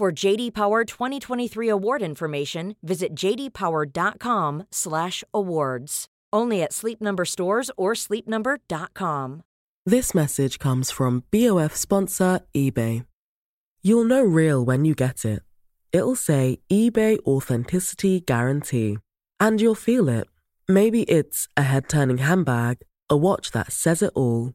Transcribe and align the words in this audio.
For 0.00 0.08
JD 0.10 0.54
Power 0.54 0.86
2023 0.86 1.68
award 1.68 2.00
information, 2.00 2.74
visit 2.82 3.14
jdpower.com/awards. 3.14 6.06
Only 6.32 6.62
at 6.62 6.72
Sleep 6.72 7.02
Number 7.02 7.26
stores 7.26 7.70
or 7.76 7.92
sleepnumber.com. 7.92 9.42
This 9.84 10.14
message 10.14 10.58
comes 10.58 10.90
from 10.90 11.24
BOF 11.30 11.76
sponsor 11.76 12.40
eBay. 12.56 13.04
You'll 13.82 14.06
know 14.06 14.22
real 14.22 14.64
when 14.64 14.86
you 14.86 14.94
get 14.94 15.26
it. 15.26 15.42
It'll 15.92 16.16
say 16.16 16.60
eBay 16.72 17.18
Authenticity 17.26 18.22
Guarantee. 18.22 18.96
And 19.38 19.60
you'll 19.60 19.74
feel 19.74 20.08
it. 20.08 20.28
Maybe 20.66 21.02
it's 21.02 21.46
a 21.58 21.64
head 21.64 21.90
turning 21.90 22.24
handbag, 22.24 22.78
a 23.10 23.18
watch 23.18 23.50
that 23.50 23.70
says 23.70 24.00
it 24.00 24.12
all, 24.14 24.54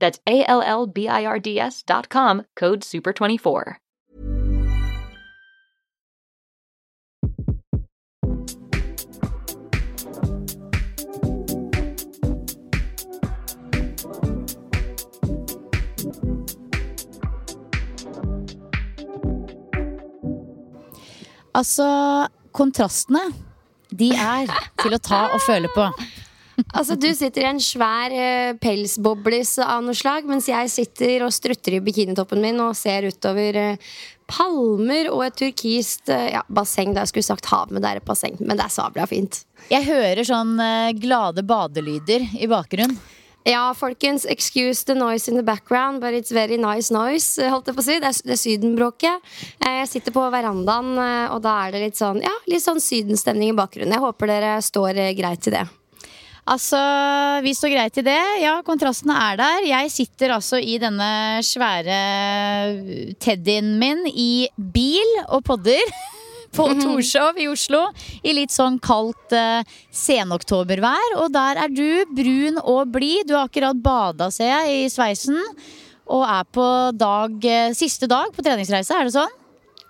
That's 0.00 0.18
A 0.26 0.44
L 0.44 0.62
L 0.62 0.86
B 0.86 1.08
I 1.08 1.24
R 1.24 1.38
D 1.38 1.58
S 1.60 1.82
dot 1.82 2.08
com, 2.08 2.42
code 2.56 2.80
SUPER24. 2.80 3.76
Altså, 21.54 21.84
kontrastene, 22.50 23.20
de 23.94 24.08
er 24.10 24.50
til 24.82 24.96
å 24.96 24.98
ta 24.98 25.20
og 25.36 25.42
føle 25.44 25.70
på. 25.70 25.86
Altså, 26.74 26.96
Du 27.00 27.08
sitter 27.14 27.44
i 27.44 27.50
en 27.50 27.62
svær 27.62 28.14
uh, 28.14 28.56
pelsboblis 28.62 29.56
av 29.62 29.82
noe 29.84 29.96
slag, 29.96 30.26
mens 30.28 30.48
jeg 30.50 30.70
sitter 30.72 31.26
og 31.26 31.34
strutter 31.34 31.78
i 31.78 31.82
bikinitoppen 31.84 32.42
min 32.42 32.60
og 32.62 32.76
ser 32.78 33.08
utover 33.10 33.58
uh, 33.58 33.96
palmer 34.30 35.10
og 35.12 35.24
et 35.26 35.40
turkist 35.42 36.12
uh, 36.12 36.28
ja, 36.36 36.44
basseng. 36.48 36.94
Da 36.94 37.04
jeg 37.04 37.14
skulle 37.14 37.30
sagt 37.32 37.50
hav, 37.50 37.72
men 37.74 37.82
det 37.82 37.90
er 37.90 38.02
et 38.02 38.06
basseng. 38.06 38.38
Men 38.40 38.60
det 38.60 38.68
er 38.68 38.76
sabla 38.76 39.08
fint. 39.10 39.42
Jeg 39.72 39.86
hører 39.88 40.26
sånn 40.28 40.58
glade 41.00 41.44
badelyder 41.46 42.26
i 42.36 42.48
bakgrunnen. 42.50 42.98
Ja, 43.44 43.66
folkens, 43.76 44.24
excuse 44.24 44.86
the 44.88 44.94
noise 44.96 45.28
in 45.28 45.36
the 45.36 45.44
background, 45.44 46.00
but 46.00 46.14
it's 46.16 46.32
very 46.32 46.56
nice 46.56 46.88
noise. 46.92 47.36
holdt 47.36 47.68
jeg 47.68 47.76
på 47.76 47.82
å 47.82 47.84
si. 47.84 47.98
Det 48.00 48.08
er, 48.08 48.22
det 48.24 48.32
er 48.38 48.40
sydenbråket. 48.40 49.36
Jeg 49.60 49.90
sitter 49.90 50.16
på 50.16 50.24
verandaen, 50.32 50.96
og 51.28 51.44
da 51.44 51.58
er 51.66 51.76
det 51.76 51.84
litt 51.84 52.00
sånn, 52.00 52.24
ja, 52.24 52.32
litt 52.48 52.64
sånn 52.64 52.80
sydenstemning 52.80 53.52
i 53.52 53.58
bakgrunnen. 53.58 53.92
Jeg 53.98 54.06
håper 54.06 54.32
dere 54.32 54.58
står 54.64 55.04
greit 55.20 55.44
til 55.44 55.58
det. 55.58 55.66
Altså, 56.44 56.78
vi 57.40 57.54
står 57.56 57.72
greit 57.72 57.98
i 58.00 58.04
det. 58.04 58.20
Ja, 58.42 58.58
kontrastene 58.66 59.16
er 59.30 59.38
der. 59.40 59.64
Jeg 59.64 59.92
sitter 59.92 60.34
altså 60.34 60.58
i 60.60 60.76
denne 60.80 61.40
svære 61.44 62.00
teddyen 63.22 63.78
min 63.80 64.04
i 64.10 64.50
bil 64.56 65.16
og 65.24 65.40
podder. 65.48 65.80
På 66.54 66.68
mhm. 66.70 66.84
Torshov 66.84 67.38
i 67.42 67.48
Oslo 67.50 67.80
i 68.22 68.30
litt 68.36 68.52
sånn 68.54 68.76
kaldt 68.78 69.32
uh, 69.34 69.64
senoktobervær. 69.90 71.16
Og 71.24 71.32
der 71.34 71.58
er 71.64 71.72
du, 71.72 72.04
brun 72.14 72.60
og 72.60 72.92
blid. 72.94 73.24
Du 73.26 73.34
har 73.34 73.48
akkurat 73.48 73.80
bada, 73.82 74.28
ser 74.30 74.52
jeg, 74.52 74.84
i 74.84 74.92
sveisen. 74.92 75.40
Og 76.04 76.22
er 76.28 76.44
på 76.54 76.68
dag, 76.94 77.34
uh, 77.40 77.74
siste 77.74 78.06
dag 78.06 78.30
på 78.36 78.44
treningsreise, 78.44 78.94
er 78.94 79.08
det 79.08 79.16
sånn? 79.16 79.34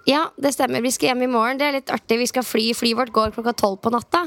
Ja, 0.08 0.22
det 0.40 0.54
stemmer. 0.54 0.80
Vi 0.86 0.94
skal 0.94 1.12
hjem 1.12 1.26
i 1.26 1.30
morgen. 1.34 1.60
Det 1.60 1.68
er 1.68 1.76
litt 1.80 1.92
artig. 1.92 2.22
Vi 2.22 2.30
skal 2.30 2.46
fly. 2.46 2.70
Flyet 2.78 3.02
vårt 3.02 3.12
går 3.12 3.36
klokka 3.36 3.56
tolv 3.60 3.82
på 3.84 3.92
natta. 3.92 4.24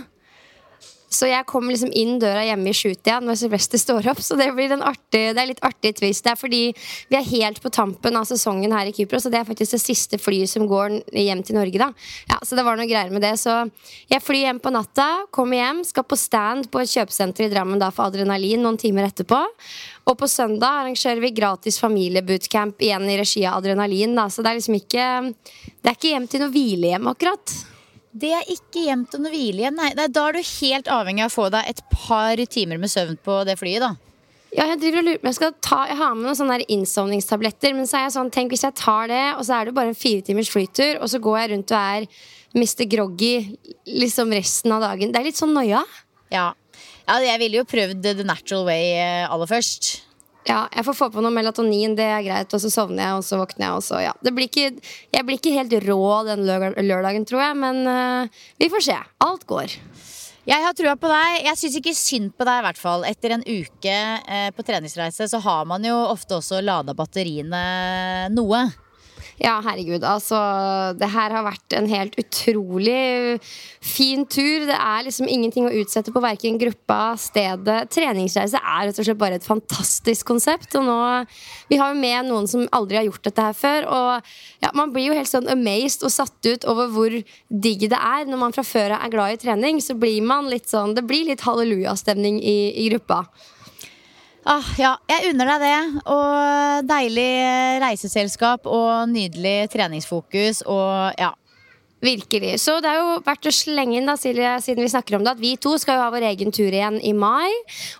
Så 1.07 1.29
jeg 1.29 1.47
kommer 1.47 1.71
liksom 1.71 1.93
inn 1.95 2.17
døra 2.19 2.41
hjemme 2.43 2.71
i 2.71 2.75
sjutida 2.75 3.21
når 3.23 3.37
Sylvester 3.39 3.79
står 3.79 4.09
opp. 4.11 4.19
Så 4.23 4.35
det 4.39 4.49
blir 4.55 4.73
en 4.75 4.83
artig, 4.83 5.21
det 5.35 5.39
er 5.39 5.49
litt 5.53 5.63
artig 5.63 5.93
twist. 6.01 6.25
Det 6.25 6.33
er 6.33 6.39
fordi 6.39 6.61
vi 7.07 7.19
er 7.19 7.29
helt 7.29 7.61
på 7.63 7.71
tampen 7.71 8.17
av 8.19 8.27
sesongen 8.27 8.75
her 8.75 8.89
i 8.89 8.95
Kypros, 8.95 9.27
og 9.27 9.31
det 9.31 9.39
er 9.39 9.47
faktisk 9.47 9.77
det 9.77 9.81
siste 9.83 10.19
flyet 10.19 10.51
som 10.51 10.67
går 10.67 10.99
hjem 11.15 11.43
til 11.47 11.55
Norge. 11.59 11.79
da 11.79 11.91
Ja, 12.27 12.39
Så 12.43 12.59
det 12.59 12.65
var 12.67 12.75
noe 12.75 12.89
greier 12.89 13.13
med 13.13 13.23
det. 13.23 13.37
Så 13.39 13.55
jeg 14.11 14.23
flyr 14.23 14.49
hjem 14.49 14.59
på 14.59 14.73
natta, 14.75 15.07
kommer 15.31 15.61
hjem, 15.61 15.83
skal 15.87 16.03
på 16.03 16.19
stand 16.19 16.67
på 16.71 16.83
et 16.83 16.91
kjøpesenter 16.91 17.47
i 17.47 17.53
Drammen 17.53 17.79
da 17.79 17.89
for 17.89 18.11
adrenalin 18.11 18.61
noen 18.61 18.77
timer 18.77 19.07
etterpå. 19.07 19.39
Og 20.07 20.15
på 20.19 20.27
søndag 20.27 20.83
arrangerer 20.83 21.23
vi 21.23 21.31
gratis 21.35 21.79
familiebootcamp 21.83 22.83
igjen 22.83 23.07
i 23.11 23.17
regi 23.19 23.45
av 23.45 23.61
Adrenalin. 23.61 24.15
Da. 24.15 24.27
Så 24.31 24.43
det 24.43 24.51
er 24.51 24.59
liksom 24.59 24.77
ikke 24.79 25.07
Det 25.81 25.91
er 25.91 25.95
ikke 25.95 26.13
hjem 26.13 26.27
til 26.27 26.43
noe 26.43 26.51
hvilehjem, 26.51 27.07
akkurat. 27.07 27.76
Det 28.17 28.33
er 28.33 28.49
ikke 28.49 28.97
til 29.11 29.21
noe 29.21 29.31
hvile 29.33 29.63
igjen. 29.63 29.77
Nei, 29.77 29.91
da 29.93 30.23
er 30.25 30.37
du 30.37 30.41
helt 30.41 30.89
avhengig 30.89 31.25
av 31.25 31.31
å 31.31 31.35
få 31.35 31.47
deg 31.53 31.69
et 31.69 31.81
par 31.93 32.41
timer 32.49 32.79
med 32.81 32.91
søvn 32.91 33.17
på 33.21 33.41
det 33.47 33.57
flyet, 33.59 33.83
da. 33.83 33.93
Ja, 34.55 34.63
jeg 34.71 34.79
driver 34.79 35.01
og 35.01 35.05
lurer 35.05 35.19
på 35.19 35.27
Jeg 35.27 35.37
skal 35.37 35.55
ta, 35.59 35.81
jeg 35.89 35.97
har 35.99 36.13
med 36.15 36.23
noen 36.23 36.37
sånne 36.39 36.57
innsovningstabletter. 36.71 37.75
Men 37.77 37.89
så 37.89 37.99
er 37.99 38.07
jeg 38.07 38.15
sånn, 38.15 38.31
tenk 38.33 38.55
hvis 38.55 38.65
jeg 38.65 38.77
tar 38.79 39.11
det, 39.11 39.25
og 39.35 39.43
så 39.45 39.59
er 39.59 39.67
det 39.67 39.75
bare 39.77 39.91
en 39.93 39.99
fire 39.99 40.23
timers 40.25 40.51
flytur, 40.53 41.01
og 41.01 41.11
så 41.11 41.21
går 41.23 41.39
jeg 41.41 41.51
rundt 41.53 41.75
og 41.75 41.77
er 41.97 42.07
Mr. 42.57 42.87
Groggy 42.89 43.33
liksom 43.85 44.33
resten 44.33 44.73
av 44.73 44.87
dagen. 44.87 45.11
Det 45.13 45.21
er 45.21 45.27
litt 45.27 45.39
sånn 45.39 45.53
noia. 45.53 45.83
Ja. 46.33 46.49
ja, 47.05 47.19
jeg 47.23 47.43
ville 47.43 47.61
jo 47.61 47.67
prøvd 47.69 48.07
the 48.07 48.25
natural 48.27 48.65
way 48.67 48.95
eh, 48.95 49.27
aller 49.27 49.51
først. 49.51 50.06
Ja, 50.47 50.61
jeg 50.71 50.85
får 50.87 50.95
få 50.95 51.07
på 51.11 51.21
noe 51.23 51.33
melatonin, 51.35 51.95
det 51.97 52.05
er 52.07 52.23
greit. 52.23 52.53
Og 52.55 52.63
så 52.63 52.71
sovner 52.71 53.03
jeg, 53.03 53.19
og 53.19 53.25
så 53.27 53.39
våkner 53.41 53.65
jeg. 53.65 53.79
Og 53.79 53.83
så, 53.83 53.99
ja. 54.05 54.13
blir 54.23 54.47
ikke, 54.47 54.69
jeg 55.11 55.27
blir 55.27 55.39
ikke 55.41 55.55
helt 55.57 55.75
rå 55.83 56.03
den 56.29 56.45
lørdagen, 56.47 57.27
tror 57.27 57.43
jeg. 57.43 57.57
Men 57.59 57.81
uh, 57.83 58.45
vi 58.61 58.71
får 58.71 58.85
se. 58.87 58.97
Alt 59.27 59.43
går. 59.49 59.75
Jeg 60.47 60.63
har 60.63 60.75
trua 60.79 60.95
på 60.95 61.09
deg. 61.11 61.41
Jeg 61.49 61.59
syns 61.59 61.75
ikke 61.81 61.95
synd 61.97 62.31
på 62.39 62.47
deg, 62.47 62.61
i 62.61 62.65
hvert 62.69 62.79
fall. 62.79 63.03
Etter 63.09 63.35
en 63.35 63.43
uke 63.43 63.95
eh, 64.23 64.47
på 64.55 64.63
treningsreise 64.63 65.27
så 65.27 65.41
har 65.43 65.67
man 65.67 65.83
jo 65.83 65.97
ofte 66.07 66.37
også 66.37 66.61
lada 66.63 66.95
batteriene 66.95 68.29
noe. 68.31 68.61
Ja, 69.37 69.59
herregud. 69.61 70.01
Altså, 70.01 70.37
det 70.97 71.11
her 71.13 71.33
har 71.35 71.43
vært 71.45 71.73
en 71.77 71.85
helt 71.91 72.15
utrolig 72.17 73.37
fin 73.85 74.23
tur. 74.25 74.65
Det 74.65 74.73
er 74.73 75.03
liksom 75.05 75.29
ingenting 75.29 75.67
å 75.67 75.73
utsette 75.77 76.13
på 76.13 76.23
verken 76.23 76.57
gruppa, 76.57 77.13
stedet. 77.21 77.91
Treningsreise 77.93 78.57
er 78.57 78.87
rett 78.87 78.97
og 78.97 79.05
slett 79.05 79.19
bare 79.21 79.37
et 79.37 79.45
fantastisk 79.45 80.25
konsept. 80.31 80.73
Og 80.79 80.87
nå 80.87 80.97
Vi 81.69 81.77
har 81.77 81.93
jo 81.93 81.99
med 81.99 82.29
noen 82.31 82.47
som 82.49 82.65
aldri 82.73 82.97
har 82.97 83.05
gjort 83.05 83.27
dette 83.29 83.45
her 83.45 83.53
før. 83.57 83.87
Og 83.93 84.31
ja, 84.63 84.71
man 84.73 84.93
blir 84.95 85.11
jo 85.11 85.17
helt 85.17 85.29
sånn 85.29 85.51
amazed 85.53 86.05
og 86.07 86.15
satt 86.15 86.49
ut 86.49 86.65
over 86.65 86.89
hvor 86.89 87.13
digg 87.13 87.85
det 87.91 87.99
er. 87.99 88.25
Når 88.25 88.41
man 88.41 88.57
fra 88.57 88.65
før 88.65 88.95
av 88.95 89.05
er 89.05 89.13
glad 89.13 89.35
i 89.35 89.41
trening, 89.45 89.83
så 89.85 89.93
blir 89.93 90.17
man 90.25 90.49
litt 90.49 90.65
sånn 90.71 90.97
Det 90.97 91.05
blir 91.05 91.29
litt 91.29 91.45
hallelujastemning 91.45 92.41
i, 92.41 92.57
i 92.73 92.89
gruppa. 92.89 93.27
Ah, 94.47 94.63
ja, 94.79 94.93
jeg 95.11 95.33
unner 95.33 95.49
deg 95.51 95.63
det. 95.65 96.03
Og 96.13 96.87
deilig 96.87 97.31
reiseselskap 97.83 98.69
og 98.71 99.09
nydelig 99.11 99.67
treningsfokus 99.73 100.63
og 100.63 101.19
ja. 101.19 101.33
Virkelig. 101.97 102.59
Så 102.61 102.75
det 102.77 102.91
er 102.91 102.99
jo 102.99 103.13
verdt 103.25 103.47
å 103.49 103.51
slenge 103.57 103.95
inn, 103.97 104.05
da, 104.05 104.13
Silje, 104.21 104.51
siden 104.61 104.85
vi 104.85 104.91
snakker 104.91 105.15
om 105.17 105.23
det, 105.25 105.31
at 105.33 105.39
vi 105.41 105.55
to 105.57 105.71
skal 105.81 105.97
jo 105.97 106.03
ha 106.03 106.11
vår 106.13 106.27
egen 106.27 106.53
tur 106.53 106.69
igjen 106.69 106.99
i 107.01 107.09
mai. 107.17 107.49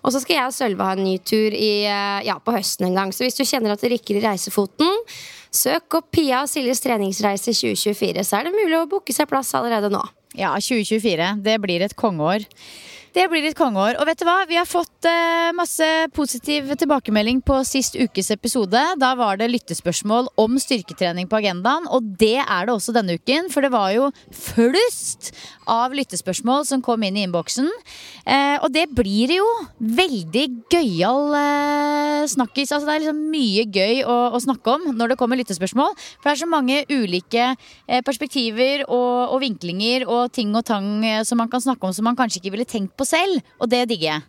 Og 0.06 0.14
så 0.14 0.20
skal 0.22 0.36
jeg 0.36 0.52
og 0.52 0.54
Sølve 0.54 0.86
ha 0.86 0.94
en 0.94 1.02
ny 1.02 1.16
tur 1.18 1.50
i, 1.50 1.82
eh, 1.82 2.20
ja, 2.28 2.36
på 2.38 2.54
høsten 2.54 2.86
en 2.86 2.94
gang. 2.94 3.10
Så 3.10 3.26
hvis 3.26 3.34
du 3.34 3.42
kjenner 3.42 3.74
at 3.74 3.82
det 3.82 3.90
rikker 3.96 4.20
i 4.20 4.22
reisefoten, 4.22 5.02
søk 5.50 5.98
opp 5.98 6.12
Pia 6.14 6.44
og 6.44 6.52
Siljes 6.52 6.84
treningsreise 6.84 7.50
2024, 7.50 8.22
så 8.22 8.38
er 8.38 8.46
det 8.46 8.54
mulig 8.54 8.78
å 8.78 8.86
booke 8.86 9.12
seg 9.12 9.26
plass 9.26 9.50
allerede 9.58 9.90
nå. 9.90 10.04
Ja, 10.38 10.54
2024. 10.54 11.42
Det 11.42 11.58
blir 11.58 11.82
et 11.82 11.98
kongeår. 11.98 12.46
Det 13.16 13.24
blir 13.30 13.40
litt 13.40 13.56
kongeår. 13.56 13.96
Og 14.00 14.08
vet 14.08 14.20
du 14.20 14.26
hva? 14.28 14.42
Vi 14.48 14.58
har 14.58 14.68
fått 14.68 15.06
uh, 15.08 15.48
masse 15.56 15.86
positiv 16.16 16.68
tilbakemelding 16.76 17.40
på 17.46 17.56
sist 17.64 17.96
ukes 17.96 18.28
episode. 18.34 18.82
Da 19.00 19.12
var 19.16 19.38
det 19.40 19.48
lyttespørsmål 19.48 20.28
om 20.40 20.58
styrketrening 20.60 21.28
på 21.30 21.38
agendaen, 21.40 21.88
og 21.88 22.04
det 22.20 22.36
er 22.42 22.68
det 22.68 22.74
også 22.74 22.92
denne 22.96 23.16
uken. 23.16 23.48
For 23.52 23.64
det 23.64 23.72
var 23.72 23.94
jo 23.94 24.10
flust 24.34 25.30
av 25.68 25.96
lyttespørsmål 25.96 26.66
som 26.68 26.84
kom 26.84 27.04
inn 27.06 27.16
i 27.16 27.24
innboksen. 27.24 27.70
Uh, 28.28 28.60
og 28.60 28.68
det 28.76 28.84
blir 28.92 29.32
jo 29.38 29.46
veldig 29.80 30.44
gøyal 30.68 31.32
uh, 31.32 32.28
snakkis. 32.28 32.74
Altså, 32.74 32.90
det 32.90 32.96
er 32.98 33.04
liksom 33.06 33.24
mye 33.32 33.64
gøy 33.72 34.04
å, 34.04 34.18
å, 34.36 34.42
snakke 34.44 34.76
om 34.76 34.86
når 34.98 35.14
det 35.14 35.18
kommer 35.20 35.40
lyttespørsmål. 35.40 35.96
For 36.18 36.28
det 36.28 36.36
er 36.36 36.42
så 36.42 36.50
mange 36.50 36.84
ulike 36.92 37.48
perspektiver 38.04 38.84
og, 38.84 39.32
og, 39.32 39.38
vinklinger 39.42 40.04
og 40.08 40.32
ting 40.34 40.52
og 40.56 40.64
tang 40.68 41.02
som 41.26 41.40
man 41.40 41.50
kan 41.50 41.62
snakke 41.62 41.88
om 41.88 41.94
som 41.94 42.06
man 42.06 42.16
kanskje 42.18 42.40
ikke 42.42 42.52
ville 42.54 42.68
tenkt 42.68 42.97
på 42.98 43.06
selv, 43.08 43.40
og 43.58 43.70
det 43.72 43.86
digger 43.92 44.12
jeg. 44.12 44.26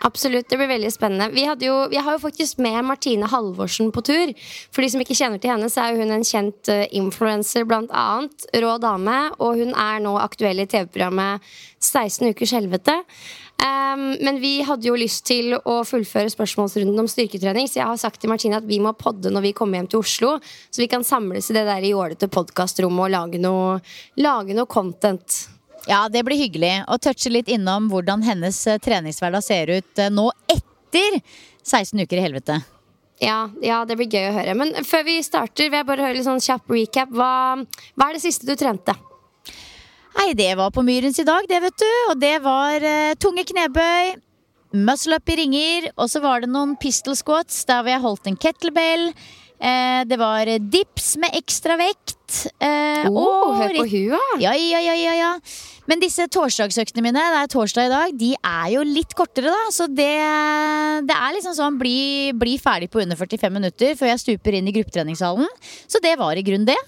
Absolutt, 0.00 0.46
det 0.48 0.56
blir 0.56 0.70
veldig 0.70 0.90
spennende. 0.94 1.28
Vi, 1.34 1.42
jo, 1.66 1.74
vi, 1.92 1.98
har 2.00 2.14
jo 2.16 2.22
faktisk 2.22 2.58
med 2.64 2.78
Martine 2.88 3.28
Halvorsen 3.28 3.90
på 3.92 4.00
tur. 4.00 4.32
For 4.72 4.80
de 4.80 4.88
som 4.94 5.02
ikke 5.04 5.16
kjenner 5.18 5.42
til 5.42 5.52
henne, 5.52 5.68
så 5.68 5.84
er 5.84 6.00
hun 6.00 6.14
en 6.14 6.24
kjent 6.24 6.70
uh, 6.72 6.86
influenser, 6.96 7.66
blant 7.68 7.92
annet. 7.92 8.46
Rå 8.64 8.78
dame. 8.80 9.18
Og 9.44 9.60
hun 9.60 9.76
er 9.76 10.00
nå 10.00 10.14
aktuell 10.22 10.64
i 10.64 10.68
TV-programmet 10.72 11.44
16 11.84 12.32
ukers 12.32 12.56
helvete. 12.56 12.96
Um, 13.60 14.16
men 14.24 14.40
vi 14.40 14.54
hadde 14.64 14.88
jo 14.88 14.96
lyst 14.96 15.26
til 15.28 15.58
å 15.58 15.82
fullføre 15.84 16.32
spørsmålsrunden 16.32 16.96
om 17.02 17.08
styrketrening, 17.10 17.68
så 17.68 17.82
jeg 17.82 17.90
har 17.90 18.00
sagt 18.00 18.22
til 18.22 18.32
Martine 18.32 18.56
at 18.56 18.64
vi 18.64 18.80
må 18.80 18.94
podde 18.96 19.28
når 19.28 19.50
vi 19.50 19.56
kommer 19.58 19.76
hjem 19.76 19.90
til 19.92 20.00
Oslo, 20.00 20.30
så 20.40 20.80
vi 20.80 20.88
kan 20.88 21.04
samles 21.04 21.52
i 21.52 21.58
det 21.58 21.66
der 21.68 21.84
jålete 21.90 22.30
podkastrommet 22.32 23.10
og 23.10 23.12
lage 23.12 23.42
noe, 23.42 23.76
lage 24.16 24.56
noe 24.56 24.70
content. 24.70 25.42
Ja, 25.88 26.08
det 26.12 26.24
blir 26.26 26.36
hyggelig. 26.36 26.84
å 26.88 26.98
touche 26.98 27.30
litt 27.32 27.48
innom 27.48 27.88
hvordan 27.92 28.22
hennes 28.26 28.58
eh, 28.66 28.80
treningshverdag 28.82 29.44
ser 29.44 29.72
ut 29.78 29.98
eh, 29.98 30.10
nå 30.12 30.28
etter 30.50 31.20
16 31.64 32.00
uker 32.04 32.20
i 32.20 32.24
helvete. 32.26 32.60
Ja, 33.20 33.50
ja, 33.60 33.82
det 33.84 33.96
blir 34.00 34.08
gøy 34.08 34.30
å 34.30 34.36
høre. 34.38 34.56
Men 34.56 34.72
før 34.84 35.04
vi 35.04 35.18
starter, 35.24 35.68
vil 35.68 35.80
jeg 35.80 35.88
bare 35.88 36.06
høre 36.06 36.16
litt 36.16 36.28
sånn 36.28 36.40
kjapp 36.40 36.72
recap. 36.72 37.12
Hva, 37.12 37.60
hva 37.94 38.08
er 38.08 38.16
det 38.16 38.24
siste 38.24 38.48
du 38.48 38.54
trente? 38.56 38.96
Nei, 40.16 40.32
det 40.36 40.54
var 40.58 40.72
på 40.74 40.82
Myrens 40.84 41.20
i 41.20 41.26
dag, 41.28 41.44
det, 41.48 41.60
vet 41.62 41.76
du. 41.80 41.90
Og 42.10 42.16
det 42.20 42.36
var 42.44 42.80
uh, 42.80 43.12
tunge 43.20 43.44
knebøy, 43.46 44.14
muscle 44.88 45.20
up 45.20 45.30
i 45.30 45.36
ringer, 45.42 45.90
og 46.00 46.08
så 46.10 46.22
var 46.24 46.42
det 46.42 46.50
noen 46.50 46.74
pistol 46.80 47.16
squats 47.18 47.62
der 47.68 47.84
hvor 47.84 47.92
jeg 47.92 48.04
holdt 48.06 48.32
en 48.32 48.40
kettlebell. 48.40 49.10
Eh, 49.60 50.02
det 50.08 50.16
var 50.16 50.48
dips 50.72 51.14
med 51.20 51.34
ekstra 51.36 51.76
vekt. 51.76 52.46
Eh, 52.56 53.04
oh, 53.10 53.52
hør 53.58 53.74
på 53.76 53.84
hua! 53.90 54.20
Ja, 54.40 54.54
ja, 54.56 54.80
ja, 54.80 54.94
ja, 54.96 55.16
ja. 55.18 55.32
Men 55.90 56.00
disse 56.00 56.24
torsdagsøktene 56.32 57.02
mine, 57.04 57.20
det 57.34 57.42
er 57.42 57.50
torsdag 57.50 57.88
i 57.88 57.92
dag, 57.92 58.14
de 58.16 58.30
er 58.36 58.70
jo 58.72 58.84
litt 58.86 59.12
kortere, 59.18 59.52
da. 59.52 59.66
Så 59.74 59.88
det, 59.90 60.12
det 61.08 61.16
er 61.16 61.34
liksom 61.36 61.56
sånn 61.58 61.76
bli, 61.80 62.30
bli, 62.38 62.56
ferdig 62.62 62.88
på 62.92 63.02
under 63.02 63.18
45 63.20 63.52
minutter 63.58 63.98
før 63.98 64.12
jeg 64.14 64.22
stuper 64.24 64.56
inn 64.56 64.70
i 64.70 64.74
gruppetreningssalen. 64.78 65.50
Så 65.90 66.00
det 66.00 66.14
var 66.20 66.40
i 66.40 66.46
grunnen 66.46 66.68
det. 66.70 66.78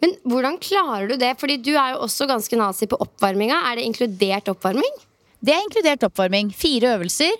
Men 0.00 0.16
hvordan 0.24 0.56
klarer 0.62 1.10
du 1.10 1.18
det? 1.20 1.34
Fordi 1.40 1.58
du 1.60 1.74
er 1.74 1.92
jo 1.92 2.06
også 2.06 2.28
ganske 2.30 2.56
nazi 2.56 2.88
på 2.88 2.96
oppvarminga. 3.04 3.58
Er 3.68 3.76
det 3.76 3.84
inkludert 3.90 4.48
oppvarming? 4.48 4.96
Det 5.44 5.52
er 5.52 5.66
inkludert 5.66 6.08
oppvarming. 6.08 6.54
Fire 6.56 6.94
øvelser. 6.96 7.36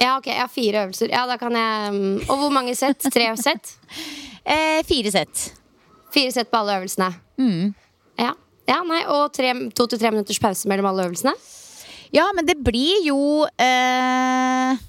Ja, 0.00 0.16
ok, 0.16 0.30
jeg 0.30 0.40
har 0.40 0.48
fire 0.48 0.84
øvelser. 0.86 1.12
Ja, 1.12 1.26
da 1.28 1.36
kan 1.40 1.56
jeg 1.56 1.92
mm, 1.92 2.28
Og 2.30 2.36
hvor 2.40 2.52
mange 2.54 2.72
sett? 2.78 3.04
Tre 3.12 3.26
sett? 3.36 3.74
eh, 4.54 4.80
fire 4.88 5.12
sett. 5.12 5.50
Fire 6.14 6.32
sett 6.32 6.50
på 6.50 6.60
alle 6.62 6.78
øvelsene? 6.80 7.10
Mm. 7.40 7.74
Ja. 8.20 8.32
ja, 8.68 8.78
nei, 8.88 9.02
Og 9.12 9.28
to 9.32 9.86
til 9.86 10.00
tre 10.00 10.12
minutters 10.12 10.40
pause 10.40 10.68
mellom 10.70 10.88
alle 10.90 11.08
øvelsene? 11.10 11.34
Ja, 12.16 12.30
men 12.34 12.48
det 12.48 12.58
blir 12.64 13.04
jo 13.06 13.44
eh... 13.60 14.86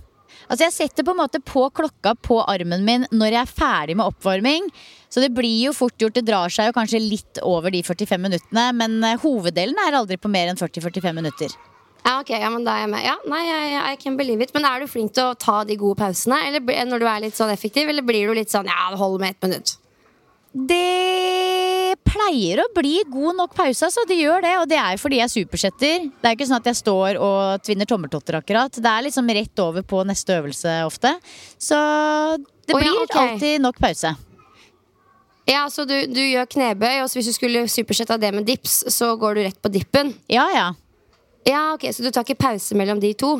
Altså 0.51 0.65
Jeg 0.67 0.75
setter 0.75 1.05
på 1.07 1.13
en 1.13 1.21
måte 1.21 1.39
på 1.39 1.67
klokka 1.71 2.11
på 2.19 2.41
armen 2.43 2.83
min 2.83 3.05
når 3.11 3.35
jeg 3.35 3.41
er 3.41 3.51
ferdig 3.51 3.95
med 3.95 4.09
oppvarming. 4.11 4.67
Så 5.11 5.23
det 5.23 5.31
blir 5.35 5.67
jo 5.67 5.75
fort 5.75 5.95
gjort. 5.99 6.17
Det 6.17 6.25
drar 6.27 6.51
seg 6.51 6.67
jo 6.67 6.75
kanskje 6.75 6.99
litt 7.03 7.39
over 7.47 7.71
de 7.71 7.79
45 7.87 8.19
minuttene. 8.19 8.65
Men 8.75 8.97
eh, 9.07 9.19
hoveddelen 9.21 9.79
er 9.79 9.95
aldri 9.95 10.19
på 10.19 10.31
mer 10.31 10.51
enn 10.51 10.59
40-45 10.59 11.15
minutter. 11.15 11.55
Ja, 12.01 12.15
ok, 12.17 12.31
ja, 12.33 12.49
men 12.49 12.65
da 12.65 12.75
er 12.75 12.85
jeg 12.85 12.91
med. 12.95 13.03
Ja, 13.05 13.15
nei, 13.29 13.43
I 13.93 13.97
can 14.01 14.17
believe 14.17 14.41
it. 14.41 14.53
Men 14.55 14.65
er 14.65 14.81
du 14.81 14.89
flink 14.89 15.13
til 15.13 15.29
å 15.29 15.37
ta 15.37 15.61
de 15.67 15.77
gode 15.77 15.99
pausene 16.01 16.39
eller, 16.47 16.63
når 16.89 17.03
du 17.03 17.05
er 17.07 17.21
litt 17.27 17.37
sånn 17.37 17.53
effektiv, 17.53 17.91
eller 17.91 18.05
blir 18.05 18.31
du 18.31 18.39
litt 18.39 18.53
sånn 18.53 18.69
ja, 18.69 18.89
det 18.89 18.99
holder 19.01 19.21
med 19.21 19.35
ett 19.35 19.47
minutt? 19.47 19.75
Det 20.51 21.95
pleier 22.03 22.59
å 22.59 22.65
bli 22.75 22.97
god 23.07 23.37
nok 23.37 23.53
pause, 23.55 23.87
altså. 23.87 24.03
Det 24.09 24.17
gjør 24.19 24.43
det. 24.43 24.55
Og 24.59 24.65
det 24.67 24.79
er 24.81 24.95
jo 24.95 25.03
fordi 25.03 25.21
jeg 25.21 25.29
er 25.29 25.33
supersetter. 25.35 26.09
Det 26.11 26.27
er 26.27 26.35
ikke 26.35 26.49
sånn 26.49 26.59
at 26.59 26.67
jeg 26.71 26.79
står 26.81 27.21
og 27.21 27.63
tvinner 27.63 27.87
tommeltotter 27.87 28.41
akkurat. 28.41 28.75
Det 28.75 28.91
er 28.91 29.05
liksom 29.07 29.31
rett 29.37 29.63
over 29.63 29.85
på 29.87 30.01
neste 30.07 30.41
øvelse 30.41 30.81
ofte. 30.87 31.13
Så 31.55 31.79
det 32.67 32.75
blir 32.75 32.91
oh, 32.91 32.99
ja, 32.99 33.07
okay. 33.07 33.29
alltid 33.29 33.63
nok 33.63 33.79
pause. 33.79 34.15
Ja, 35.49 35.65
så 35.73 35.85
du, 35.87 35.95
du 36.11 36.21
gjør 36.21 36.49
knebøy, 36.51 37.01
og 37.01 37.09
hvis 37.15 37.31
du 37.31 37.35
skulle 37.35 37.65
supersette 37.71 38.19
det 38.21 38.29
med 38.35 38.45
dips, 38.47 38.83
så 38.93 39.13
går 39.19 39.37
du 39.37 39.45
rett 39.45 39.61
på 39.61 39.71
dippen? 39.73 40.13
Ja, 40.31 40.45
ja. 40.53 40.71
Ja, 41.47 41.73
ok, 41.73 41.87
Så 41.93 42.03
du 42.05 42.11
tar 42.11 42.25
ikke 42.25 42.37
pause 42.43 42.77
mellom 42.77 42.99
de 43.01 43.13
to? 43.17 43.37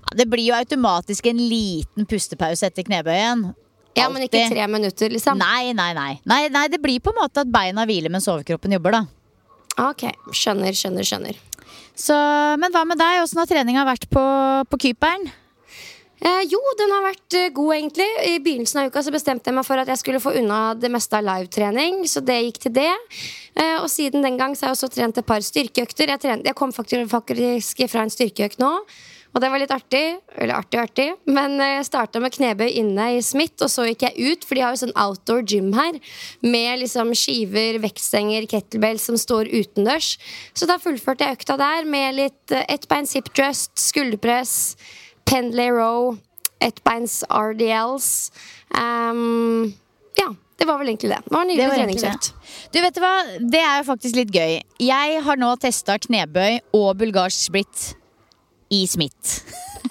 Ja, 0.00 0.16
det 0.18 0.26
blir 0.30 0.48
jo 0.48 0.56
automatisk 0.56 1.26
en 1.30 1.38
liten 1.38 2.06
pustepause 2.08 2.66
etter 2.66 2.86
knebøyen. 2.86 3.50
Ja, 3.98 4.08
Men 4.08 4.22
ikke 4.22 4.46
tre 4.50 4.66
minutter, 4.70 5.10
liksom? 5.10 5.38
Nei, 5.38 5.72
nei, 5.74 5.92
nei, 5.94 6.12
nei, 6.24 6.42
nei. 6.48 6.66
Det 6.70 6.78
blir 6.82 7.02
på 7.02 7.10
en 7.12 7.20
måte 7.20 7.42
at 7.42 7.50
beina 7.50 7.84
hviler 7.88 8.12
mens 8.12 8.28
overkroppen 8.30 8.72
jobber, 8.76 9.00
da. 9.00 9.02
Ok, 9.90 10.06
skjønner, 10.34 10.74
skjønner, 10.76 11.06
skjønner. 11.06 11.38
Så, 11.98 12.16
men 12.60 12.72
hva 12.72 12.84
med 12.88 12.98
deg? 13.00 13.20
Åssen 13.22 13.42
har 13.42 13.50
treninga 13.50 13.84
vært 13.88 14.06
på, 14.10 14.22
på 14.70 14.80
Kypern? 14.86 15.26
Eh, 16.20 16.42
jo, 16.52 16.60
den 16.76 16.90
har 16.92 17.04
vært 17.06 17.36
uh, 17.38 17.46
god, 17.56 17.70
egentlig. 17.78 18.08
I 18.28 18.40
begynnelsen 18.44 18.82
av 18.82 18.90
uka 18.90 19.02
så 19.04 19.12
bestemte 19.14 19.48
jeg 19.48 19.56
meg 19.56 19.64
for 19.64 19.80
at 19.80 19.88
jeg 19.88 20.02
skulle 20.02 20.20
få 20.20 20.34
unna 20.42 20.74
det 20.76 20.90
meste 20.92 21.16
av 21.16 21.24
livetrening, 21.24 22.02
så 22.10 22.20
det 22.24 22.42
gikk 22.42 22.60
til 22.66 22.74
det. 22.76 22.90
Eh, 23.56 23.78
og 23.80 23.88
siden 23.92 24.26
den 24.26 24.36
gang 24.40 24.56
så 24.56 24.66
har 24.66 24.74
jeg 24.74 24.80
også 24.80 24.92
trent 24.98 25.22
et 25.22 25.30
par 25.30 25.40
styrkeøkter. 25.44 26.12
Jeg, 26.12 26.20
trent, 26.20 26.44
jeg 26.44 26.58
kom 26.58 26.76
faktisk, 26.76 27.86
fra 27.88 28.04
en 28.04 28.12
styrkeøkt 28.12 28.60
nå. 28.60 28.74
Og 29.30 29.38
det 29.38 29.48
var 29.48 29.62
litt 29.62 29.72
artig. 29.72 30.04
Eller 30.34 30.58
artig, 30.58 30.80
artig. 30.82 31.08
Men 31.30 31.56
jeg 31.62 31.86
starta 31.88 32.20
med 32.20 32.34
knebøy 32.34 32.66
inne 32.82 33.12
i 33.14 33.20
Smith, 33.24 33.56
og 33.62 33.70
så 33.72 33.86
gikk 33.88 34.08
jeg 34.08 34.32
ut, 34.34 34.44
for 34.44 34.58
de 34.58 34.64
har 34.66 34.74
jo 34.74 34.82
sånn 34.82 34.96
outdoor 34.98 35.44
gym 35.46 35.70
her. 35.76 36.00
Med 36.44 36.82
liksom 36.82 37.14
skiver, 37.16 37.78
vektstenger, 37.80 38.50
kettlebell 38.50 39.00
som 39.00 39.16
står 39.16 39.48
utendørs. 39.54 40.16
Så 40.52 40.68
da 40.68 40.80
fullførte 40.82 41.24
jeg 41.24 41.40
økta 41.40 41.56
der 41.62 41.88
med 41.88 42.18
litt 42.18 42.60
ettbeins 42.66 43.14
hip 43.16 43.30
drust, 43.32 43.72
skulderpress 43.80 44.74
Pendley 45.30 45.70
Row, 45.70 46.16
ettbeins 46.60 47.20
RDLs. 47.30 48.30
Um, 48.74 49.72
ja. 50.18 50.32
Det 50.60 50.66
var 50.68 50.76
vel 50.76 50.90
egentlig 50.90 51.08
det. 51.08 51.22
Det 51.24 51.32
var 51.32 51.46
en 51.46 51.48
nydelig 51.48 51.76
treningsøkt. 51.78 52.26
Du 52.68 52.76
vet 52.84 52.98
hva, 53.00 53.12
Det 53.40 53.62
er 53.64 53.78
jo 53.80 53.86
faktisk 53.86 54.18
litt 54.18 54.34
gøy. 54.34 54.58
Jeg 54.84 55.22
har 55.24 55.38
nå 55.40 55.54
testa 55.62 55.96
knebøy 55.96 56.58
og 56.76 56.98
bulgarsk 57.00 57.46
split 57.46 57.86
i 58.68 58.82
Smith. 58.90 59.40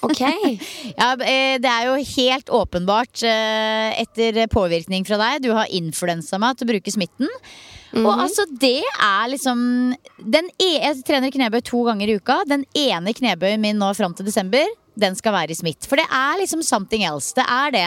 Ok 0.06 0.22
ja, 1.02 1.08
eh, 1.26 1.56
Det 1.58 1.72
er 1.72 1.88
jo 1.88 1.96
helt 1.98 2.52
åpenbart 2.54 3.24
eh, 3.26 3.98
etter 4.04 4.44
påvirkning 4.54 5.08
fra 5.10 5.18
deg. 5.24 5.48
Du 5.48 5.50
har 5.58 5.74
influensa 5.74 6.38
meg 6.38 6.60
til 6.60 6.68
å 6.68 6.72
bruke 6.76 6.94
smitten. 6.94 7.26
Mm 7.26 8.04
-hmm. 8.04 8.06
Og 8.06 8.22
altså, 8.28 8.46
det 8.62 8.84
er 8.86 9.28
liksom 9.30 9.96
den 10.22 10.50
e 10.60 10.72
Jeg 10.86 11.04
trener 11.04 11.32
knebøy 11.32 11.62
to 11.62 11.84
ganger 11.84 12.08
i 12.08 12.16
uka. 12.22 12.44
Den 12.46 12.66
ene 12.76 13.14
knebøyen 13.14 13.62
min 13.62 13.80
nå 13.80 13.94
fram 13.96 14.14
til 14.14 14.26
desember 14.26 14.66
den 15.02 15.18
skal 15.18 15.36
være 15.36 15.56
i 15.56 15.60
Smith. 15.60 15.88
For 15.90 16.00
det 16.00 16.08
er 16.08 16.40
liksom 16.42 16.64
something 16.66 17.06
else. 17.08 17.34
Det 17.38 17.46
er 17.46 17.76
det. 17.76 17.86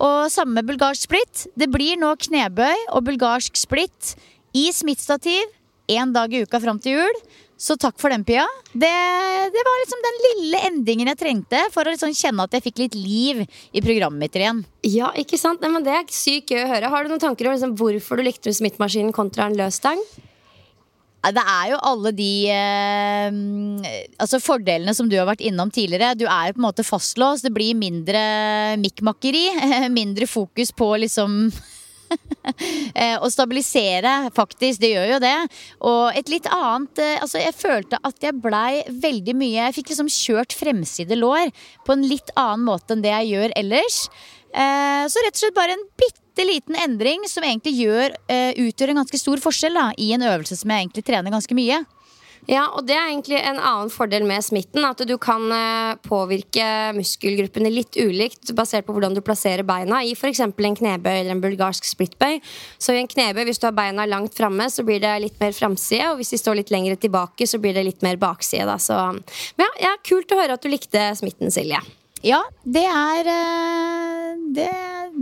Og 0.00 0.30
samme 0.32 0.64
bulgarsk 0.66 1.08
splitt. 1.08 1.46
Det 1.58 1.70
blir 1.72 2.00
nå 2.00 2.14
knebøy 2.26 2.88
og 2.92 3.04
bulgarsk 3.08 3.58
splitt 3.60 4.14
i 4.56 4.68
Smith-stativ 4.74 5.58
én 5.92 6.12
dag 6.14 6.32
i 6.32 6.44
uka 6.44 6.60
fram 6.62 6.78
til 6.82 7.00
jul. 7.00 7.22
Så 7.62 7.76
takk 7.78 7.94
for 8.00 8.10
den, 8.10 8.24
Pia. 8.26 8.42
Det, 8.72 8.90
det 9.54 9.62
var 9.68 9.76
liksom 9.84 10.00
den 10.02 10.16
lille 10.24 10.60
endingen 10.66 11.10
jeg 11.12 11.20
trengte 11.20 11.60
for 11.70 11.86
å 11.86 11.92
liksom 11.94 12.14
kjenne 12.18 12.46
at 12.48 12.56
jeg 12.56 12.64
fikk 12.64 12.80
litt 12.82 12.96
liv 12.98 13.44
i 13.46 13.82
programmet 13.84 14.24
mitt 14.24 14.38
igjen. 14.40 14.64
Ja, 14.88 15.12
ikke 15.14 15.38
sant? 15.38 15.62
Men 15.62 15.86
Det 15.86 15.94
er 15.94 16.10
sykt 16.10 16.50
gøy 16.50 16.64
å 16.64 16.72
høre. 16.72 16.90
Har 16.90 17.04
du 17.04 17.12
noen 17.12 17.22
tanker 17.22 17.46
om 17.46 17.54
liksom, 17.54 17.76
hvorfor 17.78 18.18
du 18.18 18.26
likte 18.26 18.54
Smith-maskinen 18.56 19.14
kontra 19.14 19.46
en 19.46 19.58
løs 19.58 19.78
stang? 19.78 20.02
Det 21.22 21.42
er 21.46 21.66
jo 21.70 21.76
alle 21.86 22.10
de 22.18 22.30
eh, 22.50 23.36
altså 24.18 24.40
fordelene 24.42 24.94
som 24.96 25.06
du 25.06 25.14
har 25.20 25.28
vært 25.28 25.44
innom 25.46 25.70
tidligere. 25.70 26.16
Du 26.18 26.24
er 26.26 26.48
jo 26.48 26.56
på 26.56 26.62
en 26.62 26.66
måte 26.66 26.86
fastlåst. 26.86 27.46
Det 27.46 27.54
blir 27.54 27.78
mindre 27.78 28.22
mikkmakkeri. 28.82 29.44
Mindre 29.98 30.26
fokus 30.26 30.72
på 30.74 30.88
liksom 31.04 31.44
eh, 32.98 33.14
Å 33.22 33.30
stabilisere, 33.30 34.32
faktisk. 34.34 34.82
Det 34.82 34.90
gjør 34.96 35.14
jo 35.14 35.20
det. 35.22 35.36
Og 35.86 36.18
et 36.18 36.32
litt 36.32 36.48
annet 36.50 37.02
eh, 37.02 37.20
Altså, 37.22 37.38
jeg 37.38 37.54
følte 37.54 38.00
at 38.02 38.26
jeg 38.26 38.40
blei 38.42 38.82
veldig 38.90 39.36
mye 39.38 39.68
Jeg 39.68 39.76
fikk 39.78 39.92
liksom 39.92 40.10
kjørt 40.12 40.56
fremside 40.58 41.18
lår 41.18 41.52
på 41.86 41.94
en 41.94 42.02
litt 42.06 42.34
annen 42.34 42.66
måte 42.66 42.96
enn 42.96 43.04
det 43.04 43.14
jeg 43.14 43.36
gjør 43.36 43.56
ellers. 43.62 44.02
Eh, 44.52 45.06
så 45.06 45.22
rett 45.24 45.38
og 45.38 45.44
slett 45.44 45.56
bare 45.56 45.78
en 45.78 45.86
bitte 45.94 46.21
liten 46.40 46.78
endring 46.80 47.26
som 47.28 47.44
egentlig 47.44 47.74
gjør, 47.82 48.14
eh, 48.32 48.52
utgjør 48.64 48.92
en 48.92 49.02
ganske 49.02 49.20
stor 49.20 49.42
forskjell 49.42 49.74
da, 49.76 49.90
i 49.98 50.12
en 50.16 50.24
øvelse 50.24 50.56
som 50.56 50.70
jeg 50.72 50.86
egentlig 50.86 51.04
trener 51.04 51.34
ganske 51.34 51.56
mye. 51.58 51.82
Ja, 52.50 52.64
og 52.74 52.88
det 52.88 52.96
er 52.96 53.06
egentlig 53.06 53.38
en 53.38 53.60
annen 53.60 53.90
fordel 53.92 54.24
med 54.26 54.42
smitten. 54.42 54.82
At 54.82 54.98
du 55.06 55.14
kan 55.22 55.44
eh, 55.54 55.94
påvirke 56.02 56.64
muskelgruppene 56.96 57.70
litt 57.70 57.94
ulikt 58.00 58.50
basert 58.58 58.88
på 58.88 58.96
hvordan 58.96 59.14
du 59.14 59.22
plasserer 59.22 59.62
beina 59.66 60.02
i 60.02 60.16
f.eks. 60.16 60.42
en 60.42 60.52
knebøy 60.56 61.12
eller 61.12 61.36
en 61.36 61.44
bulgarsk 61.44 61.86
splittbøy. 61.86 62.40
Så 62.82 62.96
i 62.96 63.02
en 63.04 63.10
knebøy, 63.10 63.44
hvis 63.46 63.62
du 63.62 63.68
har 63.70 63.78
beina 63.78 64.08
langt 64.10 64.34
framme, 64.34 64.66
så 64.74 64.82
blir 64.86 64.98
det 65.04 65.14
litt 65.22 65.38
mer 65.42 65.54
framside. 65.54 66.10
Og 66.10 66.18
hvis 66.18 66.34
de 66.34 66.42
står 66.42 66.58
litt 66.58 66.74
lenger 66.74 66.98
tilbake, 66.98 67.46
så 67.46 67.62
blir 67.62 67.78
det 67.78 67.86
litt 67.86 68.02
mer 68.02 68.18
bakside. 68.18 68.66
Da. 68.66 68.78
Så 68.82 68.98
ja, 69.62 69.72
ja, 69.78 69.96
kult 70.02 70.34
å 70.34 70.42
høre 70.42 70.58
at 70.58 70.66
du 70.66 70.72
likte 70.72 71.12
smitten, 71.18 71.54
Silje. 71.54 71.78
Ja, 72.22 72.38
det 72.62 72.84
er 72.86 73.28
det, 74.54 74.68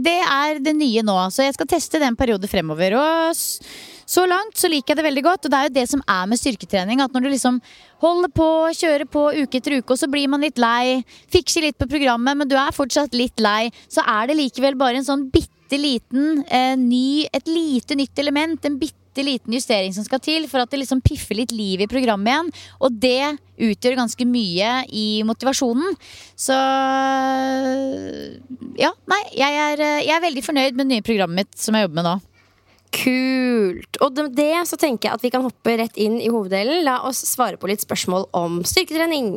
det, 0.05 0.19
er 0.21 0.59
det 0.61 0.75
nye 0.77 1.05
nå. 1.07 1.17
Så 1.33 1.47
jeg 1.47 1.57
skal 1.57 1.69
teste 1.71 2.01
den 2.01 2.13
en 2.13 2.19
periode 2.19 2.49
fremover. 2.51 2.97
Og 3.01 3.39
så 4.11 4.25
langt 4.29 4.59
så 4.61 4.69
liker 4.69 4.93
jeg 4.93 5.01
det 5.01 5.07
veldig 5.07 5.25
godt. 5.25 5.47
Og 5.47 5.53
det 5.53 5.61
er 5.61 5.71
jo 5.71 5.77
det 5.79 5.87
som 5.93 6.03
er 6.05 6.29
med 6.29 6.41
styrketrening. 6.41 7.01
At 7.01 7.15
når 7.17 7.25
du 7.25 7.31
liksom 7.33 7.61
holder 8.05 8.33
på, 8.37 8.49
kjører 8.77 9.09
på 9.09 9.23
uke 9.39 9.61
etter 9.61 9.79
uke, 9.79 9.95
og 9.95 10.01
så 10.01 10.11
blir 10.13 10.29
man 10.33 10.45
litt 10.45 10.61
lei, 10.61 11.01
fikser 11.33 11.65
litt 11.65 11.81
på 11.81 11.89
programmet, 11.89 12.37
men 12.37 12.51
du 12.51 12.57
er 12.61 12.77
fortsatt 12.77 13.17
litt 13.17 13.41
lei, 13.41 13.71
så 13.89 14.05
er 14.05 14.29
det 14.29 14.41
likevel 14.41 14.77
bare 14.81 15.01
en 15.01 15.09
sånn 15.09 15.29
bitte 15.33 15.60
liten 15.79 16.43
eh, 16.49 16.75
ny 16.79 17.29
Et 17.33 17.47
lite 17.47 17.95
nytt 17.95 18.19
element. 18.19 18.65
En 18.65 18.79
bitte 18.81 19.23
liten 19.23 19.55
justering 19.55 19.95
som 19.95 20.07
skal 20.07 20.23
til 20.23 20.49
for 20.51 20.63
at 20.63 20.71
det 20.71 20.81
liksom 20.81 21.03
piffer 21.05 21.39
litt 21.39 21.53
liv 21.53 21.83
i 21.83 21.91
programmet 21.91 22.33
igjen. 22.33 22.51
Og 22.81 22.97
det 23.03 23.37
utgjør 23.61 23.99
ganske 24.01 24.27
mye 24.27 24.73
i 24.89 25.23
motivasjonen. 25.29 25.95
Så 26.39 26.57
ja, 28.81 28.91
nei, 29.11 29.23
jeg 29.37 29.63
er, 29.67 29.85
jeg 30.07 30.17
er 30.17 30.27
veldig 30.27 30.47
fornøyd 30.47 30.75
med 30.75 30.87
det 30.87 30.95
nye 30.95 31.07
programmet 31.07 31.45
mitt 31.45 31.61
som 31.61 31.77
jeg 31.77 31.87
jobber 31.87 32.01
med 32.01 32.09
nå. 32.09 32.17
Kult. 32.91 34.01
Og 34.03 34.19
med 34.19 34.35
det 34.35 34.67
så 34.67 34.79
tenker 34.81 35.09
jeg 35.09 35.19
at 35.19 35.25
vi 35.25 35.31
kan 35.31 35.47
hoppe 35.47 35.77
rett 35.79 35.99
inn 36.01 36.19
i 36.19 36.31
hoveddelen. 36.31 36.83
La 36.87 37.01
oss 37.07 37.23
svare 37.29 37.61
på 37.61 37.71
litt 37.71 37.85
spørsmål 37.85 38.27
om 38.37 38.61
styrketrening. 38.67 39.37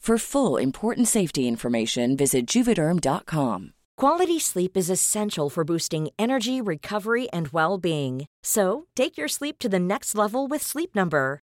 For 0.00 0.16
full 0.16 0.56
important 0.56 1.08
safety 1.08 1.46
information, 1.46 2.16
visit 2.16 2.46
juvederm.com. 2.46 3.74
Quality 3.98 4.40
sleep 4.40 4.74
is 4.74 4.88
essential 4.88 5.50
for 5.50 5.62
boosting 5.62 6.08
energy, 6.18 6.62
recovery, 6.62 7.28
and 7.32 7.48
well 7.48 7.76
being. 7.76 8.24
So, 8.42 8.86
take 8.96 9.18
your 9.18 9.28
sleep 9.28 9.58
to 9.58 9.68
the 9.68 9.78
next 9.78 10.14
level 10.14 10.48
with 10.48 10.62
Sleep 10.62 10.94
Number. 10.94 11.42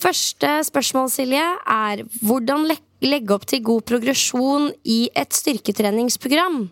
Første 0.00 0.50
spørsmål, 0.66 1.10
Silje, 1.12 1.46
er 1.68 2.04
hvordan 2.24 2.66
legge 3.04 3.34
opp 3.36 3.46
til 3.48 3.64
god 3.64 3.86
progresjon 3.88 4.70
i 4.84 5.02
et 5.16 5.34
styrketreningsprogram? 5.36 6.68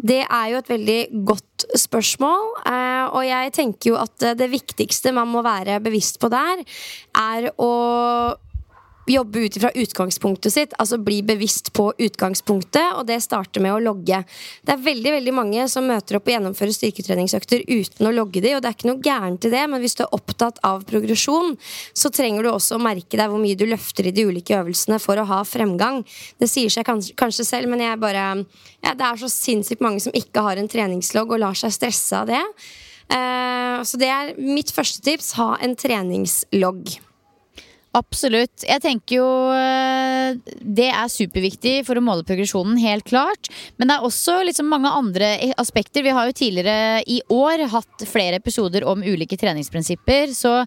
Det 0.00 0.22
er 0.24 0.46
jo 0.52 0.60
et 0.62 0.70
veldig 0.70 1.00
godt 1.28 1.66
spørsmål, 1.76 2.46
eh, 2.70 3.06
og 3.12 3.24
jeg 3.26 3.52
tenker 3.52 3.92
jo 3.92 3.98
at 4.00 4.24
eh, 4.24 4.36
det 4.38 4.48
viktigste 4.52 5.12
man 5.12 5.28
må 5.28 5.42
være 5.44 5.80
bevisst 5.84 6.16
på 6.22 6.30
der, 6.32 6.62
er 7.12 7.50
å 7.60 7.72
jobbe 9.14 9.44
ut 9.46 9.58
fra 9.60 9.70
utgangspunktet 9.74 10.54
sitt, 10.54 10.74
altså 10.78 10.98
bli 11.02 11.20
bevisst 11.26 11.72
på 11.76 11.90
utgangspunktet, 11.98 12.96
og 12.96 13.06
det 13.08 13.20
starter 13.24 13.62
med 13.64 13.74
å 13.74 13.82
logge. 13.82 14.22
Det 14.66 14.74
er 14.74 14.84
veldig 14.84 15.14
veldig 15.16 15.34
mange 15.36 15.66
som 15.72 15.88
møter 15.88 16.18
opp 16.18 16.28
og 16.28 16.34
gjennomfører 16.34 16.76
styrketreningsøkter 16.76 17.64
uten 17.68 18.08
å 18.08 18.14
logge 18.14 18.42
de, 18.44 18.54
og 18.56 18.62
det 18.62 18.70
er 18.70 18.78
ikke 18.78 18.90
noe 18.90 19.04
gærent 19.04 19.48
i 19.48 19.52
det, 19.54 19.64
men 19.72 19.82
hvis 19.84 19.98
du 19.98 20.04
er 20.06 20.14
opptatt 20.16 20.60
av 20.66 20.84
progresjon, 20.88 21.56
så 21.92 22.12
trenger 22.14 22.46
du 22.46 22.52
også 22.52 22.78
å 22.78 22.82
merke 22.82 23.18
deg 23.20 23.32
hvor 23.32 23.42
mye 23.42 23.58
du 23.58 23.66
løfter 23.70 24.10
i 24.10 24.14
de 24.14 24.26
ulike 24.28 24.58
øvelsene 24.58 25.00
for 25.02 25.20
å 25.20 25.26
ha 25.30 25.42
fremgang. 25.48 26.02
Det 26.40 26.50
sier 26.50 26.72
seg 26.72 26.86
kanskje, 26.88 27.16
kanskje 27.18 27.48
selv, 27.48 27.70
men 27.72 27.84
jeg 27.84 28.00
bare 28.00 28.28
ja, 28.80 28.94
Det 28.94 29.04
er 29.06 29.18
så 29.20 29.28
sinnssykt 29.32 29.82
mange 29.84 30.00
som 30.02 30.14
ikke 30.16 30.44
har 30.44 30.60
en 30.60 30.70
treningslogg 30.70 31.34
og 31.34 31.42
lar 31.42 31.58
seg 31.58 31.74
stresse 31.74 32.16
av 32.16 32.30
det. 32.30 32.40
Uh, 33.10 33.82
så 33.86 33.98
det 34.00 34.10
er 34.12 34.34
mitt 34.38 34.70
første 34.74 35.02
tips. 35.04 35.34
Ha 35.40 35.56
en 35.64 35.76
treningslogg. 35.78 37.00
Absolutt. 37.90 38.62
Jeg 38.62 38.78
tenker 38.84 39.16
jo 39.16 39.28
eh, 39.50 40.36
det 40.62 40.86
er 40.92 41.10
superviktig 41.10 41.80
for 41.88 41.98
å 41.98 42.02
måle 42.04 42.22
progresjonen, 42.26 42.78
helt 42.78 43.02
klart. 43.08 43.50
Men 43.80 43.90
det 43.90 43.96
er 43.96 44.06
også 44.06 44.36
liksom 44.46 44.68
mange 44.70 44.92
andre 44.94 45.32
aspekter. 45.58 46.04
Vi 46.06 46.14
har 46.14 46.28
jo 46.28 46.36
tidligere 46.38 47.00
i 47.10 47.18
år 47.34 47.64
hatt 47.72 48.04
flere 48.06 48.38
episoder 48.38 48.86
om 48.86 49.02
ulike 49.02 49.38
treningsprinsipper. 49.40 50.30
Så 50.38 50.60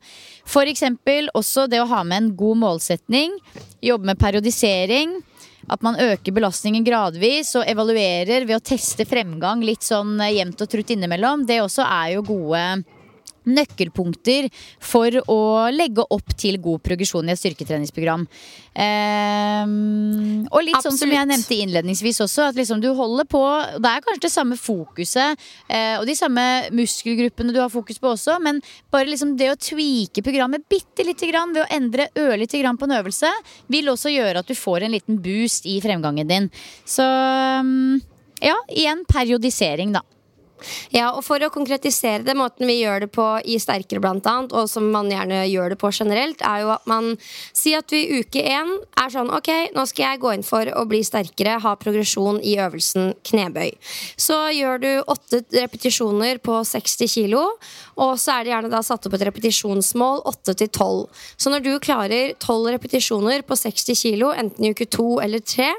for 0.43 0.67
eksempel 0.67 1.31
også 1.31 1.69
det 1.71 1.79
å 1.79 1.87
ha 1.93 2.01
med 2.03 2.25
en 2.25 2.33
god 2.35 2.59
målsetning. 2.65 3.37
Jobbe 3.79 4.11
med 4.11 4.19
periodisering. 4.19 5.21
At 5.71 5.79
man 5.79 5.95
øker 5.95 6.35
belastningen 6.35 6.83
gradvis 6.83 7.53
og 7.55 7.63
evaluerer 7.71 8.43
ved 8.43 8.57
å 8.57 8.65
teste 8.67 9.05
fremgang 9.07 9.63
litt 9.63 9.87
sånn 9.87 10.17
eh, 10.19 10.35
jevnt 10.41 10.59
og 10.59 10.75
trutt 10.75 10.91
innimellom. 10.91 11.47
Det 11.47 11.61
også 11.63 11.87
er 11.87 12.17
jo 12.17 12.27
gode 12.27 12.65
nøkkelpunkter 13.49 14.49
for 14.83 15.15
å 15.31 15.39
legge 15.73 16.05
opp 16.13 16.35
til 16.39 16.59
god 16.63 16.83
progresjon 16.85 17.29
i 17.29 17.33
et 17.33 17.41
styrketreningsprogram. 17.41 18.25
Um, 18.73 20.45
og 20.49 20.63
litt 20.65 20.79
sånn 20.81 20.97
som 20.97 21.11
jeg 21.13 21.29
nevnte 21.29 21.57
innledningsvis 21.61 22.23
også, 22.25 22.49
at 22.49 22.57
liksom 22.57 22.79
du 22.81 22.87
holder 22.97 23.27
på 23.29 23.41
Det 23.77 23.85
er 23.85 24.01
kanskje 24.01 24.23
det 24.25 24.31
samme 24.33 24.57
fokuset 24.57 25.43
uh, 25.69 25.99
og 25.99 26.07
de 26.09 26.15
samme 26.17 26.45
muskelgruppene 26.73 27.53
du 27.53 27.59
har 27.61 27.69
fokus 27.73 28.01
på 28.01 28.15
også, 28.15 28.39
men 28.41 28.63
bare 28.93 29.11
liksom 29.11 29.35
det 29.37 29.51
å 29.51 29.59
tweake 29.59 30.25
programmet 30.25 30.65
bitte 30.71 31.05
lite 31.05 31.29
grann 31.29 31.53
ved 31.53 31.65
å 31.65 31.69
endre 31.75 32.09
ørlite 32.19 32.61
grann 32.63 32.79
på 32.79 32.89
en 32.89 32.97
øvelse, 32.97 33.29
vil 33.73 33.91
også 33.93 34.13
gjøre 34.13 34.41
at 34.41 34.49
du 34.49 34.57
får 34.57 34.87
en 34.87 34.95
liten 34.95 35.21
boost 35.21 35.69
i 35.69 35.77
fremgangen 35.83 36.29
din. 36.29 36.49
Så 36.85 37.05
um, 37.05 38.01
ja, 38.43 38.57
igjen 38.73 39.05
periodisering, 39.09 39.93
da. 39.95 40.01
Ja, 40.93 41.11
og 41.13 41.23
For 41.23 41.41
å 41.41 41.51
konkretisere 41.53 42.23
det, 42.25 42.35
måten 42.37 42.67
vi 42.69 42.79
gjør 42.81 43.05
det 43.05 43.11
på 43.15 43.25
i 43.49 43.57
Sterkere 43.61 44.03
annet, 44.03 44.53
og 44.53 44.67
som 44.69 44.89
man 44.93 45.09
gjerne 45.11 45.43
gjør 45.47 45.73
det 45.73 45.79
på 45.81 45.91
generelt, 45.95 46.41
er 46.45 46.63
jo 46.63 46.73
at 46.75 46.85
man 46.89 47.13
sier 47.55 47.81
at 47.81 47.93
vi 47.93 48.03
i 48.03 48.21
uke 48.21 48.43
én 48.43 48.75
er 48.99 49.13
sånn 49.13 49.31
Ok, 49.33 49.49
nå 49.73 49.85
skal 49.89 50.05
jeg 50.05 50.21
gå 50.21 50.33
inn 50.35 50.45
for 50.45 50.69
å 50.77 50.83
bli 50.89 51.01
sterkere, 51.05 51.57
ha 51.63 51.73
progresjon 51.79 52.39
i 52.45 52.55
øvelsen 52.61 53.13
knebøy. 53.25 53.71
Så 54.19 54.37
gjør 54.53 54.81
du 54.83 54.91
åtte 55.09 55.41
repetisjoner 55.55 56.39
på 56.43 56.59
60 56.67 57.09
kilo, 57.09 57.43
og 57.99 58.13
så 58.21 58.37
er 58.37 58.45
det 58.45 58.53
gjerne 58.53 58.71
da 58.73 58.83
satt 58.85 59.07
opp 59.07 59.17
et 59.17 59.25
repetisjonsmål 59.29 60.23
8 60.29 60.55
til 60.61 60.69
12. 60.69 61.23
Så 61.37 61.53
når 61.53 61.65
du 61.65 61.71
klarer 61.83 62.33
12 62.37 62.73
repetisjoner 62.75 63.43
på 63.47 63.57
60 63.59 63.99
kilo, 63.99 64.31
enten 64.33 64.65
i 64.67 64.73
uke 64.73 64.87
to 64.89 65.17
eller 65.23 65.43
tre, 65.43 65.71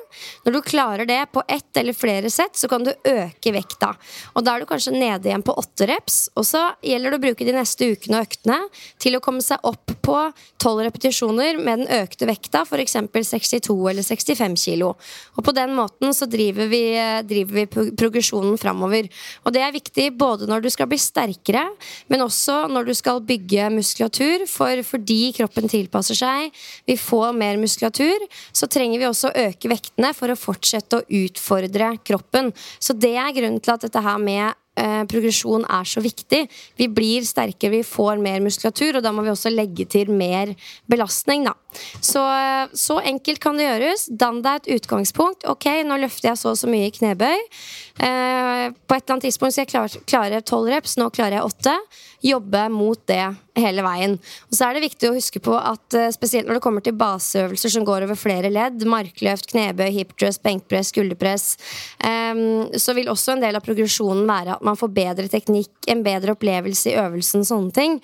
når 0.45 0.57
du 0.57 0.61
klarer 0.67 1.09
det 1.09 1.21
på 1.35 1.43
ett 1.49 1.81
eller 1.81 1.97
flere 1.97 2.31
sett, 2.33 2.57
så 2.59 2.71
kan 2.71 2.87
du 2.87 2.93
øke 2.93 3.55
vekta. 3.55 3.95
Og 4.35 4.45
da 4.45 4.55
er 4.55 4.65
du 4.65 4.71
kanskje 4.75 4.95
nede 4.97 5.31
igjen 5.31 5.45
på 5.47 5.55
åtte 5.61 5.89
reps, 5.89 6.29
og 6.35 6.47
så 6.49 6.67
gjelder 6.85 7.15
det 7.15 7.21
å 7.21 7.25
bruke 7.29 7.47
de 7.47 7.55
neste 7.57 7.89
ukene 7.95 8.21
og 8.21 8.29
øktene 8.29 8.59
til 9.03 9.17
å 9.17 9.23
komme 9.25 9.43
seg 9.45 9.63
opp 9.67 9.95
på 10.05 10.19
12 10.63 10.85
repetisjoner 10.89 11.59
med 11.61 11.85
den 11.85 11.91
økte 12.03 12.29
vekta, 12.29 12.65
f.eks. 12.67 12.97
62 13.15 13.77
eller 13.91 14.05
65 14.05 14.57
kilo. 14.61 14.93
Og 15.39 15.45
på 15.47 15.55
den 15.57 15.75
måten 15.77 16.15
så 16.17 16.29
driver 16.31 16.69
vi, 16.71 16.83
driver 17.29 17.61
vi 17.61 17.67
progresjonen 17.97 18.59
framover. 18.61 19.09
Og 19.45 19.55
det 19.55 19.63
er 19.65 19.75
viktig 19.75 20.09
både 20.19 20.49
når 20.51 20.65
du 20.65 20.71
skal 20.73 20.89
bli 20.91 20.99
sterkere, 21.01 21.65
men 22.13 22.25
også 22.25 22.65
når 22.73 22.91
du 22.91 22.95
skal 22.97 23.23
bygge 23.25 23.71
muskulatur. 23.75 24.47
For 24.51 24.83
fordi 24.87 25.21
kroppen 25.37 25.71
tilpasser 25.71 26.19
seg, 26.19 26.51
vi 26.89 26.99
får 27.01 27.35
mer 27.37 27.61
muskulatur, 27.61 28.27
så 28.53 28.69
trenger 28.71 29.01
vi 29.01 29.09
også 29.09 29.31
å 29.31 29.47
øke 29.49 29.71
vektene 29.73 30.13
for 30.17 30.33
å 30.33 30.39
fortsette 30.39 31.01
å 31.01 31.07
utfordre 31.25 31.95
kroppen. 32.05 32.53
Så 32.79 32.97
det 32.97 33.15
er 33.21 33.35
grunnen 33.37 33.63
til 33.63 33.77
at 33.77 33.87
dette 33.87 34.05
her 34.05 34.21
med 34.21 34.64
eh, 34.81 35.03
progresjon 35.11 35.65
er 35.69 35.89
så 35.89 36.03
viktig. 36.05 36.45
Vi 36.79 36.89
blir 36.93 37.27
sterkere, 37.27 37.73
vi 37.79 37.83
får 37.87 38.23
mer 38.23 38.43
muskulatur, 38.45 38.99
og 38.99 39.05
da 39.05 39.13
må 39.15 39.25
vi 39.25 39.33
også 39.33 39.53
legge 39.53 39.87
til 39.91 40.11
mer 40.11 40.55
belastning, 40.91 41.47
da. 41.49 41.55
Så, 42.01 42.23
eh, 42.23 42.75
så 42.75 43.01
enkelt 43.03 43.41
kan 43.43 43.59
det 43.59 43.69
gjøres. 43.69 44.09
Dann 44.11 44.43
deg 44.43 44.63
et 44.63 44.81
utgangspunkt. 44.81 45.47
Ok, 45.51 45.67
nå 45.85 45.99
løfter 46.03 46.33
jeg 46.33 46.41
så 46.41 46.55
og 46.55 46.61
så 46.61 46.71
mye 46.71 46.89
i 46.89 46.95
knebøy. 46.95 47.39
Eh, 48.05 48.67
på 48.75 48.95
et 48.95 49.03
eller 49.03 49.17
annet 49.17 49.29
tidspunkt 49.29 49.57
skal 49.57 49.67
jeg 49.67 50.05
klare, 50.07 50.43
tolv 50.43 50.65
12 50.65 50.71
reps, 50.75 50.99
nå 51.01 51.11
klarer 51.11 51.41
jeg 51.41 51.51
8. 51.51 51.79
Jobbe 52.25 52.69
mot 52.73 53.01
det 53.11 53.25
hele 53.59 53.85
veien. 53.87 54.17
Og 54.49 54.57
så 54.57 54.67
er 54.67 54.77
det 54.77 54.85
viktig 54.89 55.09
å 55.09 55.15
huske 55.15 55.41
på 55.43 55.55
at 55.59 55.97
eh, 55.97 56.11
spesielt 56.15 56.49
når 56.49 56.59
det 56.59 56.65
kommer 56.65 56.85
til 56.85 56.97
baseøvelser 56.99 57.75
som 57.77 57.87
går 57.87 58.07
over 58.07 58.19
flere 58.19 58.51
ledd, 58.53 58.83
markløft, 58.91 59.51
knebøy, 59.53 59.87
hipdress, 59.95 60.41
benkpress, 60.43 60.91
skulderpress, 60.91 61.47
eh, 62.03 62.43
så 62.81 62.97
vil 62.97 63.11
også 63.13 63.37
en 63.37 63.45
del 63.45 63.59
av 63.59 63.65
progresjonen 63.65 64.27
være 64.29 64.57
at 64.57 64.67
man 64.67 64.79
får 64.79 64.93
bedre 64.97 65.29
teknikk, 65.31 65.73
en 65.91 66.03
bedre 66.07 66.35
opplevelse 66.35 66.91
i 66.91 66.97
øvelsen, 66.99 67.47
sånne 67.47 67.75
ting. 67.77 68.01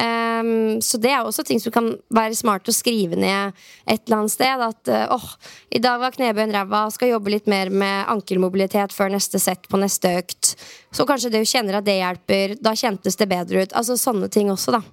Eh, 0.00 0.52
så 0.84 1.00
det 1.02 1.12
er 1.12 1.24
også 1.24 1.44
ting 1.46 1.60
som 1.62 1.74
kan 1.74 1.92
være 2.14 2.38
smart 2.38 2.68
å 2.70 2.76
skrive 2.76 3.18
ned 3.20 3.52
et 3.84 4.06
eller 4.06 4.22
annet 4.22 4.34
sted. 4.34 4.64
At 4.64 4.88
åh, 4.88 5.12
åh, 5.18 5.28
i 5.74 5.82
dag 5.82 6.00
var 6.00 6.14
knebøyen 6.16 6.54
ræva, 6.54 6.86
skal 6.94 7.12
jobbe 7.12 7.32
litt 7.34 7.48
mer 7.50 7.70
med 7.72 8.08
ankelmobilitet 8.12 8.94
før 8.94 9.12
neste 9.12 9.40
sett 9.42 9.68
på 9.68 9.80
neste 9.80 10.16
økt. 10.20 10.54
Så 10.94 11.06
kanskje 11.08 11.32
du 11.34 11.40
kjenner 11.42 11.80
at 11.80 11.86
det 11.88 11.98
hjelper. 11.98 12.56
Da 12.62 12.76
kjentes 12.78 13.18
det 13.20 13.30
bedre 13.30 13.64
ut. 13.64 13.74
Altså 13.74 13.98
sånne 14.00 14.30
ting 14.32 14.52
også, 14.52 14.76
da. 14.78 14.84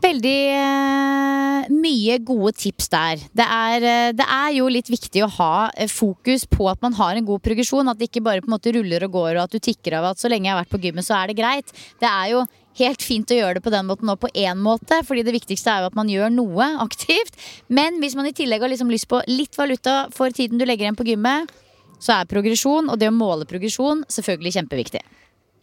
Veldig 0.00 0.38
eh, 0.54 1.66
mye 1.76 2.16
gode 2.24 2.54
tips 2.56 2.88
der. 2.92 3.20
Det 3.36 3.44
er, 3.44 3.84
eh, 3.84 4.12
det 4.16 4.24
er 4.24 4.54
jo 4.56 4.68
litt 4.72 4.88
viktig 4.88 5.24
å 5.26 5.28
ha 5.34 5.68
eh, 5.74 5.90
fokus 5.92 6.46
på 6.48 6.70
at 6.70 6.80
man 6.80 6.96
har 6.96 7.18
en 7.18 7.26
god 7.28 7.42
progresjon. 7.44 7.88
At 7.90 8.00
det 8.00 8.08
ikke 8.08 8.22
bare 8.24 8.40
på 8.40 8.48
en 8.48 8.54
måte 8.54 8.72
ruller 8.76 9.04
og 9.04 9.18
går, 9.18 9.34
og 9.34 9.42
at 9.44 9.52
du 9.52 9.60
tikker 9.60 9.98
av 9.98 10.10
at 10.12 10.22
så 10.22 10.30
lenge 10.32 10.48
jeg 10.48 10.54
har 10.54 10.62
vært 10.62 10.72
på 10.72 10.80
gymmet, 10.86 11.04
så 11.04 11.18
er 11.18 11.28
det 11.28 11.36
greit. 11.42 11.74
Det 12.00 12.08
er 12.08 12.32
jo 12.32 12.46
helt 12.80 13.04
fint 13.04 13.34
å 13.34 13.38
gjøre 13.42 13.58
det 13.58 13.64
på 13.66 13.74
den 13.74 13.88
måten 13.90 14.12
og 14.12 14.22
på 14.22 14.30
én 14.32 14.62
måte, 14.64 15.02
fordi 15.04 15.26
det 15.26 15.36
viktigste 15.36 15.74
er 15.74 15.84
jo 15.84 15.90
at 15.90 15.98
man 15.98 16.08
gjør 16.08 16.32
noe 16.32 16.70
aktivt. 16.86 17.36
Men 17.68 18.00
hvis 18.00 18.16
man 18.16 18.30
i 18.30 18.34
tillegg 18.36 18.64
har 18.64 18.72
liksom 18.72 18.92
lyst 18.92 19.10
på 19.10 19.20
litt 19.28 19.58
valuta 19.60 20.06
for 20.16 20.32
tiden 20.32 20.60
du 20.60 20.64
legger 20.64 20.88
igjen 20.88 21.00
på 21.00 21.08
gymmet, 21.10 21.52
så 22.00 22.16
er 22.16 22.30
progresjon, 22.30 22.88
og 22.88 22.96
det 22.96 23.10
å 23.10 23.12
måle 23.12 23.44
progresjon, 23.44 24.06
selvfølgelig 24.08 24.56
kjempeviktig. 24.56 25.04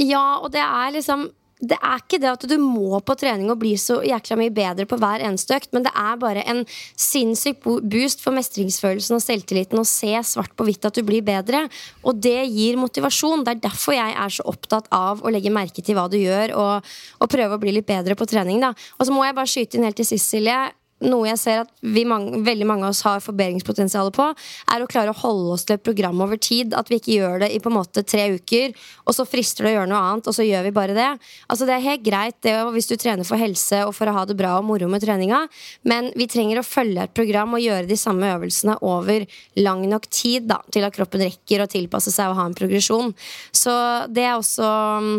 Ja, 0.06 0.38
og 0.46 0.52
det 0.54 0.62
er 0.62 0.94
liksom 0.94 1.32
det 1.58 1.78
er 1.82 2.02
ikke 2.02 2.20
det 2.22 2.30
at 2.30 2.44
du 2.50 2.56
må 2.62 3.00
på 3.02 3.16
trening 3.18 3.50
og 3.50 3.58
bli 3.62 3.74
så 3.82 3.98
jækla 4.06 4.38
mye 4.38 4.54
bedre 4.54 4.86
på 4.90 5.00
hver 5.02 5.24
eneste 5.26 5.58
økt, 5.58 5.72
men 5.74 5.86
det 5.88 5.94
er 5.98 6.20
bare 6.22 6.44
en 6.46 6.64
sinnssyk 6.70 7.64
boost 7.66 8.22
for 8.22 8.36
mestringsfølelsen 8.38 9.18
og 9.18 9.24
selvtilliten 9.24 9.82
å 9.82 9.88
se 9.88 10.14
svart 10.28 10.54
på 10.58 10.68
hvitt 10.68 10.86
at 10.86 10.98
du 10.98 11.02
blir 11.08 11.26
bedre. 11.26 11.66
Og 12.06 12.22
det 12.22 12.46
gir 12.46 12.78
motivasjon. 12.78 13.46
Det 13.46 13.56
er 13.56 13.64
derfor 13.68 13.98
jeg 13.98 14.14
er 14.14 14.36
så 14.38 14.46
opptatt 14.50 14.90
av 14.94 15.24
å 15.26 15.34
legge 15.34 15.54
merke 15.54 15.82
til 15.82 15.98
hva 15.98 16.06
du 16.12 16.20
gjør, 16.20 16.54
og, 16.58 16.98
og 17.18 17.32
prøve 17.32 17.58
å 17.58 17.62
bli 17.62 17.74
litt 17.80 17.90
bedre 17.90 18.18
på 18.18 18.30
trening. 18.30 18.62
Da. 18.62 18.76
Og 19.00 19.10
så 19.10 19.16
må 19.16 19.26
jeg 19.26 19.38
bare 19.38 19.52
skyte 19.52 19.80
inn 19.80 19.88
helt 19.88 19.98
til 19.98 20.10
sist, 20.14 20.30
Silje. 20.30 20.60
Noe 21.06 21.28
jeg 21.30 21.40
ser 21.42 21.60
at 21.62 21.72
vi 21.86 22.04
mange, 22.10 22.40
veldig 22.46 22.66
mange 22.66 22.88
av 22.88 22.96
oss 22.96 23.04
har 23.06 23.22
forbedringspotensial 23.22 24.10
på, 24.16 24.28
er 24.74 24.84
å 24.84 24.90
klare 24.90 25.14
å 25.14 25.20
holde 25.20 25.54
oss 25.54 25.66
til 25.68 25.78
et 25.78 25.86
program 25.86 26.22
over 26.26 26.40
tid. 26.42 26.74
At 26.78 26.90
vi 26.90 26.98
ikke 26.98 27.18
gjør 27.20 27.44
det 27.44 27.52
i 27.54 27.60
på 27.62 27.70
en 27.70 27.78
måte 27.78 28.04
tre 28.08 28.26
uker, 28.34 28.74
og 29.06 29.18
så 29.18 29.28
frister 29.30 29.68
det 29.68 29.74
å 29.74 29.76
gjøre 29.78 29.92
noe 29.92 30.02
annet, 30.10 30.30
og 30.30 30.38
så 30.38 30.46
gjør 30.48 30.68
vi 30.68 30.74
bare 30.76 30.98
det. 30.98 31.10
Altså 31.48 31.70
Det 31.70 31.76
er 31.76 31.86
helt 31.86 32.06
greit 32.06 32.40
det 32.46 32.56
hvis 32.74 32.90
du 32.90 32.96
trener 32.98 33.28
for 33.28 33.42
helse 33.42 33.84
og 33.86 33.94
for 33.98 34.10
å 34.10 34.16
ha 34.18 34.26
det 34.28 34.38
bra 34.40 34.58
og 34.58 34.68
moro 34.68 34.90
med 34.92 35.04
treninga, 35.06 35.44
men 35.88 36.12
vi 36.18 36.30
trenger 36.32 36.62
å 36.62 36.66
følge 36.66 37.06
et 37.06 37.16
program 37.18 37.54
og 37.58 37.64
gjøre 37.64 37.90
de 37.90 38.00
samme 38.00 38.34
øvelsene 38.34 38.80
over 38.86 39.28
lang 39.60 39.86
nok 39.90 40.10
tid 40.10 40.50
da, 40.50 40.62
til 40.74 40.88
at 40.88 40.96
kroppen 40.98 41.28
rekker 41.28 41.64
å 41.64 41.70
tilpasse 41.72 42.14
seg 42.14 42.32
og 42.32 42.40
ha 42.42 42.48
en 42.50 42.58
progresjon. 42.58 43.14
Så 43.56 43.74
det 44.10 44.26
er 44.26 44.38
også, 44.38 44.70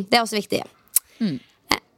det 0.09 0.19
er 0.19 0.25
også 0.27 0.41
viktig. 0.41 0.65
Mm. 1.23 1.39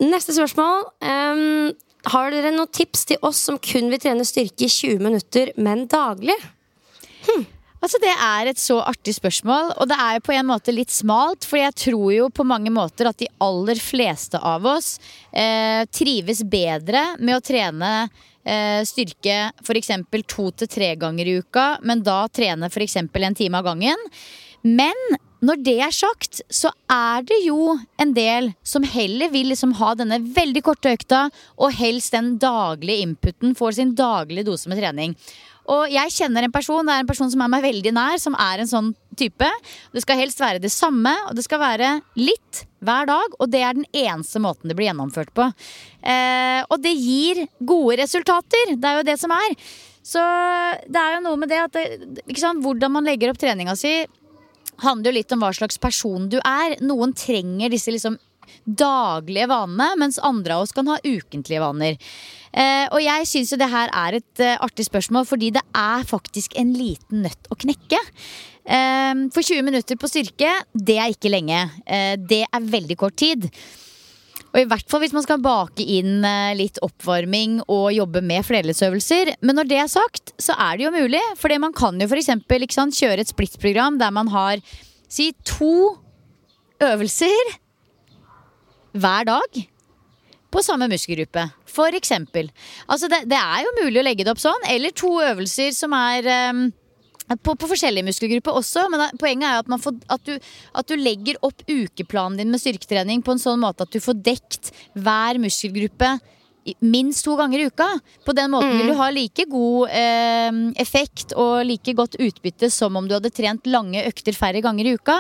Neste 0.00 0.32
spørsmål. 0.32 0.86
Um, 1.04 1.72
har 2.08 2.30
dere 2.32 2.52
noen 2.54 2.70
tips 2.72 3.06
til 3.10 3.20
oss 3.26 3.40
som 3.48 3.58
kun 3.60 3.90
vil 3.92 4.00
trene 4.00 4.24
styrke 4.24 4.66
i 4.66 4.72
20 4.72 5.02
minutter, 5.04 5.52
men 5.60 5.86
daglig? 5.90 6.36
Hm. 7.28 7.44
Altså 7.80 7.96
Det 8.00 8.12
er 8.12 8.50
et 8.50 8.60
så 8.60 8.76
artig 8.84 9.14
spørsmål, 9.16 9.70
og 9.80 9.88
det 9.88 9.96
er 9.96 10.18
jo 10.18 10.24
på 10.26 10.34
en 10.36 10.48
måte 10.50 10.72
litt 10.74 10.92
smalt. 10.92 11.46
For 11.48 11.60
jeg 11.62 11.76
tror 11.86 12.10
jo 12.12 12.26
på 12.28 12.44
mange 12.44 12.72
måter 12.72 13.08
at 13.08 13.20
de 13.22 13.28
aller 13.40 13.80
fleste 13.80 14.36
av 14.36 14.66
oss 14.68 14.98
eh, 15.32 15.86
trives 15.88 16.44
bedre 16.44 17.14
med 17.18 17.38
å 17.38 17.44
trene 17.44 17.92
eh, 18.44 18.84
styrke 18.84 19.38
f.eks. 19.64 19.94
to 20.28 20.50
til 20.52 20.68
tre 20.68 20.92
ganger 21.00 21.32
i 21.32 21.38
uka, 21.40 21.66
men 21.80 22.04
da 22.04 22.26
trene 22.28 22.68
f.eks. 22.68 23.00
en 23.00 23.40
time 23.40 23.62
av 23.62 23.72
gangen. 23.72 24.08
Men 24.60 25.16
når 25.40 25.60
det 25.64 25.76
er 25.80 25.94
sagt, 25.94 26.42
så 26.52 26.72
er 26.92 27.24
det 27.28 27.38
jo 27.46 27.76
en 28.00 28.14
del 28.16 28.50
som 28.66 28.84
heller 28.84 29.32
vil 29.32 29.48
liksom 29.52 29.72
ha 29.80 29.94
denne 29.96 30.20
veldig 30.36 30.62
korte 30.66 30.92
økta, 30.92 31.28
og 31.56 31.76
helst 31.78 32.16
den 32.16 32.34
daglige 32.40 33.06
inputen, 33.06 33.56
får 33.56 33.78
sin 33.78 33.94
daglige 33.96 34.48
dose 34.50 34.68
med 34.70 34.82
trening. 34.82 35.16
Og 35.70 35.92
jeg 35.92 36.12
kjenner 36.12 36.44
en 36.44 36.52
person, 36.52 36.86
det 36.86 36.94
er 36.96 37.04
en 37.04 37.08
person 37.08 37.30
som 37.30 37.42
er 37.44 37.50
meg 37.52 37.62
veldig 37.62 37.92
nær, 37.94 38.16
som 38.20 38.34
er 38.38 38.62
en 38.62 38.70
sånn 38.70 38.90
type. 39.18 39.48
Det 39.94 40.02
skal 40.02 40.18
helst 40.18 40.40
være 40.42 40.62
det 40.62 40.72
samme, 40.74 41.12
og 41.28 41.36
det 41.38 41.44
skal 41.46 41.60
være 41.62 41.92
litt 42.18 42.64
hver 42.82 43.06
dag. 43.10 43.36
Og 43.38 43.52
det 43.52 43.60
er 43.62 43.76
den 43.78 43.86
eneste 43.92 44.42
måten 44.42 44.70
det 44.70 44.76
blir 44.78 44.90
gjennomført 44.90 45.30
på. 45.36 45.46
Eh, 46.02 46.60
og 46.66 46.80
det 46.82 46.96
gir 46.96 47.44
gode 47.60 48.00
resultater. 48.02 48.74
Det 48.74 48.90
er 48.90 48.98
jo 48.98 49.06
det 49.12 49.18
som 49.20 49.36
er. 49.36 49.54
Så 50.10 50.22
det 50.90 51.00
er 51.00 51.18
jo 51.18 51.24
noe 51.28 51.38
med 51.38 51.52
det 51.52 51.60
at 51.60 51.76
det, 51.76 52.24
Hvordan 52.32 52.96
man 52.96 53.06
legger 53.06 53.30
opp 53.30 53.38
treninga 53.38 53.76
si 53.78 53.92
handler 54.82 55.10
jo 55.10 55.18
litt 55.18 55.32
om 55.34 55.44
hva 55.44 55.52
slags 55.56 55.80
person 55.80 56.28
du 56.32 56.38
er. 56.40 56.76
Noen 56.84 57.14
trenger 57.16 57.72
disse 57.72 57.92
liksom 57.92 58.18
daglige 58.64 59.48
vanene, 59.50 59.94
mens 60.00 60.18
andre 60.26 60.56
av 60.56 60.64
oss 60.66 60.74
kan 60.76 60.88
ha 60.90 60.98
ukentlige 61.04 61.62
vaner. 61.62 61.98
Eh, 62.50 62.86
og 62.90 62.98
jeg 63.02 63.28
syns 63.30 63.52
jo 63.52 63.58
det 63.60 63.70
her 63.70 63.92
er 63.94 64.18
et 64.18 64.42
eh, 64.42 64.56
artig 64.62 64.88
spørsmål, 64.88 65.26
fordi 65.28 65.52
det 65.54 65.62
er 65.76 66.06
faktisk 66.08 66.56
en 66.58 66.72
liten 66.74 67.22
nøtt 67.26 67.50
å 67.50 67.58
knekke. 67.58 68.00
Eh, 68.64 69.14
for 69.34 69.46
20 69.46 69.66
minutter 69.66 70.00
på 70.00 70.10
styrke, 70.10 70.50
det 70.74 70.98
er 70.98 71.14
ikke 71.14 71.32
lenge. 71.32 71.62
Eh, 71.86 72.16
det 72.18 72.42
er 72.46 72.72
veldig 72.74 72.98
kort 73.00 73.18
tid. 73.22 73.48
Og 74.50 74.58
i 74.58 74.66
hvert 74.66 74.86
fall 74.90 75.04
hvis 75.04 75.14
man 75.14 75.24
skal 75.24 75.42
bake 75.42 75.84
inn 75.84 76.24
eh, 76.26 76.56
litt 76.58 76.80
oppvarming 76.82 77.60
og 77.70 77.92
jobbe 77.94 78.22
med 78.26 78.46
flerleddsøvelser. 78.48 79.36
Men 79.46 79.60
når 79.60 79.70
det 79.70 79.78
er 79.78 79.90
sagt, 79.92 80.34
så 80.42 80.56
er 80.58 80.78
det 80.78 80.88
jo 80.88 80.94
mulig. 80.94 81.22
For 81.38 81.54
man 81.62 81.74
kan 81.76 82.00
jo 82.02 82.08
f.eks. 82.10 82.32
kjøre 82.98 83.22
et 83.22 83.30
splittprogram 83.30 84.00
der 84.02 84.14
man 84.14 84.30
har 84.34 84.62
si 85.10 85.30
to 85.46 86.00
øvelser 86.82 87.54
hver 88.98 89.28
dag 89.28 89.60
på 90.50 90.62
samme 90.66 90.88
muskelgruppe. 90.90 91.46
For 91.70 91.94
eksempel. 91.94 92.50
Altså 92.90 93.08
det, 93.10 93.22
det, 93.30 93.38
er 93.38 93.62
jo 93.62 93.76
mulig 93.84 94.00
å 94.00 94.06
legge 94.06 94.26
det 94.26 94.34
opp 94.34 94.42
sånn. 94.42 94.66
Eller 94.70 94.94
to 94.96 95.12
øvelser 95.22 95.70
som 95.76 95.94
er 95.94 96.26
um, 96.50 96.64
på, 97.38 97.54
på, 97.54 97.68
forskjellige 97.70 98.06
muskelgrupper 98.08 98.58
også, 98.58 98.86
men 98.90 99.04
poenget 99.20 99.46
er 99.46 99.62
at, 99.62 99.82
får, 99.84 99.96
at, 100.10 100.26
du, 100.26 100.50
at, 100.74 100.90
du, 100.90 100.96
legger 100.98 101.38
opp 101.46 101.62
ukeplanen 101.68 102.40
din 102.40 102.50
med 102.50 102.62
styrketrening 102.62 103.22
på 103.22 103.36
en 103.36 103.42
sånn 103.42 103.62
måte 103.62 103.86
at 103.86 103.94
du 103.94 104.00
får 104.02 104.18
dekt 104.26 104.72
hver 104.98 105.38
muskelgruppe 105.42 106.16
minst 106.80 107.24
to 107.26 107.36
ganger 107.38 107.62
i 107.62 107.68
uka. 107.70 107.88
På 108.26 108.34
den 108.36 108.52
måten 108.52 108.76
vil 108.76 108.90
du 108.90 108.94
mm. 108.94 109.00
ha 109.00 109.08
like 109.14 109.46
god 109.50 109.94
eh, 109.94 110.60
effekt 110.82 111.34
og 111.38 111.64
like 111.68 111.94
godt 111.98 112.18
utbytte 112.20 112.70
som 112.72 112.98
om 112.98 113.08
du 113.08 113.16
hadde 113.16 113.32
trent 113.34 113.66
lange 113.70 114.04
økter 114.06 114.36
færre 114.36 114.62
ganger 114.64 114.88
i 114.88 114.94
uka. 114.98 115.18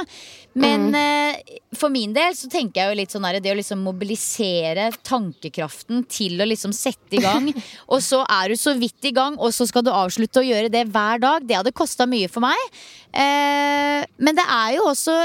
Men 0.60 0.88
mm. 0.90 0.98
eh, 1.00 1.58
for 1.78 1.92
min 1.94 2.14
del 2.14 2.34
så 2.36 2.50
tenker 2.50 2.82
jeg 2.82 2.90
jo 2.90 2.98
litt 2.98 3.14
sånn 3.14 3.26
her, 3.28 3.40
det 3.42 3.52
å 3.52 3.58
liksom 3.58 3.82
mobilisere 3.86 4.88
tankekraften 5.06 6.04
til 6.10 6.40
å 6.42 6.48
liksom 6.48 6.74
sette 6.76 7.18
i 7.18 7.24
gang. 7.24 7.50
og 7.92 8.02
så 8.04 8.22
er 8.26 8.50
du 8.50 8.60
så 8.60 8.74
vidt 8.78 9.10
i 9.10 9.14
gang, 9.16 9.38
og 9.38 9.54
så 9.54 9.68
skal 9.70 9.86
du 9.86 9.92
avslutte 9.94 10.42
å 10.42 10.46
gjøre 10.46 10.72
det 10.72 10.86
hver 10.90 11.22
dag. 11.22 11.46
Det 11.46 11.60
hadde 11.60 11.76
kosta 11.76 12.08
mye 12.10 12.30
for 12.30 12.44
meg. 12.44 12.80
Eh, 13.10 14.00
men 14.22 14.38
det 14.38 14.46
er 14.46 14.78
jo 14.78 14.88
også 14.90 15.20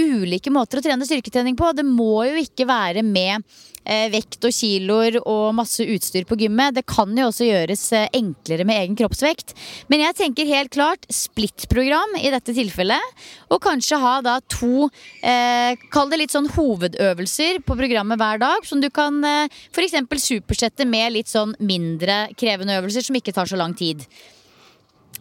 ulike 0.00 0.52
måter 0.52 0.80
å 0.80 0.84
trene 0.84 1.06
styrketrening 1.06 1.56
på. 1.58 1.70
Det 1.76 1.84
må 1.86 2.24
jo 2.28 2.40
ikke 2.40 2.66
være 2.68 3.04
med 3.06 3.44
eh, 3.84 4.08
vekt 4.12 4.44
og 4.46 4.54
kiloer 4.54 5.18
og 5.22 5.54
masse 5.56 5.84
utstyr 5.84 6.26
på 6.28 6.38
gymmet. 6.40 6.76
Det 6.76 6.84
kan 6.88 7.12
jo 7.16 7.28
også 7.30 7.48
gjøres 7.48 7.84
eh, 7.96 8.08
enklere 8.18 8.66
med 8.66 8.80
egen 8.82 8.98
kroppsvekt. 8.98 9.54
Men 9.92 10.04
jeg 10.06 10.18
tenker 10.20 10.50
helt 10.50 10.72
klart 10.74 11.06
splittprogram 11.12 12.18
i 12.20 12.32
dette 12.34 12.56
tilfellet. 12.56 13.24
Og 13.54 13.62
kanskje 13.64 14.00
ha 14.02 14.16
da 14.24 14.38
to, 14.50 14.88
eh, 15.22 15.74
kall 15.94 16.12
det 16.12 16.22
litt 16.24 16.34
sånn 16.34 16.50
hovedøvelser 16.56 17.62
på 17.66 17.78
programmet 17.78 18.20
hver 18.20 18.42
dag. 18.42 18.68
Som 18.68 18.82
du 18.84 18.90
kan 18.94 19.20
eh, 19.24 19.50
f.eks. 19.72 20.00
supersette 20.24 20.88
med 20.88 21.14
litt 21.18 21.32
sånn 21.32 21.54
mindre 21.62 22.24
krevende 22.38 22.80
øvelser 22.80 23.06
som 23.06 23.20
ikke 23.20 23.34
tar 23.36 23.50
så 23.50 23.60
lang 23.60 23.76
tid. 23.78 24.02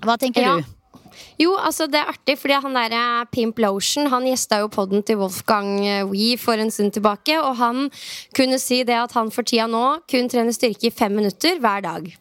Hva 0.03 0.17
tenker 0.19 0.43
ja. 0.43 0.55
du? 0.57 0.79
Jo, 1.41 1.55
altså 1.57 1.87
det 1.87 1.99
er 2.01 2.11
artig, 2.13 2.37
fordi 2.41 2.59
han 2.65 2.77
der 2.77 2.95
eh, 2.97 3.25
Pimp 3.31 3.59
Lotion 3.59 4.09
Han 4.13 4.27
gjesta 4.27 4.61
jo 4.63 4.69
podden 4.73 5.03
til 5.05 5.19
Wolfgang 5.21 5.71
eh, 5.85 6.05
Wee 6.09 6.37
for 6.37 6.59
en 6.59 6.71
stund 6.71 6.93
tilbake. 6.95 7.39
Og 7.41 7.57
han 7.57 7.89
kunne 8.35 8.59
si 8.61 8.83
det 8.87 8.97
at 8.99 9.15
han 9.17 9.31
for 9.33 9.47
tida 9.47 9.67
nå 9.69 9.85
kun 10.09 10.29
trener 10.31 10.55
styrke 10.55 10.89
i 10.89 10.93
fem 10.93 11.15
minutter 11.15 11.59
hver 11.61 11.85
dag. 11.85 12.13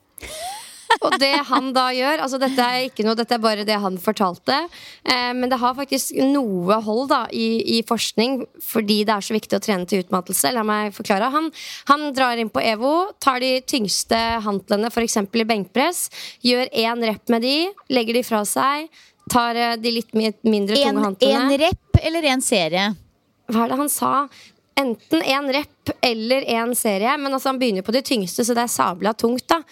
Og 1.02 1.16
det 1.20 1.34
han 1.48 1.70
da 1.74 1.88
gjør 1.94 2.22
altså 2.24 2.38
Dette 2.42 2.64
er 2.64 2.86
ikke 2.86 3.04
noe, 3.06 3.16
dette 3.18 3.36
er 3.36 3.42
bare 3.42 3.66
det 3.66 3.78
han 3.82 3.98
fortalte. 4.00 4.56
Eh, 5.02 5.30
men 5.36 5.50
det 5.50 5.58
har 5.62 5.76
faktisk 5.78 6.16
noe 6.30 6.78
hold 6.86 7.08
da 7.12 7.22
i, 7.34 7.78
i, 7.78 7.82
forskning 7.86 8.42
fordi 8.62 9.02
det 9.08 9.16
er 9.16 9.26
så 9.26 9.36
viktig 9.36 9.58
å 9.58 9.62
trene 9.62 9.88
til 9.88 10.04
utmattelse. 10.04 10.52
La 10.54 10.64
meg 10.66 10.94
forklare. 10.96 11.30
Han, 11.34 11.50
han 11.90 12.08
drar 12.16 12.40
inn 12.40 12.52
på 12.52 12.62
EVO, 12.62 12.94
tar 13.22 13.42
de 13.42 13.54
tyngste 13.66 14.18
hantlene, 14.46 14.90
f.eks. 14.92 15.18
i 15.22 15.48
benkpress, 15.48 16.04
gjør 16.46 16.70
én 16.70 17.06
rep 17.08 17.32
med 17.32 17.46
de, 17.46 17.56
legger 17.92 18.18
de 18.20 18.26
fra 18.26 18.44
seg, 18.48 18.90
tar 19.32 19.58
eh, 19.58 19.76
de 19.80 19.96
litt 19.98 20.12
mindre 20.14 20.76
tunge 20.76 20.92
en, 20.94 21.04
hantlene. 21.08 21.46
En 21.46 21.64
rep 21.66 22.02
eller 22.02 22.32
en 22.32 22.44
serie? 22.44 22.92
Hva 23.52 23.66
er 23.66 23.72
det 23.72 23.78
han 23.82 23.90
sa? 23.92 24.12
Enten 24.82 25.22
en 25.22 25.50
rep 25.54 25.96
eller 26.02 26.46
en 26.58 26.76
serie. 26.78 27.16
Men 27.18 27.32
altså, 27.32 27.52
han 27.52 27.62
begynner 27.62 27.86
på 27.86 27.94
de 27.94 28.04
tyngste, 28.06 28.44
så 28.44 28.56
det 28.56 28.66
er 28.66 28.76
sabla 28.76 29.16
tungt. 29.18 29.48
da 29.50 29.62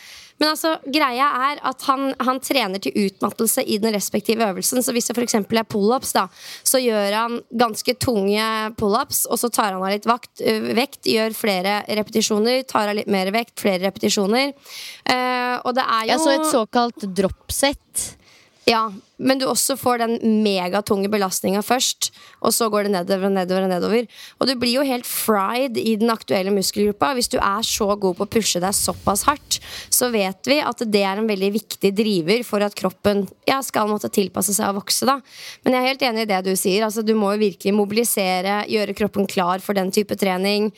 men 0.41 0.55
altså, 0.55 0.73
greia 0.89 1.27
er 1.51 1.59
at 1.69 1.83
han, 1.85 2.15
han, 2.25 2.39
trener 2.41 2.81
til 2.81 2.95
utmattelse 2.97 3.61
i 3.61 3.77
den 3.83 3.93
respektive 3.93 4.47
øvelsen. 4.49 4.81
Så 4.81 4.95
hvis 4.97 5.11
det 5.11 5.17
f.eks. 5.19 5.37
er 5.37 5.67
pullups, 5.69 6.15
da, 6.17 6.25
så 6.65 6.81
gjør 6.81 7.17
han 7.19 7.35
ganske 7.61 7.95
tunge 8.01 8.47
pullups, 8.81 9.27
og 9.29 9.37
så 9.43 9.51
tar 9.53 9.75
han 9.75 9.85
av 9.85 9.93
litt 9.93 10.09
vakt, 10.09 10.41
vekt, 10.41 11.03
gjør 11.13 11.37
flere 11.37 11.83
repetisjoner, 12.01 12.63
tar 12.65 12.89
av 12.89 12.97
litt 12.97 13.13
mer 13.13 13.29
vekt, 13.37 13.59
flere 13.61 13.85
repetisjoner. 13.85 14.55
Uh, 15.05 15.61
og 15.61 15.77
det 15.77 15.85
er 15.85 16.09
jo 16.09 16.15
Ja, 16.15 16.19
Så 16.25 16.33
et 16.39 16.49
såkalt 16.49 17.05
dropset? 17.21 18.07
Ja, 18.71 18.85
men 19.19 19.41
du 19.41 19.47
også 19.51 19.75
får 19.79 19.99
den 20.03 20.43
megatunge 20.45 21.09
belastninga 21.11 21.63
først. 21.65 22.11
Og 22.45 22.53
så 22.55 22.69
går 22.71 22.87
det 22.87 22.93
nedover 22.95 23.27
og 23.27 23.35
nedover. 23.35 23.65
Og 23.67 23.73
nedover 23.73 24.07
Og 24.39 24.47
du 24.47 24.55
blir 24.61 24.77
jo 24.77 24.85
helt 24.87 25.09
fried 25.09 25.79
i 25.81 25.97
den 25.99 26.13
aktuelle 26.13 26.53
muskelgruppa. 26.55 27.13
Hvis 27.17 27.33
du 27.33 27.39
er 27.41 27.67
så 27.67 27.89
god 27.97 28.19
på 28.19 28.27
å 28.27 28.31
pushe 28.31 28.63
deg 28.63 28.77
såpass 28.77 29.25
hardt, 29.27 29.59
så 29.91 30.11
vet 30.15 30.47
vi 30.47 30.61
at 30.63 30.85
det 30.87 31.03
er 31.03 31.19
en 31.19 31.31
veldig 31.31 31.51
viktig 31.57 31.93
driver 31.97 32.45
for 32.47 32.63
at 32.63 32.77
kroppen 32.79 33.27
ja, 33.49 33.59
skal 33.67 33.91
måtte 33.91 34.13
tilpasse 34.13 34.55
seg 34.55 34.71
og 34.71 34.85
vokse. 34.85 35.09
da 35.09 35.19
Men 35.65 35.75
jeg 35.75 35.83
er 35.83 35.91
helt 35.91 36.07
enig 36.11 36.27
i 36.27 36.31
det 36.31 36.41
du 36.47 36.55
sier. 36.55 36.87
Altså, 36.87 37.03
du 37.03 37.17
må 37.19 37.35
jo 37.35 37.45
virkelig 37.49 37.75
mobilisere, 37.75 38.63
gjøre 38.71 38.97
kroppen 39.03 39.27
klar 39.27 39.65
for 39.65 39.75
den 39.75 39.91
type 39.91 40.15
trening. 40.21 40.71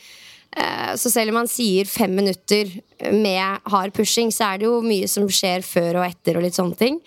Eh, 0.57 0.95
så 0.97 1.13
selv 1.13 1.33
om 1.33 1.41
man 1.43 1.51
sier 1.51 1.85
fem 1.89 2.11
minutter 2.15 2.73
med 3.13 3.69
hard 3.69 3.93
pushing, 3.93 4.33
så 4.33 4.51
er 4.51 4.61
det 4.61 4.69
jo 4.71 4.81
mye 4.81 5.07
som 5.11 5.29
skjer 5.29 5.61
før 5.65 6.01
og 6.01 6.09
etter 6.09 6.39
og 6.39 6.45
litt 6.47 6.57
sånne 6.57 6.79
ting. 6.79 6.99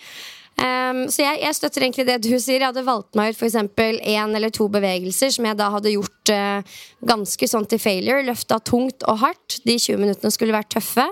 Um, 0.57 1.03
så 1.13 1.21
jeg, 1.21 1.37
jeg, 1.43 1.53
støtter 1.53 1.83
egentlig 1.85 2.07
det 2.07 2.17
du 2.25 2.31
sier. 2.33 2.57
Jeg 2.57 2.71
hadde 2.71 2.85
valgt 2.87 3.17
meg 3.17 3.33
ut 3.33 3.37
f.eks. 3.37 3.57
én 3.77 4.37
eller 4.37 4.53
to 4.53 4.65
bevegelser 4.73 5.29
som 5.35 5.45
jeg 5.45 5.59
da 5.59 5.67
hadde 5.75 5.93
gjort 5.93 6.31
uh, 6.33 6.79
ganske 7.05 7.49
sånn 7.51 7.67
til 7.69 7.81
failure. 7.81 8.25
Løfta 8.25 8.57
tungt 8.65 9.05
og 9.05 9.21
hardt. 9.21 9.59
De 9.67 9.77
20 9.77 10.01
minuttene 10.01 10.33
skulle 10.33 10.55
vært 10.55 10.73
tøffe. 10.73 11.05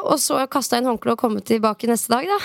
Og 0.00 0.16
så 0.22 0.40
kasta 0.48 0.80
inn 0.80 0.88
håndkleet 0.88 1.18
og 1.18 1.20
kommet 1.20 1.44
tilbake 1.48 1.90
neste 1.90 2.14
dag, 2.14 2.24
da. 2.24 2.38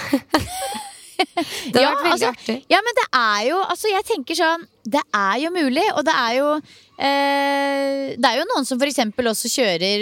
det 1.71 1.79
har 1.79 1.85
ja, 1.85 1.93
vært 1.93 2.03
veldig 2.03 2.11
altså, 2.11 2.33
artig. 2.33 2.57
Ja, 2.71 2.83
men 2.83 2.99
det 2.99 3.07
er 3.15 3.41
jo 3.49 3.57
Altså, 3.63 3.89
jeg 3.91 4.05
tenker 4.07 4.37
sånn 4.39 4.61
Det 4.87 5.01
er 5.15 5.33
jo 5.43 5.49
mulig, 5.51 5.83
og 5.95 6.05
det 6.07 6.15
er 6.15 6.37
jo 6.37 6.51
Eh, 6.99 8.15
det 8.19 8.27
er 8.27 8.41
jo 8.41 8.47
noen 8.49 8.65
som 8.67 8.75
f.eks. 8.75 8.97
også 9.15 9.49
kjører 9.53 10.01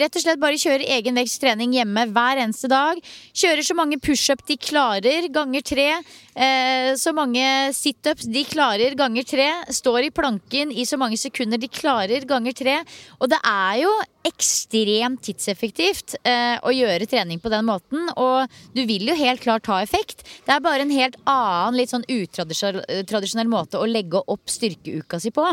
Rett 0.00 0.14
og 0.16 0.22
slett 0.22 0.40
bare 0.40 0.56
kjører 0.56 0.86
egen 0.96 1.20
veksttrening 1.20 1.74
hjemme 1.76 2.06
hver 2.14 2.40
eneste 2.40 2.70
dag. 2.72 2.96
Kjører 3.36 3.66
så 3.66 3.76
mange 3.76 3.98
pushup 4.00 4.40
de 4.48 4.56
klarer, 4.56 5.28
ganger 5.34 5.66
tre. 5.68 5.88
Eh, 6.32 6.94
så 6.96 7.12
mange 7.12 7.44
situps 7.76 8.30
de 8.32 8.46
klarer, 8.48 8.96
ganger 8.96 9.28
tre. 9.28 9.48
Står 9.76 10.08
i 10.08 10.12
planken 10.14 10.72
i 10.72 10.88
så 10.88 10.96
mange 11.00 11.20
sekunder 11.20 11.60
de 11.60 11.68
klarer, 11.68 12.24
ganger 12.28 12.56
tre. 12.56 12.80
Og 13.20 13.28
det 13.28 13.42
er 13.44 13.82
jo 13.82 13.92
ekstremt 14.28 15.20
tidseffektivt 15.28 16.18
eh, 16.24 16.56
å 16.64 16.72
gjøre 16.72 17.08
trening 17.10 17.44
på 17.44 17.52
den 17.52 17.68
måten. 17.68 18.08
Og 18.16 18.48
du 18.72 18.86
vil 18.88 19.08
jo 19.10 19.20
helt 19.20 19.44
klart 19.44 19.68
ha 19.68 19.82
effekt. 19.84 20.24
Det 20.46 20.56
er 20.56 20.64
bare 20.64 20.88
en 20.88 20.96
helt 20.96 21.20
annen, 21.28 21.76
litt 21.76 21.92
sånn 21.92 22.08
utradisjonell 22.08 23.50
måte 23.52 23.80
å 23.80 23.88
legge 23.88 24.24
opp 24.24 24.48
styrkeuka 24.48 25.20
si 25.20 25.34
på. 25.34 25.52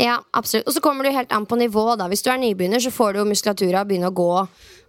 Ja, 0.00 0.18
absolutt. 0.34 0.66
Og 0.66 0.74
så 0.74 0.80
kommer 0.82 1.06
det 1.06 1.14
helt 1.14 1.32
an 1.32 1.46
på 1.46 1.56
nivå. 1.56 1.84
da 1.96 2.08
Hvis 2.10 2.24
du 2.24 2.30
er 2.30 2.40
nybegynner, 2.42 2.82
så 2.82 2.90
får 2.90 3.12
du 3.12 3.18
jo 3.20 3.28
muskulatur 3.30 3.74
av 3.74 3.84
å 3.84 3.88
begynne 3.88 4.10
å 4.10 4.14
gå. 4.14 4.30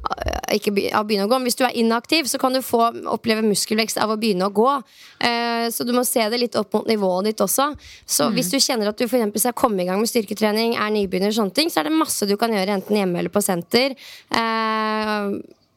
Eh, 0.06 0.56
ikke 0.58 0.74
av 0.94 1.04
å 1.04 1.08
begynne 1.08 1.28
å 1.28 1.30
gå, 1.30 1.38
men 1.38 1.46
Hvis 1.46 1.58
du 1.60 1.64
er 1.66 1.78
inaktiv, 1.78 2.26
så 2.26 2.40
kan 2.40 2.54
du 2.54 2.62
få 2.62 2.90
oppleve 3.06 3.46
muskelvekst 3.46 3.98
av 4.02 4.10
å 4.10 4.18
begynne 4.18 4.50
å 4.50 4.54
gå. 4.54 4.72
Eh, 5.20 5.70
så 5.70 5.86
du 5.86 5.94
må 5.94 6.06
se 6.06 6.28
det 6.30 6.40
litt 6.40 6.56
opp 6.56 6.74
mot 6.74 6.88
nivået 6.88 7.26
ditt 7.26 7.42
også. 7.42 7.76
Så 8.06 8.30
mm. 8.30 8.34
hvis 8.34 8.50
du 8.50 8.58
kjenner 8.58 8.90
at 8.90 8.98
du 8.98 9.08
for 9.08 9.40
skal 9.40 9.54
komme 9.54 9.84
i 9.84 9.86
gang 9.86 10.00
med 10.00 10.10
styrketrening, 10.10 10.76
er 10.76 10.90
nybegynner, 10.90 11.30
og 11.30 11.38
sånne 11.38 11.54
ting, 11.54 11.70
så 11.70 11.82
er 11.82 11.90
det 11.90 12.00
masse 12.00 12.26
du 12.26 12.36
kan 12.38 12.54
gjøre 12.54 12.80
enten 12.80 12.98
hjemme 12.98 13.20
eller 13.20 13.34
på 13.34 13.46
senter. 13.46 13.94
Eh, 14.34 15.30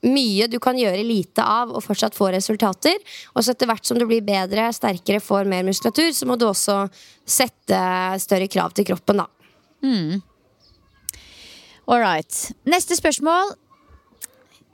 mye 0.07 0.47
du 0.51 0.59
kan 0.63 0.79
gjøre 0.79 1.03
lite 1.07 1.43
av 1.43 1.73
og 1.75 1.83
fortsatt 1.85 2.17
få 2.17 2.31
resultater. 2.35 2.99
Og 3.35 3.43
så 3.43 3.55
etter 3.55 3.71
hvert 3.71 3.87
som 3.87 3.99
du 3.99 4.07
blir 4.07 4.25
bedre, 4.27 4.69
sterkere, 4.75 5.23
får 5.23 5.49
mer 5.51 5.67
muskulatur, 5.67 6.13
så 6.15 6.29
må 6.29 6.39
du 6.39 6.47
også 6.49 6.85
sette 7.29 7.81
større 8.23 8.51
krav 8.51 8.77
til 8.77 8.87
kroppen, 8.93 9.25
da. 9.25 9.29
Mm. 9.83 10.21
All 11.89 12.03
right. 12.03 12.41
Neste 12.69 12.99
spørsmål. 12.99 13.55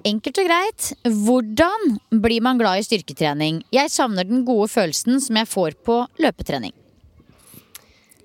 Enkelt 0.05 0.39
og 0.43 0.49
greit. 0.51 0.93
Hvordan 1.25 1.95
blir 2.21 2.45
man 2.45 2.61
glad 2.61 2.83
i 2.83 2.85
styrketrening? 2.85 3.63
Jeg 3.73 3.93
savner 3.93 4.27
den 4.29 4.45
gode 4.45 4.69
følelsen 4.69 5.23
som 5.23 5.39
jeg 5.41 5.49
får 5.49 5.79
på 5.87 6.03
løpetrening. 6.21 6.75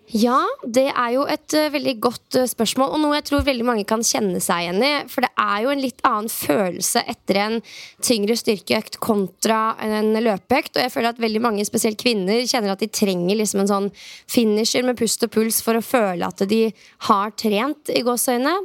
Ja, 0.10 0.40
det 0.66 0.88
er 0.90 1.10
jo 1.14 1.24
et 1.30 1.54
uh, 1.54 1.68
veldig 1.70 1.94
godt 2.02 2.38
uh, 2.40 2.48
spørsmål, 2.50 2.96
og 2.96 3.02
noe 3.04 3.18
jeg 3.20 3.28
tror 3.28 3.44
veldig 3.46 3.66
mange 3.68 3.84
kan 3.86 4.02
kjenne 4.02 4.40
seg 4.42 4.64
igjen 4.64 4.82
i. 4.82 4.92
For 5.12 5.22
det 5.22 5.30
er 5.38 5.60
jo 5.62 5.74
en 5.74 5.84
litt 5.84 6.02
annen 6.08 6.32
følelse 6.34 7.04
etter 7.14 7.38
en 7.44 7.58
tyngre 8.02 8.38
styrkeøkt 8.40 8.98
kontra 9.06 9.76
en 9.86 10.16
løpeøkt. 10.18 10.74
Og 10.74 10.82
jeg 10.82 10.94
føler 10.96 11.12
at 11.14 11.22
veldig 11.22 11.44
mange, 11.46 11.68
spesielt 11.68 12.02
kvinner, 12.02 12.42
kjenner 12.50 12.74
at 12.74 12.82
de 12.82 12.90
trenger 12.90 13.38
liksom 13.38 13.62
en 13.62 13.70
sånn 13.70 13.92
finisher 14.26 14.88
med 14.88 14.98
pust 14.98 15.28
og 15.28 15.34
puls 15.36 15.62
for 15.66 15.78
å 15.78 15.86
føle 15.86 16.26
at 16.26 16.42
de 16.50 16.64
har 17.12 17.38
trent, 17.38 17.94
i 17.94 18.02
gåseøynene. 18.06 18.58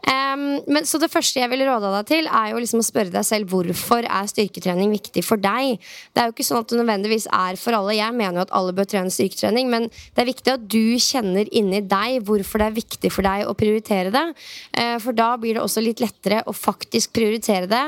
Um, 0.00 0.62
men, 0.70 0.86
så 0.88 0.98
det 1.00 1.10
første 1.12 1.42
jeg 1.42 1.50
vil 1.52 1.66
råde 1.68 1.90
deg 1.92 2.06
til, 2.08 2.28
er 2.28 2.52
jo 2.52 2.60
liksom 2.62 2.80
å 2.80 2.86
spørre 2.86 3.12
deg 3.12 3.26
selv 3.26 3.52
hvorfor 3.52 4.06
er 4.06 4.30
styrketrening 4.30 4.92
viktig 4.94 5.22
for 5.26 5.40
deg. 5.40 5.80
Det 6.14 6.22
er 6.22 6.30
jo 6.30 6.34
ikke 6.34 6.46
sånn 6.46 6.62
at 6.62 6.70
det 6.72 6.78
nødvendigvis 6.80 7.26
er 7.36 7.58
for 7.60 7.76
alle. 7.76 7.98
Jeg 7.98 8.16
mener 8.16 8.40
jo 8.40 8.46
at 8.46 8.54
alle 8.56 8.74
bør 8.76 8.88
trene 8.88 9.12
styrketrening, 9.12 9.68
men 9.72 9.88
det 9.90 10.22
er 10.22 10.30
viktig 10.30 10.54
at 10.54 10.64
du 10.72 10.96
kjenner 11.02 11.50
inni 11.52 11.82
deg 11.84 12.24
hvorfor 12.28 12.62
det 12.62 12.70
er 12.70 12.78
viktig 12.78 13.12
for 13.12 13.28
deg 13.28 13.46
å 13.50 13.56
prioritere 13.58 14.14
det. 14.14 14.26
Uh, 14.72 14.96
for 15.02 15.16
da 15.16 15.34
blir 15.40 15.58
det 15.58 15.64
også 15.64 15.84
litt 15.84 16.00
lettere 16.02 16.40
å 16.48 16.56
faktisk 16.56 17.12
prioritere 17.16 17.68
det, 17.70 17.84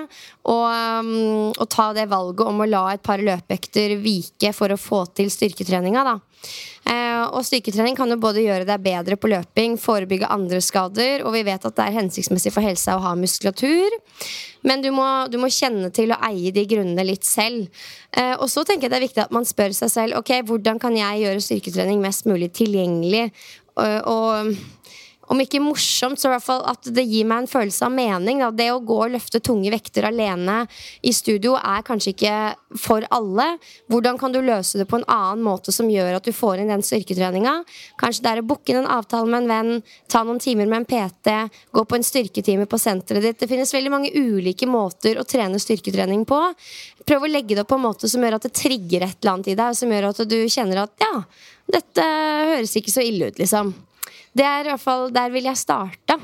og, 0.52 0.66
um, 0.68 1.52
og 1.54 1.66
ta 1.72 1.92
det 1.96 2.10
valget 2.12 2.44
om 2.48 2.60
å 2.60 2.68
la 2.68 2.84
et 2.92 3.04
par 3.04 3.22
løpeøkter 3.22 3.96
vike 4.02 4.52
for 4.56 4.74
å 4.74 4.80
få 4.80 5.06
til 5.16 5.32
styrketreninga. 5.32 6.04
da 6.12 6.18
og 7.32 7.44
styrketrening 7.46 7.96
kan 7.96 8.10
jo 8.10 8.18
både 8.20 8.42
gjøre 8.44 8.66
deg 8.68 8.82
bedre 8.84 9.16
på 9.16 9.30
løping, 9.30 9.76
forebygge 9.80 10.28
andre 10.32 10.60
skader, 10.64 11.22
og 11.24 11.32
vi 11.36 11.44
vet 11.46 11.64
at 11.64 11.76
det 11.78 11.86
er 11.86 11.96
hensiktsmessig 12.00 12.52
for 12.54 12.64
helsa 12.66 12.96
å 12.98 13.04
ha 13.04 13.14
muskulatur. 13.18 13.94
Men 14.66 14.82
du 14.84 14.90
må, 14.94 15.06
du 15.30 15.38
må 15.42 15.50
kjenne 15.50 15.90
til 15.94 16.14
å 16.14 16.20
eie 16.28 16.52
de 16.54 16.66
grunnene 16.68 17.06
litt 17.06 17.26
selv. 17.26 17.70
Eh, 18.14 18.34
og 18.36 18.46
så 18.50 18.66
tenker 18.66 18.86
jeg 18.86 18.94
det 18.94 19.00
er 19.00 19.06
viktig 19.06 19.24
at 19.24 19.34
man 19.34 19.48
spør 19.48 19.74
seg 19.76 19.90
selv 19.94 20.20
ok, 20.20 20.36
hvordan 20.50 20.78
kan 20.82 20.96
jeg 20.98 21.24
gjøre 21.24 21.46
styrketrening 21.46 22.02
mest 22.02 22.28
mulig 22.30 22.52
tilgjengelig. 22.58 23.30
og, 23.80 23.98
og 24.12 24.54
om 25.32 25.40
ikke 25.40 25.62
morsomt, 25.64 26.20
så 26.20 26.28
i 26.28 26.32
hvert 26.34 26.44
fall 26.44 26.62
at 26.68 26.88
det 26.92 27.04
gir 27.08 27.26
meg 27.28 27.42
en 27.42 27.50
følelse 27.50 27.86
av 27.86 27.94
mening. 27.94 28.42
Da. 28.42 28.50
Det 28.54 28.68
å 28.72 28.82
gå 28.84 28.98
og 29.06 29.14
løfte 29.14 29.40
tunge 29.44 29.72
vekter 29.72 30.06
alene 30.08 30.62
i 31.00 31.12
studio 31.16 31.54
er 31.56 31.84
kanskje 31.86 32.12
ikke 32.12 32.34
for 32.80 33.06
alle. 33.12 33.46
Hvordan 33.92 34.20
kan 34.20 34.34
du 34.34 34.42
løse 34.44 34.80
det 34.80 34.88
på 34.90 35.00
en 35.00 35.06
annen 35.08 35.44
måte 35.46 35.72
som 35.74 35.88
gjør 35.90 36.18
at 36.18 36.28
du 36.28 36.32
får 36.36 36.62
inn 36.62 36.72
den 36.72 36.84
styrketreninga? 36.84 37.54
Kanskje 38.00 38.26
det 38.26 38.32
er 38.32 38.42
å 38.42 38.46
booke 38.52 38.76
en 38.76 38.88
avtale 38.88 39.28
med 39.28 39.44
en 39.44 39.52
venn, 39.52 39.86
ta 40.12 40.24
noen 40.26 40.40
timer 40.42 40.68
med 40.68 40.82
en 40.82 40.88
PT, 40.90 41.36
gå 41.72 41.84
på 41.88 41.98
en 41.98 42.06
styrketime 42.06 42.68
på 42.68 42.80
senteret 42.80 43.24
ditt. 43.24 43.40
Det 43.40 43.50
finnes 43.50 43.72
veldig 43.74 43.92
mange 43.92 44.12
ulike 44.12 44.68
måter 44.68 45.20
å 45.20 45.26
trene 45.28 45.60
styrketrening 45.62 46.26
på. 46.28 46.42
Prøv 47.08 47.24
å 47.24 47.30
legge 47.30 47.56
det 47.56 47.64
opp 47.64 47.72
på 47.72 47.80
en 47.80 47.86
måte 47.86 48.10
som 48.10 48.22
gjør 48.22 48.36
at 48.36 48.48
det 48.48 48.54
trigger 48.58 49.06
et 49.06 49.16
eller 49.22 49.32
annet 49.36 49.52
i 49.54 49.56
deg, 49.58 49.78
som 49.78 49.92
gjør 49.92 50.10
at 50.10 50.22
du 50.28 50.38
kjenner 50.52 50.84
at 50.84 51.02
ja, 51.02 51.14
dette 51.72 52.04
høres 52.52 52.76
ikke 52.78 52.92
så 52.92 53.04
ille 53.04 53.32
ut, 53.32 53.40
liksom. 53.40 53.72
Det 54.32 54.46
er 54.46 54.64
i 54.64 54.70
hvert 54.70 54.80
fall 54.80 55.10
Der 55.12 55.32
vil 55.32 55.50
jeg 55.50 55.60
starte. 55.60 56.20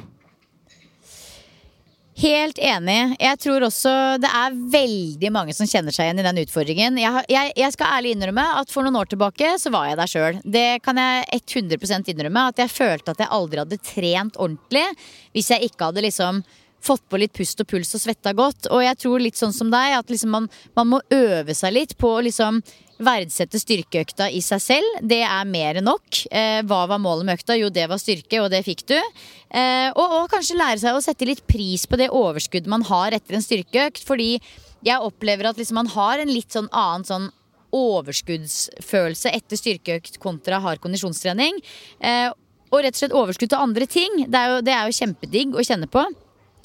Helt 2.18 2.58
enig. 2.58 3.14
Jeg 3.22 3.38
tror 3.38 3.62
også 3.68 3.90
det 4.18 4.30
er 4.34 4.56
veldig 4.72 5.28
mange 5.30 5.52
som 5.54 5.68
kjenner 5.70 5.94
seg 5.94 6.08
igjen 6.08 6.18
i 6.18 6.24
den 6.26 6.40
utfordringen. 6.42 6.96
Jeg, 6.98 7.22
jeg, 7.30 7.52
jeg 7.60 7.74
skal 7.76 7.92
ærlig 8.00 8.16
innrømme 8.16 8.42
at 8.58 8.72
for 8.74 8.82
noen 8.82 8.98
år 8.98 9.12
tilbake 9.12 9.52
så 9.62 9.70
var 9.70 9.86
jeg 9.86 10.00
der 10.00 10.10
sjøl. 10.10 10.40
Det 10.42 10.66
kan 10.82 10.98
jeg 10.98 11.38
100% 11.38 12.10
innrømme. 12.10 12.48
At 12.50 12.64
jeg 12.64 12.74
følte 12.74 13.14
at 13.14 13.22
jeg 13.22 13.30
aldri 13.36 13.62
hadde 13.62 13.78
trent 13.86 14.40
ordentlig 14.40 14.82
hvis 15.36 15.52
jeg 15.54 15.70
ikke 15.70 15.92
hadde 15.92 16.04
liksom 16.08 16.42
fått 16.82 17.04
på 17.10 17.22
litt 17.22 17.34
pust 17.38 17.62
og 17.62 17.70
puls 17.70 17.94
og 17.94 18.02
svetta 18.02 18.34
godt. 18.34 18.66
Og 18.74 18.82
jeg 18.82 18.98
tror 18.98 19.22
litt 19.22 19.38
sånn 19.38 19.54
som 19.54 19.70
deg, 19.70 20.00
at 20.00 20.10
liksom 20.10 20.34
man, 20.34 20.50
man 20.78 20.90
må 20.90 21.02
øve 21.14 21.54
seg 21.54 21.76
litt 21.76 21.94
på 22.02 22.16
å 22.16 22.26
liksom 22.26 22.58
verdsette 22.98 23.60
styrkeøkta 23.62 24.28
i 24.34 24.40
seg 24.44 24.62
selv. 24.62 25.00
Det 25.06 25.20
er 25.24 25.48
mer 25.48 25.78
enn 25.78 25.86
nok. 25.88 26.22
Eh, 26.30 26.60
hva 26.68 26.84
var 26.90 27.00
målet 27.02 27.28
med 27.28 27.38
økta? 27.38 27.56
Jo, 27.58 27.70
det 27.72 27.86
var 27.90 28.00
styrke, 28.02 28.40
og 28.42 28.50
det 28.52 28.64
fikk 28.66 28.84
du. 28.90 28.96
Eh, 28.98 29.88
og, 29.94 30.04
og, 30.04 30.24
kanskje 30.32 30.58
lære 30.58 30.82
seg 30.82 30.96
å 30.96 31.02
sette 31.04 31.28
litt 31.28 31.44
pris 31.48 31.86
på 31.88 31.98
det 32.00 32.10
overskuddet 32.14 32.70
man 32.70 32.86
har 32.88 33.16
etter 33.16 33.38
en 33.38 33.44
styrkeøkt. 33.44 34.02
Fordi 34.06 34.34
jeg 34.86 35.04
opplever 35.04 35.50
at 35.50 35.60
liksom 35.60 35.80
man 35.82 35.92
har 35.94 36.22
en 36.22 36.32
litt 36.32 36.54
sånn 36.54 36.70
annen 36.72 37.06
sånn 37.08 37.30
overskuddsfølelse 37.74 39.32
etter 39.36 39.60
styrkeøkt 39.60 40.16
kontra 40.22 40.60
hard 40.64 40.82
kondisjonstrening. 40.84 41.60
Eh, 42.00 42.30
og 42.68 42.82
rett 42.84 42.96
og 42.96 43.00
slett 43.00 43.16
overskudd 43.16 43.52
til 43.52 43.62
andre 43.62 43.86
ting. 43.88 44.24
Det 44.26 44.40
er 44.40 44.54
jo, 44.54 44.64
det 44.64 44.74
er 44.74 44.88
jo 44.88 44.98
kjempedigg 44.98 45.56
å 45.56 45.64
kjenne 45.64 45.88
på. 45.90 46.02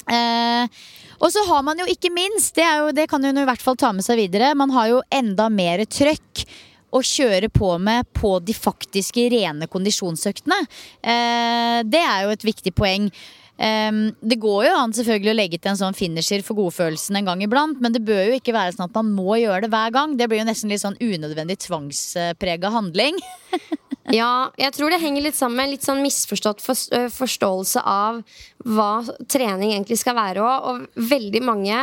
Eh, 0.09 0.83
og 1.23 1.31
så 1.31 1.43
har 1.47 1.63
man 1.63 1.79
jo 1.79 1.87
ikke 1.87 2.11
minst, 2.13 2.55
det, 2.57 2.65
jo, 2.67 2.91
det 2.95 3.07
kan 3.11 3.23
hun 3.23 3.39
i 3.39 3.47
hvert 3.47 3.63
fall 3.63 3.79
ta 3.79 3.93
med 3.95 4.05
seg 4.05 4.19
videre, 4.19 4.51
man 4.59 4.73
har 4.75 4.89
jo 4.91 5.03
enda 5.13 5.47
mer 5.53 5.85
trøkk 5.87 6.43
å 6.93 7.01
kjøre 7.01 7.49
på 7.49 7.71
med 7.81 8.09
på 8.13 8.35
de 8.43 8.53
faktiske 8.53 9.25
rene 9.33 9.69
kondisjonsøktene. 9.71 10.59
Eh, 11.01 11.79
det 11.89 12.03
er 12.03 12.27
jo 12.27 12.35
et 12.35 12.45
viktig 12.45 12.75
poeng. 12.77 13.07
Um, 13.53 13.99
det 14.25 14.39
går 14.41 14.63
jo 14.65 14.73
an 14.79 14.95
selvfølgelig 14.97 15.29
å 15.29 15.37
legge 15.37 15.59
til 15.61 15.71
en 15.71 15.79
sånn 15.79 15.97
finisher 15.97 16.41
for 16.45 16.57
godfølelsen 16.57 17.19
en 17.19 17.27
gang 17.29 17.43
iblant, 17.45 17.77
men 17.83 17.93
det 17.93 18.01
bør 18.05 18.23
jo 18.31 18.39
ikke 18.39 18.55
være 18.55 18.73
sånn 18.73 18.87
at 18.87 18.97
man 18.97 19.11
må 19.13 19.37
gjøre 19.37 19.67
det 19.67 19.71
hver 19.75 19.93
gang. 19.93 20.17
Det 20.17 20.27
blir 20.29 20.41
jo 20.41 20.47
nesten 20.49 20.73
litt 20.73 20.81
sånn 20.81 20.97
unødvendig 20.99 21.59
tvangsprega 21.67 22.73
handling. 22.73 23.21
Ja, 24.11 24.51
jeg 24.59 24.73
tror 24.75 24.91
det 24.91 24.99
henger 24.99 25.23
litt 25.23 25.37
sammen 25.37 25.55
med 25.55 25.63
en 25.65 25.73
litt 25.77 25.85
sånn 25.85 26.01
misforstått 26.03 26.59
forståelse 27.15 27.83
av 27.87 28.19
hva 28.67 28.89
trening 29.31 29.71
egentlig 29.71 29.95
skal 30.01 30.17
være 30.17 30.43
òg. 30.43 30.67
Og 30.67 31.07
veldig 31.13 31.41
mange 31.47 31.77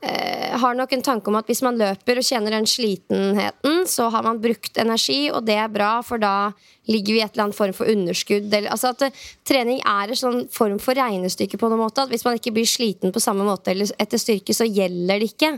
har 0.00 0.74
nok 0.74 0.92
en 0.96 1.02
tanke 1.04 1.28
om 1.28 1.36
at 1.36 1.48
hvis 1.50 1.60
man 1.64 1.76
løper 1.76 2.18
og 2.20 2.24
kjenner 2.24 2.54
den 2.56 2.68
slitenheten, 2.68 3.82
så 3.88 4.08
har 4.12 4.24
man 4.24 4.40
brukt 4.40 4.78
energi, 4.80 5.26
og 5.28 5.44
det 5.44 5.58
er 5.60 5.72
bra, 5.72 5.98
for 6.06 6.22
da 6.22 6.52
ligger 6.90 7.14
vi 7.14 7.20
i 7.20 7.24
et 7.24 7.34
eller 7.34 7.48
annet 7.48 7.58
form 7.58 7.74
for 7.76 7.90
underskudd. 7.90 8.54
Altså 8.60 8.92
at 8.94 9.04
eh, 9.06 9.20
trening 9.46 9.80
er 9.86 10.10
en 10.10 10.18
sånn 10.18 10.40
form 10.52 10.80
for 10.82 10.98
regnestykke 10.98 11.60
på 11.60 11.70
noen 11.70 11.84
måte. 11.84 12.04
At 12.04 12.12
hvis 12.12 12.24
man 12.26 12.38
ikke 12.38 12.54
blir 12.56 12.68
sliten 12.68 13.14
på 13.14 13.22
samme 13.22 13.46
måte 13.46 13.74
eller 13.74 13.92
etter 14.00 14.20
styrke, 14.20 14.56
så 14.56 14.66
gjelder 14.66 15.22
det 15.22 15.30
ikke. 15.32 15.52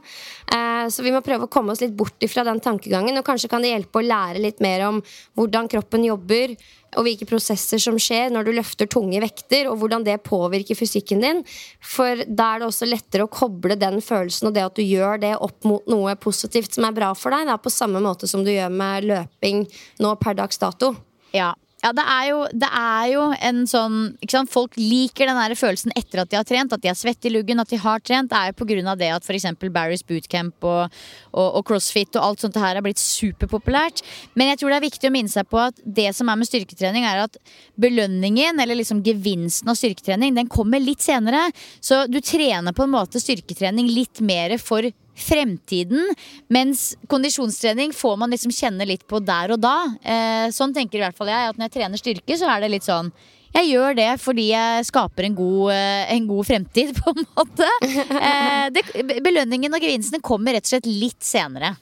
Eh, 0.52 0.84
så 0.92 1.06
vi 1.06 1.14
må 1.14 1.22
prøve 1.24 1.48
å 1.48 1.52
komme 1.52 1.74
oss 1.74 1.82
litt 1.84 1.96
bort 1.96 2.26
ifra 2.26 2.44
den 2.48 2.60
tankegangen, 2.64 3.18
og 3.18 3.26
kanskje 3.26 3.50
kan 3.52 3.64
det 3.64 3.72
hjelpe 3.72 4.02
å 4.02 4.06
lære 4.06 4.42
litt 4.42 4.62
mer 4.64 4.86
om 4.90 5.02
hvordan 5.38 5.70
kroppen 5.72 6.08
jobber 6.10 6.56
og 6.96 7.06
hvilke 7.06 7.26
prosesser 7.28 7.80
som 7.80 7.96
skjer 8.00 8.32
når 8.32 8.46
du 8.46 8.52
løfter 8.56 8.88
tunge 8.90 9.20
vekter, 9.22 9.68
og 9.70 9.78
hvordan 9.80 10.04
det 10.06 10.18
påvirker 10.26 10.76
fysikken 10.78 11.24
din. 11.24 11.42
For 11.80 12.24
da 12.26 12.52
er 12.52 12.62
det 12.62 12.68
også 12.68 12.88
lettere 12.88 13.26
å 13.26 13.32
koble 13.32 13.78
den 13.80 14.00
følelsen 14.04 14.50
og 14.50 14.56
det 14.56 14.66
at 14.66 14.76
du 14.76 14.84
gjør 14.84 15.22
det 15.22 15.32
opp 15.38 15.68
mot 15.68 15.88
noe 15.90 16.14
positivt 16.20 16.76
som 16.76 16.88
er 16.88 16.96
bra 16.96 17.12
for 17.18 17.34
deg, 17.34 17.48
da, 17.48 17.56
på 17.56 17.72
samme 17.72 18.02
måte 18.04 18.28
som 18.30 18.44
du 18.44 18.52
gjør 18.52 18.72
med 18.72 19.08
løping 19.08 19.64
nå 20.04 20.14
per 20.20 20.36
dags 20.38 20.60
dato. 20.60 20.92
Ja, 21.32 21.54
Ja, 21.82 21.90
det 21.98 22.02
er 22.06 22.26
jo, 22.28 22.42
det 22.54 22.68
er 22.78 23.06
jo 23.10 23.22
en 23.42 23.64
sånn 23.66 23.96
ikke 24.22 24.36
sant? 24.36 24.50
Folk 24.52 24.76
liker 24.78 25.26
den 25.26 25.38
der 25.40 25.54
følelsen 25.58 25.90
etter 25.98 26.22
at 26.22 26.30
de 26.30 26.38
har 26.38 26.46
trent. 26.46 26.70
At 26.70 26.84
de 26.84 26.90
har 26.92 26.98
svett 26.98 27.26
i 27.26 27.32
luggen, 27.32 27.58
at 27.58 27.72
de 27.72 27.80
har 27.82 27.98
trent. 28.06 28.30
Det 28.30 28.38
er 28.38 28.52
jo 28.52 28.84
av 28.86 29.00
det 29.00 29.08
at 29.10 29.26
f.eks. 29.26 29.48
Barry's 29.74 30.04
bootcamp 30.06 30.62
og, 30.62 30.94
og, 31.32 31.48
og, 31.48 31.64
crossfit 31.66 32.14
og 32.14 32.28
alt 32.28 32.44
sånt 32.44 32.60
her 32.62 32.78
er 32.78 32.86
blitt 32.86 33.02
superpopulært. 33.02 34.04
Men 34.38 34.52
jeg 34.52 34.60
tror 34.60 34.70
det 34.70 34.78
er 34.78 34.86
viktig 34.86 35.10
å 35.10 35.14
minne 35.16 35.32
seg 35.32 35.50
på 35.50 35.58
at 35.58 35.82
det 35.82 36.12
som 36.14 36.30
er 36.30 36.38
med 36.38 36.46
styrketrening, 36.46 37.08
er 37.08 37.24
at 37.24 37.40
belønningen, 37.82 38.62
eller 38.62 38.78
liksom 38.78 39.02
gevinsten 39.02 39.72
av 39.72 39.80
styrketrening, 39.80 40.38
den 40.38 40.50
kommer 40.52 40.82
litt 40.82 41.02
senere. 41.02 41.48
Så 41.82 42.04
du 42.06 42.20
trener 42.22 42.76
på 42.76 42.86
en 42.86 42.94
måte 42.94 43.22
styrketrening 43.22 43.90
litt 43.90 44.22
mer 44.22 44.54
for 44.62 44.86
fremtiden. 45.22 46.08
Mens 46.52 46.92
kondisjonstrening 47.10 47.94
får 47.96 48.18
man 48.20 48.34
liksom 48.34 48.54
kjenne 48.54 48.86
litt 48.88 49.06
på 49.08 49.22
der 49.24 49.54
og 49.54 49.62
da. 49.62 49.76
Eh, 50.02 50.48
sånn 50.54 50.74
tenker 50.76 51.00
i 51.00 51.06
hvert 51.06 51.18
fall 51.18 51.30
jeg. 51.32 51.52
At 51.52 51.60
når 51.60 51.70
jeg 51.70 51.76
trener 51.78 52.02
styrke, 52.02 52.38
så 52.38 52.50
er 52.50 52.64
det 52.64 52.74
litt 52.74 52.88
sånn 52.88 53.12
jeg 53.52 53.68
gjør 53.68 53.96
det 53.98 54.08
fordi 54.22 54.46
jeg 54.48 54.84
skaper 54.88 55.26
en 55.28 55.34
god, 55.36 55.72
eh, 55.74 56.12
en 56.14 56.28
god 56.30 56.48
fremtid, 56.48 56.94
på 57.00 57.12
en 57.12 57.26
måte. 57.36 57.68
Eh, 57.84 58.66
det, 58.72 58.84
belønningen 59.24 59.76
og 59.76 59.84
gevinstene 59.84 60.24
kommer 60.24 60.56
rett 60.56 60.68
og 60.68 60.72
slett 60.72 60.88
litt 60.88 61.20
senere. 61.26 61.74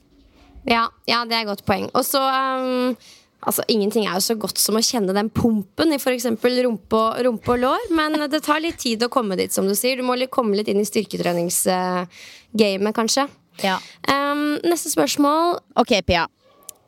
Ja, 0.66 0.88
ja 1.09 1.22
det 1.24 1.37
er 1.37 1.44
et 1.44 1.53
godt 1.53 1.64
poeng. 1.68 1.87
Og 1.94 2.05
så 2.07 2.20
um 2.20 2.98
Altså, 3.40 3.64
Ingenting 3.72 4.05
er 4.05 4.18
jo 4.18 4.22
så 4.24 4.35
godt 4.37 4.59
som 4.61 4.76
å 4.76 4.83
kjenne 4.85 5.14
den 5.16 5.31
pumpen 5.33 5.94
i 5.94 5.98
f.eks. 6.00 6.26
Rumpe, 6.29 7.00
rumpe 7.24 7.53
og 7.55 7.59
lår. 7.62 7.81
Men 7.96 8.12
det 8.29 8.42
tar 8.44 8.61
litt 8.61 8.79
tid 8.83 9.03
å 9.07 9.12
komme 9.12 9.37
dit, 9.40 9.53
som 9.53 9.68
du 9.68 9.74
sier. 9.79 9.96
Du 9.96 10.03
må 10.07 10.14
komme 10.33 10.57
litt 10.59 10.68
inn 10.68 10.83
i 10.83 10.88
styrketreningsgamet, 10.88 12.94
kanskje. 12.96 13.24
Ja. 13.64 13.76
Um, 14.09 14.59
neste 14.64 14.90
spørsmål. 14.92 15.59
Ok, 15.81 15.92
Pia. 16.07 16.26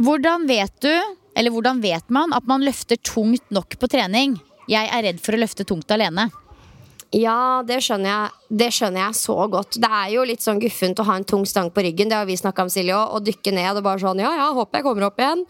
Hvordan 0.02 0.46
vet 0.48 0.72
du, 0.84 0.94
eller 1.36 1.50
hvordan 1.54 1.80
vet 1.82 2.10
man, 2.12 2.32
at 2.36 2.44
man 2.48 2.64
løfter 2.64 2.96
tungt 3.00 3.50
nok 3.54 3.78
på 3.80 3.86
trening? 3.92 4.36
Jeg 4.70 4.88
er 4.92 5.02
redd 5.08 5.20
for 5.22 5.32
å 5.34 5.38
løfte 5.40 5.64
tungt 5.68 5.90
alene. 5.94 6.24
Ja, 7.12 7.60
det 7.68 7.82
skjønner, 7.84 8.08
jeg, 8.08 8.56
det 8.62 8.68
skjønner 8.72 9.02
jeg 9.02 9.16
så 9.18 9.34
godt. 9.52 9.76
Det 9.82 9.88
er 9.88 10.12
jo 10.14 10.22
litt 10.24 10.44
sånn 10.44 10.60
guffent 10.62 11.00
å 11.02 11.04
ha 11.10 11.18
en 11.20 11.26
tung 11.28 11.44
stang 11.48 11.68
på 11.68 11.84
ryggen. 11.84 12.08
Det 12.08 12.16
har 12.16 12.28
vi 12.28 12.38
snakka 12.40 12.64
om, 12.64 12.70
Silje, 12.72 12.96
og 12.96 13.26
dykke 13.26 13.52
ned 13.52 13.80
og 13.80 13.84
bare 13.84 14.00
sånn 14.00 14.22
Ja, 14.22 14.30
ja, 14.38 14.46
håper 14.56 14.80
jeg 14.80 14.86
kommer 14.86 15.10
opp 15.10 15.20
igjen. 15.20 15.44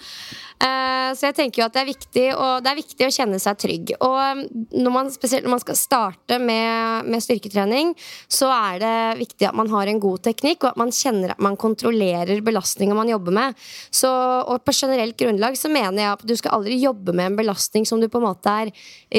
Uh, 0.62 1.10
så 1.18 1.26
jeg 1.26 1.34
tenker 1.34 1.58
jo 1.58 1.64
at 1.66 1.74
det 1.74 1.80
er 1.80 1.88
viktig, 1.88 2.24
og 2.38 2.62
det 2.62 2.70
er 2.70 2.78
viktig 2.78 3.06
å 3.06 3.14
kjenne 3.14 3.38
seg 3.42 3.58
trygg. 3.58 3.92
Og 3.98 4.14
um, 4.14 4.42
når 4.78 4.94
man, 4.94 5.08
spesielt 5.10 5.46
når 5.46 5.54
man 5.56 5.62
skal 5.64 5.78
starte 5.78 6.38
med, 6.38 7.08
med, 7.10 7.24
styrketrening, 7.24 7.90
så 8.30 8.50
er 8.54 8.78
det 8.82 8.92
viktig 9.24 9.48
at 9.48 9.58
man 9.58 9.70
har 9.72 9.90
en 9.90 10.02
god 10.02 10.22
teknikk, 10.28 10.62
og 10.62 10.70
at 10.72 10.78
man 10.78 10.94
kjenner 10.94 11.34
at 11.34 11.42
man 11.42 11.58
kontrollerer 11.58 12.44
belastninga 12.46 12.94
man 12.94 13.10
jobber 13.10 13.34
med. 13.38 13.58
Så, 13.90 14.10
og 14.10 14.62
på 14.62 14.74
generelt 14.76 15.18
grunnlag 15.18 15.58
så 15.58 15.70
mener 15.72 16.04
jeg 16.04 16.12
at 16.12 16.26
du 16.30 16.36
skal 16.38 16.60
aldri 16.60 16.78
jobbe 16.82 17.14
med 17.14 17.32
en 17.32 17.40
belastning 17.42 17.86
som 17.88 18.02
du 18.02 18.06
på 18.10 18.22
en 18.22 18.28
måte 18.28 18.54
er 18.62 18.70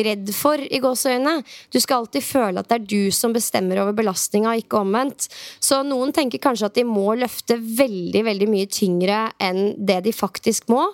redd 0.07 0.31
for, 0.37 0.59
i 0.63 0.79
gåseøynene. 0.83 1.43
Du 1.75 1.79
skal 1.83 2.05
alltid 2.05 2.23
føle 2.33 2.61
at 2.61 2.69
det 2.69 2.79
er 2.79 2.87
du 2.89 3.13
som 3.13 3.33
bestemmer 3.35 3.81
over 3.83 3.95
belastninga, 3.97 4.55
ikke 4.59 4.81
omvendt. 4.81 5.27
Så 5.63 5.81
noen 5.87 6.13
tenker 6.15 6.41
kanskje 6.41 6.69
at 6.69 6.77
de 6.77 6.85
må 6.87 7.13
løfte 7.19 7.57
veldig, 7.57 8.23
veldig 8.27 8.49
mye 8.51 8.69
tyngre 8.71 9.19
enn 9.43 9.73
det 9.77 10.01
de 10.07 10.13
faktisk 10.15 10.69
må. 10.73 10.85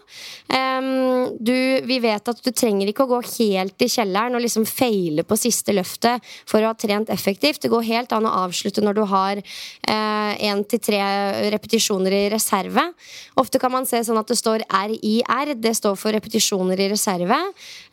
Um, 0.52 1.36
du, 1.40 1.56
vi 1.88 2.00
vet 2.04 2.32
at 2.32 2.44
du 2.44 2.52
trenger 2.52 2.92
ikke 2.92 3.06
å 3.08 3.12
gå 3.14 3.22
helt 3.38 3.86
i 3.86 3.90
kjelleren 3.92 4.38
og 4.38 4.44
liksom 4.44 4.68
feile 4.70 5.26
på 5.28 5.38
siste 5.40 5.76
løftet 5.76 6.26
for 6.50 6.62
å 6.64 6.72
ha 6.72 6.78
trent 6.78 7.12
effektivt. 7.14 7.62
Det 7.64 7.72
går 7.72 7.88
helt 7.90 8.16
an 8.16 8.28
å 8.30 8.36
avslutte 8.46 8.84
når 8.84 9.00
du 9.00 9.04
har 9.10 9.42
én 9.90 10.64
uh, 10.64 10.68
til 10.70 10.84
tre 10.84 11.02
repetisjoner 11.54 12.16
i 12.16 12.24
reserve. 12.34 12.84
Ofte 13.40 13.62
kan 13.62 13.74
man 13.74 13.88
se 13.90 14.02
sånn 14.06 14.20
at 14.20 14.30
det 14.30 14.40
står 14.40 14.66
RIR. 14.68 15.56
Det 15.60 15.76
står 15.78 15.98
for 16.00 16.16
repetisjoner 16.16 16.80
i 16.80 16.90
reserve. 16.92 17.40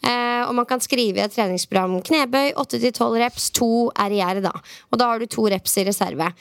Uh, 0.04 0.46
og 0.46 0.54
man 0.60 0.68
kan 0.68 0.82
skrive 0.82 1.20
i 1.20 1.24
et 1.24 1.34
treningsprogram 1.34 1.98
knebøy 2.06 2.54
8-12 2.56 3.18
reps, 3.36 3.50
to 3.50 3.90
RIR, 3.94 4.40
da. 4.40 4.52
Og 4.90 4.98
da 4.98 5.10
har 5.10 5.18
du 5.20 5.26
to 5.26 5.46
reps 5.48 5.76
i 5.76 5.84
reserve. 5.84 6.32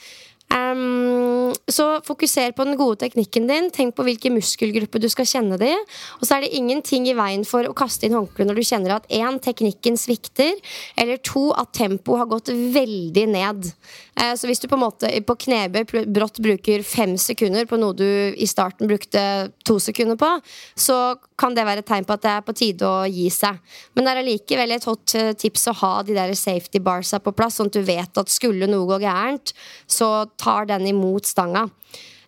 Um, 0.56 1.52
så 1.68 2.00
fokuser 2.06 2.54
på 2.56 2.63
den 2.63 2.78
gode 2.80 3.02
teknikken 3.02 3.48
din. 3.50 3.68
Tenk 3.76 3.96
på 3.98 4.06
hvilke 4.08 4.32
muskelgrupper 4.32 5.02
du 5.04 5.10
skal 5.12 5.28
kjenne 5.28 5.58
det 5.60 5.74
i. 5.74 5.80
Og 6.20 6.28
så 6.28 6.38
er 6.38 6.46
det 6.46 6.54
ingenting 6.56 7.10
i 7.10 7.15
veien 7.18 7.44
for 7.48 7.68
å 7.68 7.76
kaste 7.76 8.08
inn 8.08 8.15
håndkleet 8.15 8.48
når 8.48 8.60
du 8.60 8.68
kjenner 8.68 8.96
at 8.96 9.10
én, 9.12 9.39
teknikken 9.44 10.00
svikter, 10.00 10.56
eller 10.96 11.20
to, 11.26 11.50
at 11.58 11.74
tempoet 11.76 12.24
har 12.24 12.32
gått 12.32 12.54
veldig 12.54 13.26
ned. 13.34 13.70
Uh, 14.15 14.34
så 14.39 14.48
hvis 14.48 14.63
du 14.63 14.70
på 14.72 14.80
en 14.80 14.86
måte 14.86 15.12
på 15.28 15.38
knebøy 15.46 16.06
brått 16.15 16.39
bruker 16.44 16.86
fem 16.88 17.18
sekunder 17.20 17.68
på 17.68 17.80
noe 17.82 17.98
du 17.98 18.08
i 18.08 18.48
starten 18.48 18.88
brukte 18.88 19.52
to 19.68 19.80
sekunder 19.84 20.20
på, 20.20 20.32
så 20.80 21.18
kan 21.39 21.56
det 21.56 21.65
være 21.68 21.84
et 21.84 21.89
tegn 21.89 22.08
på 22.08 22.15
at 22.15 22.24
det 22.24 22.32
er 22.32 22.44
på 22.46 22.56
tide 22.56 22.88
å 22.88 23.04
gi 23.12 23.28
seg. 23.34 23.60
Men 23.96 24.06
det 24.06 24.13
er 24.13 24.22
allikevel 24.22 24.76
et 24.76 24.88
hot 24.88 25.15
eh, 25.20 25.34
tips 25.36 25.68
å 25.72 25.76
ha 25.82 25.91
de 26.08 26.15
der 26.15 26.32
safety 26.39 26.80
barsa 26.84 27.20
på 27.24 27.34
plass, 27.36 27.58
sånn 27.60 27.72
at 27.72 27.76
du 27.76 27.84
vet 27.86 28.22
at 28.22 28.32
skulle 28.32 28.70
noe 28.72 28.88
gå 28.89 29.02
gærent, 29.04 29.52
så 29.88 30.10
tar 30.46 30.70
den 30.70 30.86
imot 30.94 31.26
stanga. 31.28 31.66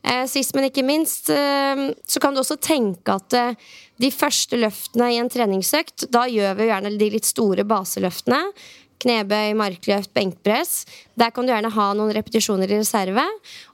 Eh, 0.07 0.25
sist, 0.29 0.55
men 0.55 0.69
ikke 0.69 0.85
minst, 0.85 1.29
eh, 1.29 1.89
så 2.07 2.21
kan 2.23 2.33
du 2.33 2.41
også 2.41 2.59
tenke 2.61 3.17
at 3.17 3.33
eh, 3.35 3.55
de 3.99 4.11
første 4.13 4.59
løftene 4.59 5.09
i 5.13 5.19
en 5.21 5.29
treningsøkt, 5.31 6.07
da 6.13 6.27
gjør 6.29 6.57
vi 6.59 6.69
gjerne 6.69 6.93
de 6.99 7.09
litt 7.17 7.27
store 7.27 7.65
baseløftene. 7.67 8.39
Knebøy, 9.03 9.53
markløft, 9.57 10.09
benkpress. 10.15 10.85
Der 11.17 11.29
kan 11.33 11.45
du 11.45 11.51
gjerne 11.51 11.69
ha 11.73 11.87
noen 11.97 12.13
repetisjoner 12.15 12.71
i 12.71 12.79
reserve. 12.79 13.23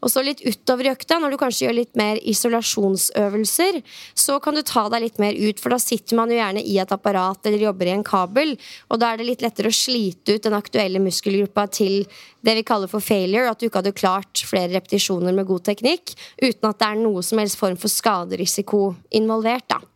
Og 0.04 0.12
så 0.12 0.24
litt 0.26 0.44
utover 0.44 0.90
i 0.90 0.92
økta, 0.92 1.20
når 1.22 1.34
du 1.34 1.40
kanskje 1.40 1.68
gjør 1.68 1.78
litt 1.78 1.94
mer 2.00 2.20
isolasjonsøvelser, 2.20 3.80
så 4.20 4.40
kan 4.44 4.58
du 4.58 4.64
ta 4.68 4.86
deg 4.92 5.06
litt 5.06 5.22
mer 5.24 5.38
ut, 5.38 5.62
for 5.64 5.74
da 5.74 5.80
sitter 5.82 6.20
man 6.20 6.32
jo 6.32 6.40
gjerne 6.40 6.64
i 6.64 6.76
et 6.84 6.92
apparat 6.96 7.48
eller 7.48 7.68
jobber 7.68 7.90
i 7.90 7.96
en 7.96 8.06
kabel, 8.08 8.56
og 8.92 9.00
da 9.00 9.14
er 9.14 9.22
det 9.22 9.30
litt 9.30 9.46
lettere 9.46 9.72
å 9.72 9.78
slite 9.78 10.36
ut 10.36 10.48
den 10.48 10.58
aktuelle 10.58 11.02
muskelgruppa 11.04 11.68
til 11.72 12.04
det 12.44 12.58
vi 12.60 12.68
kaller 12.68 12.92
for 12.92 13.04
failure, 13.04 13.48
at 13.50 13.60
du 13.60 13.70
ikke 13.70 13.84
hadde 13.84 13.96
klart 13.96 14.44
flere 14.48 14.74
repetisjoner 14.76 15.36
med 15.36 15.48
god 15.48 15.64
teknikk, 15.72 16.18
uten 16.44 16.70
at 16.70 16.84
det 16.84 16.92
er 16.92 17.02
noe 17.04 17.24
som 17.24 17.40
helst 17.40 17.60
form 17.60 17.80
for 17.80 17.92
skaderisiko 17.92 18.90
involvert. 19.16 19.68
da. 19.72 19.93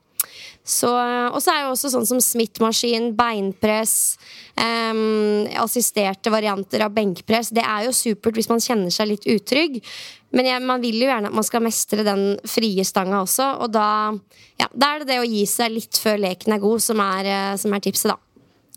Og 0.67 1.39
så 1.39 1.53
er 1.53 1.63
jo 1.63 1.71
også 1.71 1.91
sånn 1.93 2.07
som 2.09 2.19
Smith-maskin, 2.23 3.13
beinpress, 3.15 4.17
um, 4.59 5.47
assisterte 5.63 6.31
varianter 6.33 6.83
av 6.83 6.91
benkpress. 6.95 7.53
Det 7.55 7.63
er 7.63 7.85
jo 7.87 7.95
supert 7.95 8.35
hvis 8.35 8.51
man 8.51 8.63
kjenner 8.63 8.91
seg 8.91 9.13
litt 9.13 9.27
utrygg. 9.31 9.79
Men 10.35 10.49
jeg, 10.49 10.63
man 10.67 10.83
vil 10.83 10.99
jo 10.99 11.07
gjerne 11.07 11.31
at 11.31 11.37
man 11.37 11.47
skal 11.47 11.63
mestre 11.63 12.03
den 12.03 12.35
frie 12.47 12.83
stanga 12.87 13.21
også. 13.23 13.47
Og 13.63 13.71
da, 13.71 13.87
ja, 14.59 14.67
da 14.75 14.91
er 14.91 15.03
det 15.03 15.11
det 15.13 15.21
å 15.23 15.27
gi 15.29 15.45
seg 15.47 15.71
litt 15.77 15.99
før 16.03 16.19
leken 16.25 16.57
er 16.57 16.63
god, 16.63 16.83
som 16.83 17.03
er, 17.03 17.31
eh, 17.31 17.57
som 17.61 17.73
er 17.73 17.83
tipset, 17.87 18.11
da. 18.11 18.19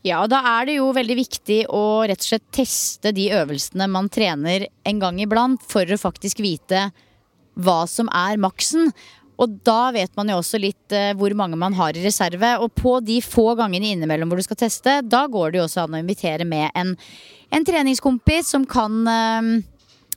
Ja, 0.06 0.22
og 0.22 0.30
da 0.32 0.38
er 0.56 0.70
det 0.70 0.78
jo 0.78 0.86
veldig 0.96 1.16
viktig 1.18 1.58
å 1.76 1.84
rett 2.08 2.22
og 2.22 2.30
slett 2.30 2.46
teste 2.56 3.10
de 3.12 3.26
øvelsene 3.36 3.88
man 3.90 4.08
trener 4.08 4.64
en 4.88 5.02
gang 5.02 5.18
iblant, 5.20 5.60
for 5.68 5.84
å 5.84 6.00
faktisk 6.00 6.40
vite 6.40 6.86
hva 7.60 7.82
som 7.90 8.08
er 8.14 8.40
maksen. 8.40 8.94
Og 9.40 9.58
da 9.64 9.88
vet 9.96 10.12
man 10.18 10.28
jo 10.30 10.38
også 10.40 10.60
litt 10.60 10.94
uh, 10.94 11.12
hvor 11.18 11.32
mange 11.38 11.58
man 11.60 11.76
har 11.78 11.96
i 11.96 12.04
reserve. 12.04 12.52
Og 12.60 12.72
på 12.76 12.98
de 13.04 13.20
få 13.24 13.54
gangene 13.58 13.94
innimellom 13.94 14.30
hvor 14.30 14.40
du 14.40 14.46
skal 14.46 14.60
teste, 14.60 15.00
da 15.02 15.24
går 15.30 15.52
det 15.52 15.60
jo 15.60 15.66
også 15.66 15.84
an 15.86 15.96
å 15.96 16.02
invitere 16.02 16.46
med 16.48 16.68
en, 16.76 16.94
en 17.50 17.66
treningskompis 17.66 18.52
som 18.52 18.66
kan 18.68 19.00
uh, 19.08 19.50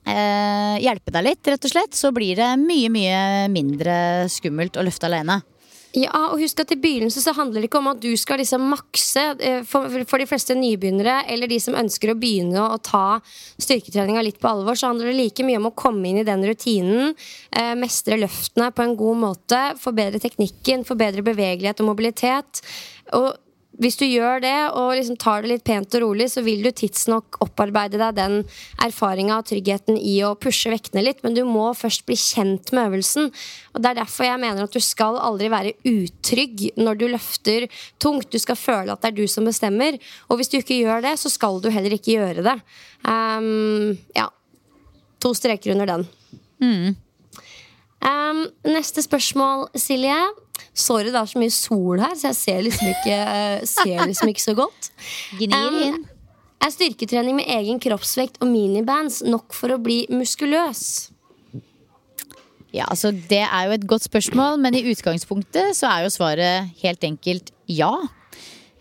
uh, 0.04 0.76
hjelpe 0.82 1.14
deg 1.16 1.28
litt, 1.30 1.52
rett 1.54 1.66
og 1.70 1.72
slett. 1.72 1.96
Så 1.96 2.12
blir 2.14 2.36
det 2.40 2.52
mye, 2.60 2.92
mye 2.92 3.24
mindre 3.52 3.96
skummelt 4.32 4.76
å 4.76 4.84
løfte 4.86 5.08
alene. 5.10 5.40
Ja, 5.94 6.10
og 6.32 6.40
husk 6.42 6.58
at 6.58 6.72
I 6.74 6.78
begynnelsen 6.82 7.22
så 7.22 7.32
handler 7.36 7.62
det 7.62 7.68
ikke 7.68 7.78
om 7.78 7.92
at 7.92 8.00
du 8.02 8.10
skal 8.18 8.40
liksom 8.42 8.64
makse. 8.72 9.22
Eh, 9.38 9.60
for, 9.68 9.86
de 10.18 10.26
fleste 10.26 10.56
nybegynnere 10.58 11.20
eller 11.30 11.50
de 11.50 11.60
som 11.62 11.76
ønsker 11.78 12.10
å 12.10 12.18
begynne 12.18 12.64
å 12.66 12.80
ta 12.82 13.20
styrketreninga 13.62 14.24
litt 14.26 14.40
på 14.42 14.50
alvor, 14.50 14.78
så 14.78 14.90
handler 14.90 15.12
det 15.12 15.20
like 15.20 15.46
mye 15.46 15.60
om 15.60 15.70
å 15.70 15.76
komme 15.78 16.10
inn 16.10 16.18
i 16.18 16.26
den 16.26 16.42
rutinen, 16.48 17.14
eh, 17.54 17.74
mestre 17.78 18.18
løftene 18.18 18.72
på 18.74 18.82
en 18.82 18.96
god 18.98 19.22
måte, 19.22 19.62
forbedre 19.78 20.18
teknikken, 20.22 20.82
forbedre 20.88 21.22
bevegelighet 21.22 21.84
og 21.84 21.92
mobilitet. 21.92 22.64
Og 23.14 23.30
hvis 23.82 23.96
du 23.98 24.04
gjør 24.06 24.42
det 24.44 24.54
og 24.78 24.92
liksom 24.94 25.16
tar 25.20 25.42
det 25.42 25.50
litt 25.50 25.64
pent 25.66 25.96
og 25.96 26.04
rolig, 26.04 26.28
så 26.30 26.44
vil 26.46 26.62
du 26.62 26.70
tidsnok 26.70 27.40
opparbeide 27.42 27.98
deg 27.98 28.16
den 28.18 28.36
erfaringa 28.84 29.40
og 29.40 29.48
tryggheten 29.48 29.98
i 29.98 30.16
å 30.26 30.34
pushe 30.38 30.70
vektene 30.70 31.02
litt, 31.02 31.24
men 31.24 31.34
du 31.34 31.42
må 31.48 31.66
først 31.76 32.04
bli 32.06 32.16
kjent 32.18 32.70
med 32.74 32.90
øvelsen. 32.90 33.32
Og 33.74 33.82
Det 33.82 33.90
er 33.90 33.98
derfor 33.98 34.28
jeg 34.28 34.42
mener 34.44 34.64
at 34.64 34.76
du 34.76 34.82
skal 34.84 35.18
aldri 35.18 35.50
være 35.50 35.74
utrygg 35.90 36.66
når 36.78 37.00
du 37.00 37.06
løfter 37.10 37.68
tungt. 37.98 38.30
Du 38.30 38.38
skal 38.38 38.58
føle 38.58 38.94
at 38.94 39.02
det 39.02 39.10
er 39.10 39.18
du 39.18 39.26
som 39.30 39.48
bestemmer. 39.48 39.98
Og 40.28 40.38
hvis 40.38 40.52
du 40.52 40.58
ikke 40.60 40.78
gjør 40.78 41.02
det, 41.08 41.16
så 41.18 41.32
skal 41.32 41.60
du 41.60 41.70
heller 41.74 41.98
ikke 41.98 42.14
gjøre 42.14 42.46
det. 42.46 42.58
Um, 43.02 43.98
ja. 44.14 44.30
To 45.24 45.34
streker 45.34 45.74
under 45.74 45.88
den. 45.88 46.06
Mm. 46.62 46.94
Um, 48.04 48.46
neste 48.68 49.02
spørsmål, 49.02 49.68
Silje. 49.80 50.18
Sorry, 50.74 51.10
det 51.12 51.18
er 51.20 51.30
så 51.30 51.38
mye 51.38 51.54
sol 51.54 52.02
her, 52.02 52.14
så 52.18 52.30
jeg 52.30 52.38
ser 52.38 52.64
liksom 52.66 52.90
ikke, 52.90 53.18
ser 53.70 54.04
liksom 54.08 54.30
ikke 54.32 54.44
så 54.44 54.54
godt. 54.58 54.90
Gnir 55.38 55.94
Um, 55.94 56.04
er 56.64 56.72
styrketrening 56.72 57.36
med 57.36 57.50
egen 57.52 57.80
kroppsvekt 57.82 58.38
og 58.40 58.48
minibands 58.48 59.20
nok 59.26 59.52
for 59.52 59.74
å 59.74 59.80
bli 59.82 60.04
muskuløs? 60.12 61.10
Ja, 62.74 62.88
altså 62.88 63.12
Det 63.12 63.42
er 63.44 63.68
jo 63.68 63.76
et 63.76 63.86
godt 63.86 64.08
spørsmål, 64.08 64.58
men 64.58 64.74
i 64.74 64.82
utgangspunktet 64.90 65.76
så 65.78 65.90
er 65.92 66.06
jo 66.06 66.14
svaret 66.14 66.72
helt 66.80 67.04
enkelt 67.06 67.52
ja. 67.70 67.92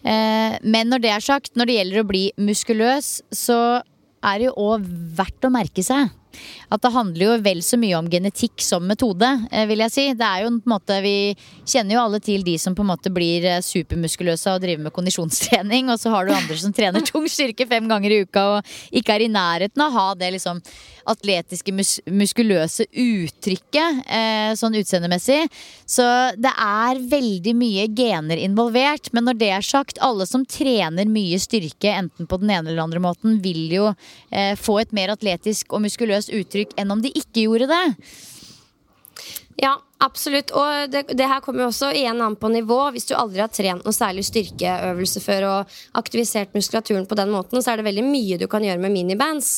Eh, 0.02 0.56
men 0.64 0.90
når 0.90 1.04
det 1.04 1.12
er 1.14 1.24
sagt, 1.24 1.54
når 1.60 1.70
det 1.70 1.78
gjelder 1.78 2.02
å 2.02 2.08
bli 2.10 2.24
muskuløs, 2.42 3.20
så 3.30 3.60
er 4.24 4.40
det 4.40 4.48
jo 4.48 4.56
òg 4.72 4.88
verdt 5.20 5.46
å 5.46 5.54
merke 5.54 5.84
seg 5.86 6.10
at 6.70 6.84
det 6.84 6.94
handler 6.94 7.26
jo 7.26 7.38
vel 7.46 7.62
så 7.66 7.80
mye 7.80 7.98
om 7.98 8.10
genetikk 8.12 8.64
som 8.64 8.86
metode, 8.88 9.30
eh, 9.52 9.66
vil 9.70 9.84
jeg 9.86 9.94
si. 9.94 10.06
Det 10.18 10.28
er 10.28 10.44
jo 10.44 10.52
en 10.54 10.62
måte, 10.70 11.02
Vi 11.04 11.36
kjenner 11.66 11.96
jo 11.96 12.04
alle 12.04 12.20
til 12.24 12.44
de 12.44 12.58
som 12.58 12.76
på 12.76 12.84
en 12.86 12.92
måte 12.94 13.12
blir 13.14 13.46
eh, 13.46 13.62
supermuskuløse 13.62 14.56
og 14.56 14.64
driver 14.64 14.88
med 14.88 14.96
kondisjonstrening, 14.96 15.90
og 15.90 16.00
så 16.00 16.14
har 16.14 16.26
du 16.26 16.34
andre 16.34 16.58
som 16.58 16.74
trener 16.74 17.06
tung 17.12 17.28
styrke 17.30 17.68
fem 17.68 17.88
ganger 17.90 18.12
i 18.12 18.24
uka 18.24 18.46
og 18.58 18.74
ikke 18.92 19.18
er 19.18 19.26
i 19.26 19.32
nærheten 19.32 19.84
av 19.84 19.92
å 19.92 19.98
ha 19.98 20.08
det 20.20 20.34
liksom 20.38 20.62
atletiske, 21.10 21.74
mus 21.76 21.96
muskuløse 22.08 22.86
uttrykket 22.90 24.04
eh, 24.08 24.52
sånn 24.60 24.78
utseendemessig. 24.80 25.42
Så 25.90 26.06
det 26.40 26.52
er 26.52 27.02
veldig 27.12 27.56
mye 27.58 27.88
gener 27.96 28.42
involvert. 28.42 29.12
Men 29.16 29.28
når 29.30 29.40
det 29.42 29.52
er 29.56 29.66
sagt, 29.68 30.02
alle 30.04 30.28
som 30.30 30.46
trener 30.46 31.10
mye 31.10 31.40
styrke, 31.42 31.92
enten 31.94 32.30
på 32.30 32.40
den 32.42 32.54
ene 32.54 32.72
eller 32.72 32.86
andre 32.86 33.04
måten, 33.04 33.40
vil 33.44 33.66
jo 33.74 33.90
eh, 34.32 34.54
få 34.60 34.80
et 34.84 34.96
mer 34.96 35.14
atletisk 35.14 35.74
og 35.74 35.86
muskuløst 35.88 36.34
uttrykk 36.34 36.78
enn 36.80 36.94
om 36.94 37.04
de 37.04 37.14
ikke 37.14 37.48
gjorde 37.48 37.72
det. 37.72 37.86
Ja, 39.60 39.76
absolutt. 40.02 40.52
Og 40.58 40.90
det, 40.92 41.04
det, 41.14 41.28
her 41.30 41.42
kommer 41.44 41.64
jo 41.66 41.70
også 41.70 41.92
igjen 41.94 42.22
an 42.26 42.36
på 42.40 42.50
nivå. 42.50 42.80
Hvis 42.96 43.06
du 43.10 43.14
aldri 43.18 43.44
har 43.44 43.52
trent 43.54 43.86
noe 43.86 43.96
særlig 43.96 44.26
styrkeøvelse 44.28 45.22
før 45.24 45.46
og 45.50 45.76
aktivisert 46.00 46.56
muskulaturen 46.58 47.06
på 47.10 47.18
den 47.20 47.30
måten, 47.34 47.62
så 47.62 47.74
er 47.74 47.80
det 47.80 47.88
veldig 47.88 48.06
mye 48.08 48.40
du 48.42 48.48
kan 48.52 48.66
gjøre 48.66 48.82
med 48.82 48.96
minibands 48.96 49.52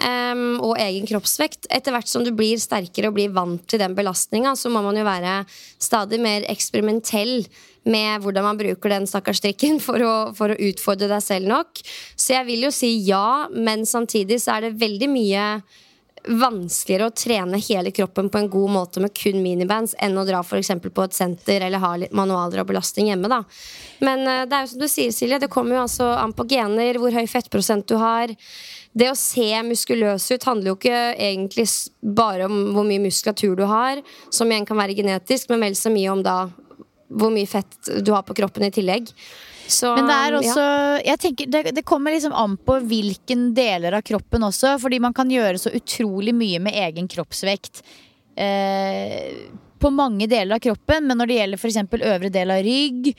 um, 0.00 0.62
og 0.64 0.80
egen 0.82 1.04
kroppsvekt. 1.10 1.68
Etter 1.68 1.94
hvert 1.94 2.10
som 2.10 2.24
du 2.24 2.32
blir 2.36 2.60
sterkere 2.62 3.12
og 3.12 3.18
blir 3.18 3.36
vant 3.36 3.62
til 3.68 3.82
den 3.82 3.96
belastninga, 3.98 4.56
så 4.56 4.72
må 4.72 4.82
man 4.86 4.98
jo 4.98 5.06
være 5.06 5.42
stadig 5.82 6.22
mer 6.24 6.48
eksperimentell 6.50 7.44
med 7.84 8.24
hvordan 8.24 8.46
man 8.46 8.58
bruker 8.58 8.94
den 8.94 9.06
stakkars 9.08 9.42
strikken 9.42 9.76
for 9.82 10.00
å, 10.00 10.14
for 10.36 10.54
å 10.54 10.60
utfordre 10.70 11.10
deg 11.10 11.20
selv 11.20 11.50
nok. 11.52 11.84
Så 12.16 12.38
jeg 12.38 12.48
vil 12.48 12.64
jo 12.64 12.72
si 12.72 12.94
ja, 13.04 13.44
men 13.52 13.84
samtidig 13.84 14.40
så 14.40 14.56
er 14.56 14.70
det 14.70 14.78
veldig 14.80 15.10
mye 15.12 15.48
vanskeligere 16.24 17.08
å 17.10 17.12
trene 17.14 17.58
hele 17.60 17.90
kroppen 17.92 18.30
på 18.32 18.40
en 18.40 18.48
god 18.50 18.70
måte 18.72 19.00
med 19.02 19.12
kun 19.16 19.42
minibands 19.44 19.92
enn 20.02 20.16
å 20.16 20.24
dra 20.24 20.40
for 20.46 20.62
på 20.64 21.04
et 21.04 21.16
senter 21.16 21.60
eller 21.66 21.82
ha 21.82 21.90
litt 22.00 22.14
manualer 22.16 22.62
og 22.62 22.70
belastning 22.70 23.10
hjemme. 23.10 23.28
Da. 23.28 23.42
Men 24.04 24.24
uh, 24.24 24.44
det 24.48 24.56
er 24.56 24.64
jo 24.64 24.72
som 24.72 24.84
du 24.84 24.88
sier, 24.88 25.12
Silje, 25.12 25.40
det 25.42 25.50
kommer 25.52 25.76
jo 25.76 25.84
altså 25.84 26.08
an 26.16 26.32
på 26.36 26.46
gener, 26.48 26.98
hvor 27.00 27.12
høy 27.12 27.26
fettprosent 27.28 27.88
du 27.90 27.98
har. 28.00 28.32
Det 28.94 29.10
å 29.10 29.18
se 29.18 29.48
muskuløs 29.66 30.30
ut 30.32 30.48
handler 30.48 30.72
jo 30.72 30.76
ikke 30.78 31.00
egentlig 31.12 31.66
bare 32.00 32.48
om 32.48 32.60
hvor 32.76 32.86
mye 32.88 33.02
muskulatur 33.02 33.56
du 33.58 33.64
har, 33.68 34.00
som 34.32 34.50
igjen 34.50 34.68
kan 34.68 34.80
være 34.80 34.96
genetisk, 34.96 35.50
men 35.50 35.66
vel 35.68 35.76
så 35.78 35.92
mye 35.92 36.12
om 36.12 36.22
da 36.24 36.38
hvor 37.14 37.32
mye 37.34 37.48
fett 37.48 37.90
du 38.00 38.14
har 38.14 38.24
på 38.26 38.36
kroppen 38.38 38.64
i 38.66 38.72
tillegg. 38.74 39.12
Så, 39.66 39.94
Men 39.96 40.08
det 40.10 40.14
er 40.14 40.36
også 40.38 40.64
jeg 41.04 41.20
tenker, 41.20 41.50
det, 41.50 41.62
det, 41.76 41.84
kommer 41.88 42.12
liksom 42.14 42.34
an 42.36 42.56
på 42.60 42.78
hvilken 42.84 43.46
deler 43.56 43.98
av 43.98 44.04
kroppen 44.06 44.44
også. 44.46 44.76
Fordi 44.82 45.00
man 45.02 45.16
kan 45.16 45.30
gjøre 45.32 45.60
så 45.60 45.72
utrolig 45.74 46.34
mye 46.36 46.60
med 46.62 46.76
egen 46.86 47.08
kroppsvekt. 47.10 47.82
Eh, 48.36 49.48
på 49.84 49.90
mange 49.92 50.26
deler 50.30 50.56
av 50.56 50.62
kroppen, 50.64 51.08
men 51.08 51.18
når 51.20 51.28
det 51.28 51.38
gjelder 51.40 51.60
f.eks. 51.60 51.80
øvre 52.00 52.30
del 52.32 52.52
av 52.54 52.62
rygg, 52.64 53.10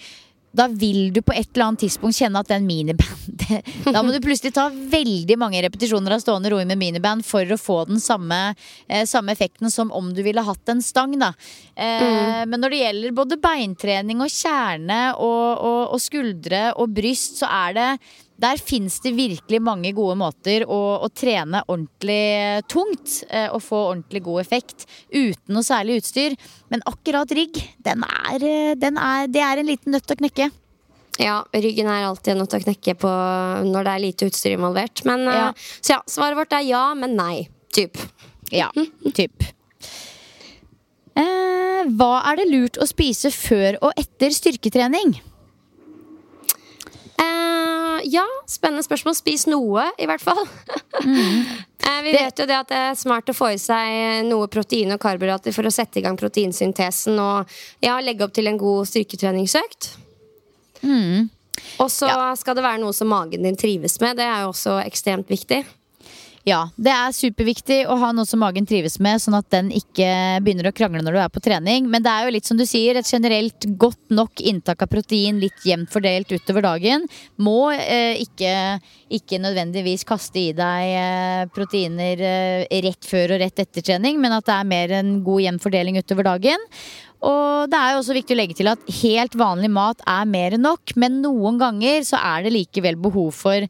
da 0.55 0.67
vil 0.71 1.11
du 1.13 1.21
på 1.25 1.35
et 1.35 1.49
eller 1.53 1.69
annet 1.69 1.85
tidspunkt 1.85 2.17
kjenne 2.17 2.41
at 2.41 2.51
den 2.51 2.65
miniband 2.67 3.45
Da 3.95 4.01
må 4.01 4.13
du 4.13 4.21
plutselig 4.23 4.53
ta 4.55 4.67
veldig 4.71 5.37
mange 5.39 5.61
repetisjoner 5.65 6.15
av 6.15 6.23
stående 6.23 6.51
roing 6.53 6.69
med 6.69 6.79
miniband 6.81 7.25
for 7.27 7.45
å 7.45 7.59
få 7.59 7.81
den 7.89 8.01
samme, 8.01 8.55
eh, 8.87 9.05
samme 9.09 9.35
effekten 9.35 9.71
som 9.71 9.91
om 9.93 10.11
du 10.15 10.23
ville 10.25 10.41
hatt 10.45 10.71
en 10.71 10.81
stang. 10.81 11.17
Da. 11.21 11.33
Eh, 11.75 12.01
mm. 12.01 12.49
Men 12.49 12.63
når 12.63 12.73
det 12.73 12.81
gjelder 12.81 13.17
både 13.19 13.39
beintrening 13.41 14.23
og 14.25 14.33
kjerne 14.33 14.99
og, 15.13 15.45
og, 15.59 15.81
og 15.95 16.01
skuldre 16.01 16.71
og 16.81 16.95
bryst, 16.95 17.41
så 17.43 17.51
er 17.51 17.77
det 17.77 17.89
der 18.41 18.59
fins 18.59 18.97
det 19.03 19.13
virkelig 19.15 19.61
mange 19.63 19.93
gode 19.95 20.17
måter 20.19 20.65
å, 20.67 20.79
å 21.05 21.09
trene 21.15 21.61
ordentlig 21.67 22.65
tungt 22.71 23.21
eh, 23.29 23.47
og 23.47 23.63
få 23.63 23.79
ordentlig 23.91 24.21
god 24.25 24.43
effekt 24.43 24.85
uten 25.13 25.55
noe 25.55 25.65
særlig 25.65 26.01
utstyr. 26.01 26.35
Men 26.73 26.83
akkurat 26.89 27.31
rygg, 27.35 27.61
den 27.85 28.03
er, 28.03 28.43
eh, 28.43 28.75
den 28.79 28.99
er, 28.99 29.31
det 29.31 29.43
er 29.45 29.61
en 29.61 29.71
liten 29.71 29.95
nøtt 29.95 30.11
å 30.11 30.19
knekke. 30.19 30.51
Ja, 31.21 31.37
ryggen 31.55 31.87
er 31.87 32.09
alltid 32.09 32.33
en 32.33 32.41
nøtt 32.43 32.57
å 32.57 32.59
knekke 32.59 32.97
på 32.99 33.11
når 33.69 33.87
det 33.87 33.93
er 33.93 34.03
lite 34.03 34.27
utstyr 34.27 34.57
involvert. 34.57 35.05
Men, 35.07 35.27
eh, 35.31 35.41
ja. 35.45 35.51
Så 35.79 35.95
ja, 35.95 36.01
svaret 36.11 36.39
vårt 36.39 36.55
er 36.57 36.67
ja, 36.67 36.87
men 36.97 37.15
nei. 37.15 37.47
Typ. 37.75 37.99
Ja, 38.51 38.67
typ. 39.15 39.47
Eh, 41.15 41.87
hva 41.95 42.11
er 42.27 42.41
det 42.41 42.49
lurt 42.49 42.81
å 42.81 42.87
spise 42.89 43.31
før 43.31 43.79
og 43.79 43.95
etter 43.99 44.35
styrketrening? 44.35 45.15
Uh, 47.15 47.74
ja, 48.03 48.25
spennende 48.49 48.83
spørsmål. 48.85 49.15
Spis 49.17 49.45
noe, 49.49 49.87
i 50.01 50.07
hvert 50.09 50.23
fall. 50.23 50.41
Mm. 51.03 51.45
uh, 51.85 52.01
vi 52.05 52.15
vet 52.15 52.41
jo 52.41 52.47
det 52.49 52.57
at 52.57 52.71
det 52.71 52.81
er 52.89 52.99
smart 52.99 53.29
å 53.31 53.35
få 53.37 53.53
i 53.55 53.61
seg 53.61 54.25
noe 54.29 54.49
protein 54.51 54.93
og 54.95 55.01
karbohydrater 55.03 55.55
for 55.55 55.67
å 55.67 55.73
sette 55.73 56.01
i 56.01 56.05
gang 56.05 56.17
proteinsyntesen 56.19 57.19
og 57.21 57.55
ja, 57.83 57.95
legge 58.03 58.27
opp 58.27 58.35
til 58.35 58.51
en 58.51 58.59
god 58.61 58.89
styrketreningsøkt. 58.91 59.93
Mm. 60.85 61.31
Og 61.81 61.89
så 61.91 62.09
ja. 62.09 62.29
skal 62.37 62.57
det 62.57 62.65
være 62.65 62.81
noe 62.83 62.93
som 62.95 63.09
magen 63.11 63.45
din 63.45 63.57
trives 63.59 63.97
med. 64.03 64.19
Det 64.19 64.27
er 64.27 64.43
jo 64.43 64.51
også 64.51 64.79
ekstremt 64.83 65.31
viktig. 65.31 65.63
Ja, 66.45 66.67
det 66.77 66.91
er 66.93 67.13
superviktig 67.15 67.79
å 67.89 67.95
ha 67.97 68.11
noe 68.13 68.27
som 68.29 68.43
magen 68.43 68.67
trives 68.69 68.99
med, 69.01 69.17
sånn 69.23 69.33
at 69.33 69.47
den 69.49 69.71
ikke 69.73 70.05
begynner 70.45 70.67
å 70.69 70.75
krangle 70.77 71.01
når 71.01 71.15
du 71.15 71.19
er 71.23 71.31
på 71.33 71.41
trening. 71.41 71.87
Men 71.89 72.05
det 72.05 72.11
er 72.11 72.27
jo 72.27 72.33
litt 72.35 72.45
som 72.45 72.59
du 72.59 72.67
sier, 72.69 72.99
et 72.99 73.09
generelt 73.09 73.65
godt 73.81 74.13
nok 74.13 74.43
inntak 74.45 74.85
av 74.85 74.91
protein 74.91 75.39
litt 75.41 75.65
jevnt 75.65 75.89
fordelt 75.89 76.29
utover 76.29 76.67
dagen. 76.67 77.07
Må 77.41 77.71
eh, 77.73 78.21
ikke, 78.21 78.53
ikke, 79.17 79.41
nødvendigvis 79.41 80.05
kaste 80.05 80.43
i 80.43 80.53
deg 80.53 80.91
eh, 80.99 81.47
proteiner 81.55 82.21
eh, 82.29 82.77
rett 82.85 83.09
før 83.09 83.33
og 83.33 83.41
rett 83.41 83.65
etter 83.65 83.89
trening, 83.89 84.21
men 84.21 84.37
at 84.37 84.45
det 84.45 84.59
er 84.59 84.71
mer 84.75 84.95
en 85.01 85.11
god 85.25 85.47
jevn 85.47 85.59
fordeling 85.65 85.97
utover 85.97 86.29
dagen. 86.29 86.69
Og 87.25 87.73
det 87.73 87.81
er 87.81 87.95
jo 87.95 88.03
også 88.03 88.19
viktig 88.19 88.37
å 88.37 88.37
legge 88.43 88.61
til 88.61 88.69
at 88.69 88.89
helt 89.01 89.33
vanlig 89.39 89.73
mat 89.73 90.05
er 90.05 90.29
mer 90.29 90.53
enn 90.53 90.67
nok, 90.67 90.93
men 90.93 91.23
noen 91.25 91.57
ganger 91.57 92.05
så 92.05 92.21
er 92.21 92.45
det 92.45 92.53
likevel 92.53 93.01
behov 93.01 93.33
for 93.33 93.65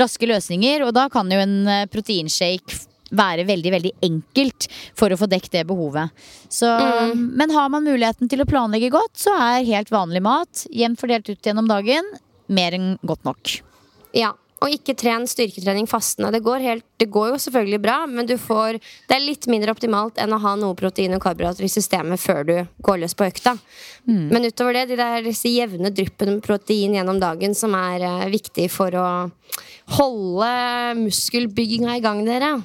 raske 0.00 0.28
løsninger. 0.28 0.86
Og 0.86 0.94
da 0.96 1.08
kan 1.12 1.30
jo 1.30 1.40
en 1.42 1.62
eh, 1.70 1.86
proteinshake 1.90 2.84
være 3.14 3.46
veldig 3.46 3.72
veldig 3.74 3.92
enkelt 4.06 4.68
for 4.98 5.12
å 5.12 5.18
få 5.18 5.28
dekket 5.30 5.60
det 5.60 5.64
behovet. 5.68 6.24
Så, 6.48 6.66
mm. 6.66 7.26
Men 7.38 7.52
har 7.54 7.68
man 7.72 7.86
muligheten 7.86 8.30
til 8.30 8.42
å 8.42 8.48
planlegge 8.48 8.92
godt, 8.94 9.14
så 9.26 9.34
er 9.38 9.68
helt 9.68 9.92
vanlig 9.94 10.24
mat 10.24 10.64
jevnt 10.74 11.00
fordelt 11.02 11.28
ut 11.30 11.46
gjennom 11.46 11.70
dagen 11.70 12.08
mer 12.46 12.76
enn 12.76 12.94
godt 13.06 13.24
nok. 13.28 13.58
Ja, 14.14 14.34
og 14.64 14.72
ikke 14.72 14.94
tren 14.96 15.26
styrketrening 15.28 15.84
fastende. 15.90 16.30
Det 16.32 16.40
går, 16.44 16.62
helt, 16.64 16.84
det 17.00 17.10
går 17.12 17.34
jo 17.34 17.40
selvfølgelig 17.44 17.80
bra, 17.84 17.98
men 18.08 18.30
får, 18.40 18.78
det 19.10 19.16
er 19.16 19.24
litt 19.24 19.48
mindre 19.52 19.74
optimalt 19.74 20.16
enn 20.22 20.32
å 20.32 20.40
ha 20.40 20.54
noe 20.56 20.76
protein 20.78 21.12
og 21.16 21.20
karbohydrater 21.20 21.66
i 21.66 21.72
systemet 21.72 22.22
før 22.22 22.40
du 22.48 22.54
går 22.86 23.02
løs 23.02 23.16
på 23.18 23.28
økta. 23.28 23.58
Mm. 24.08 24.32
Men 24.32 24.48
utover 24.48 24.78
det, 24.78 24.86
de 24.94 24.98
der, 25.00 25.20
disse 25.26 25.52
jevne 25.52 25.92
dryppene 25.92 26.38
med 26.38 26.46
protein 26.46 26.96
gjennom 26.96 27.20
dagen 27.20 27.56
som 27.58 27.76
er 27.76 28.06
uh, 28.08 28.24
viktig 28.32 28.70
for 28.72 28.96
å 28.96 29.06
holde 29.98 30.50
muskelbygginga 31.02 31.98
i 31.98 32.04
gang, 32.04 32.24
dere. 32.24 32.56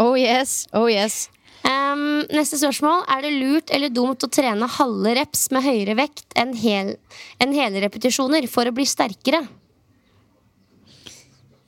Oh 0.00 0.16
yes, 0.16 0.64
oh 0.76 0.88
yes. 0.88 1.26
Um, 1.66 2.22
neste 2.32 2.56
spørsmål. 2.60 3.04
Er 3.12 3.26
det 3.26 3.34
lurt 3.36 3.72
eller 3.74 3.92
dumt 3.92 4.24
å 4.24 4.32
trene 4.32 4.68
halve 4.78 5.12
reps 5.18 5.48
med 5.52 5.64
høyere 5.66 5.96
vekt 5.98 6.36
enn, 6.38 6.56
hel, 6.56 6.94
enn 7.42 7.54
hele 7.56 7.84
repetisjoner 7.84 8.48
for 8.48 8.68
å 8.68 8.74
bli 8.76 8.88
sterkere? 8.88 9.44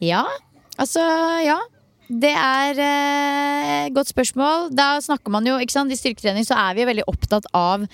Ja. 0.04 0.24
Altså, 0.78 1.02
ja. 1.44 1.58
Det 2.08 2.30
er 2.32 2.78
eh, 2.80 3.90
godt 3.92 4.14
spørsmål. 4.14 4.70
Da 4.72 4.96
snakker 5.04 5.32
man 5.34 5.46
jo, 5.46 5.58
ikke 5.60 5.74
sant, 5.74 5.92
I 5.92 5.98
styrketrening 5.98 6.46
så 6.48 6.56
er 6.56 6.78
vi 6.78 6.86
veldig 6.88 7.04
opptatt 7.10 7.48
av 7.56 7.84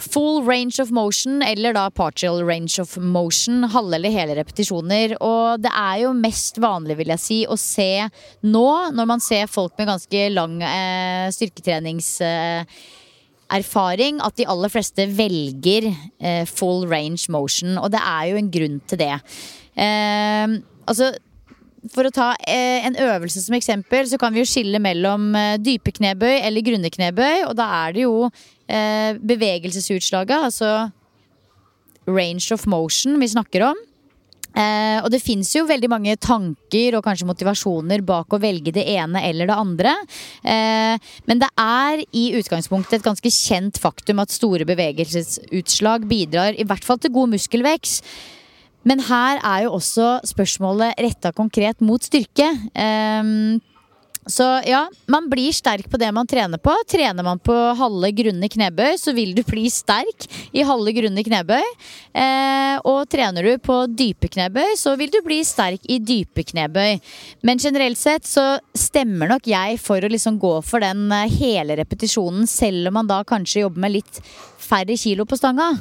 full 0.00 0.40
range 0.46 0.80
of 0.80 0.88
motion, 0.96 1.42
eller 1.44 1.74
da 1.76 1.90
partial 1.92 2.40
range 2.48 2.80
of 2.80 2.96
motion. 2.96 3.66
Halve 3.68 3.98
eller 3.98 4.14
hele 4.14 4.38
repetisjoner. 4.38 5.18
Og 5.20 5.60
det 5.60 5.72
er 5.76 6.06
jo 6.06 6.14
mest 6.16 6.56
vanlig, 6.62 6.96
vil 7.02 7.12
jeg 7.12 7.24
si, 7.24 7.42
å 7.44 7.58
se 7.60 8.08
nå, 8.40 8.64
når 8.96 9.10
man 9.12 9.20
ser 9.20 9.50
folk 9.50 9.76
med 9.76 9.92
ganske 9.92 10.24
lang 10.38 10.56
eh, 10.64 11.28
styrketrenings... 11.36 12.16
Eh, 12.24 12.80
erfaring 13.50 14.20
at 14.22 14.36
de 14.38 14.44
aller 14.46 14.70
fleste 14.70 15.08
velger 15.10 15.88
eh, 15.90 16.44
full 16.46 16.84
range 16.86 17.26
motion, 17.34 17.80
og 17.82 17.88
det 17.90 17.98
er 17.98 18.28
jo 18.30 18.36
en 18.38 18.50
grunn 18.54 18.76
til 18.86 19.00
det. 19.00 19.16
Eh, 19.74 20.54
altså 20.86 21.10
for 21.88 22.06
å 22.06 22.12
ta 22.12 22.30
eh, 22.44 22.84
en 22.84 22.96
øvelse 23.00 23.42
som 23.42 23.56
eksempel, 23.56 24.08
så 24.08 24.18
kan 24.20 24.34
vi 24.34 24.42
jo 24.42 24.48
skille 24.48 24.80
mellom 24.82 25.30
eh, 25.38 25.58
dype 25.60 25.94
knebøy 25.96 26.40
eller 26.42 26.64
grunne 26.66 26.90
knebøy. 26.92 27.44
Og 27.48 27.54
da 27.58 27.68
er 27.84 27.94
det 27.96 28.04
jo 28.04 28.16
eh, 28.26 29.16
bevegelsesutslaget, 29.16 30.50
altså 30.50 30.90
range 32.10 32.50
of 32.52 32.66
motion, 32.68 33.16
vi 33.20 33.30
snakker 33.30 33.70
om. 33.70 33.86
Og 34.50 35.06
det 35.14 35.20
fins 35.22 35.52
jo 35.54 35.60
veldig 35.62 35.86
mange 35.92 36.16
tanker 36.18 36.96
og 36.98 37.04
kanskje 37.06 37.28
motivasjoner 37.28 38.02
bak 38.02 38.34
å 38.34 38.40
velge 38.42 38.72
det 38.74 38.82
ene 38.96 39.20
eller 39.28 39.46
det 39.46 39.54
andre. 39.54 39.92
Men 40.42 41.38
det 41.38 41.46
er 41.54 42.02
i 42.10 42.24
utgangspunktet 42.34 42.96
et 42.98 43.06
ganske 43.06 43.30
kjent 43.30 43.78
faktum 43.78 44.18
at 44.24 44.34
store 44.34 44.66
bevegelsesutslag 44.66 46.08
bidrar 46.10 46.58
i 46.58 46.66
hvert 46.66 46.82
fall 46.82 46.98
til 46.98 47.14
god 47.14 47.30
muskelvekst. 47.36 48.10
Men 48.88 49.02
her 49.04 49.40
er 49.44 49.66
jo 49.66 49.74
også 49.76 50.20
spørsmålet 50.28 50.96
retta 51.00 51.34
konkret 51.36 51.82
mot 51.84 52.02
styrke. 52.04 52.48
Um, 52.72 53.60
så 54.28 54.44
ja, 54.68 54.82
man 55.08 55.30
blir 55.32 55.52
sterk 55.54 55.86
på 55.90 55.98
det 55.98 56.10
man 56.12 56.28
trener 56.28 56.60
på. 56.60 56.72
Trener 56.88 57.24
man 57.24 57.40
på 57.40 57.54
halve 57.78 58.10
grunne 58.14 58.50
knebøy, 58.52 58.98
så 59.00 59.14
vil 59.16 59.32
du 59.34 59.40
bli 59.48 59.64
sterk 59.72 60.26
i 60.52 60.64
halve 60.66 60.92
grunne 60.94 61.24
knebøy. 61.24 61.64
Eh, 62.12 62.76
og 62.84 63.08
trener 63.10 63.48
du 63.48 63.54
på 63.64 63.78
dype 63.88 64.28
knebøy, 64.30 64.76
så 64.78 64.92
vil 65.00 65.12
du 65.14 65.22
bli 65.24 65.40
sterk 65.46 65.88
i 65.88 65.98
dype 66.04 66.44
knebøy. 66.52 67.00
Men 67.48 67.62
generelt 67.62 67.98
sett 68.00 68.28
så 68.28 68.44
stemmer 68.76 69.32
nok 69.32 69.48
jeg 69.48 69.80
for 69.80 70.04
å 70.04 70.12
liksom 70.12 70.36
gå 70.42 70.52
for 70.68 70.84
den 70.84 71.08
eh, 71.16 71.40
hele 71.40 71.80
repetisjonen, 71.80 72.44
selv 72.50 72.92
om 72.92 73.00
man 73.00 73.10
da 73.10 73.22
kanskje 73.24 73.64
jobber 73.64 73.88
med 73.88 73.96
litt 73.98 74.22
færre 74.60 75.00
kilo 75.00 75.24
på 75.24 75.40
stanga. 75.40 75.72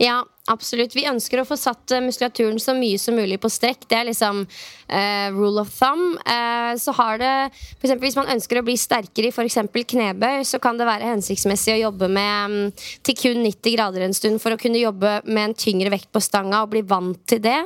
Ja, 0.00 0.22
absolutt. 0.50 0.94
Vi 0.96 1.06
ønsker 1.06 1.40
å 1.40 1.46
få 1.46 1.56
satt 1.60 1.92
eh, 1.94 2.02
muskulaturen 2.02 2.58
så 2.60 2.74
mye 2.74 2.98
som 2.98 3.14
mulig 3.14 3.38
på 3.42 3.50
strekk. 3.52 3.86
Det 3.88 3.98
er 3.98 4.08
liksom 4.08 4.42
uh, 4.42 5.28
rule 5.34 5.62
of 5.62 5.70
thumb. 5.70 6.18
Uh, 6.26 6.74
så 6.80 6.94
har 6.98 7.20
det 7.22 7.32
for 7.52 7.86
eksempel, 7.86 8.06
Hvis 8.06 8.18
man 8.18 8.30
ønsker 8.34 8.58
å 8.58 8.64
bli 8.66 8.76
sterkere 8.80 9.30
i 9.30 9.32
f.eks. 9.32 9.60
knebøy, 9.94 10.42
så 10.48 10.58
kan 10.62 10.80
det 10.80 10.88
være 10.88 11.12
hensiktsmessig 11.12 11.76
å 11.76 11.80
jobbe 11.84 12.08
med 12.12 12.50
um, 12.50 12.84
til 13.06 13.18
kun 13.18 13.42
90 13.44 13.76
grader 13.76 14.06
en 14.06 14.16
stund 14.16 14.42
for 14.42 14.54
å 14.54 14.60
kunne 14.60 14.82
jobbe 14.82 15.20
med 15.28 15.44
en 15.44 15.56
tyngre 15.58 15.92
vekt 15.94 16.10
på 16.12 16.22
stanga 16.22 16.64
og 16.64 16.72
bli 16.74 16.82
vant 16.86 17.20
til 17.30 17.42
det. 17.44 17.58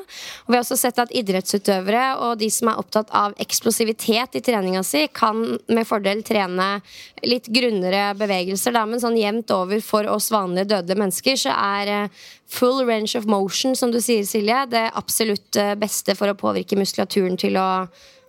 Og 0.44 0.52
vi 0.52 0.58
har 0.58 0.64
også 0.64 0.78
sett 0.80 1.00
at 1.02 1.14
idrettsutøvere 1.16 2.06
og 2.26 2.36
de 2.42 2.50
som 2.52 2.70
er 2.72 2.80
opptatt 2.82 3.12
av 3.16 3.36
eksplosivitet 3.42 4.36
i 4.36 4.44
treninga 4.44 4.84
si, 4.86 5.06
kan 5.08 5.42
med 5.72 5.88
fordel 5.88 6.22
trene 6.26 6.76
litt 7.24 7.48
grunnere 7.50 8.10
bevegelser, 8.18 8.74
da, 8.76 8.84
men 8.86 9.00
sånn 9.02 9.16
jevnt 9.18 9.50
over 9.54 9.80
for 9.84 10.08
oss 10.12 10.28
vanlige 10.34 10.68
døde 10.76 10.98
mennesker 10.98 11.38
så 11.40 11.54
er 11.56 11.92
uh, 12.04 12.24
full 12.48 12.84
range 12.86 13.18
of 13.18 13.26
motion, 13.26 13.76
som 13.76 13.90
du 13.92 14.00
sier, 14.00 14.24
Silje, 14.26 14.62
det 14.70 14.86
absolutt 14.94 15.58
eh, 15.60 15.74
beste 15.78 16.14
for 16.18 16.30
å 16.30 16.38
påvirke 16.38 16.78
muskulaturen 16.78 17.36
til 17.40 17.58
å 17.60 17.68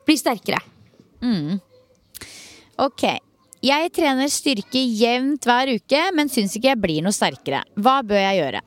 bli 0.07 0.17
sterkere. 0.17 0.59
Mm. 1.21 1.57
Ok. 2.83 3.07
Jeg 3.65 3.91
trener 3.95 4.29
styrke 4.29 4.79
jevnt 4.79 5.47
hver 5.49 5.73
uke, 5.73 6.01
men 6.13 6.29
syns 6.29 6.55
ikke 6.57 6.71
jeg 6.71 6.81
blir 6.81 7.05
noe 7.05 7.15
sterkere. 7.15 7.63
Hva 7.77 7.99
bør 8.05 8.21
jeg 8.21 8.41
gjøre? 8.41 8.61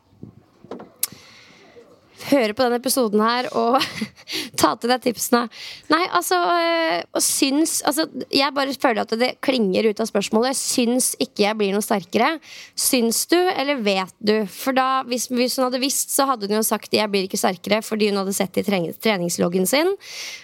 Høre 2.30 2.54
på 2.56 2.64
denne 2.64 2.78
episoden 2.80 3.22
her 3.24 3.48
og 3.56 3.78
ta 4.60 4.74
til 4.76 4.92
deg 4.92 5.02
tipsene. 5.04 5.46
Nei, 5.92 6.02
altså 6.08 6.38
øh, 6.38 6.96
Og 7.16 7.22
syns 7.24 7.80
altså, 7.86 8.06
Jeg 8.32 8.54
bare 8.56 8.74
føler 8.74 9.02
at 9.02 9.14
det 9.20 9.30
klinger 9.44 9.90
ut 9.90 10.02
av 10.02 10.08
spørsmålet. 10.10 10.58
Syns 10.58 11.12
ikke 11.22 11.46
jeg 11.46 11.58
blir 11.58 11.74
noe 11.74 11.84
sterkere. 11.84 12.32
Syns 12.78 13.24
du, 13.30 13.38
eller 13.38 13.80
vet 13.84 14.14
du? 14.18 14.34
For 14.50 14.76
da, 14.76 15.02
hvis, 15.08 15.28
hvis 15.32 15.58
hun 15.58 15.68
hadde 15.68 15.82
visst, 15.82 16.14
så 16.14 16.28
hadde 16.28 16.48
hun 16.48 16.58
jo 16.60 16.66
sagt 16.66 16.92
'jeg 16.94 17.10
blir 17.10 17.26
ikke 17.26 17.40
sterkere' 17.40 17.82
fordi 17.84 18.10
hun 18.10 18.20
hadde 18.22 18.34
sett 18.36 18.52
det 18.54 18.66
i 18.68 18.92
treningsloggen 18.92 19.66
sin. 19.66 19.94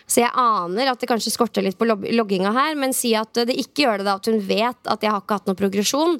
Så 0.06 0.22
jeg 0.22 0.30
aner 0.34 0.92
at 0.92 1.00
det 1.00 1.08
kanskje 1.10 1.32
skorter 1.34 1.64
litt 1.64 1.78
på 1.78 1.86
logginga 1.88 2.52
her, 2.54 2.76
men 2.78 2.94
si 2.94 3.14
at 3.18 3.32
det 3.34 3.56
ikke 3.58 3.86
gjør 3.86 3.98
det 3.98 4.06
da 4.06 4.16
at 4.20 4.28
hun 4.30 4.38
vet 4.40 4.78
at 4.86 5.02
jeg 5.02 5.10
har 5.10 5.22
ikke 5.22 5.38
hatt 5.40 5.50
noen 5.50 5.58
progresjon. 5.58 6.18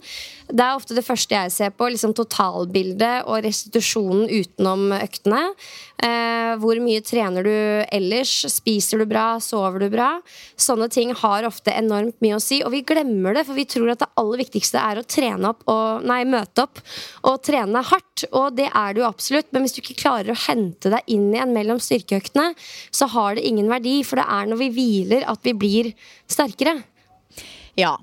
Det 0.51 0.63
er 0.63 0.75
ofte 0.75 0.97
det 0.97 1.07
første 1.07 1.35
jeg 1.35 1.55
ser 1.55 1.71
på. 1.75 1.89
liksom 1.93 2.15
Totalbildet 2.17 3.27
og 3.27 3.45
restitusjonen 3.47 4.27
utenom 4.31 4.91
øktene. 4.99 5.46
Eh, 6.03 6.53
hvor 6.63 6.79
mye 6.83 7.03
trener 7.05 7.47
du 7.47 7.55
ellers? 7.95 8.33
Spiser 8.53 9.03
du 9.03 9.07
bra? 9.11 9.27
Sover 9.43 9.85
du 9.85 9.89
bra? 9.93 10.09
Sånne 10.61 10.89
ting 10.93 11.13
har 11.17 11.47
ofte 11.49 11.75
enormt 11.75 12.19
mye 12.25 12.39
å 12.39 12.43
si, 12.43 12.63
og 12.65 12.73
vi 12.75 12.83
glemmer 12.87 13.37
det, 13.37 13.47
for 13.49 13.59
vi 13.59 13.67
tror 13.69 13.93
at 13.93 14.03
det 14.05 14.11
aller 14.21 14.43
viktigste 14.45 14.81
er 14.81 15.01
å 15.01 15.07
trene 15.07 15.53
opp 15.53 15.65
og, 15.73 16.07
nei, 16.07 16.23
møte 16.29 16.67
opp 16.67 16.83
og 17.27 17.41
trene 17.47 17.85
hardt. 17.93 18.27
Og 18.33 18.57
det 18.59 18.69
er 18.73 18.97
det 18.97 19.03
jo 19.03 19.09
absolutt, 19.09 19.53
men 19.53 19.67
hvis 19.67 19.77
du 19.77 19.83
ikke 19.83 20.01
klarer 20.03 20.33
å 20.35 20.43
hente 20.47 20.93
deg 20.93 21.13
inn 21.13 21.31
igjen 21.35 21.55
mellom 21.57 21.81
styrkeøktene, 21.83 22.53
så 22.91 23.09
har 23.15 23.37
det 23.37 23.47
ingen 23.49 23.71
verdi, 23.71 24.01
for 24.07 24.21
det 24.21 24.29
er 24.39 24.51
når 24.51 24.63
vi 24.65 24.73
hviler 24.77 25.27
at 25.31 25.43
vi 25.47 25.57
blir 25.57 25.95
sterkere. 26.31 26.79
Ja, 27.77 27.97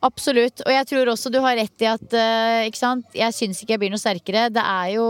Absolutt. 0.00 0.62
Og 0.64 0.72
jeg 0.72 0.86
tror 0.88 1.10
også 1.12 1.28
du 1.28 1.36
har 1.44 1.58
rett 1.58 1.82
i 1.84 1.86
at 1.90 2.14
uh, 2.16 2.62
ikke 2.64 2.78
sant? 2.78 3.04
jeg 3.12 3.34
syns 3.36 3.58
ikke 3.60 3.74
jeg 3.74 3.80
blir 3.82 3.90
noe 3.92 4.00
sterkere. 4.00 4.46
Det 4.48 4.62
er 4.64 4.94
jo 4.94 5.04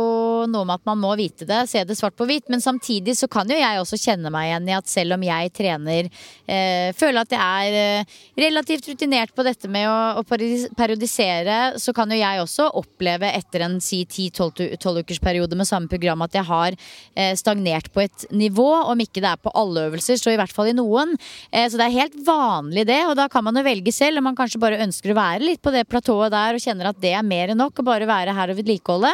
noe 0.50 0.66
med 0.66 0.80
at 0.80 0.88
man 0.88 0.98
må 0.98 1.12
vite 1.18 1.46
det, 1.46 1.60
se 1.70 1.84
det 1.86 1.94
svart 1.94 2.16
på 2.18 2.26
hvitt. 2.26 2.48
Men 2.50 2.62
samtidig 2.64 3.14
så 3.14 3.28
kan 3.30 3.46
jo 3.46 3.58
jeg 3.58 3.78
også 3.78 4.00
kjenne 4.02 4.32
meg 4.34 4.48
igjen 4.48 4.66
i 4.66 4.74
at 4.74 4.90
selv 4.90 5.14
om 5.14 5.26
jeg 5.28 5.52
trener, 5.54 6.08
uh, 6.10 6.88
føler 6.98 7.20
at 7.22 7.36
jeg 7.36 7.70
er 7.70 8.00
uh, 8.00 8.16
relativt 8.42 8.88
rutinert 8.90 9.34
på 9.36 9.44
dette 9.46 9.70
med 9.70 9.86
å, 9.86 9.94
å, 10.18 10.24
periodisere, 10.26 11.60
så 11.78 11.94
kan 11.94 12.10
jo 12.10 12.18
jeg 12.18 12.42
også 12.42 12.66
oppleve 12.82 13.30
etter 13.30 13.66
en 13.68 13.78
si 13.84 14.02
10-12 14.02 15.04
ukers 15.04 15.22
periode 15.22 15.54
med 15.54 15.70
samme 15.70 15.86
program 15.90 16.26
at 16.26 16.34
jeg 16.34 16.46
har 16.48 16.74
stagnert 17.38 17.90
på 17.94 18.02
et 18.02 18.26
nivå. 18.34 18.66
Om 18.90 19.02
ikke 19.04 19.22
det 19.22 19.30
er 19.30 19.42
på 19.42 19.52
alle 19.54 19.86
øvelser, 19.86 20.18
så 20.18 20.32
i 20.32 20.38
hvert 20.40 20.52
fall 20.54 20.70
i 20.72 20.74
noen. 20.76 21.14
så 21.52 21.78
det 21.78 21.86
er 21.86 21.96
helt 21.98 22.18
vanlig 22.26 22.86
det, 22.88 23.00
og 23.06 23.16
da 23.18 23.28
kan 23.30 23.44
man 23.46 23.58
jo 23.58 23.66
velge 23.66 23.92
selv. 23.94 24.18
om 24.18 24.30
man 24.30 24.38
kanskje 24.38 24.62
bare 24.62 24.79
ønsker 24.84 25.12
å 25.12 25.18
være 25.18 25.44
litt 25.44 25.62
på 25.62 25.72
det 25.74 25.86
platået 25.90 26.32
der 26.34 26.56
og 26.56 26.64
kjenner 26.64 26.90
at 26.90 27.00
det 27.02 27.14
er 27.16 27.26
mer 27.26 27.52
enn 27.52 27.60
nok 27.60 27.82
å 27.82 27.86
bare 27.86 28.08
være 28.08 28.34
her 28.36 28.52
og 28.52 28.60
vedlikeholde. 28.60 29.12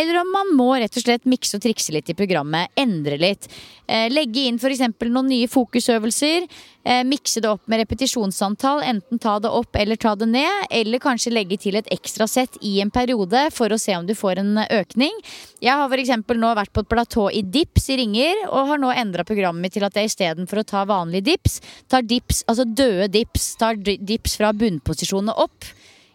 Eller 0.00 0.20
om 0.22 0.32
man 0.34 0.54
må 0.58 0.70
rett 0.76 0.96
og 0.96 1.04
slett 1.04 1.28
mikse 1.28 1.58
og 1.58 1.64
trikse 1.64 1.94
litt 1.94 2.10
i 2.12 2.16
programmet. 2.18 2.72
Endre 2.78 3.18
litt. 3.20 3.48
Eh, 3.88 4.08
legge 4.12 4.46
inn 4.48 4.60
f.eks. 4.60 4.84
noen 5.08 5.30
nye 5.30 5.48
fokusøvelser. 5.50 6.48
Eh, 6.84 7.02
mikse 7.04 7.42
det 7.42 7.50
opp 7.50 7.66
med 7.68 7.82
repetisjonsantall. 7.82 8.82
Enten 8.86 9.18
ta 9.18 9.38
det 9.42 9.50
opp 9.50 9.76
eller 9.76 9.96
ta 9.96 10.14
det 10.16 10.28
ned. 10.30 10.66
Eller 10.70 11.02
kanskje 11.02 11.32
legge 11.34 11.58
til 11.60 11.76
et 11.76 11.90
ekstra 11.92 12.28
sett 12.30 12.56
i 12.62 12.78
en 12.80 12.92
periode 12.94 13.48
for 13.52 13.72
å 13.72 13.80
se 13.80 13.96
om 13.96 14.06
du 14.06 14.14
får 14.16 14.40
en 14.42 14.62
økning. 14.64 15.14
Jeg 15.60 15.74
har 15.74 15.90
f.eks. 15.90 16.14
nå 16.38 16.52
vært 16.56 16.72
på 16.72 16.84
et 16.84 16.90
platå 16.90 17.28
i 17.34 17.42
dips 17.42 17.90
i 17.90 17.98
ringer, 18.00 18.44
og 18.48 18.72
har 18.72 18.80
nå 18.80 18.92
endra 18.94 19.26
programmet 19.26 19.66
mitt 19.66 19.76
til 19.76 19.84
at 19.84 19.96
jeg 19.98 20.12
istedenfor 20.12 20.62
å 20.62 20.68
ta 20.68 20.84
vanlig 20.88 21.24
dips, 21.26 21.60
tar 21.90 22.06
dips, 22.06 22.44
altså 22.46 22.64
døde 22.64 23.10
dips, 23.12 23.50
tar 23.58 23.76
dips 23.82 24.38
fra 24.38 24.52
bunnposisjonene 24.56 25.34
opp 25.34 25.66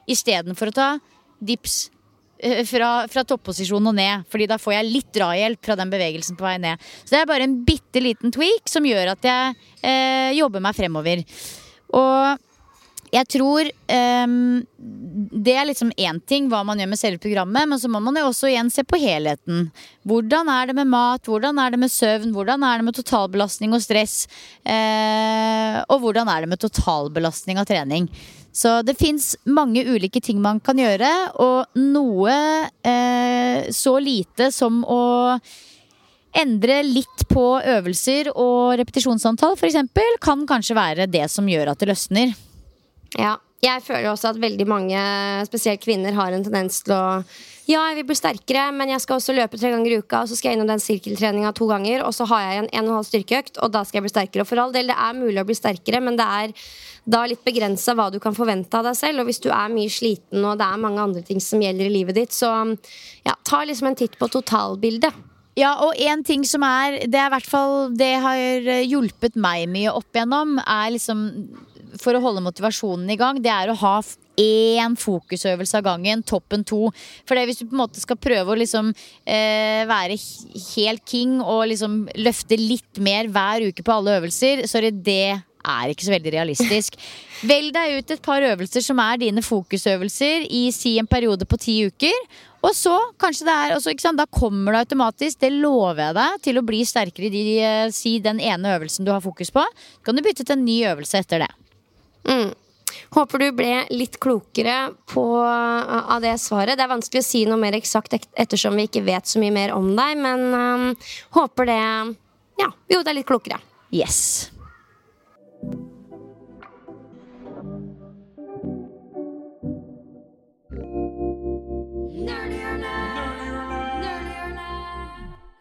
istedenfor 0.10 0.72
å 0.72 0.76
ta 0.76 0.90
dips 1.44 1.90
fra, 2.70 2.92
fra 3.12 3.26
topposisjon 3.28 3.92
og 3.92 3.98
ned. 3.98 4.28
Fordi 4.32 4.48
da 4.52 4.60
får 4.62 4.78
jeg 4.78 4.90
litt 4.92 5.12
drahjelp 5.16 5.66
fra 5.66 5.78
den 5.80 5.92
bevegelsen 5.94 6.40
på 6.40 6.48
vei 6.48 6.56
ned. 6.62 6.82
Så 7.04 7.16
det 7.16 7.22
er 7.24 7.30
bare 7.30 7.48
en 7.48 7.60
bitte 7.68 8.04
liten 8.04 8.34
tweak 8.34 8.72
som 8.72 8.88
gjør 8.88 9.14
at 9.16 9.30
jeg 9.30 9.60
eh, 9.82 10.32
jobber 10.40 10.64
meg 10.64 10.78
fremover. 10.78 11.24
Og 11.94 12.50
jeg 13.14 13.30
tror 13.30 13.68
um, 14.26 14.64
Det 15.46 15.54
er 15.54 15.68
liksom 15.70 15.92
én 16.02 16.20
ting 16.26 16.48
hva 16.50 16.64
man 16.66 16.80
gjør 16.82 16.90
med 16.90 17.00
selve 17.00 17.22
programmet, 17.22 17.70
men 17.70 17.80
så 17.80 17.92
må 17.92 18.02
man 18.02 18.18
jo 18.18 18.26
også 18.32 18.50
igjen 18.50 18.72
se 18.74 18.86
på 18.88 18.98
helheten. 19.02 19.68
Hvordan 20.10 20.50
er 20.50 20.72
det 20.72 20.78
med 20.80 20.90
mat, 20.90 21.26
hvordan 21.30 21.62
er 21.62 21.76
det 21.76 21.82
med 21.84 21.94
søvn, 21.94 22.34
hvordan 22.34 22.66
er 22.66 22.82
det 22.82 22.88
med 22.90 22.98
totalbelastning 22.98 23.76
og 23.78 23.84
stress? 23.86 24.24
Uh, 24.66 25.84
og 25.94 26.02
hvordan 26.02 26.32
er 26.32 26.44
det 26.44 26.54
med 26.56 26.64
totalbelastning 26.64 27.62
av 27.62 27.70
trening? 27.70 28.10
Så 28.54 28.82
det 28.86 28.94
fins 29.00 29.34
mange 29.50 29.82
ulike 29.82 30.22
ting 30.22 30.42
man 30.42 30.60
kan 30.62 30.78
gjøre, 30.78 31.10
og 31.42 31.80
noe 31.80 32.34
eh, 32.86 33.70
så 33.74 33.96
lite 33.98 34.52
som 34.54 34.84
å 34.86 35.04
endre 36.38 36.80
litt 36.86 37.26
på 37.30 37.46
øvelser 37.60 38.32
og 38.34 38.76
repetisjonsantall 38.82 39.58
f.eks. 39.58 39.78
kan 40.22 40.46
kanskje 40.50 40.78
være 40.78 41.10
det 41.10 41.26
som 41.34 41.50
gjør 41.50 41.74
at 41.74 41.82
det 41.82 41.90
løsner. 41.92 42.34
Ja, 43.18 43.36
jeg 43.64 43.84
føler 43.86 44.12
også 44.12 44.34
at 44.34 44.44
veldig 44.44 44.68
mange, 44.68 45.02
spesielt 45.48 45.84
kvinner, 45.84 46.16
har 46.18 46.36
en 46.36 46.44
tendens 46.46 46.82
til 46.84 46.96
å 46.98 47.04
ja, 47.64 47.80
jeg 47.88 48.02
vil 48.02 48.08
bli 48.10 48.16
sterkere, 48.20 48.66
men 48.76 48.90
jeg 48.92 49.00
skal 49.00 49.22
også 49.22 49.34
løpe 49.38 49.56
tre 49.56 49.70
ganger 49.72 49.94
i 49.94 50.00
uka. 50.02 50.26
Og 50.26 50.28
så 50.28 50.36
skal 50.36 50.52
jeg 50.52 50.58
innom 50.58 50.68
den 50.68 50.82
sirkeltreninga 50.84 51.54
to 51.56 51.70
ganger, 51.70 52.02
og 52.04 52.12
så 52.12 52.28
har 52.28 52.42
jeg 52.44 52.58
en 52.60 52.68
en 52.68 52.82
og 52.82 52.90
en 52.90 52.98
halv 52.98 53.08
styrkeøkt, 53.08 53.62
og 53.64 53.72
da 53.72 53.86
skal 53.88 54.02
jeg 54.02 54.04
bli 54.04 54.12
sterkere. 54.12 54.44
Og 54.44 54.50
for 54.50 54.60
all 54.60 54.76
del, 54.76 54.92
det 54.92 54.98
er 55.00 55.16
mulig 55.16 55.40
å 55.40 55.48
bli 55.48 55.56
sterkere, 55.56 56.04
men 56.04 56.20
det 56.20 56.28
er 56.28 56.52
da 57.08 57.24
litt 57.28 57.44
begrensa 57.48 57.96
hva 57.96 58.10
du 58.12 58.20
kan 58.20 58.36
forvente 58.36 58.76
av 58.76 58.90
deg 58.90 59.00
selv. 59.00 59.24
Og 59.24 59.32
hvis 59.32 59.40
du 59.46 59.48
er 59.48 59.72
mye 59.72 59.92
sliten, 59.96 60.44
og 60.44 60.60
det 60.60 60.68
er 60.68 60.84
mange 60.84 61.08
andre 61.08 61.24
ting 61.24 61.40
som 61.44 61.64
gjelder 61.64 61.88
i 61.88 61.96
livet 62.02 62.20
ditt, 62.20 62.36
så 62.36 62.52
ja, 63.24 63.38
ta 63.48 63.64
liksom 63.64 63.94
en 63.94 64.00
titt 64.04 64.20
på 64.20 64.28
totalbildet. 64.28 65.24
Ja, 65.56 65.78
og 65.86 65.96
en 66.02 66.24
ting 66.26 66.42
som 66.50 66.64
er 66.66 67.04
Det 67.06 67.20
er 67.22 67.28
hvert 67.30 67.46
fall 67.46 67.92
Det 67.94 68.08
har 68.24 68.40
hjulpet 68.90 69.36
meg 69.38 69.68
mye 69.70 69.92
opp 69.94 70.10
igjennom, 70.10 70.56
er 70.58 70.96
liksom 70.96 71.20
For 72.02 72.16
å 72.16 72.22
holde 72.24 72.44
motivasjonen 72.46 73.10
i 73.14 73.18
gang, 73.20 73.42
det 73.44 73.52
er 73.54 73.72
å 73.72 73.78
ha 73.84 73.96
én 74.40 74.96
fokusøvelse 74.98 75.78
av 75.78 75.86
gangen, 75.86 76.24
toppen 76.26 76.64
to. 76.66 76.88
For 77.28 77.38
det, 77.38 77.46
hvis 77.50 77.62
du 77.62 77.68
på 77.68 77.76
en 77.76 77.84
måte 77.84 78.02
skal 78.02 78.18
prøve 78.18 78.54
å 78.54 78.60
liksom 78.60 78.90
eh, 78.90 79.84
være 79.90 80.18
helt 80.74 81.06
king 81.10 81.40
og 81.42 81.68
liksom 81.70 82.04
løfte 82.18 82.58
litt 82.58 83.02
mer 83.04 83.30
hver 83.34 83.70
uke 83.70 83.86
på 83.86 83.98
alle 83.98 84.18
øvelser, 84.20 84.66
så 84.70 84.82
er 84.82 84.90
det 84.94 85.36
er 85.64 85.92
ikke 85.92 86.06
så 86.08 86.12
veldig 86.12 86.34
realistisk. 86.34 86.98
Velg 87.52 87.74
deg 87.76 88.00
ut 88.00 88.12
et 88.16 88.24
par 88.24 88.44
øvelser 88.44 88.84
som 88.84 89.00
er 89.04 89.22
dine 89.22 89.44
fokusøvelser 89.44 90.48
i 90.52 90.66
si 90.76 90.98
en 91.00 91.08
periode 91.08 91.48
på 91.48 91.60
ti 91.62 91.78
uker. 91.88 92.28
Og 92.64 92.72
så, 92.76 92.96
kanskje 93.20 93.48
det 93.48 93.54
er, 93.54 93.76
også, 93.76 93.92
ikke 93.92 94.06
sant, 94.06 94.20
da 94.20 94.28
kommer 94.32 94.76
det 94.76 94.86
automatisk, 94.86 95.42
det 95.44 95.52
lover 95.52 96.00
jeg 96.00 96.16
deg, 96.20 96.38
til 96.46 96.60
å 96.60 96.68
bli 96.68 96.84
sterkere 96.88 97.28
i 97.28 97.34
de, 97.34 97.58
eh, 97.60 97.90
si 97.96 98.18
den 98.24 98.40
ene 98.40 98.78
øvelsen 98.78 99.04
du 99.04 99.12
har 99.12 99.24
fokus 99.24 99.52
på. 99.52 99.64
Så 99.64 100.08
kan 100.08 100.16
du 100.16 100.24
bytte 100.24 100.46
til 100.48 100.56
en 100.56 100.64
ny 100.68 100.80
øvelse 100.88 101.20
etter 101.20 101.44
det. 101.44 101.52
Mm. 102.30 102.54
Håper 103.14 103.40
du 103.40 103.52
ble 103.54 103.74
litt 103.94 104.18
klokere 104.22 104.94
på, 105.10 105.24
av 105.46 106.22
det 106.22 106.34
svaret. 106.42 106.78
Det 106.78 106.86
er 106.86 106.92
vanskelig 106.92 107.22
å 107.22 107.28
si 107.28 107.44
noe 107.50 107.62
mer 107.62 107.78
eksakt 107.78 108.16
ettersom 108.18 108.78
vi 108.80 108.88
ikke 108.88 109.04
vet 109.06 109.30
så 109.30 109.42
mye 109.42 109.54
mer 109.54 109.76
om 109.76 109.92
deg, 109.94 110.18
men 110.18 110.48
um, 110.54 110.90
håper 111.38 111.70
det 111.70 111.84
Ja, 112.62 112.70
jo, 112.90 113.02
det 113.02 113.14
er 113.14 113.20
litt 113.20 113.30
klokere. 113.30 113.60
Yes. 113.94 114.50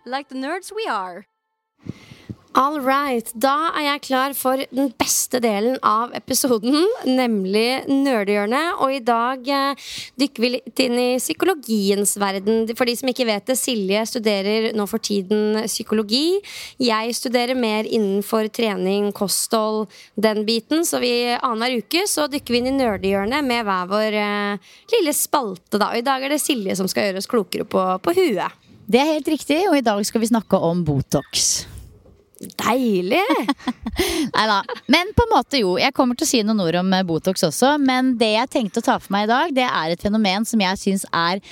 Like 0.04 0.28
the 0.28 0.34
nerds 0.34 0.72
we 0.72 0.86
are. 0.90 1.24
All 2.53 2.82
right. 2.84 3.30
Da 3.32 3.70
er 3.72 3.86
jeg 3.86 4.00
klar 4.11 4.34
for 4.36 4.61
den 4.61 4.90
beste 5.00 5.38
delen 5.40 5.78
av 5.80 6.11
episoden, 6.12 6.84
nemlig 7.09 7.86
Nerdehjørnet. 7.88 8.82
Og 8.84 8.92
i 8.92 9.00
dag 9.00 9.48
eh, 9.48 9.86
dykker 10.20 10.44
vi 10.44 10.50
litt 10.59 10.82
inn 10.84 10.98
i 11.00 11.07
psykologiens 11.16 12.12
verden. 12.20 12.66
For 12.76 12.88
de 12.88 12.96
som 13.00 13.09
ikke 13.09 13.28
vet 13.30 13.48
det, 13.48 13.57
Silje 13.57 14.05
studerer 14.11 14.68
nå 14.76 14.84
for 14.90 15.00
tiden 15.00 15.62
psykologi. 15.64 16.42
Jeg 16.76 17.16
studerer 17.16 17.57
mer 17.57 17.88
innenfor 17.88 18.53
trening, 18.53 19.09
kosthold, 19.16 19.86
den 20.20 20.44
biten. 20.44 20.84
Så 20.84 21.00
vi 21.00 21.32
annenhver 21.38 21.80
uke 21.80 22.05
så 22.05 22.28
dykker 22.28 22.53
vi 22.53 22.61
inn 22.61 22.72
i 22.74 22.76
Nerdehjørnet 22.82 23.48
med 23.48 23.64
hver 23.64 23.88
vår 23.96 24.22
eh, 24.26 24.72
lille 24.98 25.16
spalte, 25.16 25.80
da. 25.80 25.94
Og 25.94 26.05
i 26.05 26.05
dag 26.05 26.20
er 26.20 26.36
det 26.36 26.44
Silje 26.44 26.76
som 26.76 26.90
skal 26.90 27.09
gjøre 27.09 27.24
oss 27.24 27.32
klokere 27.32 27.64
på, 27.64 27.88
på 28.05 28.20
huet. 28.20 28.61
Det 28.92 29.00
er 29.00 29.14
helt 29.14 29.36
riktig, 29.38 29.62
og 29.70 29.80
i 29.80 29.86
dag 29.86 30.05
skal 30.05 30.20
vi 30.20 30.34
snakke 30.34 30.61
om 30.61 30.84
Botox. 30.84 31.62
Deilig! 32.43 33.22
Nei 34.34 34.47
da. 34.51 34.62
Men 34.90 35.12
på 35.16 35.26
en 35.26 35.34
måte 35.34 35.61
jo. 35.62 35.76
Jeg 35.80 35.95
kommer 35.97 36.18
til 36.18 36.26
å 36.26 36.32
si 36.32 36.40
noen 36.47 36.64
ord 36.64 36.80
om 36.80 36.97
eh, 36.97 37.05
Botox 37.07 37.45
også. 37.47 37.76
Men 37.82 38.16
det 38.20 38.32
jeg 38.34 38.53
tenkte 38.53 38.82
å 38.82 38.88
ta 38.88 38.99
for 39.03 39.14
meg 39.14 39.28
i 39.28 39.32
dag, 39.32 39.55
det 39.55 39.68
er 39.68 39.95
et 39.95 40.03
fenomen 40.03 40.49
som 40.49 40.62
jeg 40.64 40.80
syns 40.80 41.07
er 41.12 41.43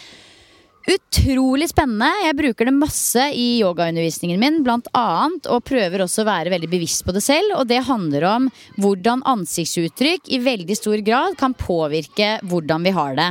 utrolig 0.90 1.68
spennende. 1.70 2.08
Jeg 2.24 2.38
bruker 2.38 2.66
det 2.66 2.74
masse 2.74 3.26
i 3.36 3.60
yogaundervisningen 3.60 4.40
min, 4.40 4.60
blant 4.66 4.88
annet, 4.96 5.46
og 5.52 5.66
prøver 5.68 6.02
også 6.04 6.24
å 6.24 6.30
være 6.30 6.52
veldig 6.54 6.70
bevisst 6.72 7.04
på 7.06 7.14
det 7.14 7.22
selv. 7.24 7.58
Og 7.60 7.68
det 7.70 7.82
handler 7.86 8.26
om 8.30 8.48
hvordan 8.80 9.22
ansiktsuttrykk 9.30 10.32
i 10.32 10.40
veldig 10.42 10.78
stor 10.78 11.04
grad 11.06 11.36
kan 11.40 11.54
påvirke 11.58 12.38
hvordan 12.50 12.88
vi 12.88 12.94
har 12.96 13.18
det. 13.18 13.30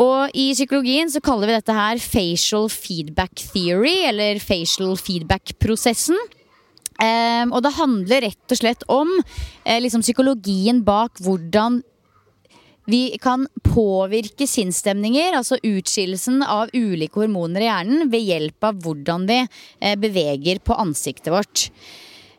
Og 0.00 0.32
i 0.34 0.48
psykologien 0.56 1.10
så 1.12 1.22
kaller 1.22 1.46
vi 1.46 1.54
dette 1.54 1.74
her 1.76 2.00
facial 2.02 2.66
feedback 2.72 3.44
theory, 3.52 4.00
eller 4.08 4.40
facial 4.42 4.96
feedback-prosessen. 4.98 6.18
Um, 6.94 7.50
og 7.50 7.64
det 7.66 7.74
handler 7.74 8.22
rett 8.28 8.54
og 8.54 8.60
slett 8.60 8.84
om 8.92 9.10
eh, 9.18 9.80
liksom 9.82 10.04
psykologien 10.04 10.84
bak 10.86 11.18
hvordan 11.24 11.80
vi 12.86 13.16
kan 13.22 13.46
påvirke 13.64 14.46
sinnsstemninger, 14.48 15.32
altså 15.38 15.56
utskillelsen 15.64 16.42
av 16.44 16.72
ulike 16.76 17.22
hormoner 17.22 17.64
i 17.64 17.68
hjernen, 17.70 18.10
ved 18.12 18.26
hjelp 18.28 18.66
av 18.68 18.82
hvordan 18.84 19.24
vi 19.30 19.38
eh, 19.40 19.96
beveger 20.00 20.60
på 20.64 20.76
ansiktet 20.76 21.32
vårt. 21.32 21.68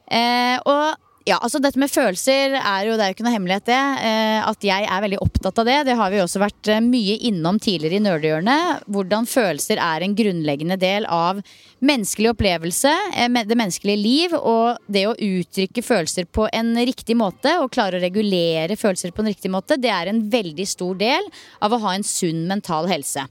Eh, 0.06 0.60
og 0.62 1.05
ja, 1.26 1.40
altså 1.42 1.58
dette 1.58 1.80
med 1.82 1.90
følelser 1.90 2.54
er 2.60 2.86
jo, 2.86 2.94
det 2.94 3.02
er 3.02 3.10
jo 3.10 3.16
ikke 3.16 3.26
noe 3.26 3.34
hemmelighet, 3.34 3.66
det. 3.66 3.80
Eh, 4.06 4.42
at 4.46 4.66
jeg 4.68 4.86
er 4.86 5.02
veldig 5.02 5.20
opptatt 5.24 5.58
av 5.58 5.66
det. 5.66 5.78
Det 5.88 5.96
har 5.98 6.12
vi 6.14 6.20
også 6.22 6.42
vært 6.44 6.70
eh, 6.70 6.84
mye 6.86 7.16
innom 7.26 7.58
tidligere 7.58 7.98
i 7.98 8.04
Nerdehjørnet. 8.06 8.84
Hvordan 8.94 9.26
følelser 9.30 9.82
er 9.82 10.06
en 10.06 10.14
grunnleggende 10.18 10.78
del 10.78 11.08
av 11.10 11.42
menneskelig 11.86 12.30
opplevelse, 12.36 12.94
eh, 13.18 13.40
det 13.42 13.58
menneskelige 13.58 14.04
liv. 14.04 14.36
Og 14.38 14.78
det 14.86 15.08
å 15.10 15.16
uttrykke 15.18 15.86
følelser 15.86 16.30
på 16.30 16.46
en 16.54 16.76
riktig 16.78 17.18
måte, 17.18 17.58
og 17.58 17.74
klare 17.74 17.98
å 17.98 18.06
regulere 18.06 18.78
følelser 18.78 19.16
på 19.16 19.26
en 19.26 19.32
riktig 19.34 19.50
måte, 19.54 19.82
det 19.82 19.90
er 19.90 20.14
en 20.14 20.22
veldig 20.30 20.70
stor 20.70 20.94
del 21.02 21.26
av 21.66 21.74
å 21.74 21.82
ha 21.88 21.96
en 21.98 22.06
sunn 22.06 22.46
mental 22.52 22.86
helse. 22.92 23.26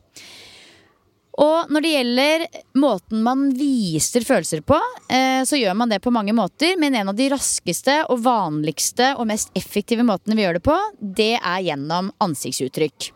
Og 1.43 1.71
når 1.73 1.83
det 1.83 1.93
gjelder 1.95 2.45
måten 2.79 3.25
man 3.27 3.49
viser 3.57 4.23
følelser 4.27 4.63
på, 4.67 4.79
eh, 5.11 5.43
så 5.43 5.59
gjør 5.59 5.75
man 5.75 5.91
det 5.91 6.03
på 6.05 6.13
mange 6.15 6.35
måter. 6.37 6.77
Men 6.79 6.95
en 6.95 7.11
av 7.11 7.19
de 7.19 7.27
raskeste 7.33 8.05
og 8.07 8.23
vanligste 8.23 9.15
og 9.19 9.27
mest 9.33 9.51
effektive 9.59 10.07
måtene 10.07 10.39
vi 10.39 10.47
gjør 10.47 10.61
det 10.61 10.65
på, 10.69 10.79
det 11.01 11.35
er 11.41 11.67
gjennom 11.67 12.13
ansiktsuttrykk. 12.23 13.11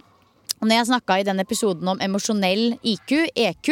Og 0.59 0.67
når 0.67 0.81
jeg 0.81 0.89
snakka 0.89 1.19
i 1.21 1.27
den 1.27 1.39
episoden 1.39 1.91
om 1.93 2.01
emosjonell 2.03 2.73
IQ, 2.83 3.13
EQ, 3.39 3.71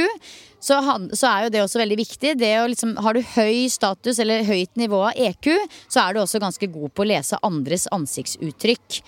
så, 0.62 0.78
er 0.78 1.46
jo 1.46 1.50
det 1.50 1.62
også 1.62 1.80
veldig 1.82 1.98
viktig. 1.98 2.36
Liksom, 2.38 2.94
har 3.02 3.16
du 3.16 3.32
høy 3.34 3.66
status 3.70 4.20
eller 4.22 4.46
høyt 4.46 4.78
nivå 4.78 5.00
av 5.08 5.18
EQ, 5.18 5.50
så 5.90 6.04
er 6.04 6.14
du 6.14 6.22
også 6.22 6.42
ganske 6.42 6.70
god 6.70 6.94
på 6.94 7.02
å 7.02 7.08
lese 7.10 7.40
andres 7.46 7.88
ansiktsuttrykk. 7.94 9.00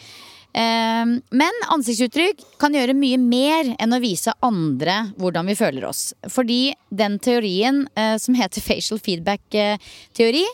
Ehm, 0.57 1.19
men 1.31 1.61
ansiktsuttrykk 1.75 2.41
kan 2.61 2.75
gjøre 2.75 2.97
mye 2.97 3.19
mer 3.21 3.75
enn 3.77 3.93
å 3.93 4.01
vise 4.01 4.33
andre 4.45 5.11
hvordan 5.21 5.51
vi 5.51 5.57
føler 5.59 5.85
oss. 5.89 6.13
Fordi 6.33 6.73
den 6.89 7.19
teorien 7.23 7.85
eh, 7.95 8.17
som 8.21 8.37
heter 8.39 8.65
facial 8.65 9.01
feedback-teori, 9.03 10.47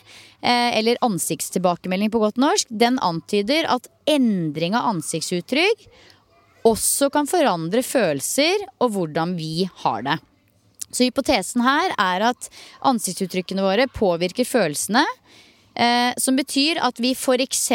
eh, 0.43 0.71
eller 0.81 1.01
ansiktstilbakemelding 1.07 2.11
på 2.11 2.23
godt 2.23 2.43
norsk, 2.43 2.69
den 2.71 2.99
antyder 2.99 3.71
at 3.71 3.89
endring 4.11 4.75
av 4.75 4.91
ansiktsuttrykk 4.97 5.87
også 6.67 7.11
kan 7.13 7.29
forandre 7.29 7.85
følelser 7.85 8.65
og 8.83 8.97
hvordan 8.97 9.37
vi 9.39 9.69
har 9.85 10.05
det. 10.07 10.19
Så 10.95 11.09
hypotesen 11.09 11.65
her 11.65 11.93
er 11.99 12.31
at 12.31 12.49
ansiktsuttrykkene 12.87 13.65
våre 13.65 13.87
påvirker 13.91 14.47
følelsene. 14.47 15.05
Eh, 15.75 16.13
som 16.23 16.37
betyr 16.39 16.79
at 16.87 17.01
vi 17.03 17.15
f.eks. 17.19 17.71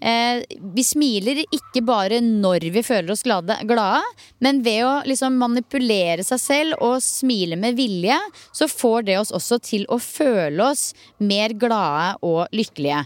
Eh, 0.00 0.42
vi 0.74 0.84
smiler 0.86 1.40
ikke 1.44 1.82
bare 1.82 2.20
når 2.22 2.68
vi 2.70 2.82
føler 2.86 3.10
oss 3.10 3.24
glade, 3.26 3.56
glade 3.66 4.02
men 4.38 4.60
ved 4.62 4.84
å 4.86 4.92
liksom 5.08 5.38
manipulere 5.40 6.22
seg 6.26 6.42
selv 6.42 6.84
og 6.86 7.00
smile 7.02 7.58
med 7.58 7.74
vilje, 7.78 8.18
så 8.54 8.70
får 8.70 9.08
det 9.08 9.18
oss 9.18 9.34
også 9.34 9.58
til 9.66 9.88
å 9.90 9.98
føle 10.02 10.70
oss 10.70 10.92
mer 11.18 11.56
glade 11.58 12.14
og 12.22 12.46
lykkelige. 12.54 13.02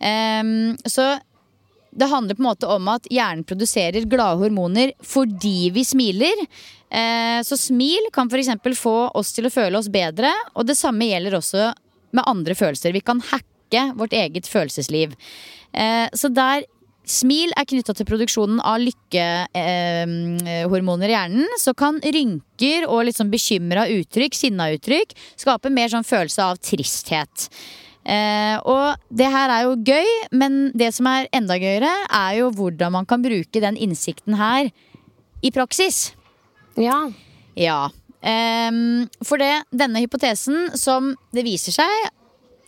Eh, 0.00 0.56
så 0.88 1.12
det 1.92 2.08
handler 2.08 2.34
på 2.34 2.40
en 2.40 2.48
måte 2.48 2.68
om 2.72 2.88
at 2.88 3.06
hjernen 3.12 3.44
produserer 3.44 4.08
glade 4.08 4.40
hormoner 4.40 4.94
fordi 5.04 5.68
vi 5.74 5.84
smiler. 5.84 6.46
Eh, 6.88 7.40
så 7.44 7.58
smil 7.60 8.08
kan 8.12 8.32
f.eks. 8.32 8.54
få 8.80 8.96
oss 9.12 9.32
til 9.36 9.48
å 9.48 9.52
føle 9.52 9.78
oss 9.78 9.90
bedre, 9.92 10.32
og 10.56 10.68
det 10.68 10.78
samme 10.80 11.10
gjelder 11.10 11.36
også 11.36 11.72
med 12.16 12.28
andre 12.28 12.56
følelser. 12.56 12.96
Vi 12.96 13.04
kan 13.04 13.20
hacke 13.32 13.90
vårt 13.96 14.16
eget 14.16 14.48
følelsesliv. 14.48 15.12
Eh, 15.72 16.08
så 16.16 16.32
der 16.32 16.64
Smil 17.02 17.50
er 17.58 17.66
knytta 17.66 17.96
til 17.98 18.06
produksjonen 18.06 18.60
av 18.62 18.76
lykkehormoner 18.78 21.08
eh, 21.08 21.10
i 21.10 21.16
hjernen. 21.16 21.48
Så 21.58 21.74
kan 21.74 21.98
rynker 21.98 22.86
og 22.86 23.02
litt 23.08 23.18
sånn 23.18 23.32
bekymra 23.32 23.88
uttrykk, 23.90 24.34
sinna 24.38 24.70
uttrykk, 24.76 25.10
skape 25.40 25.70
mer 25.74 25.88
sånn 25.90 26.06
følelse 26.06 26.42
av 26.46 26.60
tristhet. 26.62 27.48
Eh, 28.06 28.54
og 28.66 28.96
det 29.10 29.30
her 29.34 29.50
er 29.50 29.62
jo 29.66 29.74
gøy, 29.82 30.06
men 30.38 30.70
det 30.78 30.94
som 30.94 31.06
er 31.10 31.26
enda 31.34 31.58
gøyere, 31.58 31.90
er 32.06 32.38
jo 32.38 32.54
hvordan 32.54 32.94
man 32.94 33.06
kan 33.10 33.22
bruke 33.24 33.60
den 33.62 33.76
innsikten 33.82 34.34
her 34.38 34.70
i 35.42 35.50
praksis. 35.54 36.14
Ja. 36.78 37.10
Ja. 37.58 37.90
Eh, 38.22 38.70
for 39.26 39.42
det, 39.42 39.66
denne 39.74 39.98
hypotesen, 40.06 40.78
som 40.78 41.18
det 41.34 41.42
viser 41.50 41.74
seg 41.82 41.90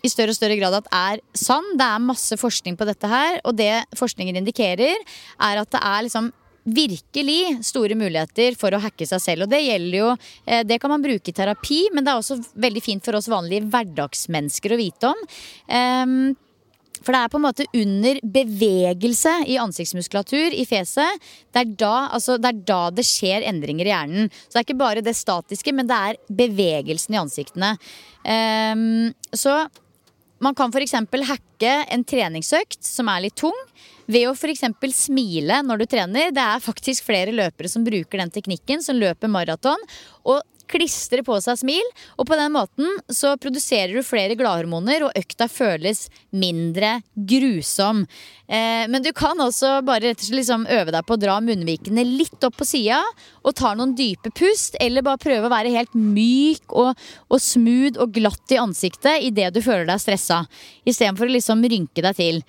i 0.04 0.12
større 0.12 0.34
og 0.34 0.38
større 0.38 0.58
grad 0.60 0.78
at 0.78 0.88
er 0.92 1.22
sann. 1.36 1.74
Det 1.78 1.88
er 1.88 2.04
masse 2.04 2.38
forskning 2.40 2.76
på 2.78 2.88
dette 2.88 3.10
her, 3.10 3.40
og 3.44 3.56
det 3.58 3.72
forskningen 3.98 4.40
indikerer, 4.40 5.04
er 5.40 5.62
at 5.62 5.72
det 5.72 5.80
er 5.80 6.06
liksom 6.06 6.32
virkelig 6.64 7.58
store 7.66 7.96
muligheter 7.98 8.54
for 8.56 8.72
å 8.72 8.80
hacke 8.80 9.06
seg 9.08 9.20
selv. 9.20 9.44
Og 9.44 9.52
det 9.52 9.60
gjelder 9.66 9.98
jo 9.98 10.06
eh, 10.14 10.62
Det 10.64 10.78
kan 10.80 10.94
man 10.94 11.04
bruke 11.04 11.28
i 11.30 11.36
terapi, 11.36 11.82
men 11.92 12.04
det 12.04 12.14
er 12.14 12.22
også 12.22 12.40
veldig 12.56 12.84
fint 12.84 13.04
for 13.04 13.18
oss 13.18 13.28
vanlige 13.28 13.68
hverdagsmennesker 13.68 14.72
å 14.72 14.80
vite 14.80 15.12
om. 15.12 15.28
Um, 15.68 16.32
for 17.04 17.12
det 17.12 17.20
er 17.20 17.32
på 17.32 17.36
en 17.36 17.44
måte 17.44 17.66
under 17.76 18.18
bevegelse 18.22 19.32
i 19.52 19.58
ansiktsmuskulatur 19.60 20.54
i 20.56 20.64
fjeset. 20.64 21.20
Det 21.52 21.60
er, 21.60 21.72
da, 21.84 21.94
altså, 22.16 22.38
det 22.40 22.48
er 22.48 22.62
da 22.70 22.80
det 22.96 23.04
skjer 23.04 23.44
endringer 23.44 23.84
i 23.84 23.92
hjernen. 23.92 24.30
Så 24.32 24.54
det 24.54 24.62
er 24.62 24.66
ikke 24.70 24.80
bare 24.80 25.04
det 25.04 25.16
statiske, 25.18 25.74
men 25.76 25.90
det 25.90 25.98
er 26.08 26.20
bevegelsen 26.32 27.16
i 27.16 27.20
ansiktene. 27.20 27.74
Um, 28.24 29.12
så 29.36 29.66
man 30.44 30.56
kan 30.56 30.72
f.eks. 30.72 30.96
hacke 31.28 31.74
en 31.88 32.04
treningsøkt 32.04 32.82
som 32.84 33.08
er 33.08 33.26
litt 33.26 33.38
tung, 33.40 33.56
ved 34.06 34.28
å 34.28 34.34
f.eks. 34.36 34.66
smile 34.92 35.62
når 35.64 35.80
du 35.80 35.86
trener. 35.94 36.32
Det 36.34 36.42
er 36.44 36.64
faktisk 36.64 37.06
flere 37.06 37.32
løpere 37.32 37.70
som 37.72 37.86
bruker 37.86 38.20
den 38.20 38.32
teknikken, 38.34 38.84
som 38.84 38.98
løper 39.00 39.32
maraton. 39.32 39.80
Og 40.28 40.42
klistrer 40.70 41.24
på 41.26 41.36
seg 41.42 41.58
smil, 41.60 41.90
og 42.18 42.28
på 42.28 42.38
den 42.38 42.54
måten 42.54 42.98
så 43.12 43.34
produserer 43.40 43.94
du 43.94 44.04
flere 44.06 44.36
gladhormoner, 44.38 45.06
og 45.06 45.18
økta 45.18 45.48
føles 45.50 46.06
mindre 46.34 46.98
grusom. 47.14 48.04
Eh, 48.46 48.84
men 48.90 49.04
du 49.04 49.10
kan 49.16 49.40
også 49.40 49.78
bare 49.86 50.10
rett 50.10 50.20
og 50.20 50.28
slett 50.28 50.40
liksom 50.40 50.66
øve 50.68 50.94
deg 50.94 51.06
på 51.06 51.16
å 51.16 51.20
dra 51.20 51.38
munnvikene 51.44 52.04
litt 52.06 52.44
opp 52.44 52.58
på 52.60 52.68
sida, 52.68 53.00
og 53.44 53.56
ta 53.58 53.74
noen 53.76 53.96
dype 53.98 54.32
pust, 54.36 54.78
eller 54.82 55.04
bare 55.06 55.22
prøve 55.22 55.48
å 55.48 55.54
være 55.54 55.74
helt 55.74 55.96
myk 55.96 56.72
og, 56.72 56.94
og 57.30 57.42
smooth 57.42 58.00
og 58.02 58.14
glatt 58.16 58.54
i 58.54 58.60
ansiktet 58.60 59.24
idet 59.28 59.52
du 59.54 59.62
føler 59.64 59.88
deg 59.88 60.02
stressa, 60.02 60.44
istedenfor 60.84 61.28
å 61.28 61.36
liksom 61.36 61.64
rynke 61.64 62.04
deg 62.04 62.18
til. 62.20 62.42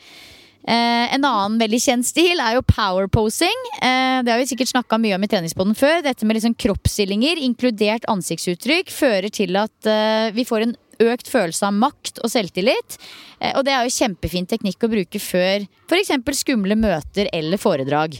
Eh, 0.66 1.14
en 1.14 1.26
annen 1.28 1.60
veldig 1.62 1.78
kjent 1.78 2.08
stil 2.08 2.40
er 2.42 2.56
jo 2.56 2.64
power 2.66 3.06
posing. 3.12 3.60
Eh, 3.78 4.24
det 4.26 4.32
har 4.34 4.40
vi 4.42 4.48
sikkert 4.50 4.72
snakka 4.72 4.98
mye 4.98 5.14
om 5.18 5.26
i 5.26 5.30
Treningsboden 5.30 5.78
før. 5.78 6.02
Dette 6.02 6.26
med 6.26 6.40
liksom 6.40 6.56
kroppsstillinger, 6.58 7.38
inkludert 7.46 8.08
ansiktsuttrykk, 8.10 8.90
fører 8.90 9.30
til 9.30 9.60
at 9.62 9.90
eh, 9.90 10.32
vi 10.34 10.48
får 10.48 10.66
en 10.66 10.74
økt 11.06 11.30
følelse 11.30 11.68
av 11.68 11.76
makt 11.78 12.24
og 12.24 12.34
selvtillit. 12.34 12.98
Eh, 13.38 13.54
og 13.54 13.62
det 13.68 13.76
er 13.76 13.86
jo 13.86 13.94
kjempefin 13.94 14.50
teknikk 14.50 14.88
å 14.88 14.90
bruke 14.96 15.22
før 15.22 15.68
f.eks. 15.86 16.16
skumle 16.42 16.80
møter 16.80 17.30
eller 17.36 17.62
foredrag. 17.62 18.18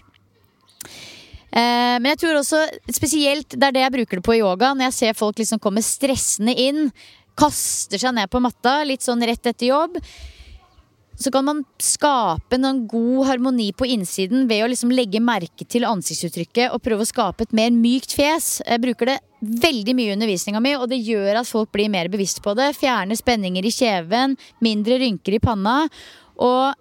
Eh, 1.50 1.98
men 1.98 2.12
jeg 2.12 2.22
tror 2.28 2.44
også 2.44 2.62
spesielt 2.94 3.58
det 3.58 3.72
er 3.72 3.80
det 3.80 3.86
jeg 3.88 3.96
bruker 3.98 4.22
det 4.22 4.28
på 4.30 4.38
i 4.38 4.44
yoga. 4.44 4.76
Når 4.78 4.92
jeg 4.92 4.98
ser 5.00 5.18
folk 5.18 5.42
liksom 5.42 5.64
komme 5.64 5.82
stressende 5.82 6.54
inn, 6.54 6.92
kaster 7.34 7.98
seg 8.00 8.14
ned 8.20 8.30
på 8.30 8.44
matta 8.44 8.84
litt 8.86 9.02
sånn 9.04 9.26
rett 9.26 9.50
etter 9.50 9.74
jobb 9.74 9.98
så 11.16 11.32
kan 11.32 11.46
man 11.48 11.64
skape 11.82 12.58
en 12.60 12.84
god 12.88 13.28
harmoni 13.30 13.70
på 13.76 13.88
innsiden 13.88 14.50
ved 14.50 14.66
å 14.66 14.70
liksom 14.72 14.92
legge 14.92 15.22
merke 15.24 15.68
til 15.68 15.88
ansiktsuttrykket 15.88 16.76
og 16.76 16.84
prøve 16.84 17.06
å 17.06 17.10
skape 17.10 17.46
et 17.46 17.56
mer 17.56 17.72
mykt 17.72 18.16
fjes. 18.18 18.60
Jeg 18.66 18.84
bruker 18.84 19.14
det 19.14 19.20
veldig 19.40 19.96
mye 19.96 20.12
i 20.12 20.16
undervisninga 20.16 20.62
mi, 20.64 20.74
og 20.76 20.90
det 20.92 21.04
gjør 21.06 21.42
at 21.42 21.50
folk 21.50 21.72
blir 21.76 21.92
mer 21.92 22.10
bevisst 22.12 22.42
på 22.44 22.56
det. 22.58 22.74
Fjerner 22.78 23.18
spenninger 23.20 23.66
i 23.66 23.74
kjeven, 23.74 24.36
mindre 24.64 25.00
rynker 25.02 25.38
i 25.38 25.44
panna. 25.44 25.86
Og 26.36 26.76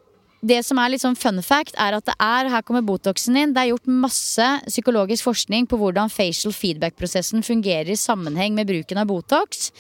det 0.45 0.61
som 0.67 0.79
er 0.81 0.93
litt 0.93 1.03
sånn 1.05 1.17
fun 1.17 1.41
fact, 1.45 1.77
er 1.81 1.97
at 1.97 2.07
det 2.09 2.15
er 2.21 2.51
her 2.53 2.65
kommer 2.67 2.85
Botoxen 2.85 3.37
inn. 3.41 3.55
Det 3.55 3.63
er 3.63 3.71
gjort 3.71 3.89
masse 3.89 4.49
psykologisk 4.67 5.29
forskning 5.29 5.69
på 5.71 5.79
hvordan 5.81 6.13
facial 6.13 6.53
feedback-prosessen 6.53 7.45
fungerer 7.47 7.95
i 7.95 8.01
sammenheng 8.01 8.57
med 8.57 8.69
bruken 8.69 9.01
av 9.01 9.09
Botox. 9.09 9.71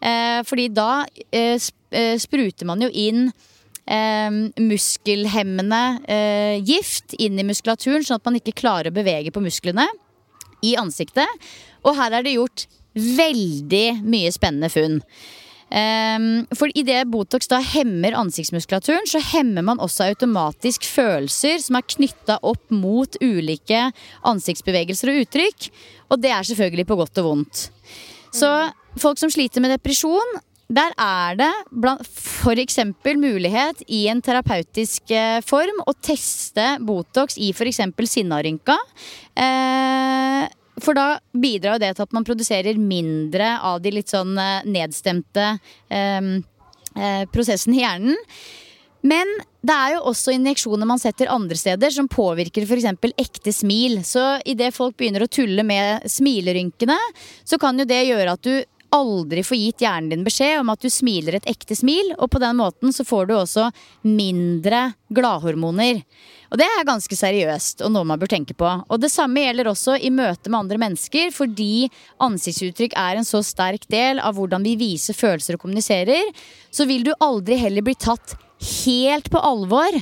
Eh, 0.00 0.40
fordi 0.48 0.68
da 0.74 1.04
eh, 1.30 1.58
eh 1.90 2.16
spruter 2.18 2.66
man 2.66 2.82
jo 2.82 2.90
inn 2.90 3.28
muskelhemmende 4.60 5.82
eh, 6.10 6.56
gift 6.60 7.16
inn 7.16 7.40
i 7.40 7.46
muskulaturen, 7.46 8.04
sånn 8.04 8.20
at 8.20 8.28
man 8.28 8.38
ikke 8.40 8.56
klarer 8.60 8.92
å 8.92 8.98
bevege 8.98 9.32
på 9.32 9.42
musklene 9.44 9.86
i 10.64 10.74
ansiktet. 10.80 11.48
Og 11.86 11.96
her 11.96 12.18
er 12.18 12.26
det 12.26 12.36
gjort 12.36 12.66
veldig 12.98 14.00
mye 14.04 14.32
spennende 14.34 14.70
funn. 14.72 14.98
Um, 15.68 16.46
for 16.56 16.72
idet 16.80 17.02
Botox 17.12 17.50
da 17.50 17.58
hemmer 17.60 18.14
ansiktsmuskulaturen, 18.16 19.04
så 19.08 19.20
hemmer 19.34 19.66
man 19.66 19.82
også 19.84 20.06
automatisk 20.08 20.86
følelser 20.88 21.60
som 21.60 21.76
er 21.76 21.84
knytta 21.92 22.38
opp 22.40 22.72
mot 22.72 23.18
ulike 23.20 23.90
ansiktsbevegelser 24.28 25.12
og 25.12 25.26
uttrykk. 25.26 25.68
Og 26.08 26.22
det 26.24 26.32
er 26.32 26.48
selvfølgelig 26.48 26.88
på 26.88 26.96
godt 27.02 27.20
og 27.20 27.28
vondt. 27.28 27.66
Så 28.32 28.48
folk 29.00 29.20
som 29.20 29.32
sliter 29.32 29.60
med 29.64 29.74
depresjon, 29.76 30.38
der 30.68 30.92
er 31.00 31.38
det 31.38 31.52
f.eks. 32.04 32.78
mulighet 33.16 33.80
i 33.88 34.02
en 34.12 34.20
terapeutisk 34.20 35.10
eh, 35.16 35.40
form 35.40 35.80
å 35.88 35.94
teste 35.96 36.76
Botox 36.84 37.38
i 37.40 37.50
f.eks. 37.56 37.80
sinnarynka. 38.12 38.76
Eh, 39.32 40.44
for 40.78 40.94
da 40.94 41.08
bidrar 41.32 41.78
jo 41.78 41.82
det 41.86 41.94
til 41.96 42.04
at 42.04 42.14
man 42.14 42.28
produserer 42.28 42.78
mindre 42.78 43.56
av 43.64 43.80
de 43.82 43.96
litt 43.96 44.12
sånn 44.12 44.36
eh, 44.38 44.68
nedstemte 44.68 45.56
prosessene 47.32 47.76
i 47.76 47.82
hjernen. 47.84 48.16
Men 49.06 49.28
det 49.62 49.74
er 49.74 49.92
jo 49.94 50.06
også 50.10 50.32
injeksjoner 50.34 50.88
man 50.88 51.00
setter 51.00 51.30
andre 51.30 51.56
steder 51.56 51.92
som 51.94 52.08
påvirker 52.10 52.66
f.eks. 52.66 52.88
ekte 53.16 53.54
smil. 53.54 54.00
Så 54.04 54.24
idet 54.48 54.74
folk 54.76 54.98
begynner 54.98 55.24
å 55.24 55.30
tulle 55.30 55.64
med 55.64 56.08
smilerynkene, 56.10 56.98
så 57.46 57.60
kan 57.62 57.78
jo 57.78 57.86
det 57.88 58.02
gjøre 58.08 58.34
at 58.34 58.44
du 58.44 58.56
aldri 58.94 59.42
få 59.44 59.56
gitt 59.58 59.82
hjernen 59.84 60.10
din 60.12 60.24
beskjed 60.26 60.60
om 60.62 60.72
at 60.72 60.82
du 60.82 60.88
smiler 60.92 61.36
et 61.38 61.48
ekte 61.50 61.76
smil, 61.76 62.14
og 62.16 62.30
på 62.32 62.40
den 62.42 62.58
måten 62.60 62.94
så 62.94 63.04
får 63.06 63.28
du 63.28 63.34
også 63.36 63.68
mindre 64.06 64.92
gladhormoner. 65.14 66.02
Og 66.48 66.60
det 66.60 66.66
er 66.66 66.86
ganske 66.88 67.16
seriøst 67.18 67.82
og 67.84 67.92
noe 67.92 68.08
man 68.08 68.20
bør 68.20 68.30
tenke 68.32 68.56
på. 68.56 68.68
Og 68.88 69.00
det 69.02 69.10
samme 69.12 69.42
gjelder 69.44 69.68
også 69.68 69.98
i 70.00 70.12
møte 70.14 70.48
med 70.48 70.62
andre 70.62 70.80
mennesker, 70.80 71.32
fordi 71.36 71.88
ansiktsuttrykk 72.24 72.96
er 72.96 73.20
en 73.20 73.28
så 73.28 73.42
sterk 73.44 73.84
del 73.92 74.22
av 74.24 74.38
hvordan 74.38 74.64
vi 74.64 74.78
viser 74.80 75.16
følelser 75.16 75.58
og 75.58 75.66
kommuniserer, 75.66 76.32
så 76.72 76.88
vil 76.88 77.04
du 77.04 77.12
aldri 77.20 77.60
heller 77.60 77.84
bli 77.84 77.96
tatt 78.00 78.38
helt 78.86 79.28
på 79.30 79.42
alvor 79.44 80.00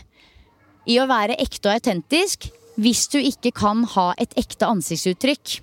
i 0.87 1.01
å 1.03 1.09
være 1.11 1.39
ekte 1.43 1.68
og 1.68 1.80
autentisk 1.80 2.49
hvis 2.78 3.07
du 3.11 3.18
ikke 3.18 3.55
kan 3.57 3.82
ha 3.97 4.11
et 4.20 4.34
ekte 4.39 4.68
ansiktsuttrykk. 4.68 5.61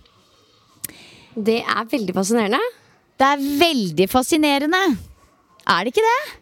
Det 1.34 1.62
er 1.64 1.90
veldig 1.90 2.14
fascinerende. 2.18 2.62
Det 3.24 3.28
er 3.32 3.44
veldig 3.56 4.06
fascinerende. 4.12 4.80
Er 5.72 5.86
det 5.86 5.94
ikke 5.94 6.04
det? 6.04 6.40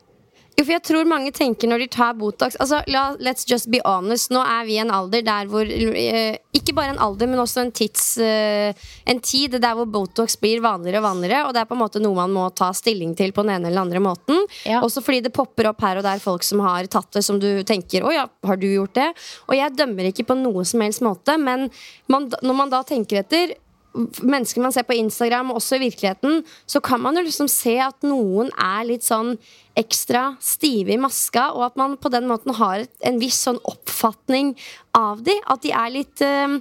Jo, 0.58 0.64
for 0.66 0.74
jeg 0.74 0.84
tror 0.84 1.08
mange 1.10 1.30
tenker 1.34 1.70
når 1.70 1.84
de 1.84 1.88
tar 1.94 2.16
Botox 2.18 2.58
altså, 2.62 2.82
la, 2.92 3.04
Let's 3.22 3.46
just 3.50 3.70
be 3.72 3.80
honest. 3.86 4.32
Nå 4.34 4.42
er 4.42 4.66
vi 4.66 4.76
i 4.76 4.82
en 4.82 4.90
alder 4.94 5.22
der 5.26 5.48
hvor 5.52 5.70
eh, 5.70 6.40
Ikke 6.58 6.74
bare 6.78 6.96
en 6.96 7.02
alder, 7.06 7.30
men 7.30 7.42
også 7.44 7.64
en 7.64 7.72
tids 7.74 8.18
eh, 8.22 8.74
En 9.06 9.22
tid 9.22 9.60
der 9.62 9.78
hvor 9.78 9.86
Botox 9.94 10.40
blir 10.42 10.62
vanligere 10.66 11.04
og 11.04 11.08
vanligere. 11.08 11.46
Og 11.48 11.54
det 11.54 11.62
er 11.62 11.70
på 11.70 11.78
en 11.78 11.84
måte 11.84 12.02
noe 12.02 12.18
man 12.18 12.34
må 12.34 12.50
ta 12.58 12.72
stilling 12.74 13.14
til 13.18 13.34
på 13.34 13.46
den 13.46 13.56
ene 13.60 13.70
eller 13.70 13.86
andre 13.86 14.02
måten. 14.02 14.42
Ja. 14.66 14.82
Også 14.82 15.06
fordi 15.06 15.22
det 15.28 15.36
popper 15.38 15.70
opp 15.70 15.86
her 15.86 16.02
og 16.02 16.08
der 16.10 16.22
folk 16.24 16.46
som 16.46 16.66
har 16.66 16.90
tatt 16.90 17.14
det, 17.14 17.26
som 17.30 17.38
du 17.42 17.50
tenker 17.62 18.10
Å 18.10 18.16
ja, 18.18 18.28
har 18.50 18.62
du 18.62 18.72
gjort 18.74 18.98
det? 18.98 19.12
Og 19.52 19.58
jeg 19.58 19.78
dømmer 19.78 20.10
ikke 20.10 20.32
på 20.34 20.42
noe 20.42 20.66
som 20.66 20.82
helst 20.82 21.06
måte, 21.06 21.38
men 21.38 21.70
man, 22.10 22.32
når 22.42 22.64
man 22.66 22.74
da 22.74 22.82
tenker 22.90 23.22
etter 23.22 23.54
mennesker 23.94 24.64
man 24.64 24.74
ser 24.74 24.86
på 24.88 24.96
Instagram, 24.98 25.52
og 25.52 25.60
også 25.60 25.78
i 25.78 25.86
virkeligheten, 25.86 26.42
så 26.70 26.82
kan 26.84 27.02
man 27.04 27.18
jo 27.20 27.26
liksom 27.26 27.50
se 27.52 27.76
at 27.84 28.06
noen 28.08 28.52
er 28.56 28.88
litt 28.88 29.06
sånn 29.06 29.36
ekstra 29.80 30.36
stive 30.44 30.96
i 30.96 31.00
maska, 31.02 31.50
og 31.56 31.66
at 31.70 31.80
man 31.80 31.98
på 32.00 32.12
den 32.14 32.28
måten 32.30 32.56
har 32.58 32.86
en 33.08 33.20
viss 33.22 33.42
sånn 33.48 33.60
oppfatning 33.68 34.56
av 34.98 35.24
de. 35.26 35.36
At 35.52 35.64
de 35.66 35.76
er 35.76 35.94
litt 35.94 36.24
uh, 36.24 36.58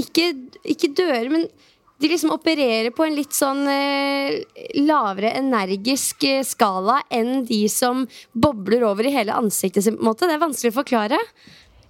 ikke, 0.00 0.32
ikke 0.76 0.92
døre, 0.96 1.28
men 1.32 1.48
de 1.96 2.10
liksom 2.12 2.32
opererer 2.34 2.92
på 2.92 3.06
en 3.06 3.14
litt 3.16 3.32
sånn 3.32 3.62
eh, 3.72 4.42
lavere 4.76 5.30
energisk 5.38 6.26
eh, 6.28 6.42
skala 6.44 6.98
enn 7.08 7.46
de 7.48 7.62
som 7.72 8.04
bobler 8.36 8.84
over 8.84 9.08
i 9.08 9.14
hele 9.14 9.32
ansiktet 9.32 9.86
sitt. 9.86 9.96
Det 9.96 10.28
er 10.28 10.42
vanskelig 10.42 10.74
å 10.74 10.80
forklare. 10.82 11.20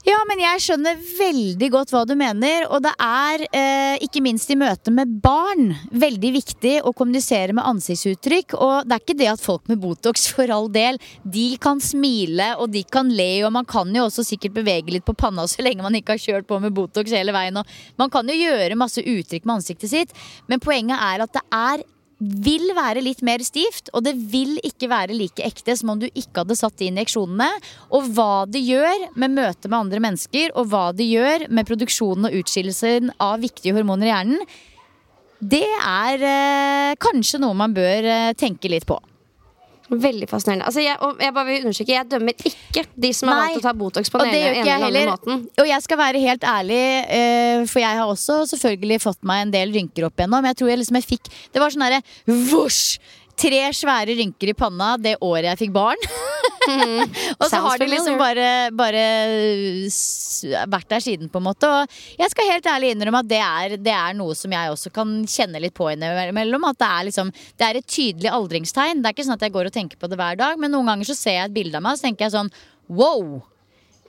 Ja, 0.07 0.21
men 0.23 0.39
jeg 0.39 0.61
skjønner 0.63 0.99
veldig 1.03 1.69
godt 1.75 1.91
hva 1.91 2.05
du 2.07 2.13
mener. 2.15 2.69
Og 2.71 2.79
det 2.85 2.93
er, 3.03 3.43
eh, 3.51 3.97
ikke 4.07 4.23
minst 4.23 4.51
i 4.55 4.55
møte 4.55 4.93
med 4.95 5.17
barn, 5.21 5.73
veldig 5.91 6.31
viktig 6.37 6.75
å 6.87 6.93
kommunisere 6.95 7.53
med 7.53 7.67
ansiktsuttrykk. 7.67 8.55
Og 8.55 8.87
det 8.87 8.95
er 8.95 9.03
ikke 9.03 9.19
det 9.19 9.27
at 9.33 9.43
folk 9.43 9.67
med 9.67 9.81
Botox, 9.83 10.29
for 10.37 10.47
all 10.47 10.69
del, 10.71 11.01
de 11.25 11.57
kan 11.59 11.83
smile 11.83 12.53
og 12.55 12.71
de 12.71 12.85
kan 12.85 13.11
le. 13.11 13.43
Og 13.43 13.51
man 13.59 13.67
kan 13.67 13.91
jo 13.91 14.07
også 14.07 14.23
sikkert 14.23 14.55
bevege 14.55 14.95
litt 14.95 15.05
på 15.05 15.17
panna 15.19 15.43
så 15.51 15.67
lenge 15.67 15.83
man 15.83 15.99
ikke 15.99 16.15
har 16.15 16.23
kjørt 16.23 16.47
på 16.47 16.61
med 16.63 16.77
Botox 16.79 17.11
hele 17.11 17.35
veien. 17.35 17.59
Og 17.59 17.67
man 17.99 18.09
kan 18.09 18.31
jo 18.31 18.39
gjøre 18.39 18.79
masse 18.79 19.03
uttrykk 19.03 19.43
med 19.43 19.59
ansiktet 19.59 19.91
sitt, 19.91 20.15
men 20.47 20.63
poenget 20.63 21.03
er 21.03 21.27
at 21.27 21.35
det 21.35 21.43
er 21.51 21.83
vil 22.19 22.71
være 22.77 23.03
litt 23.05 23.21
mer 23.27 23.43
stivt, 23.45 23.91
og 23.93 24.07
det 24.07 24.15
vil 24.33 24.57
ikke 24.65 24.89
være 24.89 25.17
like 25.17 25.45
ekte 25.45 25.75
som 25.77 25.93
om 25.93 26.01
du 26.01 26.07
ikke 26.09 26.43
hadde 26.43 26.57
satt 26.57 26.79
de 26.81 26.89
injeksjonene. 26.89 27.49
Og 27.97 28.09
hva 28.17 28.47
det 28.49 28.63
gjør 28.65 29.09
med 29.21 29.35
møtet 29.37 29.69
med 29.69 29.79
andre 29.83 30.01
mennesker, 30.07 30.55
og 30.57 30.71
hva 30.73 30.87
det 30.97 31.09
gjør 31.11 31.49
med 31.53 31.69
produksjonen 31.69 32.31
og 32.31 32.39
utskillelsen 32.41 33.13
av 33.21 33.45
viktige 33.45 33.77
hormoner 33.77 34.09
i 34.09 34.15
hjernen, 34.15 34.49
det 35.37 35.67
er 35.69 36.23
eh, 36.25 36.95
kanskje 36.97 37.43
noe 37.43 37.57
man 37.59 37.77
bør 37.77 38.09
eh, 38.09 38.33
tenke 38.41 38.71
litt 38.73 38.89
på. 38.89 38.97
Veldig 39.87 40.27
fascinerende. 40.27 40.67
Altså 40.67 40.83
jeg, 40.83 40.97
jeg, 41.23 41.35
bare 41.35 41.47
vil 41.47 41.67
understreke, 41.69 41.95
jeg 41.95 42.09
dømmer 42.11 42.47
ikke 42.51 42.83
de 43.07 43.11
som 43.15 43.31
har 43.31 43.43
valgt 43.45 43.61
å 43.61 43.65
ta 43.69 43.75
Botox 43.79 44.11
på 44.11 44.23
den 44.25 44.33
ene 44.35 44.63
eller 44.65 44.89
andre 44.89 45.05
måten. 45.13 45.45
Og 45.63 45.69
jeg 45.71 45.85
skal 45.85 46.01
være 46.01 46.23
helt 46.25 46.47
ærlig, 46.47 46.81
uh, 47.07 47.67
for 47.71 47.83
jeg 47.85 48.01
har 48.01 48.11
også 48.11 48.41
selvfølgelig 48.55 48.99
fått 49.05 49.23
meg 49.29 49.45
en 49.47 49.55
del 49.55 49.77
rynker 49.77 50.09
opp 50.09 50.19
igjennom. 50.19 50.49
Jeg 50.51 50.59
tror 50.59 50.73
jeg 50.73 50.83
liksom 50.83 50.99
jeg 50.99 51.07
fikk 51.07 51.31
Det 51.55 51.63
var 51.63 51.75
sånn 51.75 51.87
herre 51.87 52.03
vosj! 52.51 52.99
Tre 53.37 53.67
svære 53.77 54.15
rynker 54.17 54.49
i 54.49 54.57
panna 54.57 54.95
det 54.97 55.19
året 55.21 55.51
jeg 55.51 55.67
fikk 55.67 55.75
barn. 55.75 56.07
Mm. 56.67 57.03
og 57.41 57.45
så 57.51 57.61
har 57.63 57.79
de 57.79 57.89
liksom 57.91 58.17
bare, 58.19 58.47
bare, 58.75 59.03
vært 60.73 60.89
der 60.95 61.05
siden, 61.05 61.29
på 61.33 61.43
en 61.43 61.47
måte. 61.47 61.69
Og 61.69 61.99
jeg 62.17 62.33
skal 62.33 62.49
helt 62.51 62.71
ærlig 62.73 62.95
innrømme 62.95 63.21
at 63.21 63.29
det 63.31 63.43
er, 63.43 63.77
det 63.77 63.93
er 63.93 64.17
noe 64.17 64.37
som 64.39 64.55
jeg 64.57 64.73
også 64.73 64.93
kan 64.95 65.13
kjenne 65.29 65.61
litt 65.63 65.77
på 65.77 65.91
innimellom. 65.93 66.65
At 66.71 66.81
det 66.81 66.89
er, 66.89 67.09
liksom, 67.11 67.35
det 67.61 67.69
er 67.69 67.81
et 67.81 67.91
tydelig 67.99 68.33
aldringstegn. 68.33 69.05
Det 69.05 69.11
er 69.11 69.19
ikke 69.19 69.29
sånn 69.29 69.37
at 69.37 69.47
jeg 69.47 69.57
går 69.59 69.71
og 69.71 69.77
tenker 69.77 70.01
på 70.01 70.11
det 70.11 70.21
hver 70.21 70.41
dag, 70.41 70.57
men 70.63 70.73
noen 70.73 70.95
ganger 70.95 71.13
så 71.13 71.19
ser 71.19 71.41
jeg 71.41 71.51
et 71.51 71.59
bilde 71.61 71.77
av 71.77 71.85
meg 71.85 71.97
og 71.97 72.01
så 72.01 72.09
tenker 72.09 72.29
jeg 72.29 72.37
sånn 72.39 72.53
wow! 72.89 73.39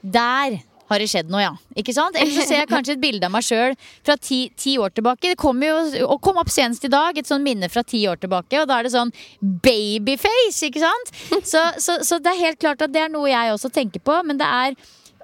Der 0.08 0.62
har 0.88 1.04
det 1.04 1.10
skjedd 1.12 1.32
noe, 1.32 1.44
ja. 1.44 1.54
Ikke 1.78 1.96
sant? 1.96 2.16
Eller 2.18 2.34
så 2.34 2.46
ser 2.48 2.62
jeg 2.62 2.70
kanskje 2.72 2.96
et 2.96 3.04
bilde 3.04 3.28
av 3.28 3.34
meg 3.34 3.46
sjøl 3.46 3.76
fra 4.06 4.16
ti, 4.20 4.48
ti, 4.58 4.78
år 4.82 4.94
tilbake. 4.96 5.34
Det 5.34 5.40
kom 5.40 5.62
jo 5.64 5.76
og 6.08 6.22
kom 6.24 6.40
opp 6.42 6.52
senest 6.54 6.86
i 6.88 6.92
dag, 6.92 7.18
et 7.18 7.30
sånn 7.30 7.46
minne 7.46 7.70
fra 7.72 7.84
ti 7.88 8.04
år 8.10 8.22
tilbake. 8.24 8.62
Og 8.62 8.70
da 8.70 8.80
er 8.80 8.88
det 8.88 8.94
sånn 8.96 9.14
babyface, 9.42 10.70
ikke 10.70 10.84
sant? 10.84 11.16
Så, 11.48 11.62
så, 11.84 12.00
så 12.06 12.20
det 12.24 12.34
er 12.34 12.46
helt 12.48 12.62
klart 12.62 12.82
at 12.84 12.94
det 12.94 13.06
er 13.06 13.12
noe 13.14 13.30
jeg 13.30 13.54
også 13.54 13.72
tenker 13.74 14.04
på. 14.04 14.16
Men 14.28 14.40
det 14.40 14.48
er 14.48 14.78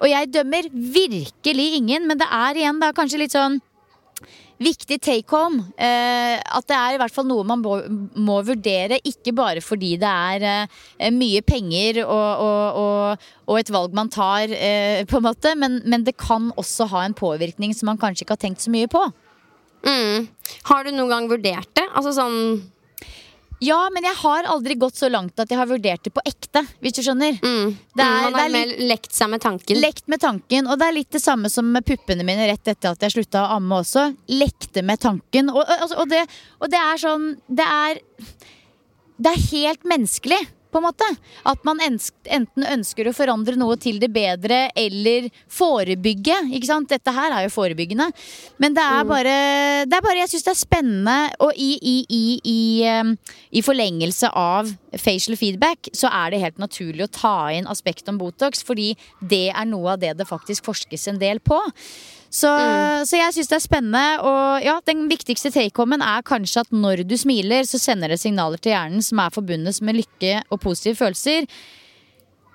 Og 0.03 0.09
jeg 0.09 0.32
dømmer 0.34 0.66
virkelig 0.74 1.68
ingen, 1.78 2.07
men 2.09 2.18
det 2.20 2.26
er 2.28 2.57
igjen 2.57 2.80
da 2.82 2.89
kanskje 2.97 3.20
litt 3.22 3.36
sånn 3.36 3.61
viktig 4.64 4.99
take 5.03 5.30
home. 5.34 5.61
Eh, 5.78 6.38
at 6.39 6.68
det 6.70 6.78
er 6.78 6.95
i 6.95 6.99
hvert 7.01 7.14
fall 7.14 7.28
noe 7.30 7.45
man 7.47 7.61
må, 7.64 7.78
må 8.16 8.39
vurdere. 8.45 9.01
Ikke 9.07 9.36
bare 9.36 9.64
fordi 9.64 9.95
det 10.01 10.09
er 10.09 10.47
eh, 10.49 11.11
mye 11.14 11.43
penger 11.45 12.03
og, 12.05 12.43
og, 12.47 12.80
og, 12.84 13.28
og, 13.47 13.59
et 13.59 13.74
valg 13.74 13.95
man 13.97 14.11
tar, 14.14 14.51
eh, 14.53 15.03
på 15.09 15.20
en 15.20 15.28
måte. 15.28 15.55
Men, 15.59 15.82
men, 15.86 16.05
det 16.07 16.18
kan 16.20 16.51
også 16.59 16.89
ha 16.93 17.05
en 17.05 17.18
påvirkning 17.18 17.76
som 17.78 17.91
man 17.91 18.01
kanskje 18.01 18.26
ikke 18.26 18.38
har 18.38 18.45
tenkt 18.45 18.66
så 18.66 18.74
mye 18.74 18.91
på. 18.91 19.03
Mm. 19.84 20.30
Har 20.70 20.84
du 20.84 20.93
noen 20.93 21.11
gang 21.11 21.32
vurdert 21.32 21.72
det? 21.76 21.88
Altså 21.91 22.16
sånn 22.16 22.38
ja, 23.64 23.80
men 23.93 24.05
jeg 24.07 24.18
har 24.20 24.47
aldri 24.51 24.76
gått 24.80 24.97
så 24.99 25.09
langt 25.11 25.39
at 25.39 25.51
jeg 25.51 25.59
har 25.59 25.70
vurdert 25.70 26.03
det 26.05 26.14
på 26.14 26.24
ekte. 26.28 26.64
Hvis 26.84 26.97
du 26.97 27.01
skjønner 27.05 27.38
mm. 27.39 27.70
det 27.95 28.05
er, 28.05 28.26
Man 28.26 28.39
har 28.39 28.51
litt, 28.53 28.74
lekt 28.91 29.16
seg 29.16 29.32
med 29.34 29.43
tanken. 29.43 29.80
Lekt 29.82 30.09
med 30.11 30.22
tanken, 30.24 30.68
Og 30.68 30.80
det 30.80 30.89
er 30.89 30.97
litt 30.97 31.14
det 31.16 31.24
samme 31.24 31.51
som 31.53 31.70
med 31.74 31.86
puppene 31.88 32.26
mine 32.28 32.47
rett 32.49 32.74
etter 32.74 32.93
at 32.93 33.05
jeg 33.05 33.18
slutta 33.18 33.45
å 33.45 33.59
amme 33.59 33.82
også. 33.84 34.09
Lekte 34.34 34.84
med 34.86 35.01
tanken. 35.03 35.53
Og, 35.53 35.64
og, 35.64 35.95
og, 36.03 36.09
det, 36.11 36.26
og 36.59 36.74
det 36.74 36.82
er 36.82 36.99
sånn 37.01 37.30
Det 37.47 37.66
er 37.68 38.03
Det 39.24 39.32
er 39.32 39.47
helt 39.53 39.88
menneskelig 39.88 40.41
på 40.74 40.82
en 40.82 40.88
måte. 40.88 41.07
At 41.49 41.61
man 41.67 41.82
enten 41.84 42.65
ønsker 42.65 43.07
å 43.07 43.15
forandre 43.15 43.57
noe 43.59 43.78
til 43.82 43.99
det 44.01 44.09
bedre 44.13 44.65
eller 44.80 45.30
forebygge. 45.51 46.39
Ikke 46.57 46.69
sant? 46.69 46.89
Dette 46.91 47.13
her 47.15 47.36
er 47.36 47.45
jo 47.45 47.53
forebyggende. 47.53 48.09
Men 48.61 48.76
det 48.76 48.84
er 48.84 49.05
mm. 49.05 49.11
bare, 49.13 49.36
det 49.88 49.97
er 49.97 50.05
bare 50.05 50.21
Jeg 50.24 50.34
syns 50.34 50.47
det 50.47 50.53
er 50.53 50.61
spennende, 50.61 51.17
og 51.43 51.53
i, 51.59 51.71
i, 51.78 51.95
i, 52.09 52.24
i, 52.43 52.57
i 53.59 53.63
forlengelse 53.65 54.32
av 54.34 54.71
facial 54.99 55.38
feedback 55.39 55.91
så 55.95 56.09
er 56.13 56.34
det 56.34 56.43
helt 56.43 56.61
naturlig 56.61 57.07
å 57.07 57.13
ta 57.13 57.38
inn 57.53 57.69
aspekt 57.69 58.09
om 58.11 58.19
Botox, 58.21 58.65
fordi 58.65 58.93
det 59.19 59.47
er 59.53 59.69
noe 59.69 59.95
av 59.95 60.03
det 60.03 60.15
det 60.19 60.30
faktisk 60.30 60.67
forskes 60.69 61.09
en 61.11 61.21
del 61.21 61.41
på. 61.43 61.59
Så, 62.34 62.49
mm. 62.49 63.05
så 63.05 63.19
jeg 63.19 63.36
syns 63.36 63.51
det 63.51 63.59
er 63.59 63.63
spennende. 63.67 64.05
Og 64.25 64.65
ja, 64.65 64.79
den 64.89 65.05
viktigste 65.11 65.53
take-homen 65.53 66.01
er 66.01 66.25
kanskje 66.25 66.65
at 66.65 66.73
når 66.73 67.05
du 67.05 67.15
smiler, 67.19 67.67
så 67.69 67.81
sender 67.81 68.13
det 68.13 68.21
signaler 68.23 68.61
til 68.61 68.73
hjernen 68.73 69.05
som 69.05 69.21
er 69.21 69.34
forbundet 69.34 69.77
med 69.86 70.01
lykke 70.01 70.39
og 70.49 70.61
positive 70.63 70.97
følelser. 70.97 71.49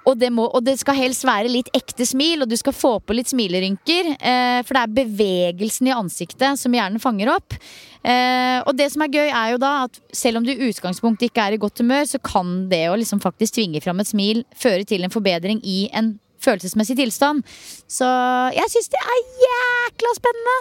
Og 0.08 0.16
det, 0.16 0.30
må, 0.32 0.46
og 0.56 0.64
det, 0.64 0.78
skal 0.80 0.96
helst 0.96 1.26
være 1.28 1.50
litt 1.52 1.68
ekte 1.76 2.06
smil, 2.08 2.40
og 2.42 2.48
du 2.48 2.56
skal 2.56 2.72
få 2.72 2.94
på 3.04 3.16
litt 3.16 3.28
smilerynker. 3.28 4.14
Eh, 4.16 4.60
for 4.64 4.74
det 4.76 4.82
er 4.82 4.94
bevegelsen 5.02 5.90
i 5.90 5.94
ansiktet 5.94 6.60
som 6.60 6.74
hjernen 6.74 7.02
fanger 7.02 7.34
opp. 7.34 7.56
Eh, 8.00 8.58
og 8.62 8.72
det 8.78 8.88
som 8.94 9.04
er 9.04 9.12
gøy, 9.12 9.26
er 9.26 9.52
jo 9.52 9.60
da 9.60 9.72
at 9.84 10.00
selv 10.16 10.40
om 10.40 10.46
du 10.46 10.54
i 10.54 10.70
utgangspunktet 10.70 11.28
ikke 11.28 11.44
er 11.44 11.58
i 11.58 11.60
godt 11.60 11.82
humør, 11.84 12.08
så 12.08 12.22
kan 12.24 12.70
det 12.72 12.86
å 12.88 12.96
liksom 12.96 13.20
faktisk 13.20 13.58
tvinge 13.58 13.84
fram 13.84 14.00
et 14.00 14.10
smil 14.10 14.42
føre 14.56 14.88
til 14.88 15.04
en 15.04 15.12
forbedring 15.12 15.60
i 15.66 15.82
en 15.92 16.14
følelsesmessig 16.44 16.96
tilstand. 16.98 17.44
Så 17.90 18.08
jeg 18.56 18.72
syns 18.72 18.90
det 18.92 19.02
er 19.02 19.20
jækla 19.44 20.14
spennende! 20.18 20.56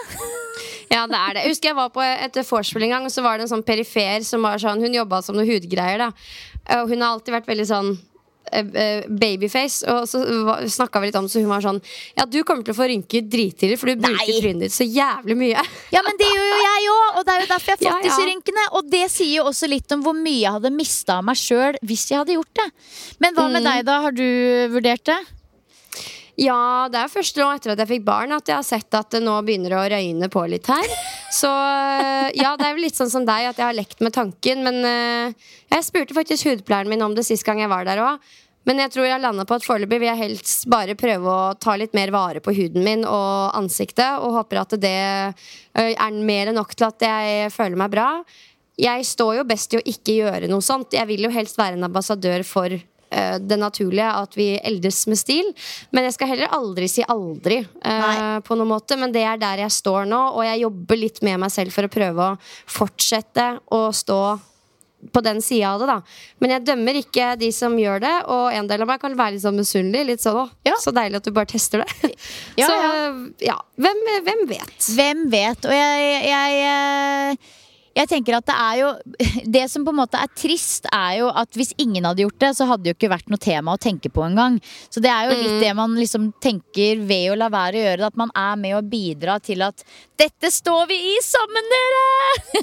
ja, 0.95 1.05
det 1.05 1.21
er 1.21 1.37
det. 1.37 1.45
Jeg 1.45 1.55
husker 1.55 1.71
jeg 1.71 1.79
var 1.79 1.93
på 1.95 2.03
et 2.03 2.43
vorspiel 2.49 2.87
en 2.87 2.97
gang, 2.97 3.07
og 3.07 3.13
så 3.13 3.25
var 3.25 3.37
det 3.37 3.47
en 3.47 3.55
sånn 3.57 3.65
perifer 3.67 4.25
som 4.27 4.45
var 4.45 4.61
sånn 4.61 4.83
Hun 4.83 4.95
jobba 4.95 5.23
som 5.25 5.37
noe 5.37 5.47
hudgreier, 5.47 6.07
da. 6.07 6.11
Og 6.81 6.91
hun 6.91 7.01
har 7.01 7.15
alltid 7.15 7.35
vært 7.35 7.47
veldig 7.49 7.65
sånn 7.67 7.91
eh, 8.51 8.65
eh, 8.83 9.05
babyface. 9.07 9.85
Og 9.93 10.07
så 10.09 10.21
snakka 10.73 11.01
vi 11.01 11.09
litt 11.09 11.19
om 11.19 11.27
det, 11.27 11.33
så 11.33 11.43
hun 11.43 11.51
var 11.51 11.63
sånn 11.63 11.79
Ja, 12.17 12.25
du 12.25 12.41
kommer 12.47 12.65
til 12.65 12.75
å 12.75 12.77
få 12.77 12.89
rynker 12.91 13.23
drittidlig, 13.27 13.79
for 13.79 13.91
du 13.91 13.95
Nei. 13.95 14.11
bruker 14.11 14.41
trynet 14.41 14.67
ditt 14.67 14.75
så 14.75 14.87
jævlig 14.87 15.37
mye. 15.39 15.63
Ja, 15.95 16.03
men 16.05 16.19
det 16.19 16.27
gjør 16.27 16.49
jo 16.51 16.59
jeg 16.65 16.91
òg, 16.91 17.07
og 17.19 17.27
det 17.27 17.35
er 17.35 17.43
jo 17.43 17.49
derfor 17.53 17.71
jeg 17.71 17.77
har 17.77 17.83
fått 17.83 17.87
ja, 17.87 17.95
ja. 17.95 18.03
disse 18.09 18.27
rynkene. 18.31 18.67
Og 18.79 18.91
det 18.91 19.05
sier 19.13 19.33
jo 19.37 19.47
også 19.53 19.71
litt 19.71 19.95
om 19.95 20.03
hvor 20.05 20.17
mye 20.17 20.41
jeg 20.41 20.57
hadde 20.59 20.75
mista 20.75 21.21
av 21.21 21.27
meg 21.29 21.39
sjøl 21.39 21.79
hvis 21.87 22.09
jeg 22.11 22.23
hadde 22.23 22.37
gjort 22.37 22.53
det. 22.61 22.69
Men 23.23 23.37
hva 23.37 23.49
med 23.51 23.61
mm. 23.63 23.71
deg, 23.71 23.87
da? 23.87 24.03
Har 24.07 24.15
du 24.17 24.27
vurdert 24.75 25.07
det? 25.07 25.21
Ja, 26.37 26.85
det 26.93 26.99
er 27.01 27.09
først 27.09 27.37
nå 27.39 27.47
etter 27.49 27.73
at 27.73 27.79
jeg 27.81 27.89
fikk 27.95 28.03
barn 28.05 28.35
at 28.35 28.45
jeg 28.45 28.59
har 28.59 28.65
sett 28.65 28.93
at 28.93 29.09
det 29.09 29.23
nå 29.25 29.33
begynner 29.45 29.73
å 29.73 29.85
røyne 29.89 30.27
på 30.29 30.43
litt 30.45 30.67
her. 30.69 30.91
Så 31.33 31.49
eh, 31.49 32.27
ja, 32.37 32.51
det 32.59 32.67
er 32.67 32.75
vel 32.75 32.83
litt 32.85 32.97
sånn 32.99 33.09
som 33.09 33.25
deg 33.25 33.47
at 33.49 33.57
jeg 33.57 33.65
har 33.65 33.77
lekt 33.77 34.03
med 34.05 34.13
tanken. 34.13 34.61
Men 34.67 34.77
uh, 34.85 35.47
jeg 35.73 35.87
spurte 35.87 36.13
faktisk 36.13 36.45
hudpleieren 36.51 36.91
min 36.91 37.01
om 37.01 37.15
det 37.17 37.25
sist 37.25 37.45
gang 37.47 37.63
jeg 37.63 37.71
var 37.71 37.87
der 37.89 38.03
òg. 38.05 38.27
Men 38.69 38.83
jeg 38.83 38.91
tror 38.93 39.07
jeg 39.07 39.23
landa 39.23 39.47
på 39.47 39.57
at 39.57 39.65
foreløpig 39.65 39.97
vil 40.03 40.11
jeg 40.11 40.19
helst 40.19 40.67
bare 40.69 40.97
prøve 40.99 41.31
å 41.31 41.55
ta 41.57 41.73
litt 41.79 41.95
mer 41.97 42.11
vare 42.13 42.43
på 42.43 42.53
huden 42.53 42.85
min 42.85 43.05
og 43.07 43.55
ansiktet. 43.57 44.19
Og 44.21 44.35
håper 44.37 44.59
at 44.61 44.75
det 44.83 44.93
er 44.93 46.19
mer 46.19 46.51
enn 46.51 46.59
nok 46.59 46.75
til 46.75 46.89
at 46.89 47.07
jeg 47.07 47.49
føler 47.55 47.79
meg 47.79 47.95
bra. 47.95 48.09
Jeg 48.77 49.07
står 49.09 49.39
jo 49.39 49.47
best 49.47 49.73
i 49.73 49.79
å 49.79 49.85
ikke 49.89 50.19
gjøre 50.19 50.51
noe 50.51 50.61
sånt. 50.61 50.93
Jeg 50.93 51.09
vil 51.09 51.25
jo 51.25 51.33
helst 51.33 51.57
være 51.57 51.79
en 51.79 51.87
ambassadør 51.87 52.45
for 52.45 52.77
det 53.39 53.55
naturlige 53.59 54.07
at 54.19 54.35
vi 54.35 54.49
eldes 54.57 55.05
med 55.07 55.19
stil. 55.19 55.47
Men 55.95 56.07
jeg 56.07 56.17
skal 56.17 56.31
heller 56.33 56.51
aldri 56.57 56.89
si 56.91 57.05
aldri 57.07 57.61
uh, 57.63 58.39
på 58.43 58.57
noen 58.57 58.73
måte. 58.73 58.97
Men 58.99 59.13
det 59.15 59.23
er 59.23 59.39
der 59.41 59.63
jeg 59.63 59.75
står 59.77 60.09
nå, 60.09 60.19
og 60.35 60.43
jeg 60.47 60.63
jobber 60.65 60.99
litt 60.99 61.23
med 61.25 61.41
meg 61.45 61.53
selv 61.53 61.75
for 61.75 61.87
å 61.87 61.93
prøve 61.93 62.29
å 62.33 62.37
fortsette 62.77 63.49
å 63.75 63.87
stå 63.95 64.21
på 65.13 65.21
den 65.21 65.41
sida 65.41 65.71
av 65.71 65.81
det, 65.81 65.87
da. 65.91 65.97
Men 66.41 66.55
jeg 66.55 66.65
dømmer 66.71 66.97
ikke 66.99 67.35
de 67.39 67.51
som 67.53 67.75
gjør 67.79 68.01
det, 68.03 68.15
og 68.33 68.47
en 68.55 68.69
del 68.69 68.83
av 68.83 68.89
meg 68.89 69.01
kan 69.01 69.13
være 69.17 69.35
litt 69.35 69.43
sånn 69.45 69.59
misunnelig. 69.59 70.05
Litt 70.09 70.23
sånn, 70.23 70.49
ja. 70.67 70.75
Så 70.81 70.93
deilig 70.95 71.21
at 71.21 71.27
du 71.27 71.33
bare 71.35 71.51
tester 71.51 71.83
det. 71.83 72.11
Ja, 72.59 72.67
så 72.69 72.77
ja, 73.45 73.59
hvem, 73.77 74.03
hvem, 74.25 74.43
vet? 74.49 74.75
Hvem 74.97 75.23
vet? 75.33 75.69
Og 75.69 75.77
jeg, 75.77 76.09
jeg, 76.31 76.59
jeg 76.63 77.37
jeg 77.97 78.09
tenker 78.11 78.37
at 78.37 78.47
det 78.47 78.55
er 78.55 78.79
jo 78.81 78.89
Det 79.57 79.63
som 79.71 79.85
på 79.85 79.93
en 79.93 79.99
måte 80.01 80.19
er 80.19 80.31
trist, 80.37 80.87
er 80.93 81.19
jo 81.21 81.29
at 81.29 81.57
hvis 81.57 81.73
ingen 81.81 82.05
hadde 82.05 82.23
gjort 82.25 82.39
det, 82.41 82.51
så 82.57 82.67
hadde 82.69 82.85
det 82.85 82.93
jo 82.93 82.97
ikke 82.97 83.11
vært 83.13 83.31
noe 83.31 83.41
tema 83.41 83.75
å 83.75 83.81
tenke 83.81 84.11
på 84.13 84.23
engang. 84.25 84.57
Så 84.93 85.01
det 85.03 85.11
er 85.11 85.27
jo 85.27 85.37
litt 85.37 85.55
mm. 85.55 85.61
det 85.63 85.73
man 85.77 85.95
liksom 85.97 86.29
tenker 86.43 87.01
ved 87.07 87.31
å 87.31 87.37
la 87.39 87.49
være 87.53 87.79
å 87.79 87.85
gjøre 87.85 88.01
det, 88.01 88.09
at 88.11 88.19
man 88.19 88.33
er 88.37 88.59
med 88.59 88.77
å 88.77 88.83
bidra 88.85 89.37
til 89.43 89.63
at 89.65 89.85
dette 90.17 90.49
står 90.51 90.87
vi 90.89 90.95
i 90.95 91.17
sammen, 91.23 91.67
dere! 91.73 92.61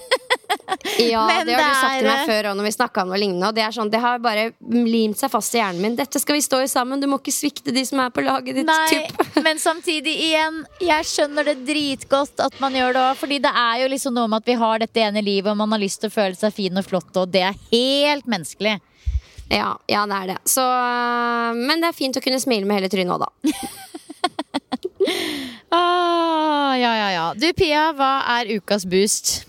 ja, 1.12 1.26
Men 1.26 1.46
det 1.46 1.54
har 1.54 1.68
du 1.68 1.74
sagt 1.78 2.00
til 2.00 2.08
meg 2.08 2.28
før 2.28 2.48
òg 2.50 2.56
når 2.58 2.66
vi 2.66 2.72
snakka 2.74 3.02
om 3.04 3.12
noe 3.12 3.18
lignende. 3.20 3.50
Og 3.50 3.54
det 3.54 3.62
er 3.62 3.74
sånn, 3.76 3.90
det 3.92 4.00
har 4.02 4.18
bare 4.22 4.48
limt 4.74 5.20
seg 5.20 5.30
fast 5.30 5.54
i 5.54 5.60
hjernen 5.60 5.84
min. 5.84 5.94
Dette 5.98 6.18
skal 6.22 6.38
vi 6.38 6.42
stå 6.42 6.60
i 6.64 6.70
sammen, 6.70 7.02
du 7.02 7.06
må 7.10 7.20
ikke 7.22 7.34
svikte 7.34 7.74
de 7.74 7.84
som 7.86 8.02
er 8.02 8.10
på 8.14 8.24
laget 8.26 8.58
ditt. 8.58 8.66
Nei, 8.66 9.06
men 9.46 9.62
samtidig 9.62 10.16
igjen, 10.28 10.64
jeg 10.82 11.02
skjønner 11.12 11.42
det 11.52 11.56
dritgodt 11.68 12.42
at 12.42 12.58
man 12.64 12.74
gjør 12.74 12.96
det 12.96 13.04
òg. 13.04 13.22
Fordi 13.22 13.38
det 13.46 13.54
er 13.64 13.84
jo 13.84 13.92
liksom 13.94 14.18
noe 14.18 14.32
med 14.32 14.42
at 14.42 14.50
vi 14.50 14.58
har 14.64 14.82
dette 14.82 15.06
ene 15.06 15.22
livet, 15.22 15.52
og 15.54 15.62
man 15.62 15.76
har 15.76 15.84
lyst 15.84 16.02
til 16.02 16.10
å 16.10 16.16
føle 16.16 16.36
seg 16.38 16.58
fin 16.58 16.82
og 16.82 16.88
flott, 16.88 17.14
og 17.20 17.30
det 17.34 17.46
er 17.52 17.62
helt 17.70 18.26
menneskelig. 18.30 18.80
Ja, 19.52 19.76
ja, 19.86 20.06
det 20.10 20.22
er 20.22 20.26
det. 20.34 20.40
Så, 20.50 20.64
men 21.54 21.84
det 21.84 21.92
er 21.92 22.02
fint 22.02 22.18
å 22.18 22.24
kunne 22.24 22.42
smile 22.42 22.66
med 22.66 22.80
hele 22.80 22.90
trynet 22.90 23.14
òg, 23.14 23.28
da. 23.28 23.54
ah, 25.74 26.74
ja, 26.78 26.92
ja, 26.98 27.08
ja. 27.14 27.26
Du 27.38 27.48
Pia, 27.56 27.88
hva 27.96 28.12
er 28.38 28.54
ukas 28.56 28.86
boost? 28.88 29.42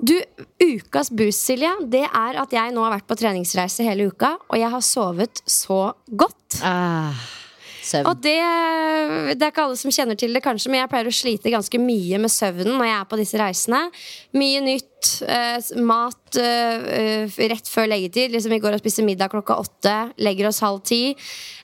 Du, 0.00 0.14
Ukas 0.60 1.10
boost, 1.12 1.44
Silje, 1.44 1.70
det 1.92 2.06
er 2.06 2.38
at 2.40 2.54
jeg 2.56 2.72
nå 2.72 2.84
har 2.86 2.94
vært 2.94 3.08
på 3.08 3.18
treningsreise 3.20 3.84
hele 3.84 4.08
uka, 4.08 4.32
og 4.48 4.56
jeg 4.56 4.72
har 4.72 4.86
sovet 4.86 5.42
så 5.44 5.82
godt. 6.08 6.62
Ah. 6.64 7.20
Søvn. 7.80 8.06
Og 8.10 8.20
det, 8.22 8.36
det, 9.34 9.40
er 9.40 9.50
ikke 9.50 9.64
alle 9.64 9.78
som 9.80 9.92
kjenner 9.94 10.18
til 10.18 10.34
det, 10.36 10.42
kanskje, 10.44 10.70
men 10.70 10.82
jeg 10.82 10.90
pleier 10.92 11.08
å 11.10 11.14
slite 11.14 11.52
ganske 11.52 11.80
mye 11.80 12.20
med 12.22 12.32
søvnen 12.32 12.76
når 12.76 12.88
jeg 12.88 12.96
er 12.96 13.08
på 13.10 13.18
disse 13.20 13.40
reisene. 13.40 13.80
Mye 14.36 14.62
nytt. 14.64 14.88
Eh, 15.24 15.70
mat 15.80 16.36
eh, 16.36 17.38
rett 17.50 17.70
før 17.72 17.88
leggetid. 17.88 18.34
Liksom 18.34 18.52
Vi 18.52 18.60
går 18.60 18.76
og 18.76 18.82
spiser 18.82 19.06
middag 19.06 19.32
klokka 19.32 19.56
åtte. 19.62 19.96
Legger 20.20 20.50
oss 20.50 20.60
halv 20.64 20.82
ti. 20.84 21.16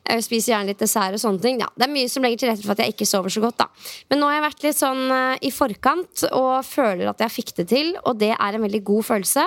Eh, 0.07 0.21
spiser 0.23 0.53
gjerne 0.53 0.71
litt 0.71 0.83
dessert 0.83 1.17
og 1.17 1.23
sånne 1.23 1.43
ting. 1.43 1.59
Ja, 1.63 1.69
det 1.75 1.89
er 1.89 1.93
mye 1.93 2.11
som 2.11 2.25
legger 2.27 2.43
til 2.43 2.53
rette 2.53 2.67
for 2.67 2.77
at 2.77 2.85
jeg 2.85 2.95
ikke 2.95 3.09
sover 3.09 3.33
så 3.33 3.43
godt. 3.43 3.59
da 3.59 3.67
Men 4.11 4.23
nå 4.23 4.31
har 4.31 4.39
jeg 4.39 4.47
vært 4.47 4.65
litt 4.67 4.79
sånn 4.79 5.03
eh, 5.11 5.43
i 5.49 5.51
forkant 5.55 6.27
og 6.31 6.53
føler 6.67 7.11
at 7.11 7.25
jeg 7.25 7.35
fikk 7.41 7.53
det 7.61 7.69
til, 7.73 7.93
og 8.05 8.21
det 8.23 8.33
er 8.37 8.57
en 8.57 8.65
veldig 8.67 8.83
god 8.87 9.11
følelse. 9.11 9.47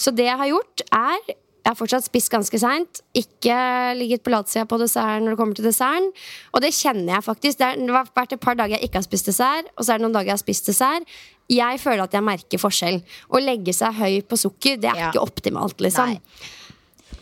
Så 0.00 0.14
det 0.16 0.28
jeg 0.30 0.40
har 0.40 0.52
gjort, 0.52 0.84
er 0.88 1.32
jeg 1.60 1.68
har 1.68 1.76
fortsatt 1.76 2.06
spist 2.06 2.32
ganske 2.32 2.58
seint. 2.58 3.02
Ikke 3.12 3.56
ligget 3.98 4.22
på 4.24 4.32
latsida 4.32 4.64
på 4.64 4.78
desserten 4.80 5.26
når 5.26 5.34
det 5.34 5.40
kommer 5.42 5.58
til 5.58 5.66
desserten. 5.68 6.08
Og 6.54 6.64
det 6.64 6.70
kjenner 6.72 7.18
jeg 7.18 7.26
faktisk. 7.26 7.58
Det, 7.60 7.68
har 7.92 8.08
vært 8.16 8.32
et 8.32 8.40
par 8.40 8.56
dager 8.56 8.78
jeg 8.78 8.88
ikke 8.88 9.02
har 9.02 9.04
spist 9.04 9.28
dessert, 9.28 9.68
og 9.76 9.84
så 9.84 9.92
er 9.92 10.00
det 10.00 10.06
noen 10.06 10.16
dager 10.16 10.32
jeg 10.32 10.38
har 10.38 10.40
spist 10.40 10.70
dessert. 10.72 11.18
Jeg 11.50 11.82
føler 11.82 12.06
at 12.06 12.16
jeg 12.16 12.24
merker 12.24 12.62
forskjell. 12.62 13.02
Å 13.04 13.42
legge 13.44 13.76
seg 13.76 14.00
høy 14.00 14.22
på 14.24 14.40
sukker, 14.40 14.80
det 14.80 14.88
er 14.88 15.04
ja. 15.04 15.10
ikke 15.12 15.22
optimalt, 15.26 15.84
liksom. 15.84 16.16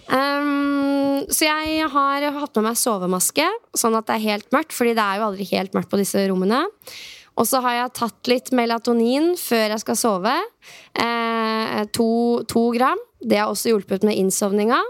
Um, 0.08 1.24
så 1.28 1.44
jeg 1.44 1.88
har 1.92 2.26
hatt 2.32 2.56
med 2.56 2.70
meg 2.70 2.80
sovemaske, 2.80 3.44
sånn 3.76 3.96
at 3.98 4.08
det 4.08 4.16
er 4.16 4.26
helt 4.32 4.50
mørkt. 4.54 4.74
Fordi 4.76 4.96
det 4.96 5.04
er 5.04 5.20
jo 5.20 5.28
aldri 5.28 5.48
helt 5.52 5.76
mørkt 5.76 5.92
på 5.92 6.00
disse 6.00 6.24
rommene. 6.30 6.64
Og 7.38 7.46
så 7.46 7.60
har 7.62 7.76
jeg 7.76 7.96
tatt 8.00 8.30
litt 8.30 8.52
melatonin 8.56 9.34
før 9.38 9.74
jeg 9.74 9.82
skal 9.84 9.98
sove. 9.98 10.34
Eh, 10.98 11.82
to, 11.94 12.10
to 12.50 12.64
gram. 12.74 12.98
Det 13.22 13.38
har 13.38 13.52
også 13.52 13.70
hjulpet 13.70 14.06
med 14.06 14.18
innsovninga. 14.18 14.80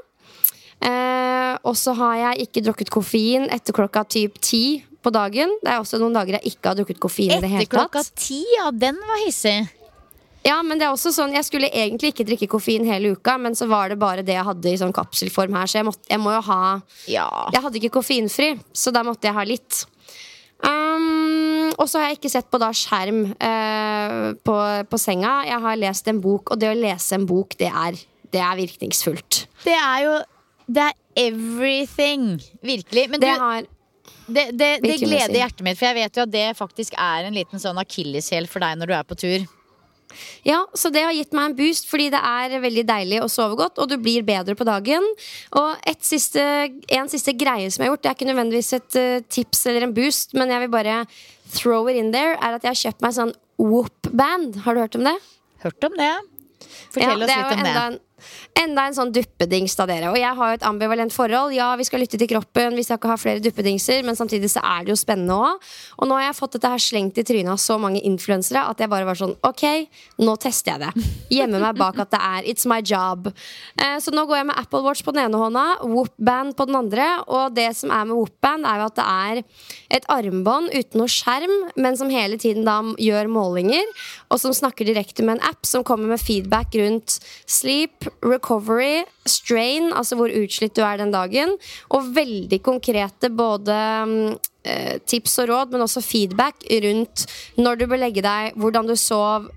Eh, 0.79 1.55
og 1.67 1.75
så 1.77 1.93
har 1.99 2.15
jeg 2.23 2.47
ikke 2.47 2.63
drukket 2.65 2.93
koffein 2.95 3.49
etter 3.53 3.77
klokka 3.77 4.05
typ 4.09 4.39
ti 4.41 4.81
på 5.05 5.13
dagen. 5.15 5.53
Det 5.61 5.73
er 5.75 5.83
også 5.83 6.01
noen 6.01 6.17
dager 6.17 6.39
jeg 6.39 6.55
ikke 6.55 6.71
har 6.71 6.79
drukket 6.79 7.03
koffein 7.03 7.35
i 7.35 7.43
det 7.43 7.51
hele 7.51 7.67
Etter 7.67 7.75
klokka 7.77 8.05
ti, 8.15 8.41
ja, 8.57 8.71
den 8.73 8.97
var 9.11 9.21
hissig. 9.27 9.59
Ja, 10.47 10.61
men 10.63 10.79
det 10.79 10.87
er 10.87 10.95
også 10.95 11.11
sånn 11.15 11.35
Jeg 11.35 11.47
skulle 11.49 11.69
egentlig 11.75 12.13
ikke 12.13 12.27
drikke 12.29 12.49
koffein 12.51 12.87
hele 12.89 13.15
uka, 13.17 13.37
men 13.43 13.57
så 13.59 13.67
var 13.71 13.91
det 13.93 13.99
bare 14.01 14.25
det 14.27 14.37
jeg 14.37 14.47
hadde 14.47 14.71
i 14.71 14.81
sånn 14.81 14.95
kapselform 14.97 15.57
her, 15.59 15.71
så 15.71 15.81
jeg, 15.81 15.89
måtte, 15.91 16.07
jeg 16.11 16.23
må 16.23 16.35
jo 16.37 16.43
ha 16.49 16.63
Ja. 17.11 17.29
Jeg 17.55 17.65
hadde 17.65 17.81
ikke 17.81 17.97
koffeinfri, 17.99 18.53
så 18.73 18.95
da 18.95 19.05
måtte 19.07 19.29
jeg 19.29 19.37
ha 19.37 19.47
litt. 19.49 19.85
Um, 20.59 21.71
og 21.79 21.87
så 21.87 22.01
har 22.01 22.11
jeg 22.11 22.19
ikke 22.19 22.33
sett 22.33 22.49
på 22.51 22.59
da 22.59 22.73
skjerm 22.75 23.21
uh, 23.31 24.35
på, 24.43 24.57
på 24.91 24.99
senga. 24.99 25.41
Jeg 25.47 25.63
har 25.63 25.79
lest 25.79 26.11
en 26.11 26.23
bok, 26.23 26.55
og 26.55 26.63
det 26.63 26.73
å 26.73 26.79
lese 26.79 27.15
en 27.19 27.27
bok, 27.31 27.55
det 27.61 27.71
er, 27.71 27.99
det 28.35 28.43
er 28.43 28.59
virkningsfullt. 28.59 29.45
Det 29.65 29.77
er 29.77 30.05
jo 30.07 30.17
Det 30.69 30.83
er 30.85 30.97
everything. 31.29 32.43
Virkelig. 32.61 33.07
Men 33.11 33.21
Det 33.23 33.31
du, 33.31 33.41
har 33.41 33.63
det, 34.29 34.51
det, 34.53 34.73
det 34.83 34.99
gleder 35.01 35.39
hjertet 35.39 35.63
mitt, 35.65 35.79
for 35.79 35.89
jeg 35.89 35.97
vet 36.03 36.19
jo 36.19 36.25
at 36.27 36.33
det 36.33 36.49
faktisk 36.59 36.99
er 37.01 37.29
en 37.29 37.37
liten 37.37 37.63
sånn 37.63 37.79
akilleshæl 37.81 38.49
for 38.51 38.61
deg 38.65 38.77
når 38.81 38.91
du 38.91 38.95
er 38.99 39.07
på 39.09 39.17
tur. 39.17 39.47
Ja, 40.47 40.63
så 40.75 40.91
det 40.95 41.03
har 41.05 41.15
gitt 41.17 41.35
meg 41.37 41.51
en 41.51 41.57
boost, 41.59 41.89
fordi 41.91 42.09
det 42.15 42.21
er 42.25 42.57
veldig 42.63 42.85
deilig 42.89 43.21
å 43.23 43.31
sove 43.33 43.59
godt, 43.61 43.81
og 43.83 43.91
du 43.91 43.97
blir 44.01 44.27
bedre 44.27 44.57
på 44.59 44.67
dagen. 44.69 45.05
Og 45.59 45.89
et 45.89 46.01
siste, 46.07 46.43
en 46.99 47.11
siste 47.13 47.35
greie 47.39 47.69
som 47.71 47.85
jeg 47.85 47.89
har 47.91 47.97
gjort, 47.97 48.05
det 48.07 48.13
er 48.13 48.19
ikke 48.19 48.31
nødvendigvis 48.31 48.73
et 48.79 48.99
eh, 49.01 49.27
tips 49.29 49.67
eller 49.69 49.89
en 49.89 49.95
boost, 49.97 50.35
men 50.39 50.55
jeg 50.55 50.65
vil 50.65 50.73
bare 50.73 51.03
throw 51.55 51.89
it 51.89 52.01
in 52.01 52.13
there, 52.15 52.37
er 52.37 52.59
at 52.59 52.65
jeg 52.65 52.75
har 52.75 52.83
kjøpt 52.87 53.05
meg 53.05 53.17
sånn 53.17 53.37
Whoop-band. 53.59 54.61
Har 54.65 54.77
du 54.77 54.85
hørt 54.85 54.99
om 54.99 55.07
det? 55.09 55.17
Hørt 55.65 55.89
om 55.89 55.97
det? 55.99 56.13
Fortell 56.93 57.03
Ja, 57.03 57.15
oss 57.17 57.27
det 57.27 57.39
litt 57.39 57.57
om 57.57 57.65
det. 57.67 57.73
En, 57.83 57.99
enda 58.59 58.87
en 58.89 58.97
sånn 58.97 59.13
duppedings 59.15 59.77
da, 59.79 59.87
dere. 59.89 60.13
Og 60.13 60.19
jeg 60.21 60.35
har 60.39 60.53
jo 60.53 60.59
et 60.59 60.67
ambivalent 60.69 61.15
forhold. 61.15 61.55
Ja, 61.57 61.71
vi 61.79 61.87
skal 61.89 62.03
lytte 62.03 62.21
til 62.21 62.31
kroppen, 62.31 62.77
vi 62.79 62.85
skal 62.87 63.01
ikke 63.01 63.13
ha 63.13 63.19
flere 63.21 63.43
duppedingser, 63.45 64.05
men 64.07 64.19
samtidig 64.19 64.51
så 64.53 64.63
er 64.65 64.87
det 64.87 64.95
jo 64.95 64.99
spennende 65.01 65.37
òg. 65.37 65.69
Og 65.99 66.11
nå 66.11 66.19
har 66.19 66.29
jeg 66.29 66.39
fått 66.39 66.59
dette 66.59 66.73
her 66.73 66.83
slengt 66.83 67.21
i 67.21 67.27
trynet 67.27 67.55
av 67.55 67.61
så 67.63 67.79
mange 67.81 68.03
influensere 68.07 68.65
at 68.69 68.81
jeg 68.83 68.91
bare 68.91 69.07
var 69.09 69.19
sånn 69.19 69.37
Ok, 69.47 69.65
nå 70.25 70.35
tester 70.41 70.75
jeg 70.75 70.83
det. 70.83 71.09
Gjemmer 71.39 71.63
meg 71.63 71.79
bak 71.79 71.99
at 72.03 72.11
det 72.13 72.21
er 72.21 72.49
It's 72.51 72.67
my 72.69 72.81
job. 72.85 73.29
Eh, 73.79 73.97
så 74.03 74.13
nå 74.15 74.25
går 74.29 74.41
jeg 74.41 74.49
med 74.51 74.59
Apple 74.61 74.83
Watch 74.85 75.05
på 75.07 75.15
den 75.15 75.27
ene 75.27 75.41
hånda, 75.41 75.65
Whoop-band 75.87 76.57
på 76.59 76.67
den 76.69 76.79
andre. 76.79 77.07
Og 77.29 77.55
det 77.57 77.71
som 77.79 77.93
er 77.95 78.09
med 78.09 78.17
Whoop-band, 78.19 78.67
er 78.69 78.83
jo 78.83 78.89
at 78.89 78.99
det 78.99 79.07
er 79.09 79.43
et 79.99 80.09
armbånd 80.13 80.73
uten 80.75 81.01
noe 81.01 81.13
skjerm, 81.13 81.55
men 81.79 81.99
som 81.99 82.11
hele 82.13 82.39
tiden 82.41 82.67
da 82.67 82.81
gjør 83.01 83.31
målinger, 83.33 83.85
og 84.33 84.41
som 84.43 84.55
snakker 84.57 84.89
direkte 84.89 85.25
med 85.25 85.39
en 85.39 85.49
app 85.51 85.69
som 85.69 85.85
kommer 85.87 86.11
med 86.13 86.23
feedback 86.23 86.75
rundt 86.79 87.19
sleep, 87.49 88.08
recovery, 88.25 89.05
strain, 89.29 89.93
altså 89.93 90.19
hvor 90.19 90.33
utslitt 90.33 90.77
du 90.77 90.83
er 90.85 91.01
den 91.01 91.13
dagen, 91.15 91.57
og 91.95 92.13
veldig 92.17 92.61
konkrete 92.65 93.31
både 93.35 93.77
mm, 94.09 94.39
eh, 94.69 94.97
tips 95.09 95.39
og 95.43 95.51
råd, 95.53 95.75
men 95.75 95.85
også 95.85 96.05
feedback 96.05 96.65
rundt 96.87 97.27
når 97.61 97.81
du 97.81 97.87
bør 97.91 98.03
legge 98.07 98.25
deg, 98.25 98.57
hvordan 98.59 98.89
du 98.89 98.97
sov, 98.99 99.51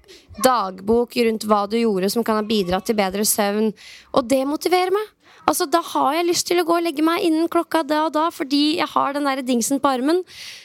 dagbok 0.43 1.17
rundt 1.27 1.47
hva 1.47 1.65
du 1.69 1.79
gjorde 1.81 2.11
som 2.13 2.25
kan 2.25 2.39
ha 2.39 2.45
bidratt 2.47 2.87
til 2.87 2.97
bedre 2.99 3.25
søvn. 3.27 3.71
Og 4.15 4.29
det 4.29 4.45
motiverer 4.47 4.93
meg. 4.95 5.09
Altså, 5.49 5.65
Da 5.71 5.81
har 5.83 6.13
jeg 6.15 6.27
lyst 6.29 6.47
til 6.47 6.61
å 6.61 6.65
gå 6.67 6.77
og 6.77 6.85
legge 6.85 7.03
meg 7.03 7.25
innen 7.25 7.49
klokka 7.51 7.81
da 7.87 8.05
og 8.07 8.13
da, 8.15 8.29
fordi 8.31 8.77
jeg 8.77 8.87
har 8.93 9.13
den 9.13 9.27
der 9.27 9.41
dingsen 9.45 9.81
på 9.83 9.91
armen. 9.91 10.21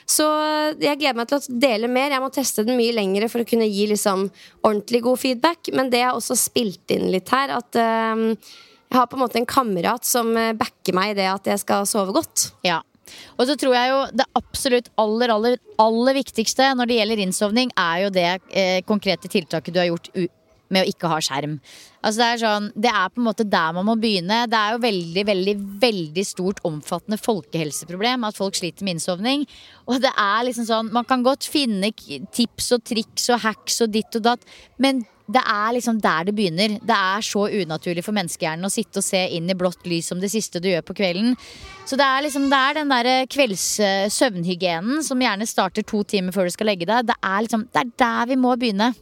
Så 0.06 0.26
jeg 0.78 1.00
gleder 1.00 1.16
meg 1.18 1.30
til 1.30 1.40
å 1.40 1.58
dele 1.66 1.90
mer. 1.90 2.12
Jeg 2.14 2.22
må 2.22 2.30
teste 2.34 2.64
den 2.66 2.78
mye 2.78 2.94
lengre 2.94 3.30
for 3.32 3.42
å 3.42 3.48
kunne 3.48 3.66
gi 3.66 3.88
liksom 3.90 4.28
ordentlig 4.62 5.02
god 5.06 5.22
feedback. 5.22 5.72
Men 5.74 5.90
det 5.90 6.04
har 6.04 6.14
også 6.14 6.38
spilt 6.38 6.94
inn 6.94 7.08
litt 7.14 7.32
her, 7.34 7.56
at 7.56 7.80
uh, 7.80 8.36
jeg 8.86 9.00
har 9.00 9.08
på 9.10 9.18
en 9.18 9.24
måte 9.24 9.40
en 9.40 9.48
kamerat 9.48 10.06
som 10.06 10.30
eh, 10.38 10.54
backer 10.56 10.94
meg 10.94 11.12
i 11.12 11.16
det 11.18 11.26
at 11.26 11.48
jeg 11.50 11.62
skal 11.64 11.88
sove 11.90 12.14
godt. 12.14 12.50
Ja. 12.66 12.78
Og 13.36 13.46
så 13.48 13.56
tror 13.58 13.74
jeg 13.76 13.90
jo 13.90 13.98
det 14.18 14.26
absolutt 14.38 14.88
aller, 14.98 15.32
aller, 15.34 15.58
aller 15.82 16.16
viktigste 16.16 16.68
når 16.78 16.90
det 16.90 16.98
gjelder 17.00 17.22
innsovning, 17.22 17.72
er 17.78 18.04
jo 18.04 18.12
det 18.14 18.28
eh, 18.50 18.80
konkrete 18.86 19.30
tiltaket 19.30 19.74
du 19.74 19.80
har 19.82 19.90
gjort 19.90 20.10
med 20.72 20.84
å 20.84 20.90
ikke 20.90 21.10
ha 21.10 21.18
skjerm. 21.22 21.58
Altså 22.02 22.20
det 22.20 22.28
er 22.28 22.42
sånn, 22.42 22.68
det 22.76 22.92
er 22.92 23.10
på 23.10 23.22
en 23.22 23.26
måte 23.26 23.46
der 23.50 23.74
man 23.76 23.88
må 23.88 23.96
begynne. 24.00 24.44
Det 24.50 24.58
er 24.60 24.76
jo 24.76 24.82
veldig, 24.84 25.26
veldig, 25.30 25.56
veldig 25.82 26.26
stort, 26.26 26.62
omfattende 26.68 27.18
folkehelseproblem 27.20 28.28
at 28.28 28.38
folk 28.38 28.58
sliter 28.58 28.86
med 28.86 28.96
innsovning. 28.96 29.46
Og 29.86 30.00
det 30.04 30.12
er 30.12 30.46
liksom 30.46 30.68
sånn, 30.68 30.94
man 30.94 31.08
kan 31.08 31.26
godt 31.26 31.48
finne 31.50 31.92
tips 31.96 32.72
og 32.76 32.86
triks 32.86 33.30
og 33.34 33.42
hacks 33.46 33.82
og 33.84 33.92
ditt 33.94 34.18
og 34.18 34.26
datt, 34.30 34.48
men 34.82 35.04
det 35.26 35.42
er 35.42 35.72
liksom 35.74 35.98
der 36.02 36.28
det 36.28 36.34
begynner. 36.38 36.76
Det 36.86 36.96
er 36.96 37.24
så 37.26 37.46
unaturlig 37.50 38.04
for 38.06 38.14
menneskehjernen 38.14 38.68
å 38.68 38.70
sitte 38.70 39.02
og 39.02 39.06
se 39.06 39.24
inn 39.34 39.50
i 39.50 39.56
blått 39.58 39.82
lys 39.90 40.12
som 40.12 40.20
det 40.22 40.30
siste 40.30 40.62
du 40.62 40.68
gjør 40.70 40.84
på 40.86 40.94
kvelden. 41.00 41.34
Så 41.86 41.98
det 41.98 42.06
er 42.06 42.22
liksom 42.26 42.46
det 42.52 42.60
er 42.60 42.78
den 42.78 42.94
der 42.94 43.26
kvelds 43.30 43.66
eh, 43.82 44.06
som 44.10 45.26
gjerne 45.26 45.48
starter 45.50 45.82
to 45.82 46.04
timer 46.06 46.34
før 46.34 46.46
du 46.46 46.54
skal 46.54 46.70
legge 46.70 46.86
deg. 46.86 47.10
Det 47.10 47.18
er 47.18 47.42
liksom, 47.42 47.66
det 47.72 47.82
er 47.82 47.92
der 47.98 48.30
vi 48.30 48.38
må 48.38 48.54
begynne. 48.54 48.92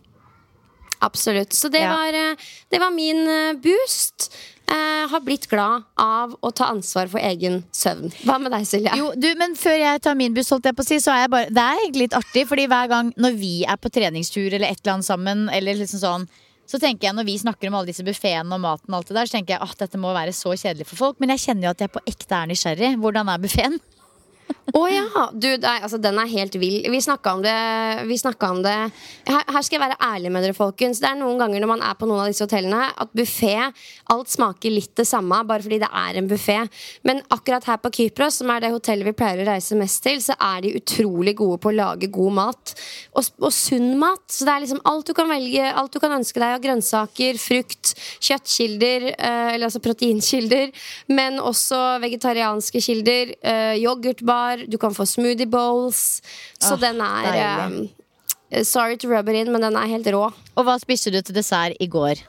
Absolutt. 1.05 1.53
Så 1.53 1.71
det, 1.73 1.83
Ja. 1.85 1.93
var, 1.95 2.17
eh, 2.17 2.37
det 2.73 2.81
var 2.81 2.91
min 2.95 3.23
eh, 3.29 3.53
boost. 3.61 4.31
Eh, 4.65 5.09
har 5.11 5.21
blitt 5.21 5.45
glad 5.51 5.83
av 6.01 6.33
å 6.41 6.51
ta 6.57 6.71
ansvar 6.73 7.11
for 7.13 7.21
egen 7.21 7.59
søvn. 7.71 8.09
Hva 8.25 8.39
med 8.41 8.51
deg, 8.55 8.65
Silje? 8.65 8.95
Jo, 8.97 9.11
du, 9.13 9.29
men 9.37 9.53
før 9.61 9.77
jeg 9.77 10.01
tar 10.01 10.17
min 10.17 10.33
buss, 10.33 10.49
holdt 10.55 10.65
jeg 10.71 10.77
på 10.79 10.81
å 10.81 10.89
si, 10.89 10.97
så 11.05 11.13
er 11.13 11.21
jeg 11.27 11.31
bare 11.35 11.51
Det 11.53 11.61
er 11.61 11.83
egentlig 11.83 12.07
litt 12.07 12.17
artig, 12.17 12.47
fordi 12.49 12.65
hver 12.73 12.89
gang 12.89 13.13
når 13.21 13.37
vi 13.37 13.53
er 13.69 13.77
på 13.77 13.93
treningstur 13.93 14.49
eller 14.49 14.71
et 14.73 14.81
eller 14.81 14.95
annet 14.95 15.05
sammen, 15.11 15.45
eller 15.53 15.77
liksom 15.77 16.01
sånn 16.01 16.27
så 16.65 16.81
tenker 16.81 17.11
jeg 17.11 17.15
Når 17.15 17.27
vi 17.29 17.37
snakker 17.37 17.69
om 17.69 17.75
alle 17.75 17.93
disse 17.93 18.03
buffeene 18.07 18.57
og 18.57 18.61
maten, 18.65 18.89
og 18.89 19.03
alt 19.03 19.09
det 19.09 19.17
der, 19.19 19.27
så 19.29 19.37
tenker 19.37 19.59
jeg 19.59 19.61
at 19.69 19.77
dette 19.85 19.99
må 20.01 20.15
være 20.17 20.33
så 20.33 20.55
kjedelig 20.57 20.87
for 20.89 20.97
folk. 20.97 21.21
Men 21.21 21.35
jeg 21.37 21.43
kjenner 21.45 21.69
jo 21.69 21.73
at 21.75 21.83
jeg 21.85 21.93
på 21.93 22.01
ekte 22.09 22.33
er 22.39 22.49
nysgjerrig. 22.49 22.97
Hvordan 23.05 23.29
er 23.29 23.43
buffeen? 23.43 23.77
Å 24.73 24.83
ja! 24.89 25.27
Du, 25.37 25.49
er, 25.53 25.83
altså, 25.85 25.99
den 26.01 26.17
er 26.17 26.31
helt 26.31 26.55
vill. 26.57 26.79
Vi 26.89 27.01
snakka 27.05 27.35
om 27.37 27.43
det. 27.45 27.53
Om 28.45 28.63
det. 28.65 28.77
Her, 29.29 29.43
her 29.53 29.65
skal 29.65 29.77
jeg 29.77 29.83
være 29.83 29.99
ærlig 30.01 30.31
med 30.33 30.45
dere, 30.47 30.57
folkens. 30.57 31.03
Det 31.03 31.09
er 31.11 31.19
noen 31.19 31.37
ganger 31.41 31.61
når 31.61 31.71
man 31.75 31.83
er 31.85 31.97
på 31.99 32.09
noen 32.09 32.23
av 32.23 32.31
disse 32.31 32.47
hotellene, 32.47 32.87
at 33.01 33.13
buffé 33.17 33.53
Alt 34.13 34.31
smaker 34.33 34.73
litt 34.73 34.93
det 34.99 35.07
samme, 35.09 35.37
bare 35.49 35.65
fordi 35.65 35.79
det 35.83 35.89
er 35.89 36.19
en 36.21 36.29
buffé. 36.29 36.57
Men 37.09 37.23
akkurat 37.33 37.65
her 37.69 37.81
på 37.83 37.93
Kypros, 37.99 38.41
som 38.41 38.51
er 38.53 38.65
det 38.65 38.73
hotellet 38.75 39.09
vi 39.09 39.15
pleier 39.17 39.43
å 39.43 39.47
reise 39.49 39.77
mest 39.79 40.03
til, 40.05 40.21
så 40.25 40.37
er 40.37 40.65
de 40.65 40.75
utrolig 40.79 41.37
gode 41.39 41.61
på 41.63 41.71
å 41.73 41.77
lage 41.77 42.11
god 42.13 42.37
mat. 42.37 42.75
Og, 43.17 43.31
og 43.41 43.53
sunn 43.55 43.95
mat. 44.01 44.25
Så 44.33 44.49
det 44.49 44.55
er 44.55 44.65
liksom 44.65 44.83
alt 44.89 45.09
du 45.09 45.15
kan 45.17 45.31
velge, 45.31 45.71
alt 45.73 45.93
du 45.95 46.01
kan 46.03 46.17
ønske 46.17 46.41
deg 46.41 46.57
av 46.57 46.65
grønnsaker, 46.65 47.41
frukt, 47.41 47.95
kjøttkilder, 48.25 49.09
eh, 49.15 49.53
eller 49.55 49.69
altså 49.69 49.83
proteinkilder, 49.85 50.73
men 51.13 51.41
også 51.41 51.81
vegetarianske 52.05 52.85
kilder. 52.85 53.35
Eh, 53.41 53.75
yoghurtbar, 53.83 54.54
du 54.69 54.79
kan 54.81 54.95
få 54.95 55.07
smoothie 55.09 55.47
bowls. 55.51 56.21
Så 56.59 56.75
Åh, 56.77 56.81
den 56.81 57.01
er 57.05 57.41
eh, 58.51 58.63
Sorry 58.63 58.97
to 59.01 59.09
rub 59.11 59.29
it 59.29 59.35
in, 59.41 59.51
men 59.53 59.65
den 59.67 59.77
er 59.77 59.91
helt 59.91 60.07
rå. 60.15 60.29
Og 60.55 60.67
hva 60.67 60.77
spiste 60.83 61.11
du 61.11 61.21
til 61.23 61.35
dessert 61.35 61.75
i 61.83 61.89
går? 61.91 62.23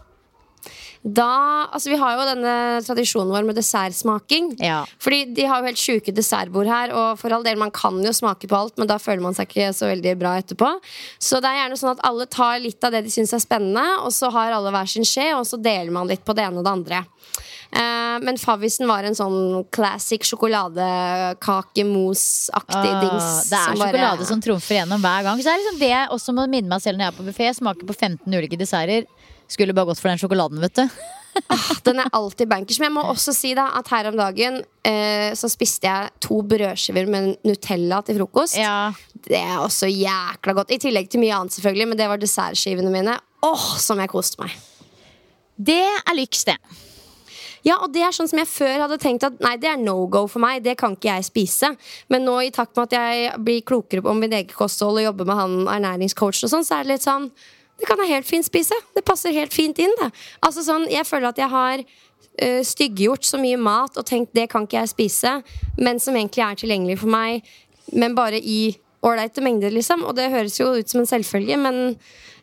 Da, 1.06 1.70
altså 1.70 1.92
Vi 1.92 1.98
har 2.02 2.16
jo 2.18 2.24
denne 2.26 2.54
tradisjonen 2.82 3.30
vår 3.30 3.46
med 3.46 3.54
dessertsmaking. 3.60 4.56
Ja. 4.58 4.80
Fordi 4.98 5.36
de 5.38 5.44
har 5.46 5.62
jo 5.62 5.70
helt 5.70 5.78
sjuke 5.78 6.10
dessertbord 6.16 6.66
her, 6.72 6.90
og 6.98 7.20
for 7.22 7.30
all 7.36 7.46
del, 7.46 7.60
man 7.62 7.70
kan 7.76 8.00
jo 8.02 8.10
smake 8.16 8.50
på 8.50 8.58
alt, 8.58 8.74
men 8.82 8.90
da 8.90 8.98
føler 9.02 9.22
man 9.22 9.36
seg 9.38 9.46
ikke 9.52 9.70
så 9.78 9.86
veldig 9.92 10.16
bra 10.18 10.34
etterpå. 10.42 10.72
Så 11.22 11.38
det 11.44 11.50
er 11.52 11.60
gjerne 11.62 11.78
sånn 11.78 11.94
at 11.94 12.02
alle 12.10 12.26
tar 12.26 12.58
litt 12.64 12.82
av 12.82 12.90
det 12.96 13.04
de 13.06 13.14
syns 13.14 13.36
er 13.38 13.44
spennende, 13.44 13.86
og 14.02 14.10
så 14.16 14.32
har 14.34 14.56
alle 14.56 14.74
hver 14.74 14.90
sin 14.90 15.06
skje, 15.06 15.36
og 15.38 15.46
så 15.46 15.62
deler 15.62 15.94
man 15.94 16.10
litt 16.10 16.26
på 16.26 16.34
det 16.34 16.42
ene 16.48 16.58
og 16.64 16.66
det 16.66 16.74
andre. 16.74 17.04
Uh, 17.76 18.16
men 18.24 18.38
favvisen 18.40 18.88
var 18.88 19.04
en 19.04 19.16
sånn 19.18 19.66
classic 19.74 20.24
sjokoladekakemos-aktig 20.26 22.92
uh, 22.94 23.02
dings. 23.04 23.50
det 23.52 23.58
er 23.60 23.68
som 23.68 23.78
bare- 23.78 23.92
sjokolade 23.92 24.26
som 24.30 24.40
trumfer 24.42 24.76
gjennom 24.80 25.02
hver 25.04 25.22
gang. 25.28 25.38
Så 25.38 25.44
det 25.50 25.54
er 25.54 25.62
liksom 25.62 25.80
det 25.82 25.92
jeg 25.94 26.10
også 26.18 26.30
må 26.38 26.44
minne 26.50 26.70
meg 26.72 26.82
selv 26.82 26.96
når 26.98 27.06
jeg 27.06 27.12
er 27.14 27.20
på 27.20 27.28
buffé. 27.30 27.46
Smaker 27.58 27.86
på 27.90 27.94
15 27.94 28.34
ulike 28.34 28.58
desserter. 28.58 29.02
Skulle 29.52 29.76
bare 29.76 29.92
gått 29.92 30.02
for 30.02 30.12
den 30.12 30.22
sjokoladen, 30.22 30.62
vet 30.64 30.82
du. 30.82 31.00
Den 31.84 32.00
er 32.00 32.10
alltid 32.16 32.50
bankers. 32.50 32.80
Men 32.80 32.90
jeg 32.90 32.96
må 32.96 33.04
også 33.12 33.34
si 33.36 33.52
da 33.58 33.68
at 33.78 33.90
her 33.92 34.10
om 34.10 34.18
dagen 34.18 34.62
eh, 34.88 35.34
så 35.38 35.50
spiste 35.52 35.90
jeg 35.90 36.14
to 36.24 36.40
brødskiver 36.48 37.10
med 37.12 37.36
Nutella 37.46 38.02
til 38.06 38.20
frokost. 38.22 38.58
Ja. 38.60 38.94
Det 39.26 39.38
er 39.38 39.58
også 39.60 39.90
jækla 39.92 40.56
godt. 40.56 40.74
I 40.74 40.80
tillegg 40.82 41.12
til 41.12 41.24
mye 41.24 41.36
annet, 41.36 41.58
selvfølgelig, 41.58 41.90
men 41.92 42.00
det 42.00 42.10
var 42.12 42.22
dessertskivene 42.22 42.94
mine. 42.94 43.18
Åh, 43.46 43.70
som 43.82 44.02
jeg 44.02 44.12
koste 44.12 44.42
meg. 44.42 44.56
Det 45.56 45.82
er 45.84 46.18
lyks, 46.18 46.46
det. 46.48 46.58
Ja, 47.66 47.80
og 47.82 47.90
det 47.96 48.04
er 48.06 48.14
sånn 48.14 48.30
som 48.30 48.38
jeg 48.38 48.50
før 48.50 48.84
hadde 48.84 49.00
tenkt 49.02 49.24
at 49.26 49.40
nei, 49.42 49.56
det 49.58 49.72
er 49.72 49.80
no 49.82 49.96
go 50.12 50.28
for 50.30 50.44
meg. 50.44 50.62
Det 50.66 50.76
kan 50.78 50.94
ikke 50.94 51.16
jeg 51.16 51.26
spise. 51.32 51.72
Men 52.14 52.28
nå 52.28 52.38
i 52.46 52.54
takt 52.54 52.78
med 52.78 52.92
at 52.92 52.98
jeg 53.00 53.40
blir 53.42 53.66
klokere 53.66 54.06
om 54.06 54.22
mitt 54.22 54.36
eget 54.38 54.54
kosthold 54.54 55.02
og 55.02 55.08
jobber 55.08 55.30
med 55.30 55.40
han 55.40 55.56
ernæringscoachen 55.80 56.46
og 56.46 56.54
sånn, 56.54 56.68
så 56.68 56.78
er 56.78 56.86
det 56.86 56.94
litt 56.94 57.08
sånn 57.08 57.32
Det 57.80 57.88
kan 57.90 58.00
jeg 58.04 58.14
helt 58.14 58.28
fint 58.28 58.48
spise. 58.48 58.78
Det 58.96 59.04
passer 59.06 59.36
helt 59.36 59.54
fint 59.54 59.80
inn, 59.84 59.94
det. 60.00 60.10
Altså 60.46 60.64
sånn, 60.66 60.88
Jeg 60.92 61.08
føler 61.08 61.30
at 61.30 61.42
jeg 61.42 61.52
har 61.52 61.84
uh, 61.84 62.62
stygggjort 62.64 63.28
så 63.28 63.40
mye 63.42 63.60
mat 63.60 64.00
og 64.00 64.08
tenkt 64.08 64.36
det 64.38 64.48
kan 64.52 64.68
ikke 64.68 64.80
jeg 64.80 64.94
spise, 64.94 65.36
men 65.78 66.00
som 66.00 66.16
egentlig 66.16 66.46
er 66.46 66.60
tilgjengelig 66.62 67.00
for 67.04 67.12
meg, 67.12 67.46
men 67.94 68.16
bare 68.18 68.40
i 68.40 68.76
ålreite 69.06 69.44
mengder, 69.46 69.74
liksom. 69.76 70.06
Og 70.08 70.16
det 70.18 70.32
høres 70.34 70.60
jo 70.60 70.72
ut 70.80 70.90
som 70.90 71.04
en 71.04 71.10
selvfølge, 71.10 71.60
men 71.62 71.82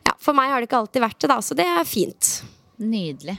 ja, 0.05 0.15
for 0.21 0.37
meg 0.37 0.51
har 0.51 0.61
det 0.61 0.69
ikke 0.69 0.83
alltid 0.83 1.03
vært 1.03 1.19
det, 1.19 1.31
da, 1.33 1.39
så 1.43 1.57
det 1.57 1.67
er 1.67 1.87
fint. 1.87 2.33
Nydelig. 2.83 3.37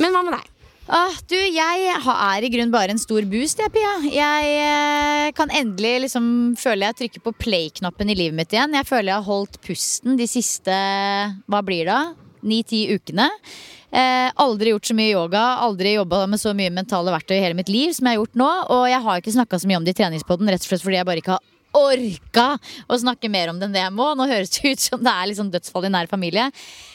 Men 0.00 0.14
hva 0.14 0.22
med 0.26 0.36
deg? 0.36 0.50
Ah, 0.90 1.14
du, 1.30 1.36
jeg 1.38 1.92
er 1.94 2.42
i 2.42 2.50
grunn 2.50 2.72
bare 2.74 2.90
en 2.90 2.98
stor 3.00 3.22
boost, 3.30 3.60
jeg, 3.62 3.70
Pia. 3.70 3.92
Jeg 4.10 4.54
eh, 4.58 5.28
kan 5.36 5.52
endelig 5.54 6.08
liksom 6.08 6.24
føle 6.58 6.88
jeg 6.88 6.98
trykker 6.98 7.22
på 7.22 7.34
play-knappen 7.44 8.10
i 8.10 8.16
livet 8.18 8.34
mitt 8.40 8.54
igjen. 8.54 8.74
Jeg 8.74 8.88
føler 8.88 9.12
jeg 9.12 9.20
har 9.20 9.28
holdt 9.28 9.60
pusten 9.62 10.18
de 10.18 10.26
siste 10.26 10.74
hva 11.46 11.62
blir 11.62 11.86
det, 11.86 12.00
ni-ti 12.42 12.88
ukene. 12.96 13.28
Eh, 13.94 14.28
aldri 14.42 14.72
gjort 14.72 14.90
så 14.90 14.96
mye 14.98 15.12
yoga, 15.12 15.44
aldri 15.62 15.94
jobba 15.94 16.24
med 16.32 16.42
så 16.42 16.54
mye 16.56 16.74
mentale 16.74 17.14
verktøy 17.14 17.36
i 17.36 17.42
hele 17.44 17.58
mitt 17.58 17.70
liv 17.70 17.94
som 17.94 18.08
jeg 18.08 18.16
har 18.16 18.24
gjort 18.24 18.42
nå. 18.42 18.50
Og 18.74 18.84
jeg 18.90 19.06
har 19.06 19.22
ikke 19.22 19.36
snakka 19.38 19.62
så 19.62 19.70
mye 19.70 19.78
om 19.78 19.86
det 19.86 19.94
i 19.94 20.00
treningspodden, 20.02 20.50
rett 20.50 20.66
og 20.66 20.72
slett 20.72 20.82
fordi 20.82 20.98
jeg 20.98 21.10
bare 21.12 21.22
ikke 21.22 21.36
har 21.36 21.51
orka 21.76 22.56
å 22.88 22.98
snakke 23.00 23.30
mer 23.32 23.52
om 23.52 23.60
det 23.60 23.68
enn 23.68 23.76
det 23.76 23.84
jeg 23.84 23.96
må. 23.96 24.12
Nå 24.16 24.28
høres 24.30 24.54
det 24.56 24.74
ut 24.74 24.86
som 24.88 25.02
det 25.02 25.12
er 25.12 25.30
liksom 25.30 25.52
dødsfall 25.52 25.88
i 25.88 25.92
nær 25.92 26.10
familie. 26.10 26.50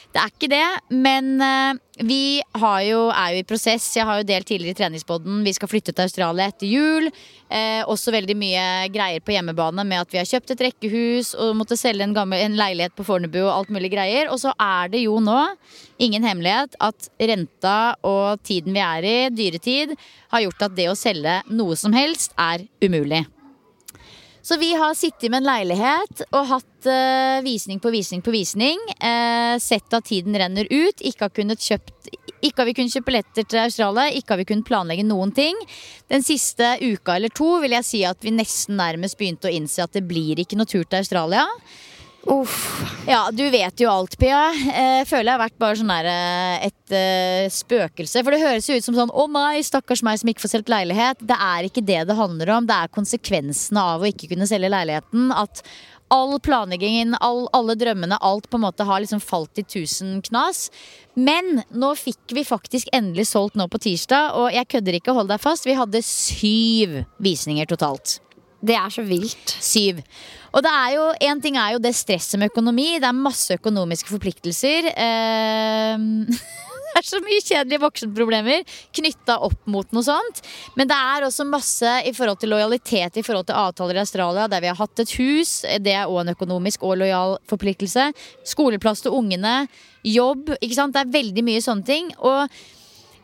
Det 0.08 0.20
er 0.22 0.30
ikke 0.32 0.48
det, 0.48 0.66
men 1.04 1.26
eh, 1.44 1.78
vi 2.00 2.40
jo, 2.40 3.00
er 3.12 3.34
jo 3.34 3.42
i 3.42 3.44
prosess. 3.46 3.90
Jeg 3.92 4.08
har 4.08 4.20
jo 4.20 4.26
delt 4.26 4.48
tidligere 4.48 4.72
i 4.72 4.78
treningsboden. 4.78 5.42
Vi 5.44 5.52
skal 5.52 5.68
flytte 5.68 5.92
til 5.92 6.06
Australia 6.06 6.48
etter 6.48 6.70
jul. 6.70 7.10
Eh, 7.52 7.82
også 7.84 8.14
veldig 8.16 8.36
mye 8.40 8.64
greier 8.94 9.20
på 9.20 9.36
hjemmebane 9.36 9.84
med 9.84 10.00
at 10.00 10.14
vi 10.14 10.22
har 10.22 10.30
kjøpt 10.30 10.54
et 10.56 10.64
rekkehus 10.70 11.34
og 11.36 11.54
måtte 11.60 11.76
selge 11.76 12.08
en, 12.08 12.16
gammel, 12.16 12.40
en 12.40 12.56
leilighet 12.56 12.96
på 12.96 13.04
Fornebu 13.04 13.42
og 13.44 13.52
alt 13.52 13.72
mulig 13.76 13.92
greier. 13.92 14.32
Og 14.32 14.40
så 14.40 14.56
er 14.56 14.88
det 14.96 15.04
jo 15.04 15.20
nå 15.20 15.38
ingen 16.00 16.24
hemmelighet 16.24 16.78
at 16.88 17.12
renta 17.20 17.78
og 18.08 18.40
tiden 18.48 18.72
vi 18.72 18.86
er 18.88 19.04
i, 19.12 19.16
dyretid, 19.28 19.92
har 20.32 20.48
gjort 20.48 20.70
at 20.70 20.78
det 20.78 20.88
å 20.88 20.96
selge 20.96 21.42
noe 21.52 21.76
som 21.76 21.92
helst 21.92 22.32
er 22.40 22.64
umulig. 22.80 23.26
Så 24.42 24.56
vi 24.56 24.72
har 24.74 24.94
sittet 24.94 25.30
med 25.30 25.42
en 25.42 25.48
leilighet 25.48 26.22
og 26.30 26.46
hatt 26.52 26.88
eh, 26.88 27.40
visning 27.44 27.80
på 27.82 27.90
visning 27.92 28.22
på 28.24 28.32
visning. 28.32 28.80
Eh, 29.00 29.58
sett 29.60 29.92
at 29.92 30.06
tiden 30.08 30.36
renner 30.38 30.68
ut. 30.70 31.02
Ikke 31.02 31.26
har, 31.26 31.34
kunnet 31.34 31.62
kjøpt, 31.62 32.10
ikke 32.40 32.62
har 32.62 32.68
vi 32.70 32.76
kunnet 32.78 32.94
kjøpe 32.94 33.10
billetter 33.10 33.48
til 33.48 33.62
Australia. 33.64 34.08
Ikke 34.14 34.34
har 34.34 34.42
vi 34.42 34.48
kunnet 34.48 34.68
planlegge 34.68 35.04
noen 35.08 35.34
ting. 35.36 35.58
Den 36.08 36.24
siste 36.26 36.76
uka 36.80 37.18
eller 37.18 37.34
to 37.34 37.58
vil 37.64 37.76
jeg 37.76 37.88
si 37.88 38.04
at 38.08 38.24
vi 38.24 38.34
nesten 38.36 38.78
nærmest 38.78 39.18
begynte 39.20 39.50
å 39.50 39.54
innse 39.54 39.84
at 39.84 39.98
det 39.98 40.06
blir 40.08 40.40
ikke 40.40 40.58
noe 40.60 40.70
tur 40.70 40.86
til 40.86 41.02
Australia. 41.02 41.44
Uff. 42.26 42.84
Ja, 43.06 43.30
du 43.32 43.44
vet 43.50 43.80
jo 43.80 43.88
alt, 43.88 44.18
Pia. 44.18 44.48
Eh, 44.50 45.04
føler 45.08 45.30
jeg 45.30 45.34
har 45.36 45.44
vært 45.44 45.60
bare 45.62 45.78
sånn 45.78 45.92
der, 45.92 46.08
eh, 46.10 46.66
et 46.66 46.94
eh, 46.94 47.50
spøkelse. 47.52 48.24
For 48.24 48.34
det 48.34 48.42
høres 48.42 48.68
jo 48.68 48.76
ut 48.76 48.84
som 48.84 48.96
sånn 48.96 49.12
'Å 49.14 49.28
nei, 49.30 49.62
stakkars 49.62 50.02
meg 50.02 50.18
som 50.18 50.28
ikke 50.28 50.44
får 50.44 50.52
solgt 50.56 50.72
leilighet'. 50.72 51.22
Det 51.24 51.38
er 51.38 51.68
ikke 51.68 51.84
det 51.84 52.06
det 52.08 52.16
handler 52.18 52.50
om. 52.50 52.66
Det 52.66 52.74
er 52.74 52.88
konsekvensene 52.88 53.78
av 53.78 54.02
å 54.02 54.10
ikke 54.10 54.28
kunne 54.34 54.50
selge 54.50 54.68
leiligheten. 54.68 55.32
At 55.32 55.62
all 56.10 56.38
planleggingen, 56.40 57.14
all, 57.20 57.48
alle 57.52 57.76
drømmene, 57.76 58.18
alt 58.20 58.48
på 58.50 58.58
en 58.58 58.64
måte 58.66 58.84
har 58.84 59.00
liksom 59.00 59.20
falt 59.20 59.58
i 59.58 59.62
tusen 59.62 60.20
knas. 60.22 60.70
Men 61.14 61.64
nå 61.72 61.94
fikk 61.96 62.34
vi 62.36 62.44
faktisk 62.44 62.88
endelig 62.92 63.28
solgt 63.28 63.56
nå 63.56 63.68
på 63.68 63.80
tirsdag, 63.80 64.34
og 64.34 64.52
jeg 64.52 64.68
kødder 64.68 65.00
ikke, 65.00 65.14
hold 65.14 65.28
deg 65.28 65.40
fast. 65.40 65.68
Vi 65.68 65.76
hadde 65.78 66.02
syv 66.04 67.04
visninger 67.20 67.68
totalt. 67.68 68.18
Det 68.60 68.74
er 68.74 68.90
så 68.90 69.04
vilt. 69.06 69.56
Syv. 69.62 70.02
Og 70.56 70.64
det 70.64 70.70
er 70.72 70.94
jo, 70.96 71.08
en 71.28 71.42
ting 71.42 71.58
er 71.60 71.74
jo 71.74 71.82
det 71.82 71.94
stresset 71.96 72.40
med 72.40 72.50
økonomi. 72.50 72.96
Det 72.98 73.08
er 73.08 73.16
masse 73.16 73.58
økonomiske 73.58 74.10
forpliktelser. 74.10 74.88
Eh, 74.94 76.06
det 76.88 77.02
er 77.02 77.06
så 77.06 77.20
mye 77.22 77.42
kjedelige 77.44 77.82
voksenproblemer 77.84 78.78
knytta 78.96 79.38
opp 79.46 79.68
mot 79.70 79.92
noe 79.94 80.06
sånt. 80.06 80.40
Men 80.78 80.90
det 80.90 80.96
er 80.96 81.26
også 81.26 81.46
masse 81.46 81.92
i 82.08 82.14
forhold 82.16 82.40
til 82.42 82.54
lojalitet 82.54 83.20
i 83.20 83.24
forhold 83.26 83.50
til 83.50 83.60
avtaler 83.60 84.00
i 84.00 84.02
Australia, 84.02 84.48
der 84.50 84.64
vi 84.64 84.72
har 84.72 84.80
hatt 84.80 85.04
et 85.04 85.14
hus. 85.20 85.60
Det 85.84 85.94
er 85.94 86.08
òg 86.08 86.24
en 86.24 86.34
økonomisk 86.34 86.88
og 86.88 86.98
lojal 87.04 87.36
forpliktelse. 87.50 88.08
Skoleplass 88.48 89.04
til 89.04 89.14
ungene. 89.14 89.60
Jobb. 90.06 90.54
ikke 90.58 90.78
sant? 90.80 90.96
Det 90.96 91.04
er 91.04 91.14
veldig 91.20 91.46
mye 91.46 91.62
sånne 91.62 91.86
ting. 91.86 92.10
Og 92.18 92.48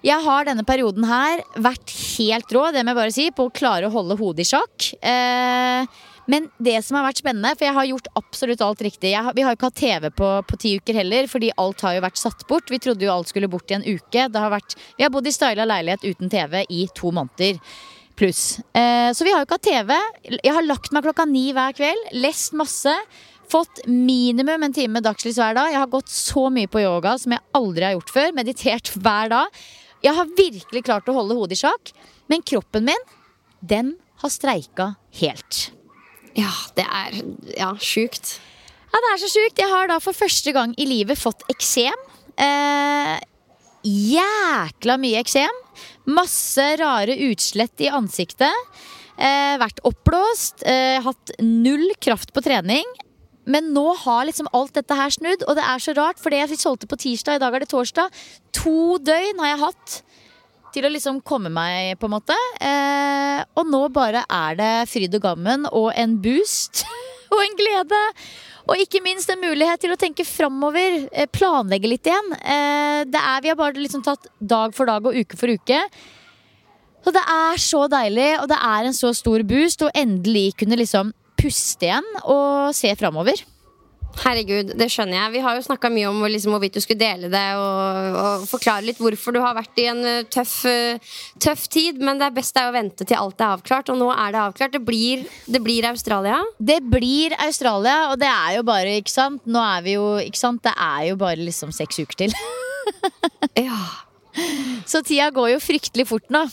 jeg 0.05 0.20
har 0.20 0.44
denne 0.44 0.64
perioden 0.68 1.07
her 1.09 1.40
vært 1.64 1.92
helt 2.16 2.50
rå, 2.52 2.66
det 2.74 2.82
må 2.84 2.92
jeg 2.92 3.00
bare 3.00 3.14
si, 3.14 3.30
på 3.32 3.48
å 3.48 3.55
klare 3.55 3.88
å 3.88 3.94
holde 3.94 4.18
hodet 4.20 4.44
i 4.44 4.50
sjakk. 4.50 4.90
Eh, 5.00 6.02
men 6.30 6.48
det 6.62 6.76
som 6.84 6.96
har 6.98 7.07
vært 7.07 7.20
spennende, 7.20 7.52
for 7.57 7.66
jeg 7.66 7.76
har 7.76 7.88
gjort 7.88 8.11
absolutt 8.20 8.62
alt 8.64 8.84
riktig 8.84 9.12
har, 9.16 9.32
Vi 9.36 9.42
har 9.44 9.52
jo 9.52 9.59
ikke 9.59 9.70
hatt 9.70 9.80
TV 9.80 10.11
på, 10.11 10.28
på 10.48 10.61
ti 10.61 10.76
uker 10.80 11.00
heller, 11.00 11.28
fordi 11.28 11.52
alt 11.61 11.84
har 11.84 11.96
jo 11.96 12.05
vært 12.05 12.20
satt 12.20 12.46
bort. 12.48 12.70
Vi 12.72 12.80
trodde 12.80 13.05
jo 13.05 13.12
alt 13.12 13.32
skulle 13.32 13.50
bort 13.52 13.70
i 13.70 13.78
en 13.78 13.84
uke. 13.84 14.28
Har 14.32 14.52
vært, 14.52 14.76
vi 14.96 15.05
har 15.05 15.12
bodd 15.12 15.28
i 15.28 15.34
styla 15.34 15.68
leilighet 15.68 16.05
uten 16.05 16.32
TV 16.32 16.64
i 16.68 16.86
to 16.96 17.12
måneder. 17.12 17.61
Pluss. 18.14 18.61
Eh, 18.76 19.11
så 19.12 19.26
vi 19.26 19.32
har 19.34 19.42
jo 19.42 19.48
ikke 19.48 19.59
hatt 19.59 19.68
TV. 19.68 19.94
Jeg 20.38 20.55
har 20.55 20.68
lagt 20.68 20.92
meg 20.94 21.05
klokka 21.05 21.26
ni 21.28 21.48
hver 21.57 21.74
kveld, 21.76 22.12
lest 22.14 22.55
masse. 22.57 22.92
Fått 23.50 23.84
minimum 23.90 24.62
en 24.64 24.72
time 24.72 25.02
dagslys 25.05 25.40
hver 25.40 25.57
dag. 25.57 25.72
Jeg 25.72 25.80
har 25.82 25.92
gått 25.92 26.12
så 26.12 26.46
mye 26.52 26.70
på 26.70 26.84
yoga 26.84 27.16
som 27.20 27.34
jeg 27.34 27.44
aldri 27.59 27.88
har 27.88 27.96
gjort 27.98 28.14
før. 28.14 28.36
Meditert 28.36 28.92
hver 28.94 29.32
dag. 29.32 29.64
Jeg 30.05 30.16
har 30.18 30.32
virkelig 30.36 30.84
klart 30.84 31.09
å 31.09 31.16
holde 31.16 31.36
hodet 31.38 31.57
i 31.57 31.62
sjakk, 31.62 31.94
men 32.28 32.44
kroppen 32.44 32.84
min, 32.90 33.07
den 33.64 33.94
har 34.20 34.32
streika 34.32 34.90
helt. 35.20 35.68
Ja, 36.36 36.50
det 36.76 36.84
er 36.84 37.20
ja, 37.55 37.70
sjukt. 37.80 38.38
Ja, 38.90 39.00
det 39.00 39.12
er 39.12 39.22
så 39.22 39.30
sjukt. 39.32 39.61
Jeg 39.62 39.70
har 39.70 39.88
da 39.90 40.00
for 40.02 40.16
første 40.16 40.52
gang 40.55 40.74
i 40.78 40.86
livet 40.88 41.18
fått 41.18 41.44
eksem. 41.50 42.05
Eh, 42.36 43.16
jækla 43.84 44.98
mye 45.00 45.22
eksem. 45.22 45.62
Masse 46.11 46.66
rare 46.80 47.16
utslett 47.30 47.82
i 47.86 47.90
ansiktet. 47.90 48.76
Eh, 49.14 49.55
vært 49.62 49.82
oppblåst. 49.86 50.66
Eh, 50.66 51.00
hatt 51.02 51.34
null 51.42 51.88
kraft 52.02 52.34
på 52.34 52.42
trening. 52.44 52.86
Men 53.51 53.72
nå 53.76 53.84
har 54.05 54.24
liksom 54.28 54.49
alt 54.57 54.74
dette 54.76 54.97
her 54.97 55.12
snudd, 55.12 55.45
og 55.45 55.59
det 55.59 55.64
er 55.68 55.82
så 55.82 55.95
rart, 55.97 56.20
for 56.20 56.32
det 56.32 56.40
jeg 56.40 56.61
solgte 56.62 56.88
på 56.88 56.99
tirsdag, 57.01 57.36
i 57.36 57.42
dag 57.42 57.55
er 57.55 57.64
det 57.64 57.70
torsdag. 57.72 58.22
To 58.61 58.97
døgn 59.05 59.42
har 59.42 59.53
jeg 59.53 59.62
hatt 59.64 59.99
til 60.74 60.88
å 60.88 60.92
liksom 60.92 61.20
komme 61.26 61.53
meg, 61.55 61.95
på 62.01 62.09
en 62.09 62.16
måte. 62.16 62.38
Eh, 62.59 63.45
og 63.59 63.68
nå 63.70 63.84
bare 63.95 64.24
er 64.24 64.59
det 64.59 64.72
fryd 64.90 65.14
og 65.20 65.22
gammen 65.28 65.68
og 65.70 65.92
en 65.95 66.16
boost 66.24 66.82
og 67.34 67.38
en 67.45 67.57
glede. 67.61 68.03
Og 68.64 68.80
ikke 68.80 69.03
minst 69.05 69.28
en 69.28 69.42
mulighet 69.42 69.82
til 69.84 69.92
å 69.92 70.01
tenke 70.01 70.24
framover. 70.26 71.05
Eh, 71.12 71.28
planlegge 71.30 71.90
litt 71.90 72.09
igjen. 72.09 72.32
Eh, 72.40 73.05
det 73.07 73.20
er, 73.20 73.42
vi 73.45 73.53
har 73.53 73.61
bare 73.61 73.78
liksom 73.78 74.05
tatt 74.07 74.30
dag 74.40 74.74
for 74.76 74.88
dag 74.88 75.05
og 75.05 75.16
uke 75.16 75.38
for 75.38 75.53
uke. 75.53 75.82
Så 77.05 77.12
det 77.12 77.20
er 77.28 77.61
så 77.61 77.82
deilig, 77.92 78.30
og 78.40 78.49
det 78.49 78.57
er 78.64 78.88
en 78.88 78.97
så 78.97 79.11
stor 79.12 79.45
boost 79.45 79.84
å 79.84 79.92
endelig 79.92 80.55
kunne 80.62 80.80
liksom 80.80 81.12
puste 81.45 81.90
igjen 81.90 82.14
og 82.24 82.72
se 82.76 82.95
framover. 82.99 83.45
Herregud, 84.14 84.70
det 84.78 84.86
skjønner 84.92 85.16
jeg. 85.16 85.32
Vi 85.34 85.42
har 85.42 85.57
jo 85.57 85.64
snakka 85.66 85.90
mye 85.92 86.07
om 86.07 86.20
liksom, 86.30 86.55
hvorvidt 86.55 86.76
du 86.76 86.82
skulle 86.82 87.01
dele 87.01 87.28
det 87.32 87.42
og, 87.59 88.18
og, 88.20 88.45
forklare 88.49 88.86
litt 88.86 89.01
hvorfor 89.03 89.34
du 89.34 89.40
har 89.42 89.57
vært 89.57 89.80
i 89.82 89.88
en 89.90 90.03
uh, 90.07 90.26
tøff, 90.30 90.55
uh, 90.70 91.14
tøff, 91.42 91.66
tid. 91.72 91.99
Men 92.05 92.20
det 92.22 92.30
beste 92.36 92.62
er 92.62 92.70
å 92.70 92.76
vente 92.76 93.07
til 93.07 93.18
alt 93.18 93.42
er 93.42 93.57
avklart, 93.57 93.90
og 93.90 93.99
nå 94.01 94.11
er 94.14 94.34
det 94.34 94.42
avklart. 94.45 94.76
Det 94.76 94.82
blir, 94.86 95.24
det 95.51 95.62
blir, 95.64 95.88
Australia. 95.90 96.38
Det 96.59 96.78
blir 96.86 97.34
Australia, 97.42 97.97
og 98.12 98.20
det 98.22 98.30
er 98.30 98.59
jo 98.59 98.66
bare, 98.68 98.99
ikke 99.03 99.14
sant 99.14 99.51
Nå 99.51 99.61
er 99.61 99.82
vi 99.84 99.97
jo, 99.97 100.07
ikke 100.22 100.40
sant 100.40 100.62
Det 100.64 100.72
er 100.72 101.09
jo 101.11 101.18
bare 101.20 101.42
liksom 101.42 101.74
seks 101.74 102.01
uker 102.05 102.24
til. 102.24 102.36
ja. 103.66 103.80
Så 104.86 105.03
tida 105.07 105.30
går 105.34 105.57
jo 105.57 105.62
fryktelig 105.62 106.07
fort 106.11 106.30
nå. 106.34 106.47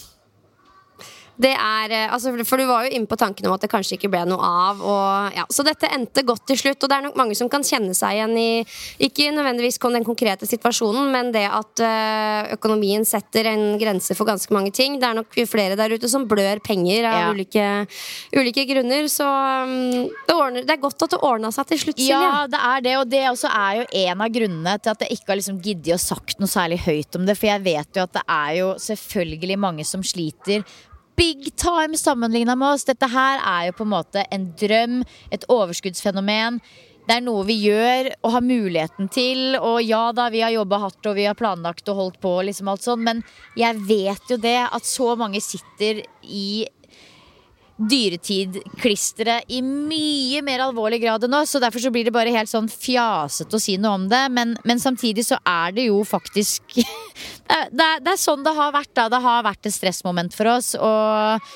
Det 1.42 1.54
er, 1.54 1.94
altså, 2.12 2.34
for 2.48 2.60
du 2.60 2.68
var 2.70 2.86
jo 2.86 2.96
inne 2.96 3.10
på 3.10 3.18
tanken 3.20 3.48
om 3.48 3.56
at 3.56 3.64
det 3.64 3.72
kanskje 3.72 3.98
ikke 3.98 4.12
ble 4.12 4.24
noe 4.30 4.42
av. 4.46 4.82
Og, 4.82 5.38
ja, 5.38 5.46
så 5.54 5.66
dette 5.66 5.90
endte 5.94 6.26
godt 6.28 6.46
til 6.50 6.60
slutt. 6.60 6.82
Og 6.82 6.92
det 6.92 6.98
er 6.98 7.08
nok 7.08 7.20
mange 7.20 7.38
som 7.38 7.50
kan 7.52 7.66
kjenne 7.66 7.96
seg 7.98 8.18
igjen 8.18 8.36
i 8.38 8.50
ikke 9.08 9.32
nødvendigvis 9.36 9.80
den 9.82 10.06
konkrete 10.08 10.48
situasjonen, 10.48 11.10
men 11.12 11.32
det 11.34 11.48
at 11.52 11.82
økonomien 12.54 13.04
setter 13.08 13.50
en 13.52 13.78
grense 13.82 14.16
for 14.18 14.30
ganske 14.30 14.54
mange 14.54 14.72
ting. 14.76 15.00
Det 15.02 15.08
er 15.08 15.18
nok 15.18 15.40
flere 15.50 15.78
der 15.80 15.96
ute 15.96 16.10
som 16.12 16.28
blør 16.30 16.62
penger 16.64 17.08
av 17.10 17.18
ja. 17.20 17.32
ulike, 17.34 17.66
ulike, 18.36 18.66
grunner. 18.70 19.08
Så 19.12 19.26
um, 19.26 19.74
det, 20.28 20.36
ordner, 20.36 20.66
det, 20.66 20.76
er 20.76 20.84
godt 20.84 21.08
at 21.08 21.16
det 21.16 21.22
ordna 21.26 21.52
seg 21.54 21.72
til 21.72 21.84
slutt, 21.86 22.00
Silje. 22.02 22.20
Ja, 22.20 22.46
det 22.52 22.62
er 22.72 22.86
det. 22.86 22.96
Og 23.02 23.10
det 23.12 23.24
også 23.32 23.52
er 23.52 23.82
jo 23.82 23.88
en 24.04 24.24
av 24.26 24.38
grunnene 24.38 24.78
til 24.82 24.94
at 24.94 25.06
jeg 25.06 25.18
ikke 25.18 25.34
har 25.34 25.42
liksom 25.42 25.60
giddet 25.64 25.98
å 25.98 26.02
sagt 26.02 26.40
noe 26.42 26.52
særlig 26.52 26.82
høyt 26.86 27.20
om 27.20 27.28
det. 27.28 27.38
For 27.40 27.52
jeg 27.52 27.66
vet 27.68 28.00
jo 28.00 28.06
at 28.08 28.16
det 28.20 28.26
er 28.28 28.56
jo 28.62 28.72
selvfølgelig 28.82 29.62
mange 29.62 29.88
som 29.88 30.06
sliter 30.06 30.66
big 31.16 31.51
time 31.55 31.97
sammenligna 31.97 32.55
med 32.55 32.76
oss. 32.76 32.88
Dette 32.88 33.09
her 33.12 33.41
er 33.41 33.68
jo 33.70 33.78
på 33.80 33.88
en 33.88 33.93
måte 33.95 34.24
en 34.32 34.47
drøm, 34.59 35.01
et 35.32 35.45
overskuddsfenomen. 35.51 36.62
Det 37.07 37.18
er 37.18 37.24
noe 37.26 37.43
vi 37.47 37.57
gjør 37.66 38.12
og 38.22 38.36
har 38.36 38.45
muligheten 38.45 39.09
til. 39.12 39.55
Og 39.57 39.82
ja 39.84 40.03
da, 40.16 40.30
vi 40.34 40.43
har 40.45 40.53
jobba 40.53 40.84
hardt 40.86 41.09
og 41.09 41.18
vi 41.18 41.26
har 41.28 41.38
planlagt 41.38 41.89
og 41.91 41.97
holdt 42.01 42.22
på, 42.24 42.36
liksom 42.47 42.70
alt 42.72 42.86
sånn, 42.86 43.03
men 43.07 43.24
jeg 43.59 43.82
vet 43.88 44.32
jo 44.32 44.38
det 44.41 44.59
at 44.68 44.88
så 44.88 45.16
mange 45.20 45.41
sitter 45.43 46.03
i 46.22 46.68
dyretidklisteret 47.80 49.50
i 49.50 49.62
mye 49.64 50.42
mer 50.46 50.66
alvorlig 50.68 51.02
grad 51.02 51.26
enn 51.26 51.38
oss. 51.40 51.54
Så 51.54 51.62
derfor 51.64 51.84
så 51.84 51.92
blir 51.94 52.08
det 52.08 52.14
bare 52.16 52.34
helt 52.34 52.52
sånn 52.52 52.70
fjasete 52.72 53.58
å 53.58 53.62
si 53.62 53.78
noe 53.82 53.98
om 53.98 54.08
det. 54.12 54.24
Men, 54.36 54.56
men 54.68 54.82
samtidig 54.82 55.26
så 55.28 55.39
er 55.48 55.76
det 55.78 55.89
jo 55.89 56.04
faktisk 56.08 56.62
det, 56.78 57.58
er, 57.58 58.00
det, 58.04 58.14
er, 58.14 58.22
sånn 58.22 58.46
det 58.46 58.56
har 58.58 58.74
vært. 58.76 58.93
da 58.98 59.10
Det 59.12 59.22
har 59.26 59.46
vært 59.48 59.70
et 59.70 59.78
stressmoment 59.78 60.36
for 60.38 60.52
oss. 60.54 60.74
Og 60.78 61.52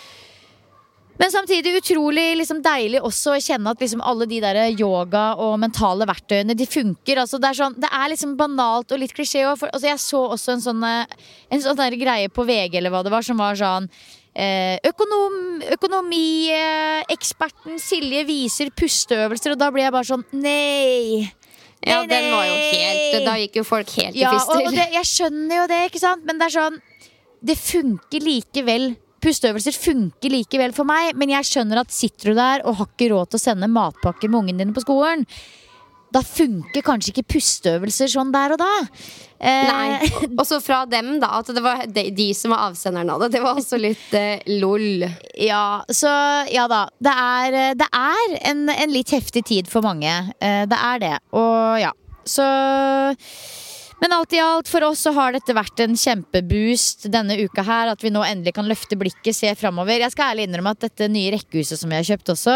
Men 1.22 1.32
samtidig 1.32 1.78
utrolig 1.78 2.26
liksom 2.42 2.60
deilig 2.66 3.04
også 3.06 3.36
å 3.36 3.44
kjenne 3.44 3.72
at 3.72 3.80
liksom 3.84 4.02
alle 4.04 4.28
de 4.28 4.42
der 4.44 4.60
yoga 4.74 5.28
og 5.40 5.60
mentale 5.62 6.08
verktøyene 6.10 6.58
de 6.58 6.68
funker. 6.68 7.22
Altså 7.22 7.40
det, 7.40 7.54
er 7.54 7.62
sånn, 7.62 7.80
det 7.80 7.92
er 7.92 8.12
liksom 8.12 8.36
banalt 8.40 8.92
og 8.92 9.00
litt 9.04 9.16
klisjé. 9.16 9.46
Altså 9.46 9.88
jeg 9.88 10.02
så 10.04 10.26
også 10.36 10.58
en 10.58 10.68
sånn, 10.72 10.84
eh, 10.90 11.18
en 11.54 11.64
sånn 11.64 11.88
greie 12.00 12.34
på 12.34 12.48
VG 12.50 12.82
eller 12.82 12.92
hva 12.92 13.06
det 13.06 13.14
var, 13.14 13.24
som 13.24 13.40
var 13.40 13.60
sånn 13.60 13.92
Økonom, 14.36 15.36
Økonomieksperten 15.78 17.78
Silje 17.80 18.26
viser 18.28 18.68
pusteøvelser, 18.76 19.53
og 19.56 19.60
da 19.62 19.70
blir 19.72 19.86
jeg 19.86 19.94
bare 19.95 20.10
sånn 20.10 20.26
Nei! 20.36 21.30
Ja, 21.86 22.02
den 22.10 22.32
var 22.34 22.48
jo 22.49 22.56
helt 22.57 23.26
Da 23.28 23.36
gikk 23.40 23.56
jo 23.62 23.66
folk 23.68 23.90
helt 23.99 24.16
Ja, 24.18 24.32
i 24.34 24.40
fister. 24.40 24.66
og 24.66 24.72
det, 24.76 24.88
jeg 24.95 25.06
skjønner 25.07 25.56
jo 25.62 25.66
det, 25.72 25.82
ikke 25.91 26.02
sant? 26.02 26.24
Men 26.28 26.36
det 26.41 26.45
er 26.49 26.56
sånn 26.57 26.78
Det 27.45 27.56
funker 27.62 28.22
likevel. 28.26 28.84
Pusteøvelser 29.26 29.74
funker 29.78 30.30
likevel 30.34 30.72
for 30.76 30.86
meg, 30.90 31.16
men 31.18 31.30
jeg 31.34 31.48
skjønner 31.49 31.78
at 31.82 31.94
sitter 31.94 32.26
du 32.32 32.36
der 32.38 32.60
og 32.66 32.76
har 32.82 32.88
ikke 32.91 33.10
råd 33.14 33.28
til 33.32 33.40
å 33.40 33.44
sende 33.45 33.68
matpakke 33.72 34.26
med 34.30 34.40
ungen 34.44 34.60
dine 34.62 34.74
på 34.76 34.84
skolen, 34.84 35.22
da 36.16 36.22
funker 36.24 36.84
kanskje 36.86 37.12
ikke 37.12 37.28
pusteøvelser 37.36 38.08
sånn 38.12 38.32
der 38.32 38.54
og 38.56 38.62
da. 38.62 38.72
Eh, 39.36 39.68
Nei. 39.68 40.08
Og 40.40 40.46
så 40.48 40.62
fra 40.64 40.86
dem, 40.88 41.18
da. 41.20 41.34
At 41.42 41.52
det 41.52 41.64
var 41.64 41.84
de, 41.92 42.06
de 42.16 42.30
som 42.38 42.54
var 42.56 42.70
avsenderen 42.70 43.12
av 43.12 43.26
det. 43.26 43.34
Det 43.36 43.42
var 43.44 43.60
også 43.60 43.80
litt 43.82 44.16
eh, 44.16 44.40
lol. 44.62 45.04
Ja, 45.36 45.84
så 45.92 46.14
ja 46.54 46.70
da. 46.72 46.86
Det 47.04 47.12
er, 47.26 47.60
eh, 47.60 47.76
det 47.76 47.90
er 47.92 48.38
en, 48.54 48.66
en 48.72 48.96
litt 48.96 49.12
heftig 49.12 49.44
tid 49.52 49.72
for 49.72 49.84
mange. 49.86 50.14
Eh, 50.40 50.64
Det 50.72 50.80
er 50.80 51.04
det. 51.04 51.14
Og 51.36 51.82
ja. 51.84 51.92
Så 52.26 52.42
Men 54.02 54.12
alt 54.16 54.34
i 54.34 54.40
alt, 54.42 54.68
for 54.72 54.84
oss 54.88 55.04
så 55.06 55.12
har 55.16 55.36
dette 55.36 55.54
vært 55.56 55.80
en 55.84 55.96
kjempeboost 56.00 57.08
denne 57.14 57.38
uka 57.44 57.64
her. 57.68 57.92
At 57.94 58.04
vi 58.04 58.12
nå 58.16 58.24
endelig 58.26 58.56
kan 58.56 58.68
løfte 58.72 58.98
blikket, 59.00 59.36
se 59.36 59.52
framover. 59.60 60.00
Jeg 60.00 60.16
skal 60.16 60.32
ærlig 60.34 60.48
innrømme 60.48 60.74
at 60.76 60.88
dette 60.88 61.12
nye 61.12 61.36
rekkehuset 61.36 61.80
som 61.80 61.92
vi 61.92 62.00
har 62.00 62.08
kjøpt 62.08 62.34
også 62.36 62.56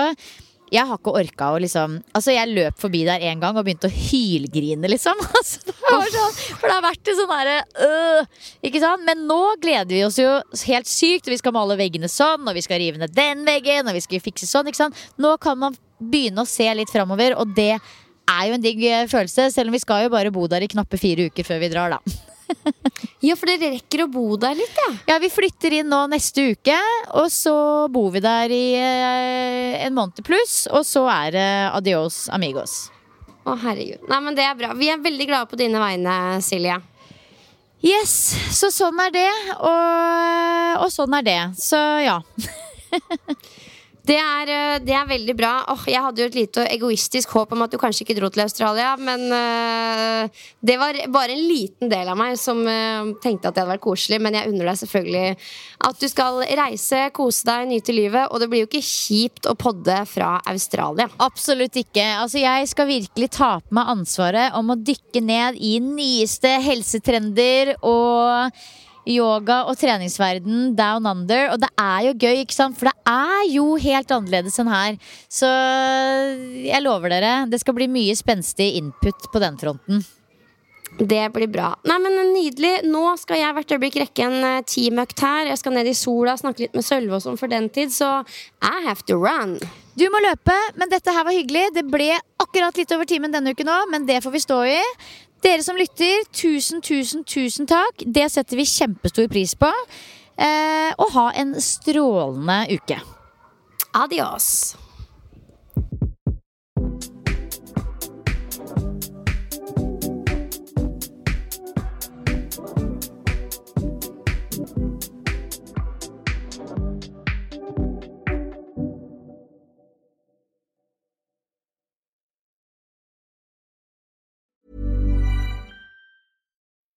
jeg 0.73 0.85
har 0.85 0.99
ikke 0.99 1.13
orka 1.17 1.49
å 1.53 1.59
liksom 1.61 1.97
Altså, 2.13 2.33
jeg 2.35 2.51
løp 2.51 2.77
forbi 2.81 3.01
der 3.07 3.23
en 3.29 3.41
gang 3.41 3.57
og 3.57 3.65
begynte 3.67 3.89
å 3.89 3.93
hylgrine, 3.93 4.89
liksom. 4.91 5.19
Altså, 5.39 5.63
det 5.65 5.75
sånn, 6.13 6.35
for 6.59 6.67
det 6.67 6.75
har 6.75 6.85
vært 6.85 7.11
sånn 7.17 7.33
herre 7.33 7.55
øh, 7.85 8.43
Ikke 8.69 8.81
sant? 8.83 9.05
Men 9.07 9.25
nå 9.29 9.39
gleder 9.61 9.91
vi 9.91 10.03
oss 10.05 10.19
jo 10.21 10.29
helt 10.69 10.89
sykt. 10.89 11.27
og 11.27 11.33
Vi 11.33 11.39
skal 11.41 11.55
male 11.55 11.77
veggene 11.79 12.09
sånn, 12.11 12.45
og 12.47 12.57
vi 12.57 12.63
skal 12.65 12.81
rive 12.81 13.01
ned 13.01 13.15
den 13.15 13.45
veggen, 13.47 13.89
og 13.89 13.97
vi 13.97 14.03
skal 14.05 14.23
fikse 14.23 14.49
sånn. 14.49 14.69
ikke 14.69 14.83
sant? 14.83 15.07
Nå 15.21 15.35
kan 15.41 15.57
man 15.59 15.77
begynne 15.99 16.45
å 16.45 16.49
se 16.49 16.67
litt 16.77 16.91
framover, 16.93 17.35
og 17.39 17.55
det 17.57 17.73
er 18.29 18.43
jo 18.47 18.57
en 18.57 18.63
digg 18.63 18.83
eh, 18.87 19.07
følelse. 19.09 19.49
Selv 19.53 19.71
om 19.71 19.77
vi 19.77 19.83
skal 19.83 20.05
jo 20.05 20.13
bare 20.13 20.33
bo 20.33 20.45
der 20.51 20.65
i 20.65 20.71
knappe 20.71 20.99
fire 21.01 21.29
uker 21.29 21.47
før 21.47 21.63
vi 21.63 21.71
drar, 21.73 21.97
da. 21.97 22.28
Ja, 23.23 23.35
for 23.35 23.49
dere 23.49 23.73
rekker 23.73 24.05
å 24.05 24.11
bo 24.11 24.37
der 24.39 24.55
litt, 24.55 24.77
ja. 24.79 24.91
Ja, 25.09 25.17
vi 25.19 25.27
flytter 25.31 25.73
inn 25.79 25.89
nå 25.91 26.05
neste 26.11 26.49
uke, 26.53 26.77
og 27.19 27.27
så 27.33 27.53
bor 27.91 28.13
vi 28.13 28.21
der 28.23 28.53
i 28.53 28.63
eh, 28.79 29.75
en 29.83 29.95
måned 29.97 30.23
pluss. 30.25 30.61
Og 30.71 30.85
så 30.87 31.03
er 31.11 31.35
det 31.35 31.49
adios 31.73 32.21
amigos. 32.31 32.77
Å, 33.43 33.57
herregud. 33.59 34.05
Nei, 34.07 34.21
men 34.23 34.37
det 34.37 34.45
er 34.47 34.55
bra. 34.59 34.71
Vi 34.77 34.91
er 34.91 35.03
veldig 35.03 35.27
glade 35.29 35.51
på 35.51 35.59
dine 35.59 35.81
vegne, 35.83 36.15
Silje. 36.45 36.79
Yes, 37.85 38.13
så 38.55 38.71
sånn 38.75 38.99
er 39.03 39.13
det. 39.15 39.29
Og, 39.59 40.85
og 40.85 40.89
sånn 40.91 41.15
er 41.19 41.27
det. 41.27 41.39
Så 41.59 41.79
ja. 42.03 42.19
Det 44.09 44.17
er, 44.17 44.49
eh, 44.49 44.79
det 44.81 44.95
er 44.95 45.05
veldig 45.05 45.35
bra. 45.37 45.51
Oh, 45.69 45.83
jeg 45.85 46.01
hadde 46.01 46.23
jo 46.23 46.29
et 46.31 46.37
lite 46.37 46.63
egoistisk 46.73 47.35
håp 47.35 47.51
om 47.53 47.61
at 47.65 47.73
du 47.73 47.77
kanskje 47.77 48.07
ikke 48.07 48.15
dro 48.17 48.29
til 48.33 48.41
Australia, 48.41 48.95
men 48.97 49.27
uh, 49.29 50.45
det 50.65 50.77
var 50.81 50.97
bare 51.13 51.35
en 51.35 51.43
liten 51.45 51.91
del 51.91 52.09
av 52.09 52.17
meg 52.17 52.39
som 52.41 52.63
uh, 52.65 53.11
tenkte 53.21 53.49
at 53.51 53.53
det 53.53 53.61
hadde 53.61 53.75
vært 53.75 53.85
koselig. 53.85 54.17
Men 54.23 54.39
jeg 54.39 54.49
unner 54.49 54.71
deg 54.71 54.81
selvfølgelig 54.81 55.37
at 55.91 56.01
du 56.01 56.07
skal 56.09 56.41
reise, 56.63 57.03
kose 57.13 57.45
deg, 57.51 57.69
nyte 57.69 57.93
livet. 57.93 58.33
Og 58.33 58.41
det 58.41 58.49
blir 58.49 58.65
jo 58.65 58.71
ikke 58.71 58.85
kjipt 58.87 59.49
å 59.49 59.57
podde 59.59 60.01
fra 60.09 60.33
Australia. 60.49 61.09
Absolutt 61.21 61.77
ikke. 61.83 62.07
Altså, 62.23 62.41
jeg 62.41 62.73
skal 62.73 62.89
virkelig 62.89 63.31
ta 63.37 63.53
på 63.61 63.77
meg 63.77 63.93
ansvaret 63.93 64.57
om 64.57 64.73
å 64.73 64.79
dykke 64.79 65.21
ned 65.21 65.61
i 65.61 65.77
nyeste 65.83 66.57
helsetrender 66.65 67.75
og 67.85 68.57
yoga 69.09 69.63
og 69.69 69.77
treningsverden 69.79 70.75
down 70.77 71.07
under. 71.09 71.49
Og 71.53 71.59
det 71.63 71.71
er 71.81 72.05
jo 72.09 72.13
gøy, 72.13 72.43
ikke 72.43 72.57
sant? 72.57 72.77
For 72.79 72.91
det 72.91 72.95
er 73.09 73.49
jo 73.51 73.73
helt 73.81 74.13
annerledes 74.15 74.59
enn 74.61 74.71
her. 74.71 75.01
Så 75.31 75.49
jeg 76.65 76.85
lover 76.85 77.15
dere, 77.15 77.33
det 77.49 77.61
skal 77.63 77.77
bli 77.77 77.89
mye 77.91 78.15
spenstig 78.17 78.73
input 78.79 79.29
på 79.33 79.43
den 79.43 79.59
fronten. 79.61 80.05
Det 80.99 81.21
blir 81.31 81.47
bra. 81.47 81.73
Nei, 81.87 81.97
men 82.01 82.17
Nydelig. 82.33 82.79
Nå 82.89 83.03
skal 83.21 83.39
jeg 83.39 83.55
hvert 83.55 83.71
øyeblikk 83.75 83.99
rekke 84.01 84.25
en 84.25 84.39
uh, 84.43 84.63
teamøkt 84.67 85.21
her. 85.23 85.51
Jeg 85.51 85.61
skal 85.61 85.75
ned 85.75 85.87
i 85.87 85.95
sola, 85.97 86.35
snakke 86.39 86.65
litt 86.65 86.75
med 86.75 86.85
Sølve 86.85 87.17
og 87.17 87.23
sånn 87.23 87.39
for 87.39 87.51
den 87.51 87.69
tid, 87.73 87.93
så 87.93 88.19
I 88.65 88.83
have 88.87 89.05
to 89.07 89.19
run. 89.19 89.57
Du 89.99 90.05
må 90.11 90.21
løpe, 90.23 90.55
men 90.79 90.91
dette 90.91 91.13
her 91.13 91.25
var 91.27 91.35
hyggelig. 91.35 91.69
Det 91.75 91.85
ble 91.87 92.13
akkurat 92.39 92.77
litt 92.79 92.91
over 92.95 93.07
timen 93.09 93.33
denne 93.33 93.53
uken 93.55 93.71
òg, 93.71 93.89
men 93.91 94.07
det 94.07 94.21
får 94.23 94.35
vi 94.35 94.43
stå 94.43 94.59
i. 94.71 94.79
Dere 95.39 95.63
som 95.63 95.77
lytter, 95.79 96.25
tusen, 96.35 96.81
tusen, 96.83 97.23
tusen 97.23 97.67
takk. 97.69 98.03
Det 98.03 98.27
setter 98.31 98.59
vi 98.59 98.67
kjempestor 98.67 99.29
pris 99.31 99.55
på. 99.55 99.71
Eh, 100.39 100.91
og 100.99 101.15
ha 101.15 101.29
en 101.39 101.55
strålende 101.63 102.61
uke. 102.75 102.99
Adios. 103.95 104.75